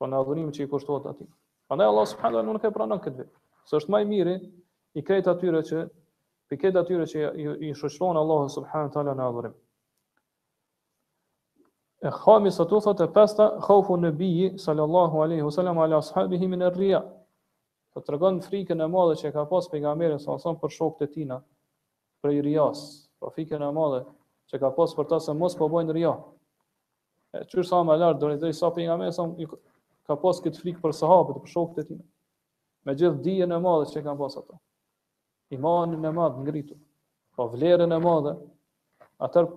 Po 0.00 0.06
në 0.08 0.18
adhurimin 0.22 0.54
që 0.56 0.64
i 0.64 0.70
kushtohet 0.72 1.10
atij. 1.12 1.28
Prandaj 1.68 1.88
Allah 1.92 2.06
subhanahu 2.08 2.34
wa 2.40 2.46
taala 2.46 2.56
nuk 2.56 2.64
e 2.64 2.72
pranon 2.78 3.02
këtë 3.04 3.20
vepër. 3.20 3.40
Se 3.68 3.76
është 3.78 3.92
më 3.94 4.00
i 4.00 4.08
miri 4.14 4.38
i 5.00 5.04
këtë 5.10 5.34
atyre 5.36 5.60
që 5.70 5.84
i 6.54 6.58
këtë 6.64 6.80
atyre 6.86 7.06
që 7.12 7.28
i 7.68 7.74
shushon 7.82 8.16
Allah 8.22 8.48
subhanahu 8.56 8.88
wa 8.88 8.96
taala 8.96 9.16
në 9.20 9.28
adhurim. 9.28 9.54
E 12.04 12.10
khami 12.12 12.50
së 12.52 12.66
të 12.68 12.78
thot 12.84 13.00
e 13.00 13.06
pesta, 13.16 13.44
khaufu 13.64 13.94
në 13.96 14.10
biji, 14.18 14.48
sallallahu 14.60 15.22
aleyhi 15.24 15.44
sallam, 15.54 15.78
ala 15.86 16.02
ashabihi 16.02 16.50
min 16.52 16.66
e 16.66 16.68
rria. 16.74 16.98
Të 17.94 18.02
të 18.04 18.12
rëgën 18.12 18.40
frikën 18.44 18.82
e 18.84 18.88
madhe 18.92 19.14
që 19.20 19.30
ka 19.32 19.44
pas 19.48 19.68
për 19.72 19.78
i 19.80 19.84
gamere, 19.86 20.18
sa 20.20 20.34
asan 20.36 20.58
për 20.60 20.74
shok 20.74 20.98
të 21.00 21.08
tina, 21.14 21.38
për 22.20 22.34
i 22.36 22.42
rrias, 22.44 22.82
për 23.16 23.24
po 23.24 23.32
frikën 23.38 23.64
e 23.64 23.70
madhe 23.78 24.02
që 24.52 24.60
ka 24.60 24.70
pas 24.76 24.92
për 24.98 25.08
ta 25.14 25.20
se 25.28 25.32
mos 25.38 25.56
për 25.56 25.64
po 25.64 25.70
bojnë 25.78 25.96
rria. 25.96 26.12
E 27.40 27.44
qërë 27.48 27.64
sa 27.70 27.80
më 27.88 27.96
lartë, 28.02 28.20
dërën 28.26 28.36
i 28.36 28.40
drejtë 28.44 28.60
sa 28.60 28.72
për 28.76 28.86
nga 28.90 28.98
mërën, 29.00 29.56
ka 30.10 30.18
pas 30.26 30.44
këtë 30.44 30.60
frikë 30.60 30.84
për 30.84 30.96
sahabët, 31.00 31.40
për 31.46 31.54
shok 31.56 31.72
të 31.78 31.86
tina. 31.88 32.04
Me 32.84 32.92
gjithë 33.00 33.22
dijen 33.24 33.56
e 33.56 33.62
madhe 33.64 33.88
që 33.94 34.04
ka 34.04 34.18
pas 34.20 34.36
ato. 34.42 34.60
Imanin 35.56 36.04
e 36.04 36.12
madhe 36.20 36.44
ngritu, 36.44 36.76
pa 37.32 37.46
po 37.46 37.54
vlerën 37.56 37.88
e 37.96 38.00
madhe, 38.04 38.36
atër 39.24 39.48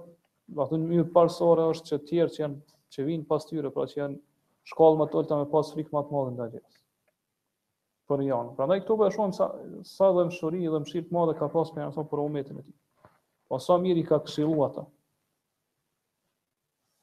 do 0.48 0.64
të 0.64 0.70
thënë 0.72 0.86
mënyrë 0.90 1.12
parsorë 1.16 1.64
është 1.74 1.90
që 1.90 1.98
të 2.00 2.08
tjerë 2.10 2.34
që 2.36 2.42
janë 2.42 2.58
që 2.96 3.06
vijnë 3.08 3.26
pas 3.32 3.46
tyre, 3.50 3.72
pra 3.76 3.86
që 3.92 3.98
janë 4.00 4.18
shkollë 4.72 5.00
më 5.02 5.08
të 5.12 5.18
ulta 5.20 5.40
me 5.42 5.48
pas 5.52 5.72
frikë 5.76 5.92
më 5.96 6.04
të 6.08 6.16
madhe 6.16 6.34
ndaj 6.38 6.50
vet. 6.56 6.78
Por 8.08 8.22
janë. 8.24 8.54
prandaj 8.56 8.78
këtu 8.84 8.96
po 9.02 9.08
e 9.10 9.16
shohim 9.16 9.34
sa 9.36 9.50
sa 9.84 10.08
dëmshuri 10.16 10.62
dhe 10.72 10.80
mshir 10.84 11.04
të 11.04 11.16
madhe 11.18 11.34
ka 11.38 11.50
pas 11.52 11.74
me 11.76 11.84
ato 11.84 12.06
për 12.08 12.22
umetin 12.24 12.62
e 12.62 12.64
tij. 12.64 12.78
Po 13.48 13.60
sa 13.60 13.76
mirë 13.78 14.00
i 14.00 14.06
ka 14.08 14.22
këshilluar 14.24 14.70
ata. 14.72 14.86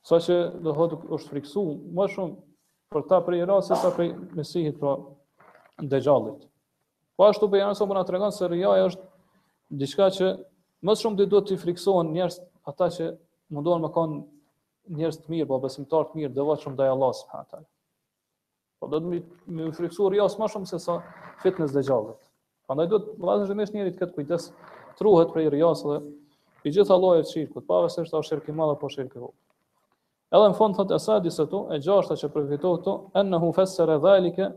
Sa 0.08 0.18
që 0.24 0.36
do 0.64 0.72
thotë 0.76 0.98
është 1.18 1.34
friksuar 1.34 1.76
më 1.96 2.08
shumë 2.14 2.34
për 2.96 3.04
ta 3.12 3.20
për 3.24 3.36
një 3.36 3.50
rasë 3.52 3.78
sa 3.82 3.92
për 3.92 4.32
mesihit 4.38 4.80
pra 4.80 4.96
dëxhallit. 5.92 6.48
Po 7.16 7.28
ashtu 7.28 7.48
po 7.50 7.60
janë 7.60 7.76
sa 7.76 7.84
më 7.84 7.98
na 8.00 8.04
tregon 8.08 8.32
se 8.32 8.48
rjoja 8.48 8.88
është 8.88 9.08
diçka 9.80 10.08
që 10.20 10.32
më 10.84 10.96
shumë 11.04 11.20
ti 11.20 11.26
duhet 11.28 11.46
të 11.52 11.60
friksohen 11.64 12.10
njerëz 12.16 12.40
ata 12.68 12.88
që 12.96 13.12
mundohen 13.54 13.82
me 13.86 13.90
kanë 13.92 14.20
njerëz 14.98 15.20
të 15.22 15.32
mirë, 15.32 15.46
po 15.48 15.60
besimtar 15.62 16.10
të 16.10 16.18
mirë, 16.20 16.32
devotshëm 16.36 16.74
ndaj 16.76 16.90
Allahut 16.92 17.18
subhanahu 17.20 17.48
taala. 17.52 17.66
Po 18.82 18.90
do 18.92 19.00
të 19.00 19.12
më 19.12 19.20
më 19.60 19.70
friksuar 19.78 20.18
jo 20.18 20.26
as 20.26 20.36
më 20.40 20.48
shumë 20.54 20.68
se 20.70 20.80
sa 20.82 20.98
fitness 21.44 21.72
dhe 21.76 21.84
gjallë. 21.88 22.16
Prandaj 22.68 22.90
duhet 22.90 23.08
vëllazësh 23.20 23.50
dhe 23.52 23.56
mes 23.62 23.72
njëri 23.74 23.94
të 23.94 24.02
ketë 24.02 24.18
kujdes, 24.18 24.50
truhet 24.98 25.32
për 25.34 25.48
rjas 25.54 25.84
dhe 25.88 25.96
i 26.68 26.72
gjitha 26.74 26.98
llojet 27.00 27.30
shirku, 27.32 27.62
pa 27.68 27.80
vetë 27.84 27.96
se 27.96 28.04
është 28.06 28.22
shirku 28.28 28.52
i 28.52 28.58
madh 28.58 28.74
apo 28.76 28.90
shirki 28.92 29.18
i 29.18 29.22
vogël. 29.22 29.40
Edhe 30.34 30.50
në 30.50 30.58
fund 30.58 30.76
thotë 30.78 30.96
asaj 30.98 31.20
disa 31.24 31.44
këtu, 31.46 31.62
e 31.72 31.78
gjashta 31.84 32.16
që 32.20 32.30
përfitoi 32.34 32.76
këtu, 32.78 32.94
annahu 33.20 33.50
fasara 33.56 33.98
zalika, 34.02 34.50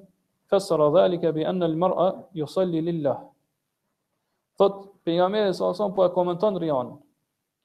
fasara 0.52 0.88
zalika 0.96 1.32
bi 1.36 1.44
an 1.46 1.62
al-mar'a 1.68 2.08
yusalli 2.40 2.82
lillah. 2.88 3.20
Thot 4.58 4.88
pejgamberi 5.06 5.54
sa 5.56 5.70
son 5.78 5.94
po 5.96 6.08
e 6.08 6.14
komenton 6.16 6.58
rjan. 6.64 6.96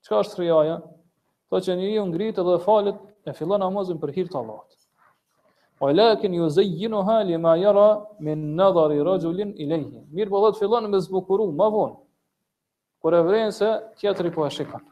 Çka 0.05 0.19
është 0.27 0.43
rjaja? 0.43 0.81
Tho 1.53 1.59
që 1.67 1.75
njëri 1.77 1.97
ju 1.99 2.03
ngritë 2.09 2.43
dhe 2.49 2.55
falit, 2.65 3.01
e 3.29 3.33
fillon 3.37 3.61
namazin 3.61 3.99
për 4.01 4.15
hirtë 4.17 4.39
Allahot. 4.39 4.77
O 5.85 5.91
lakin 5.93 6.33
ju 6.39 6.47
zëjjinu 6.55 7.03
hali 7.05 7.37
ma 7.43 7.53
jara 7.61 7.85
me 8.25 8.33
nëdhar 8.41 8.95
i 8.97 9.03
rajullin 9.05 9.51
i 9.61 9.67
lejhi. 9.69 10.01
Mirë 10.17 10.33
po 10.33 10.39
dhe 10.47 10.53
të 10.55 10.63
fillon 10.63 10.89
me 10.95 11.01
zbukuru, 11.05 11.51
ma 11.59 11.67
vonë. 11.75 11.99
Kër 13.05 13.17
e 13.19 13.21
vrejnë 13.27 13.53
se 13.59 13.69
tjetëri 14.01 14.31
po 14.33 14.47
e 14.47 14.55
shikon. 14.55 14.87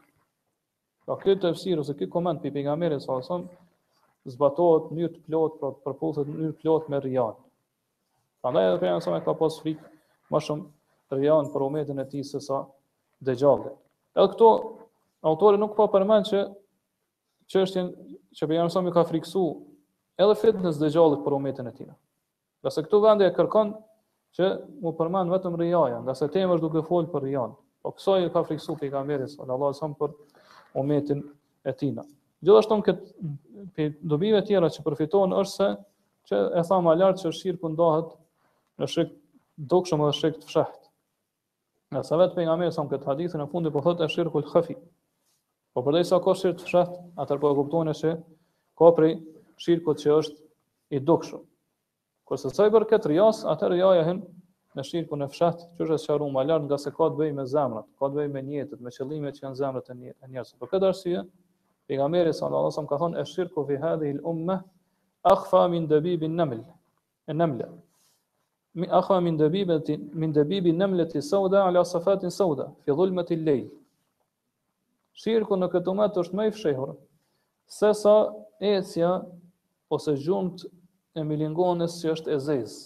Ka 1.07 1.15
po, 1.15 1.17
këtë 1.23 1.39
të 1.47 1.51
efsiru 1.55 1.85
se 1.87 1.95
këtë 1.97 2.11
komend 2.13 2.43
pra, 2.43 2.51
për 2.51 2.59
pinga 2.59 2.75
mirës 2.83 3.07
falësëm, 3.09 3.47
zbatohet 4.35 4.91
një 4.99 5.09
të 5.15 5.21
plot, 5.31 5.55
pra 5.63 5.71
të 5.71 5.85
përpullët 5.87 6.29
një 6.35 6.51
të 6.51 6.59
plot 6.61 6.91
me 6.93 6.99
rrian. 7.01 7.39
Ta 8.45 8.53
në 8.53 8.67
e 8.67 8.75
dhe 8.75 8.77
pinga 8.83 9.17
e 9.17 9.25
ka 9.25 9.33
pas 9.41 9.57
frikë, 9.63 9.89
ma 10.29 10.37
shumë 10.45 11.17
rrian 11.17 11.49
për 11.55 11.65
ometin 11.71 12.05
e 12.05 12.07
ti 12.13 12.21
sësa 12.23 12.61
dhe 13.25 13.37
Edhe 14.11 14.23
këto 14.27 14.47
autori 15.21 15.57
nuk 15.61 15.75
po 15.77 15.85
përmend 15.93 16.27
që 16.29 16.41
çështjen 17.51 17.89
që 18.37 18.47
bejam 18.49 18.69
sa 18.73 18.81
më 18.83 18.93
ka 18.95 19.03
friksu 19.09 19.41
edhe 20.21 20.35
fitnes 20.41 20.79
dëgjollit 20.81 21.21
për 21.25 21.35
umetin 21.37 21.69
e 21.69 21.73
tij. 21.75 21.89
Do 22.63 22.69
se 22.73 22.83
këtu 22.85 23.01
vende 23.03 23.27
e 23.27 23.33
kërkon 23.35 23.73
që 24.37 24.49
mu 24.81 24.93
përmend 24.97 25.31
vetëm 25.33 25.57
nga 26.03 26.15
se 26.15 26.27
tema 26.33 26.55
është 26.57 26.67
duke 26.67 26.85
fol 26.87 27.07
për 27.11 27.23
rijan. 27.25 27.53
Po 27.81 27.91
kësaj 27.91 28.29
ka 28.33 28.43
friksu 28.45 28.75
pejgamberi 28.77 29.27
sallallahu 29.27 29.57
Allah 29.57 29.73
wasallam 29.73 29.95
për 29.95 30.09
umetin 30.77 31.23
e 31.65 31.73
tij. 31.73 31.97
Gjithashtu 32.41 32.79
këtë 32.85 33.87
dobive 34.01 34.41
tjera 34.45 34.69
që 34.69 34.83
përfiton 34.85 35.33
është 35.41 35.55
se 35.55 35.69
që 36.31 36.37
e 36.59 36.63
tha 36.67 36.77
më 36.85 36.95
lart 36.97 37.21
që 37.21 37.31
shir 37.33 37.57
ndohet 37.65 38.09
në 38.79 38.87
shik 38.89 39.11
dukshëm 39.69 40.01
dhe 40.05 40.13
shik 40.17 40.39
të 40.41 40.47
fshehtë. 40.49 40.85
Nëse 41.91 42.17
vetë 42.19 42.37
pejgamberi 42.37 42.71
sa 42.73 42.81
më 42.85 42.93
këtë 42.95 43.09
hadithin 43.09 43.41
në 43.43 43.49
fund 43.51 43.67
e 43.67 43.71
po 43.75 43.81
thotë 43.85 44.07
shirkul 44.13 44.45
khafi. 44.47 44.77
Po 45.71 45.81
përdej 45.87 46.03
sa 46.07 46.17
ka 46.19 46.33
shirkë 46.35 46.59
të 46.61 46.65
fshatë, 46.67 46.97
atër 47.23 47.37
po 47.41 47.49
e 47.53 47.55
kuptojnë 47.57 47.91
se 47.97 48.09
ka 48.79 48.89
prej 48.97 49.13
shirkët 49.63 50.01
që 50.03 50.09
është 50.17 50.39
i 50.97 50.99
dukshu. 51.09 51.37
Kërse 52.27 52.51
të 52.51 52.57
saj 52.57 52.69
për 52.73 52.85
këtë 52.89 53.11
rjas, 53.13 53.39
atër 53.53 53.71
rjaja 53.77 54.01
hën 54.09 54.19
në 54.79 54.85
shirkë 54.89 55.19
në 55.21 55.29
fshatë, 55.31 55.69
që 55.77 55.87
është 55.87 56.17
që 56.19 56.27
ma 56.35 56.43
lartë 56.49 56.67
nga 56.67 56.81
se 56.85 56.91
ka 56.97 57.07
të 57.11 57.21
bëj 57.21 57.31
me 57.39 57.45
zemrat, 57.53 57.87
ka 57.99 58.09
të 58.11 58.17
bëj 58.19 58.29
me 58.35 58.43
njetët, 58.49 58.83
me 58.83 58.91
qëllimet 58.97 59.39
që 59.39 59.45
janë 59.47 59.59
zemrat 59.63 59.87
e 59.87 59.97
njerësë. 60.11 60.53
Për 60.59 60.71
këtë 60.75 60.89
arsye, 60.91 61.23
i 61.91 61.95
nga 61.99 62.09
meri 62.17 62.35
sa 62.35 62.51
në 62.51 62.59
Allah 62.59 62.75
sa 62.75 62.83
më 62.83 62.91
ka 62.91 62.99
thonë, 63.05 63.19
e 63.23 63.25
shirkë 63.31 63.61
u 63.63 63.67
fihadhi 63.71 64.11
il 64.15 64.21
umme, 64.31 64.59
akhfa 65.33 65.63
min 65.71 65.87
dëbibi 65.91 66.27
nëmil, 66.35 66.65
nëmle. 67.31 67.71
Akhfa 68.99 69.21
min 69.27 69.39
dëbibi 70.35 70.75
nëmle 70.83 71.07
të 71.13 71.23
sauda, 71.29 71.63
ala 71.67 71.85
safatin 71.91 72.31
sauda, 72.31 72.69
fi 72.83 72.91
dhulmet 72.95 73.31
i 73.31 73.37
lejlë. 73.39 73.77
Shirku 75.19 75.57
në 75.59 75.67
këtë 75.73 75.91
umet 75.91 76.17
është 76.21 76.37
me 76.37 76.45
i 76.49 76.53
fshehur, 76.55 76.93
se 77.79 77.89
sa 78.01 78.13
ecja 78.69 79.09
ose 79.95 80.13
gjumët 80.23 80.63
e 81.19 81.23
milingonës 81.27 81.97
që 82.01 82.13
është 82.15 82.33
e 82.35 82.39
zezë, 82.45 82.85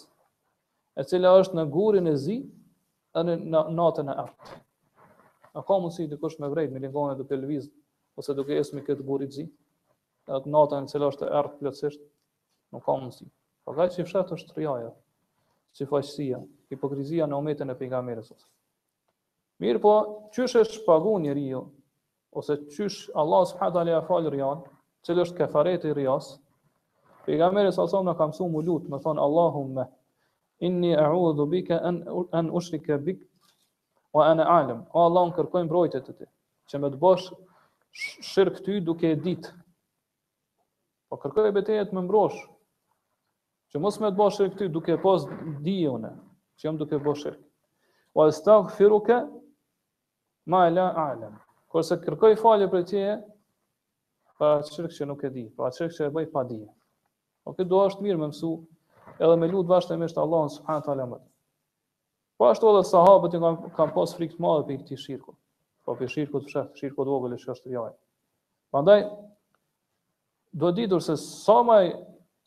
e 1.01 1.05
cila 1.05 1.35
është 1.41 1.59
në 1.59 1.65
gurin 1.75 2.09
e 2.11 2.15
zi, 2.23 2.37
e 3.19 3.23
në 3.27 3.35
natën 3.77 4.09
e 4.11 4.15
artë. 4.25 4.55
A 5.55 5.61
ka 5.63 5.77
mundësi 5.79 6.09
të 6.11 6.17
kush 6.19 6.39
me 6.43 6.49
vrejt 6.51 6.73
milingonët 6.75 7.21
duke 7.21 7.37
lëvizë, 7.39 7.69
ose 8.19 8.35
duke 8.37 8.57
esmi 8.59 8.81
këtë 8.87 9.05
gurit 9.07 9.37
zi, 9.37 9.45
e 10.27 10.41
natën 10.57 10.83
e 10.87 10.91
cila 10.91 11.11
është 11.13 11.29
e 11.29 11.35
artë 11.43 11.61
plëtsisht, 11.61 12.01
nuk 12.75 12.83
ka 12.87 12.95
mundësi. 12.97 13.29
Për 13.65 13.69
po 13.73 13.77
dhe 13.77 13.87
që 13.95 14.01
i 14.03 14.07
fshetë 14.09 14.37
është 14.39 14.57
rjaja, 14.57 14.89
që 15.77 15.87
faqësia, 15.93 16.41
hipokrizia 16.73 17.29
në 17.29 17.37
umetën 17.39 17.71
e 17.73 17.77
pingamirësës. 17.79 18.49
Mirë 19.63 19.81
po, 19.83 19.95
qështë 20.35 20.65
shpagu 20.73 21.13
një 21.27 21.33
rio, 21.39 21.63
ose 22.35 22.57
qysh 22.75 23.09
Allah 23.15 23.45
subhanahu 23.45 23.73
taala 23.73 24.01
fal 24.07 24.27
rian, 24.31 24.61
cili 25.05 25.23
është 25.25 25.37
kefareti 25.39 25.93
rias. 25.95 26.33
për 27.25 27.71
sa 27.73 27.87
sa 27.89 27.99
më 28.05 28.13
ka 28.19 28.25
mësuar 28.29 28.49
mu 28.53 28.61
lut, 28.61 28.83
më 28.89 28.97
thon 29.01 29.17
Allahumma 29.17 29.87
inni 30.59 30.91
a'udhu 30.95 31.47
bika 31.49 31.79
an 31.81 32.03
an 32.31 32.49
ushrika 32.53 32.97
bik 33.01 33.19
wa 34.13 34.25
ana 34.29 34.43
alim. 34.45 34.83
O 34.93 34.99
Allah, 35.07 35.23
në 35.29 35.33
kërkoj 35.39 35.63
mbrojtje 35.65 36.01
të 36.05 36.13
ti, 36.19 36.25
që 36.71 36.75
më 36.79 36.91
të 36.93 36.97
bosh 37.01 37.31
shirk 38.29 38.59
ty 38.65 38.77
duke 38.85 39.07
e 39.11 39.15
ditë. 39.25 39.51
Po 41.09 41.17
kërkoj 41.17 41.49
betejë 41.57 41.87
të 41.87 41.95
më 41.97 42.05
mbrosh, 42.07 42.39
që 43.71 43.79
mos 43.81 43.97
më 44.01 44.11
të 44.11 44.17
bosh 44.21 44.37
shirk 44.39 44.53
ty 44.59 44.69
duke 44.71 44.99
pas 45.01 45.25
dijeunë, 45.65 46.13
që 46.59 46.61
jam 46.67 46.77
duke 46.77 46.99
bosh 47.01 47.25
e 47.31 47.35
Wa 48.15 48.27
astaghfiruka 48.29 49.17
ma 50.47 50.69
la 50.69 50.87
a'lam. 50.95 51.35
Po 51.75 51.81
se 51.83 51.97
kërkoj 51.99 52.37
falje 52.39 52.67
për 52.71 52.83
tje, 52.87 53.05
pa 54.39 54.51
qërë 54.63 54.89
që 54.97 55.07
nuk 55.09 55.25
e 55.27 55.31
di, 55.35 55.41
pa 55.57 55.67
qërë 55.75 55.91
që 55.97 56.05
e 56.05 56.11
bëj 56.17 56.27
pa 56.31 56.43
di. 56.47 56.59
O 57.43 57.51
këtë 57.51 57.65
do 57.73 57.81
është 57.89 58.05
mirë 58.05 58.19
me 58.21 58.29
mësu, 58.29 58.51
edhe 59.17 59.35
me 59.41 59.49
lutë 59.51 59.73
vashtë 59.73 59.97
e 59.97 60.01
meshtë 60.05 60.21
Allah 60.23 60.45
në 60.45 60.53
subhanë 60.53 60.85
të 60.85 60.93
alamët. 60.93 61.25
Po 62.39 62.47
ashtë 62.47 62.71
dhe 62.77 62.85
sahabët 62.93 63.35
i 63.35 63.43
kam, 63.43 63.57
kam 63.75 63.91
pas 63.97 64.15
frikët 64.15 64.39
madhe 64.45 64.63
për 64.69 64.75
i 64.77 64.79
këti 64.85 65.01
shirkë. 65.03 65.35
Po 65.83 65.97
për 65.99 66.13
shirkët 66.15 66.45
për 66.47 66.55
shirkët, 66.55 66.79
shirkët 66.79 67.11
vogël 67.11 67.35
e 67.35 67.41
shashtë 67.43 67.75
jaj. 67.75 67.91
Pa 68.71 68.85
do 70.63 70.71
ditur 70.79 71.03
se 71.09 71.19
sa 71.19 71.57
maj 71.73 71.89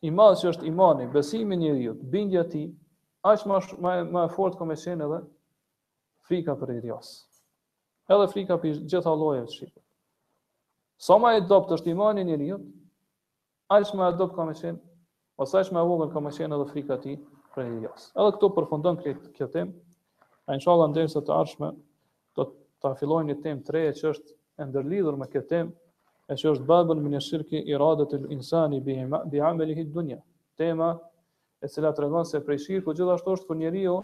i 0.00 0.10
madhë 0.22 0.40
që 0.40 0.52
është 0.56 0.70
imani, 0.72 1.10
besimi 1.18 1.60
një 1.66 1.76
rjutë, 1.76 2.08
bindja 2.16 2.46
ti, 2.54 2.64
aqë 3.20 3.58
ma 3.84 3.98
e 4.24 4.28
fortë 4.38 4.62
këmë 4.64 4.72
e 4.80 4.84
qenë 4.86 5.10
edhe 5.12 5.20
frika 6.30 6.56
për 6.64 6.78
i 6.78 6.84
rjasë 6.88 7.18
edhe 8.08 8.26
frika 8.32 8.56
për 8.62 8.78
gjitha 8.88 9.12
lojeve 9.20 9.46
të 9.50 9.54
shqipë. 9.54 9.80
Sa 11.04 11.18
ma 11.20 11.34
e 11.36 11.42
dopt 11.46 11.72
është 11.76 11.90
imani 11.92 12.24
një 12.28 12.38
rjut, 12.40 12.64
a 13.70 13.80
i 13.80 13.84
shme 13.86 14.06
e 14.10 14.14
dopt 14.18 14.34
ka 14.36 14.46
me 14.48 14.54
qenë, 14.58 14.78
ose 15.38 15.58
sa 15.58 15.62
i 15.62 15.68
e 15.82 15.88
vogën 15.90 16.12
ka 16.14 16.22
me 16.24 16.32
qenë 16.34 16.56
edhe 16.56 16.66
frika 16.72 16.96
ti 17.02 17.18
për 17.54 17.66
një 17.68 17.82
jasë. 17.86 18.08
Edhe 18.16 18.32
këtu 18.36 18.50
përfundon 18.56 18.98
këtë 19.04 19.34
kjo 19.36 19.50
tem, 19.52 19.74
a 20.48 20.56
në 20.56 20.64
shala 20.64 20.88
ndërës 20.90 21.18
e 21.20 21.24
të 21.28 21.36
arshme, 21.36 21.72
të 22.38 22.48
ta 22.82 22.94
një 23.28 23.38
tem 23.44 23.62
të 23.66 23.76
reje 23.76 23.92
që 24.00 24.08
është 24.14 24.34
e 24.62 24.68
ndërlidhur 24.72 25.18
me 25.20 25.28
këtë 25.30 25.48
tem, 25.52 25.70
e 26.28 26.36
që 26.36 26.52
është 26.54 26.64
babën 26.68 27.02
më 27.04 27.12
një 27.12 27.20
shirkë 27.28 27.62
i 27.72 27.76
radët 27.80 28.16
e 28.18 28.22
insani 28.34 28.80
bi, 28.84 28.96
bi 29.30 29.40
ameli 29.50 29.74
hitë 29.78 29.92
dunja. 29.94 30.18
Tema 30.58 30.88
e 31.62 31.66
cila 31.68 31.92
të 31.92 32.04
regon 32.06 32.24
se 32.26 32.40
prej 32.44 32.58
shirkë, 32.66 32.94
gjithashtu 32.98 33.36
është 33.36 33.56
njeri 33.62 33.84
jo, 33.86 34.00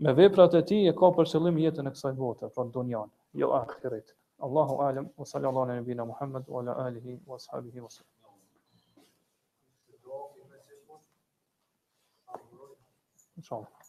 me 0.00 0.12
veprat 0.18 0.54
e 0.54 0.60
tij 0.68 0.86
e 0.88 0.92
ka 1.00 1.08
për 1.16 1.26
qëllim 1.30 1.58
jetën 1.60 1.88
e 1.88 1.90
kësaj 1.96 2.14
bote, 2.20 2.48
pra 2.54 2.64
dunjan, 2.76 3.10
jo 3.42 3.50
ahiret. 3.56 4.14
Allahu 4.46 4.78
alem, 4.86 5.10
wa 5.20 5.26
sallallahu 5.32 5.64
ala 5.66 5.74
nabina 5.80 6.04
Muhammad, 6.10 6.48
wa 6.48 6.62
ala 6.62 6.72
alihi, 6.86 7.18
wa 7.28 7.38
sahabihi, 7.38 7.84
wa 7.84 7.90
sallam. 7.96 8.08
Inshallah. 13.36 13.79